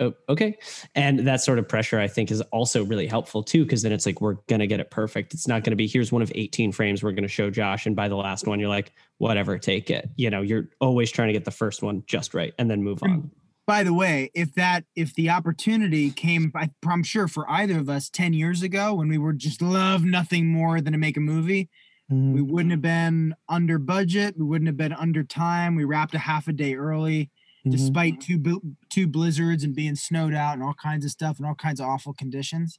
oh, 0.00 0.14
okay. 0.28 0.56
And 0.94 1.20
that 1.20 1.40
sort 1.40 1.58
of 1.58 1.68
pressure, 1.68 1.98
I 1.98 2.08
think, 2.08 2.30
is 2.30 2.40
also 2.52 2.84
really 2.84 3.06
helpful 3.06 3.42
too, 3.42 3.64
because 3.64 3.82
then 3.82 3.92
it's 3.92 4.06
like 4.06 4.20
we're 4.20 4.36
gonna 4.48 4.66
get 4.66 4.80
it 4.80 4.90
perfect. 4.90 5.34
It's 5.34 5.48
not 5.48 5.64
gonna 5.64 5.76
be 5.76 5.86
here's 5.86 6.12
one 6.12 6.22
of 6.22 6.32
18 6.34 6.72
frames 6.72 7.02
we're 7.02 7.12
gonna 7.12 7.28
show 7.28 7.50
Josh, 7.50 7.86
and 7.86 7.96
by 7.96 8.08
the 8.08 8.16
last 8.16 8.46
one, 8.46 8.60
you're 8.60 8.68
like, 8.68 8.92
whatever, 9.18 9.58
take 9.58 9.90
it. 9.90 10.08
You 10.16 10.30
know, 10.30 10.42
you're 10.42 10.68
always 10.80 11.10
trying 11.10 11.28
to 11.28 11.32
get 11.32 11.44
the 11.44 11.50
first 11.50 11.82
one 11.82 12.02
just 12.06 12.34
right 12.34 12.54
and 12.58 12.70
then 12.70 12.82
move 12.82 13.02
on. 13.02 13.30
By 13.66 13.82
the 13.82 13.94
way, 13.94 14.30
if 14.32 14.54
that 14.54 14.84
if 14.94 15.14
the 15.14 15.30
opportunity 15.30 16.10
came, 16.10 16.52
I'm 16.86 17.02
sure 17.02 17.26
for 17.26 17.50
either 17.50 17.78
of 17.78 17.90
us 17.90 18.08
10 18.08 18.32
years 18.32 18.62
ago 18.62 18.94
when 18.94 19.08
we 19.08 19.18
were 19.18 19.32
just 19.32 19.60
love 19.60 20.04
nothing 20.04 20.46
more 20.46 20.80
than 20.80 20.92
to 20.92 20.98
make 20.98 21.16
a 21.16 21.20
movie, 21.20 21.68
we 22.08 22.16
mm-hmm. 22.16 22.46
wouldn't 22.46 22.70
have 22.70 22.82
been 22.82 23.34
under 23.48 23.80
budget, 23.80 24.36
we 24.38 24.44
wouldn't 24.44 24.68
have 24.68 24.76
been 24.76 24.92
under 24.92 25.24
time. 25.24 25.74
We 25.74 25.84
wrapped 25.84 26.14
a 26.14 26.18
half 26.18 26.46
a 26.46 26.52
day 26.52 26.76
early 26.76 27.30
mm-hmm. 27.66 27.76
despite 27.76 28.20
two 28.20 28.62
two 28.90 29.06
blizzards 29.06 29.64
and 29.64 29.74
being 29.74 29.96
snowed 29.96 30.34
out 30.34 30.54
and 30.54 30.62
all 30.62 30.74
kinds 30.74 31.04
of 31.04 31.10
stuff 31.10 31.38
and 31.38 31.46
all 31.46 31.54
kinds 31.54 31.80
of 31.80 31.86
awful 31.86 32.14
conditions. 32.14 32.78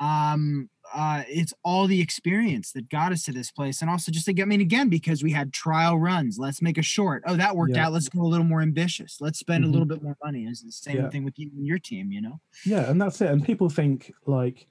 Um, 0.00 0.68
uh, 0.94 1.22
it's 1.28 1.54
all 1.64 1.86
the 1.86 2.00
experience 2.00 2.72
that 2.72 2.88
got 2.90 3.12
us 3.12 3.22
to 3.24 3.32
this 3.32 3.50
place, 3.50 3.80
and 3.80 3.90
also 3.90 4.12
just 4.12 4.26
to 4.26 4.32
get 4.32 4.42
I 4.42 4.46
mean 4.46 4.60
again 4.60 4.88
because 4.88 5.22
we 5.22 5.30
had 5.30 5.52
trial 5.52 5.98
runs. 5.98 6.38
Let's 6.38 6.60
make 6.60 6.76
a 6.76 6.82
short. 6.82 7.22
Oh, 7.26 7.36
that 7.36 7.56
worked 7.56 7.76
yeah. 7.76 7.86
out. 7.86 7.92
Let's 7.92 8.08
go 8.08 8.22
a 8.22 8.26
little 8.26 8.44
more 8.44 8.62
ambitious. 8.62 9.18
Let's 9.20 9.38
spend 9.38 9.64
mm-hmm. 9.64 9.70
a 9.70 9.72
little 9.72 9.86
bit 9.86 10.02
more 10.02 10.16
money. 10.22 10.44
It's 10.44 10.62
the 10.62 10.72
same 10.72 10.96
yeah. 10.96 11.08
thing 11.08 11.24
with 11.24 11.38
you 11.38 11.50
and 11.56 11.66
your 11.66 11.78
team. 11.78 12.12
You 12.12 12.22
know. 12.22 12.40
Yeah, 12.66 12.90
and 12.90 13.00
that's 13.00 13.20
it. 13.20 13.30
And 13.30 13.44
people 13.44 13.68
think 13.68 14.12
like, 14.26 14.66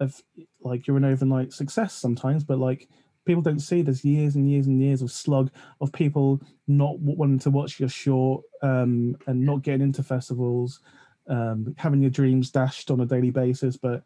of 0.00 0.20
like 0.60 0.86
you're 0.86 0.96
an 0.96 1.04
overnight 1.04 1.52
success 1.52 1.94
sometimes, 1.94 2.44
but 2.44 2.58
like 2.58 2.88
people 3.24 3.42
don't 3.42 3.60
see 3.60 3.82
there's 3.82 4.04
years 4.04 4.34
and 4.34 4.50
years 4.50 4.66
and 4.66 4.80
years 4.80 5.02
of 5.02 5.10
slug 5.10 5.50
of 5.80 5.92
people 5.92 6.42
not 6.66 6.98
wanting 6.98 7.38
to 7.40 7.50
watch 7.50 7.78
your 7.78 7.88
show 7.88 8.42
um, 8.62 9.16
and 9.26 9.40
not 9.40 9.62
getting 9.62 9.82
into 9.82 10.02
festivals, 10.02 10.80
um, 11.28 11.74
having 11.78 12.00
your 12.00 12.10
dreams 12.10 12.50
dashed 12.50 12.90
on 12.90 13.00
a 13.00 13.06
daily 13.06 13.30
basis. 13.30 13.76
But 13.76 14.02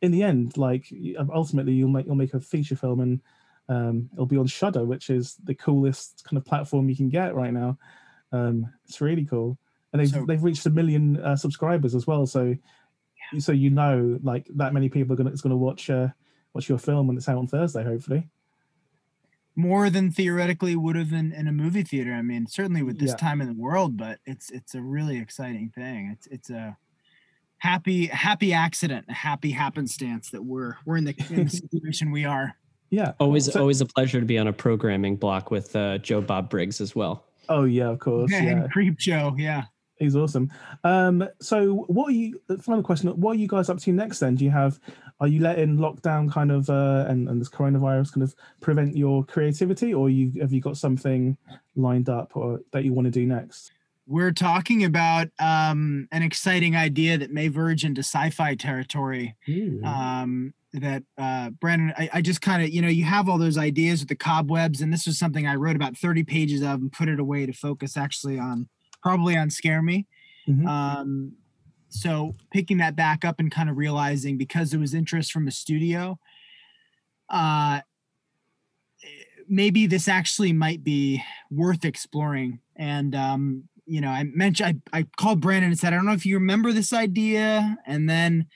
in 0.00 0.10
the 0.10 0.22
end, 0.22 0.56
like 0.56 0.92
ultimately, 1.32 1.72
you'll 1.72 1.88
make 1.88 2.06
you'll 2.06 2.14
make 2.14 2.34
a 2.34 2.40
feature 2.40 2.76
film 2.76 3.00
and 3.00 3.20
um, 3.68 4.08
it'll 4.12 4.26
be 4.26 4.36
on 4.36 4.46
Shudder, 4.46 4.84
which 4.84 5.10
is 5.10 5.36
the 5.44 5.54
coolest 5.54 6.24
kind 6.24 6.36
of 6.36 6.44
platform 6.44 6.88
you 6.88 6.96
can 6.96 7.08
get 7.08 7.34
right 7.34 7.52
now. 7.52 7.78
Um, 8.32 8.66
it's 8.84 9.00
really 9.00 9.24
cool, 9.24 9.58
and 9.92 10.00
they've 10.00 10.10
so, 10.10 10.24
they've 10.26 10.42
reached 10.42 10.66
a 10.66 10.70
million 10.70 11.20
uh, 11.20 11.36
subscribers 11.36 11.94
as 11.94 12.06
well. 12.06 12.26
So 12.26 12.54
yeah. 13.32 13.38
so 13.38 13.52
you 13.52 13.70
know, 13.70 14.18
like 14.22 14.46
that 14.56 14.72
many 14.72 14.88
people 14.88 15.12
are 15.12 15.16
gonna 15.16 15.30
it's 15.30 15.42
gonna 15.42 15.56
watch 15.56 15.90
uh, 15.90 16.08
watch 16.54 16.68
your 16.68 16.78
film 16.78 17.08
when 17.08 17.16
it's 17.16 17.28
out 17.28 17.38
on 17.38 17.46
Thursday, 17.46 17.84
hopefully 17.84 18.28
more 19.54 19.90
than 19.90 20.10
theoretically 20.10 20.76
would 20.76 20.96
have 20.96 21.12
in, 21.12 21.32
in 21.32 21.46
a 21.46 21.52
movie 21.52 21.82
theater. 21.82 22.12
I 22.12 22.22
mean, 22.22 22.46
certainly 22.46 22.82
with 22.82 22.98
this 22.98 23.10
yeah. 23.10 23.16
time 23.16 23.40
in 23.40 23.48
the 23.48 23.54
world, 23.54 23.96
but 23.96 24.18
it's 24.24 24.50
it's 24.50 24.74
a 24.74 24.82
really 24.82 25.18
exciting 25.18 25.70
thing. 25.74 26.10
It's 26.12 26.26
it's 26.28 26.50
a 26.50 26.76
happy 27.58 28.06
happy 28.06 28.52
accident, 28.52 29.06
a 29.08 29.12
happy 29.12 29.50
happenstance 29.50 30.30
that 30.30 30.42
we're 30.42 30.76
we're 30.84 30.96
in 30.96 31.04
the, 31.04 31.14
in 31.30 31.44
the 31.44 31.50
situation 31.50 32.10
we 32.10 32.24
are. 32.24 32.54
Yeah, 32.90 33.12
always 33.18 33.50
so, 33.50 33.60
always 33.60 33.80
a 33.80 33.86
pleasure 33.86 34.20
to 34.20 34.26
be 34.26 34.38
on 34.38 34.48
a 34.48 34.52
programming 34.52 35.16
block 35.16 35.50
with 35.50 35.74
uh, 35.74 35.98
Joe 35.98 36.20
Bob 36.20 36.50
Briggs 36.50 36.80
as 36.80 36.94
well. 36.94 37.24
Oh 37.48 37.64
yeah, 37.64 37.88
of 37.88 37.98
course. 37.98 38.30
Yeah, 38.30 38.42
yeah. 38.42 38.66
Creep 38.68 38.98
Joe. 38.98 39.34
Yeah. 39.38 39.64
He's 40.02 40.16
awesome. 40.16 40.50
Um, 40.82 41.28
so, 41.40 41.84
what 41.86 42.08
are 42.08 42.12
you? 42.12 42.40
Final 42.60 42.82
question: 42.82 43.08
What 43.10 43.32
are 43.32 43.38
you 43.38 43.46
guys 43.46 43.68
up 43.68 43.78
to 43.78 43.92
next? 43.92 44.18
Then, 44.18 44.34
do 44.34 44.44
you 44.44 44.50
have? 44.50 44.80
Are 45.20 45.28
you 45.28 45.40
letting 45.40 45.76
lockdown 45.76 46.30
kind 46.30 46.50
of 46.50 46.68
uh, 46.68 47.06
and 47.08 47.28
and 47.28 47.40
this 47.40 47.48
coronavirus 47.48 48.14
kind 48.14 48.24
of 48.24 48.34
prevent 48.60 48.96
your 48.96 49.24
creativity, 49.24 49.94
or 49.94 50.10
you 50.10 50.40
have 50.40 50.52
you 50.52 50.60
got 50.60 50.76
something 50.76 51.36
lined 51.76 52.08
up 52.08 52.36
or 52.36 52.60
that 52.72 52.84
you 52.84 52.92
want 52.92 53.06
to 53.06 53.12
do 53.12 53.24
next? 53.24 53.70
We're 54.08 54.32
talking 54.32 54.84
about 54.84 55.28
um, 55.38 56.08
an 56.10 56.24
exciting 56.24 56.74
idea 56.74 57.16
that 57.18 57.30
may 57.30 57.46
verge 57.46 57.84
into 57.84 58.00
sci-fi 58.00 58.56
territory. 58.56 59.36
Um, 59.84 60.54
that 60.72 61.04
uh, 61.16 61.50
Brandon, 61.50 61.92
I, 61.96 62.10
I 62.14 62.22
just 62.22 62.40
kind 62.40 62.62
of, 62.62 62.70
you 62.70 62.82
know, 62.82 62.88
you 62.88 63.04
have 63.04 63.28
all 63.28 63.38
those 63.38 63.58
ideas 63.58 64.00
with 64.00 64.08
the 64.08 64.16
cobwebs, 64.16 64.80
and 64.80 64.92
this 64.92 65.06
was 65.06 65.18
something 65.18 65.46
I 65.46 65.54
wrote 65.54 65.76
about 65.76 65.96
30 65.96 66.24
pages 66.24 66.62
of 66.62 66.80
and 66.80 66.90
put 66.90 67.08
it 67.08 67.20
away 67.20 67.46
to 67.46 67.52
focus 67.52 67.96
actually 67.96 68.40
on 68.40 68.68
probably 69.02 69.36
on 69.36 69.50
Scare 69.50 69.82
Me. 69.82 70.06
Mm-hmm. 70.48 70.66
Um, 70.66 71.32
so 71.88 72.34
picking 72.50 72.78
that 72.78 72.96
back 72.96 73.24
up 73.24 73.38
and 73.38 73.50
kind 73.50 73.68
of 73.68 73.76
realizing 73.76 74.38
because 74.38 74.70
there 74.70 74.80
was 74.80 74.94
interest 74.94 75.32
from 75.32 75.46
a 75.46 75.50
studio, 75.50 76.18
uh, 77.28 77.80
maybe 79.48 79.86
this 79.86 80.08
actually 80.08 80.52
might 80.52 80.82
be 80.82 81.22
worth 81.50 81.84
exploring. 81.84 82.60
And 82.76 83.14
um, 83.14 83.68
you 83.86 84.00
know, 84.00 84.08
I 84.08 84.24
mentioned 84.24 84.80
I, 84.92 85.00
I 85.00 85.06
called 85.16 85.40
Brandon 85.40 85.70
and 85.70 85.78
said, 85.78 85.92
I 85.92 85.96
don't 85.96 86.06
know 86.06 86.12
if 86.12 86.26
you 86.26 86.36
remember 86.36 86.72
this 86.72 86.92
idea. 86.92 87.76
And 87.86 88.08
then 88.08 88.46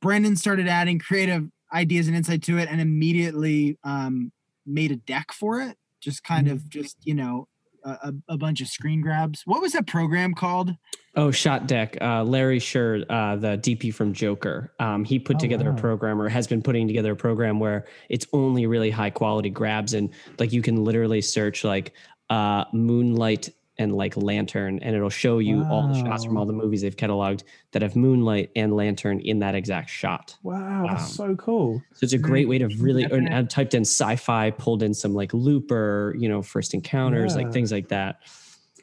Brandon 0.00 0.36
started 0.36 0.68
adding 0.68 0.98
creative 0.98 1.48
ideas 1.72 2.08
and 2.08 2.16
insight 2.16 2.42
to 2.42 2.58
it 2.58 2.68
and 2.70 2.80
immediately 2.80 3.78
um, 3.84 4.32
made 4.66 4.90
a 4.90 4.96
deck 4.96 5.32
for 5.32 5.60
it. 5.60 5.76
Just 6.00 6.24
kind 6.24 6.46
mm-hmm. 6.46 6.56
of 6.56 6.68
just, 6.68 6.96
you 7.04 7.14
know, 7.14 7.48
a, 7.84 8.14
a, 8.28 8.38
bunch 8.38 8.60
of 8.60 8.68
screen 8.68 9.00
grabs. 9.00 9.42
What 9.44 9.60
was 9.60 9.72
that 9.72 9.86
program 9.86 10.34
called? 10.34 10.74
Oh, 11.14 11.30
Shot 11.30 11.66
Deck. 11.66 11.96
Uh, 12.00 12.24
Larry 12.24 12.58
Sher, 12.58 13.04
uh, 13.10 13.36
the 13.36 13.58
DP 13.58 13.92
from 13.92 14.12
Joker, 14.12 14.72
um, 14.80 15.04
he 15.04 15.18
put 15.18 15.36
oh, 15.36 15.38
together 15.38 15.70
wow. 15.70 15.76
a 15.76 15.80
program 15.80 16.20
or 16.20 16.28
has 16.28 16.46
been 16.46 16.62
putting 16.62 16.86
together 16.86 17.12
a 17.12 17.16
program 17.16 17.60
where 17.60 17.86
it's 18.08 18.26
only 18.32 18.66
really 18.66 18.90
high 18.90 19.10
quality 19.10 19.50
grabs 19.50 19.94
and 19.94 20.10
like 20.38 20.52
you 20.52 20.62
can 20.62 20.84
literally 20.84 21.20
search 21.20 21.64
like 21.64 21.92
uh, 22.30 22.64
Moonlight 22.72 23.50
and 23.82 23.94
like 23.94 24.16
lantern 24.16 24.78
and 24.80 24.94
it'll 24.94 25.10
show 25.10 25.38
you 25.38 25.58
wow. 25.58 25.70
all 25.70 25.88
the 25.88 25.94
shots 25.94 26.24
from 26.24 26.36
all 26.36 26.46
the 26.46 26.52
movies 26.52 26.82
they've 26.82 26.96
cataloged 26.96 27.42
that 27.72 27.82
have 27.82 27.96
moonlight 27.96 28.50
and 28.56 28.74
lantern 28.74 29.20
in 29.20 29.40
that 29.40 29.54
exact 29.54 29.90
shot. 29.90 30.36
Wow 30.42 30.86
that's 30.88 31.04
um, 31.04 31.08
so 31.08 31.36
cool. 31.36 31.82
so 31.92 32.04
it's 32.04 32.12
a 32.12 32.18
great 32.18 32.48
way 32.48 32.58
to 32.58 32.68
really 32.78 33.04
and 33.04 33.28
i 33.28 33.42
typed 33.42 33.74
in 33.74 33.82
sci-fi 33.82 34.50
pulled 34.50 34.82
in 34.82 34.94
some 34.94 35.14
like 35.14 35.34
looper 35.34 36.14
you 36.18 36.28
know 36.28 36.42
first 36.42 36.74
encounters 36.74 37.32
yeah. 37.32 37.42
like 37.42 37.52
things 37.52 37.72
like 37.72 37.88
that. 37.88 38.20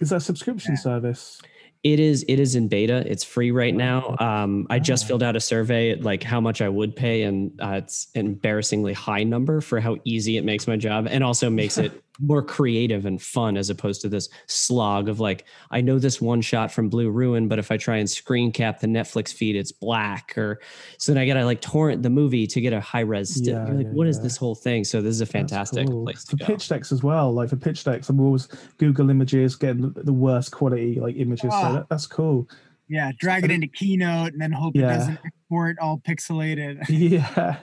Is 0.02 0.10
that 0.10 0.18
a 0.18 0.22
subscription 0.22 0.74
yeah. 0.74 0.82
service? 0.82 1.41
It 1.84 2.00
is 2.00 2.26
it 2.28 2.39
is 2.39 2.56
in 2.56 2.68
beta. 2.68 3.04
It's 3.10 3.24
free 3.24 3.52
right 3.52 3.74
now. 3.74 4.16
Um, 4.20 4.68
i 4.70 4.80
just 4.80 5.08
filled 5.08 5.24
out 5.24 5.36
a 5.36 5.39
survey 5.39 5.95
like 5.95 6.24
how 6.24 6.41
much 6.41 6.62
i 6.62 6.70
would 6.70 6.95
pay 6.95 7.24
and 7.24 7.52
uh, 7.62 7.82
it's 7.84 8.08
an 8.16 8.26
embarrassingly 8.26 8.93
high 8.93 9.24
number 9.24 9.62
for 9.62 9.80
how 9.80 9.97
easy 10.04 10.38
it 10.38 10.43
makes 10.43 10.68
my 10.68 10.76
job 10.76 11.08
and 11.10 11.24
also 11.24 11.50
makes 11.50 11.78
it 11.78 12.04
more 12.22 12.42
creative 12.44 13.06
and 13.06 13.22
fun 13.22 13.56
as 13.58 13.70
opposed 13.70 14.02
to 14.02 14.10
this 14.10 14.28
slog 14.48 15.08
of 15.10 15.20
like 15.20 15.46
I 15.72 15.82
know 15.82 16.00
this 16.00 16.20
one 16.20 16.42
shot 16.42 16.72
from 16.72 16.90
Blue 16.90 17.10
Ruin, 17.10 17.48
but 17.48 17.60
if 17.60 17.72
I 17.72 17.78
try 17.78 17.98
and 17.98 18.10
screen 18.10 18.52
cap 18.52 18.80
the 18.80 18.88
Netflix 18.88 19.34
feed, 19.34 19.56
it's 19.56 19.72
black. 19.72 20.38
Or 20.38 20.60
so 20.98 21.14
then 21.14 21.22
I 21.22 21.26
gotta 21.28 21.46
like 21.46 21.62
torrent 21.62 22.04
the 22.04 22.10
movie 22.10 22.46
to 22.48 22.62
get 22.62 22.74
a 22.74 22.82
high 22.82 23.00
res. 23.02 23.34
Still. 23.36 23.54
Yeah, 23.56 23.68
You're 23.68 23.76
like, 23.76 23.86
yeah, 23.86 23.92
what 23.94 24.08
is 24.08 24.18
yeah. 24.18 24.24
this 24.24 24.38
whole 24.38 24.56
thing? 24.56 24.84
So 24.84 25.02
this 25.02 25.12
is 25.12 25.22
a 25.22 25.26
fantastic 25.26 25.88
cool. 25.88 26.04
place 26.04 26.24
to 26.26 26.32
for 26.32 26.38
go. 26.38 26.46
pitch 26.46 26.68
decks 26.68 26.92
as 26.92 27.04
well. 27.04 27.34
Like 27.34 27.50
for 27.50 27.56
pitch 27.56 27.84
decks, 27.84 28.10
I'm 28.10 28.20
always 28.20 28.48
Google 28.78 29.10
Images 29.10 29.56
getting 29.56 29.94
the, 29.94 30.04
the 30.04 30.14
worst 30.14 30.52
quality 30.52 31.00
like 31.00 31.16
images. 31.16 31.50
Ah. 31.54 31.68
So 31.70 31.74
that, 31.76 31.90
that's 31.90 32.08
cool. 32.08 32.48
Yeah, 32.88 33.12
drag 33.20 33.46
it 33.46 33.52
into 33.52 33.68
Keynote 33.68 34.34
and 34.34 34.42
then 34.42 34.52
hope 34.52 34.76
Yeah. 34.76 34.92
it 34.94 34.98
doesn't 34.98 35.20
export 35.24 35.78
all 35.80 36.00
pixelated. 36.00 36.84
Yeah. 36.90 37.58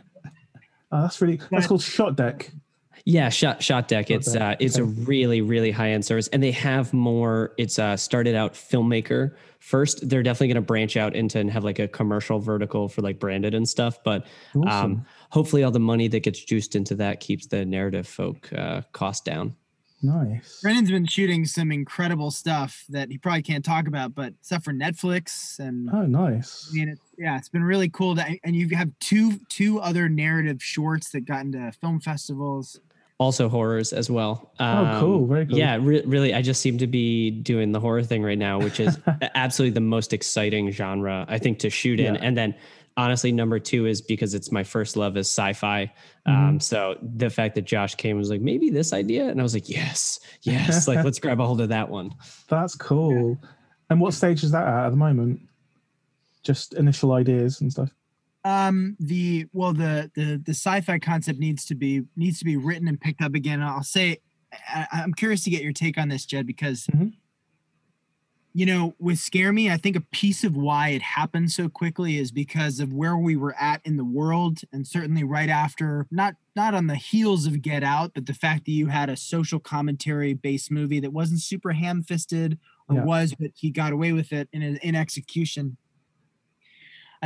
Oh, 0.92 1.02
that's 1.02 1.20
really 1.20 1.36
that's 1.36 1.50
But- 1.50 1.66
called 1.66 1.82
Shot 1.82 2.16
Deck. 2.16 2.52
Yeah, 3.08 3.28
shot 3.28 3.62
shot 3.62 3.86
deck. 3.86 4.10
It's 4.10 4.32
Deck, 4.32 4.42
uh 4.42 4.56
it's 4.58 4.78
a 4.78 4.84
really 4.84 5.40
really 5.40 5.70
high 5.70 5.90
end 5.90 6.04
service, 6.04 6.26
and 6.28 6.42
they 6.42 6.50
have 6.50 6.92
more. 6.92 7.52
It's 7.56 7.78
uh 7.78 7.96
started 7.96 8.34
out 8.34 8.54
filmmaker 8.54 9.36
first. 9.60 10.08
They're 10.08 10.24
definitely 10.24 10.48
going 10.48 10.56
to 10.56 10.60
branch 10.62 10.96
out 10.96 11.14
into 11.14 11.38
and 11.38 11.48
have 11.50 11.62
like 11.62 11.78
a 11.78 11.86
commercial 11.86 12.40
vertical 12.40 12.88
for 12.88 13.02
like 13.02 13.20
branded 13.20 13.54
and 13.54 13.68
stuff. 13.68 14.02
But 14.04 14.26
Awesome. 14.56 14.68
um, 14.68 15.06
hopefully, 15.30 15.62
all 15.62 15.70
the 15.70 15.78
money 15.78 16.08
that 16.08 16.20
gets 16.24 16.44
juiced 16.44 16.74
into 16.74 16.96
that 16.96 17.20
keeps 17.20 17.46
the 17.46 17.64
narrative 17.64 18.08
folk 18.08 18.52
uh, 18.52 18.82
cost 18.92 19.24
down. 19.24 19.54
nice. 20.02 20.58
Brennan's 20.60 20.90
been 20.90 21.06
shooting 21.06 21.44
some 21.44 21.70
incredible 21.70 22.32
stuff 22.32 22.84
that 22.88 23.08
he 23.10 23.18
probably 23.18 23.42
can't 23.42 23.64
talk 23.64 23.86
about, 23.86 24.16
but 24.16 24.34
stuff 24.40 24.64
for 24.64 24.72
Netflix 24.72 25.60
and 25.60 25.88
Oh, 25.92 26.06
nice. 26.06 26.68
I 26.72 26.74
mean, 26.76 26.88
it's, 26.88 27.00
yeah, 27.16 27.38
it's 27.38 27.48
been 27.48 27.62
really 27.64 27.88
cool. 27.88 28.16
To, 28.16 28.24
and 28.42 28.56
you 28.56 28.68
have 28.76 28.90
two 28.98 29.38
two 29.48 29.78
other 29.80 30.08
narrative 30.08 30.60
shorts 30.60 31.10
that 31.12 31.20
got 31.20 31.42
into 31.44 31.70
film 31.80 32.00
festivals. 32.00 32.80
Also 33.18 33.48
horrors 33.48 33.92
as 33.94 34.10
well. 34.10 34.52
Um, 34.58 34.86
Oh, 34.86 35.00
cool. 35.00 35.26
Very 35.26 35.46
cool. 35.46 35.56
Yeah, 35.58 35.78
re- 35.80 36.02
really. 36.04 36.34
I 36.34 36.42
just 36.42 36.60
seem 36.60 36.76
to 36.78 36.86
be 36.86 37.30
doing 37.30 37.72
the 37.72 37.80
horror 37.80 38.02
thing 38.02 38.22
right 38.22 38.36
now, 38.38 38.58
which 38.58 38.78
is 38.78 38.98
absolutely 39.34 39.72
the 39.72 39.80
most 39.80 40.12
exciting 40.12 40.70
genre 40.70 41.24
I 41.28 41.38
think 41.38 41.58
to 41.60 41.70
shoot 41.70 41.98
in. 41.98 42.14
Yeah. 42.14 42.20
And 42.22 42.36
then 42.36 42.54
honestly, 42.96 43.32
number 43.32 43.58
two 43.58 43.86
is 43.86 44.00
because 44.00 44.34
it's 44.34 44.50
my 44.50 44.64
first 44.64 44.96
love 44.96 45.16
is 45.16 45.26
sci-fi. 45.28 45.92
Mm-hmm. 46.26 46.30
Um, 46.48 46.60
so 46.60 46.96
the 47.02 47.30
fact 47.30 47.54
that 47.54 47.62
Josh 47.64 47.94
came 47.94 48.18
was 48.18 48.30
like, 48.30 48.40
maybe 48.40 48.70
this 48.70 48.92
idea, 48.92 49.28
and 49.28 49.40
I 49.40 49.42
was 49.42 49.54
like, 49.54 49.68
yes, 49.68 50.20
yes, 50.42 50.88
like 50.88 51.04
let's 51.04 51.18
grab 51.18 51.40
a 51.40 51.46
hold 51.46 51.60
of 51.60 51.68
that 51.70 51.88
one. 51.88 52.10
That's 52.48 52.74
cool. 52.74 53.38
And 53.90 54.00
what 54.00 54.14
stage 54.14 54.42
is 54.42 54.50
that 54.50 54.66
at 54.66 54.86
at 54.86 54.90
the 54.90 54.96
moment? 54.96 55.40
Just 56.42 56.74
initial 56.74 57.12
ideas 57.12 57.60
and 57.60 57.70
stuff. 57.70 57.90
Um, 58.46 58.96
the 59.00 59.46
well, 59.52 59.72
the 59.72 60.10
the 60.14 60.40
the 60.44 60.52
sci-fi 60.54 60.98
concept 61.00 61.38
needs 61.40 61.64
to 61.66 61.74
be 61.74 62.02
needs 62.16 62.38
to 62.38 62.44
be 62.44 62.56
written 62.56 62.86
and 62.86 63.00
picked 63.00 63.20
up 63.20 63.34
again. 63.34 63.60
I'll 63.60 63.82
say, 63.82 64.18
I, 64.52 64.86
I'm 64.92 65.12
curious 65.14 65.42
to 65.44 65.50
get 65.50 65.62
your 65.62 65.72
take 65.72 65.98
on 65.98 66.08
this, 66.08 66.24
Jed, 66.24 66.46
because 66.46 66.86
Mhm. 66.86 67.14
you 68.54 68.64
know, 68.64 68.94
with 68.98 69.18
Scare 69.18 69.52
Me, 69.52 69.68
I 69.70 69.76
think 69.76 69.96
a 69.96 70.00
piece 70.00 70.44
of 70.44 70.56
why 70.56 70.90
it 70.90 71.02
happened 71.02 71.50
so 71.50 71.68
quickly 71.68 72.18
is 72.18 72.30
because 72.32 72.78
of 72.78 72.92
where 72.92 73.16
we 73.16 73.36
were 73.36 73.54
at 73.56 73.80
in 73.84 73.96
the 73.96 74.04
world, 74.04 74.60
and 74.72 74.86
certainly 74.86 75.24
right 75.24 75.48
after, 75.50 76.06
not 76.12 76.36
not 76.54 76.72
on 76.72 76.86
the 76.86 76.94
heels 76.94 77.46
of 77.46 77.60
Get 77.62 77.82
Out, 77.82 78.12
but 78.14 78.26
the 78.26 78.32
fact 78.32 78.64
that 78.66 78.72
you 78.72 78.86
had 78.86 79.10
a 79.10 79.16
social 79.16 79.58
commentary 79.58 80.34
based 80.34 80.70
movie 80.70 81.00
that 81.00 81.12
wasn't 81.12 81.40
super 81.40 81.72
ham-fisted, 81.72 82.58
or 82.88 82.96
Yeah. 82.96 83.04
was, 83.04 83.34
but 83.38 83.50
he 83.56 83.70
got 83.70 83.92
away 83.92 84.12
with 84.12 84.32
it 84.32 84.48
in 84.52 84.62
in 84.62 84.94
execution. 84.94 85.76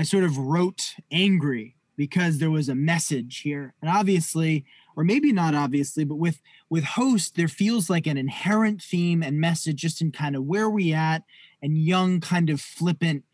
I 0.01 0.05
sort 0.05 0.25
of 0.25 0.39
wrote 0.39 0.95
angry 1.13 1.77
because 1.97 2.39
there 2.39 2.51
was 2.51 2.71
a 2.71 2.75
message 2.75 3.41
here. 3.41 3.75
And 3.83 3.91
obviously, 3.91 4.65
or 4.97 5.05
maybe 5.05 5.33
not 5.33 5.55
obviously, 5.55 6.05
but 6.05 6.17
with 6.17 6.41
with 6.71 6.85
host, 6.85 7.37
there 7.37 7.49
feels 7.49 7.91
like 7.91 8.07
an 8.07 8.17
inherent 8.17 8.83
theme 8.83 9.23
and 9.23 9.39
message 9.41 9.77
just 9.77 10.01
in 10.01 10.11
kind 10.11 10.35
of 10.35 10.45
where 10.45 10.71
we 10.71 10.95
at 10.95 11.23
and 11.61 11.77
young, 11.77 12.21
kind 12.21 12.49
of 12.49 12.61
flippant, 12.63 13.25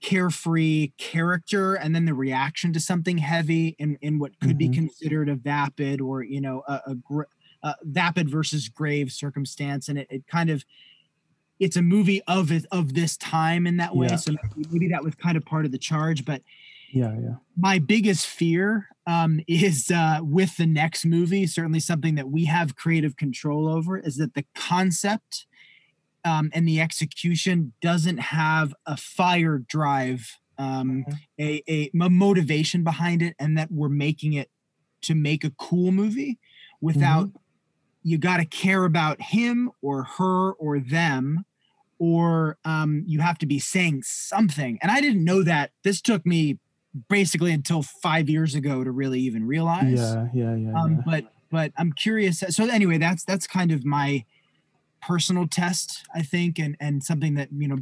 carefree 0.00 0.92
character, 0.98 1.74
and 1.74 1.94
then 1.94 2.04
the 2.04 2.14
reaction 2.14 2.72
to 2.74 2.80
something 2.80 3.18
heavy 3.18 3.74
in, 3.80 3.98
in 4.00 4.18
what 4.20 4.38
could 4.38 4.56
be 4.56 4.68
Mhm. 4.68 4.74
considered 4.74 5.28
a 5.28 5.34
vapid 5.34 6.00
or 6.00 6.22
you 6.22 6.40
know 6.40 6.62
a, 6.68 6.80
a, 6.86 7.24
a 7.64 7.74
vapid 7.82 8.30
versus 8.30 8.68
grave 8.68 9.10
circumstance, 9.10 9.88
and 9.88 9.98
it, 9.98 10.06
it 10.10 10.26
kind 10.28 10.50
of 10.50 10.64
it's 11.60 11.76
a 11.76 11.82
movie 11.82 12.20
of 12.26 12.50
it 12.50 12.66
of 12.72 12.94
this 12.94 13.16
time 13.16 13.66
in 13.66 13.76
that 13.78 13.94
way. 13.94 14.08
Yeah. 14.08 14.16
So 14.16 14.32
maybe, 14.32 14.68
maybe 14.70 14.88
that 14.88 15.04
was 15.04 15.14
kind 15.14 15.36
of 15.36 15.44
part 15.44 15.64
of 15.64 15.72
the 15.72 15.78
charge, 15.78 16.24
but 16.24 16.42
Yeah, 16.92 17.14
yeah. 17.20 17.34
my 17.56 17.78
biggest 17.78 18.26
fear 18.26 18.88
um, 19.06 19.40
is 19.46 19.90
uh, 19.90 20.20
with 20.22 20.56
the 20.56 20.66
next 20.66 21.04
movie, 21.04 21.46
certainly 21.46 21.80
something 21.80 22.14
that 22.16 22.30
we 22.30 22.46
have 22.46 22.74
creative 22.76 23.16
control 23.16 23.68
over, 23.68 23.98
is 23.98 24.16
that 24.16 24.34
the 24.34 24.44
concept 24.54 25.46
um, 26.24 26.50
and 26.54 26.66
the 26.66 26.80
execution 26.80 27.72
doesn't 27.82 28.18
have 28.18 28.74
a 28.86 28.96
fire 28.96 29.58
drive, 29.58 30.38
um, 30.56 31.04
a, 31.38 31.62
a 31.68 31.90
mo- 31.92 32.08
motivation 32.08 32.82
behind 32.82 33.20
it, 33.22 33.36
and 33.38 33.58
that 33.58 33.70
we're 33.70 33.88
making 33.90 34.32
it 34.32 34.48
to 35.02 35.14
make 35.14 35.44
a 35.44 35.50
cool 35.50 35.92
movie 35.92 36.38
without 36.80 37.30
you 38.04 38.18
got 38.18 38.36
to 38.36 38.44
care 38.44 38.84
about 38.84 39.20
him 39.20 39.72
or 39.82 40.04
her 40.04 40.52
or 40.52 40.78
them 40.78 41.44
or 41.98 42.58
um, 42.64 43.02
you 43.06 43.20
have 43.20 43.38
to 43.38 43.46
be 43.46 43.58
saying 43.58 44.02
something 44.04 44.78
and 44.82 44.92
i 44.92 45.00
didn't 45.00 45.24
know 45.24 45.42
that 45.42 45.70
this 45.82 46.00
took 46.00 46.24
me 46.26 46.58
basically 47.08 47.50
until 47.50 47.82
five 47.82 48.28
years 48.28 48.54
ago 48.54 48.84
to 48.84 48.90
really 48.90 49.20
even 49.20 49.44
realize 49.46 49.98
Yeah, 49.98 50.28
yeah, 50.32 50.54
yeah. 50.54 50.72
um, 50.80 50.96
yeah. 50.96 51.02
but 51.04 51.24
but 51.50 51.72
i'm 51.78 51.92
curious 51.92 52.42
so 52.50 52.68
anyway 52.68 52.98
that's 52.98 53.24
that's 53.24 53.46
kind 53.46 53.72
of 53.72 53.84
my 53.84 54.24
personal 55.02 55.46
test 55.48 56.04
i 56.14 56.22
think 56.22 56.58
and 56.58 56.76
and 56.80 57.02
something 57.02 57.34
that 57.34 57.48
you 57.52 57.68
know 57.68 57.78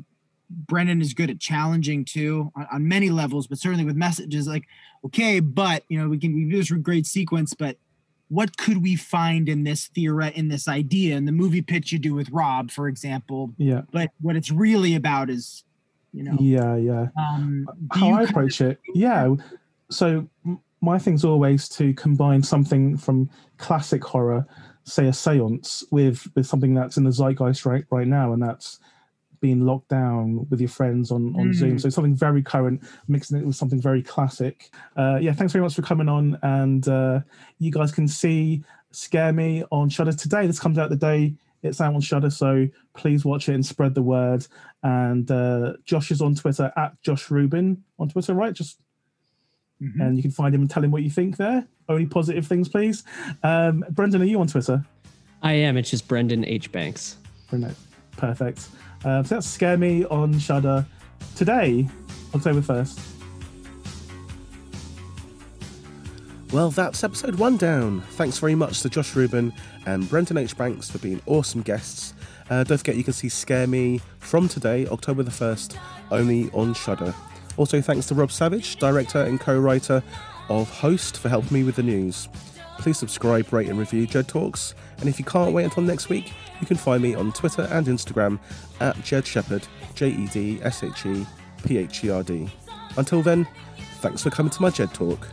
brendan 0.50 1.00
is 1.00 1.14
good 1.14 1.30
at 1.30 1.38
challenging 1.40 2.04
too 2.04 2.50
on, 2.54 2.66
on 2.72 2.88
many 2.88 3.10
levels 3.10 3.46
but 3.46 3.58
certainly 3.58 3.84
with 3.84 3.96
messages 3.96 4.46
like 4.46 4.64
okay 5.04 5.40
but 5.40 5.84
you 5.88 5.98
know 5.98 6.08
we 6.08 6.18
can 6.18 6.34
we 6.34 6.44
do 6.50 6.56
this 6.56 6.70
great 6.70 7.06
sequence 7.06 7.54
but 7.54 7.76
what 8.32 8.56
could 8.56 8.82
we 8.82 8.96
find 8.96 9.46
in 9.46 9.64
this 9.64 9.88
theory 9.88 10.32
in 10.34 10.48
this 10.48 10.66
idea 10.66 11.16
in 11.16 11.26
the 11.26 11.32
movie 11.32 11.60
pitch 11.60 11.92
you 11.92 11.98
do 11.98 12.14
with 12.14 12.30
rob 12.30 12.70
for 12.70 12.88
example 12.88 13.52
yeah, 13.58 13.82
but 13.92 14.10
what 14.22 14.36
it's 14.36 14.50
really 14.50 14.94
about 14.94 15.28
is 15.28 15.64
you 16.12 16.22
know 16.22 16.36
yeah, 16.40 16.76
yeah. 16.76 17.06
um 17.18 17.68
how 17.92 18.12
I 18.12 18.22
approach 18.22 18.60
it. 18.60 18.78
Yeah. 18.94 19.34
So 19.90 20.28
my 20.80 20.98
thing's 20.98 21.24
always 21.24 21.68
to 21.70 21.94
combine 21.94 22.42
something 22.42 22.96
from 22.96 23.30
classic 23.58 24.02
horror, 24.02 24.46
say 24.84 25.06
a 25.06 25.12
séance, 25.12 25.84
with 25.90 26.26
with 26.34 26.46
something 26.46 26.74
that's 26.74 26.96
in 26.96 27.04
the 27.04 27.10
zeitgeist 27.10 27.66
right 27.66 27.84
right 27.90 28.06
now, 28.06 28.32
and 28.32 28.42
that's 28.42 28.80
being 29.42 29.66
locked 29.66 29.88
down 29.88 30.46
with 30.48 30.60
your 30.60 30.70
friends 30.70 31.10
on 31.10 31.36
on 31.38 31.52
Zoom. 31.52 31.76
Mm. 31.76 31.80
So 31.82 31.90
something 31.90 32.14
very 32.14 32.42
current, 32.42 32.82
mixing 33.08 33.38
it 33.38 33.44
with 33.44 33.56
something 33.56 33.80
very 33.80 34.02
classic. 34.02 34.70
Uh, 34.96 35.18
yeah, 35.20 35.34
thanks 35.34 35.52
very 35.52 35.62
much 35.62 35.74
for 35.74 35.82
coming 35.82 36.08
on, 36.08 36.38
and 36.42 36.88
uh, 36.88 37.20
you 37.58 37.70
guys 37.70 37.92
can 37.92 38.08
see 38.08 38.64
Scare 38.92 39.34
Me 39.34 39.64
on 39.70 39.90
Shudder 39.90 40.12
today. 40.12 40.46
This 40.46 40.58
comes 40.58 40.78
out 40.78 40.88
the 40.88 40.96
day 40.96 41.34
it's 41.62 41.80
out 41.80 41.94
on 41.94 42.00
Shudder, 42.00 42.30
so 42.30 42.66
please 42.94 43.24
watch 43.24 43.48
it 43.48 43.54
and 43.54 43.64
spread 43.64 43.94
the 43.94 44.02
word. 44.02 44.46
And 44.82 45.30
uh, 45.30 45.74
Josh 45.84 46.10
is 46.10 46.20
on 46.20 46.34
Twitter 46.34 46.72
at 46.76 47.00
Josh 47.02 47.30
Rubin 47.30 47.84
on 48.00 48.08
Twitter, 48.08 48.34
right? 48.34 48.52
Just 48.52 48.78
Mhm. 49.80 50.00
and 50.00 50.16
you 50.16 50.22
can 50.22 50.30
find 50.30 50.54
him 50.54 50.60
and 50.60 50.70
tell 50.70 50.82
him 50.84 50.90
what 50.92 51.02
you 51.02 51.10
think 51.10 51.36
there. 51.36 51.66
Only 51.88 52.06
positive 52.06 52.46
things, 52.46 52.68
please. 52.68 53.02
Um, 53.42 53.84
Brendan, 53.90 54.22
are 54.22 54.26
you 54.26 54.40
on 54.40 54.46
Twitter? 54.46 54.84
I 55.42 55.54
am. 55.54 55.76
It's 55.76 55.90
just 55.90 56.06
Brendan 56.06 56.44
H 56.44 56.70
Banks. 56.70 57.16
Brendan, 57.50 57.74
perfect. 58.16 58.68
Uh, 59.04 59.22
so 59.22 59.34
that's 59.34 59.46
Scare 59.46 59.76
Me 59.76 60.04
on 60.06 60.38
Shudder 60.38 60.86
today, 61.34 61.88
October 62.34 62.62
first. 62.62 63.00
Well, 66.52 66.70
that's 66.70 67.02
episode 67.02 67.36
one 67.36 67.56
down. 67.56 68.02
Thanks 68.10 68.38
very 68.38 68.54
much 68.54 68.82
to 68.82 68.90
Josh 68.90 69.16
Rubin 69.16 69.54
and 69.86 70.08
Brendan 70.08 70.36
H. 70.36 70.56
Banks 70.56 70.90
for 70.90 70.98
being 70.98 71.20
awesome 71.24 71.62
guests. 71.62 72.12
Uh, 72.50 72.62
don't 72.62 72.76
forget 72.76 72.96
you 72.96 73.04
can 73.04 73.14
see 73.14 73.30
Scare 73.30 73.66
Me 73.66 74.00
from 74.18 74.48
today, 74.48 74.86
October 74.88 75.22
the 75.22 75.30
1st, 75.30 75.78
only 76.10 76.50
on 76.50 76.74
Shudder. 76.74 77.14
Also, 77.56 77.80
thanks 77.80 78.06
to 78.06 78.14
Rob 78.14 78.30
Savage, 78.30 78.76
director 78.76 79.22
and 79.22 79.40
co 79.40 79.58
writer 79.58 80.02
of 80.50 80.68
Host, 80.70 81.16
for 81.18 81.30
helping 81.30 81.54
me 81.54 81.64
with 81.64 81.76
the 81.76 81.82
news. 81.82 82.28
Please 82.82 82.98
subscribe, 82.98 83.52
rate, 83.52 83.68
and 83.68 83.78
review 83.78 84.08
Jed 84.08 84.26
Talks. 84.26 84.74
And 84.98 85.08
if 85.08 85.16
you 85.16 85.24
can't 85.24 85.52
wait 85.52 85.62
until 85.62 85.84
next 85.84 86.08
week, 86.08 86.32
you 86.60 86.66
can 86.66 86.76
find 86.76 87.00
me 87.00 87.14
on 87.14 87.30
Twitter 87.30 87.68
and 87.70 87.86
Instagram 87.86 88.40
at 88.80 89.00
Jed 89.04 89.24
Shepherd, 89.24 89.68
J 89.94 90.08
E 90.08 90.26
D 90.26 90.60
S 90.62 90.82
H 90.82 91.06
E 91.06 91.24
P 91.62 91.78
H 91.78 92.02
E 92.02 92.10
R 92.10 92.24
D. 92.24 92.50
Until 92.96 93.22
then, 93.22 93.46
thanks 94.00 94.24
for 94.24 94.30
coming 94.30 94.50
to 94.50 94.60
my 94.60 94.70
Jed 94.70 94.92
Talk. 94.92 95.28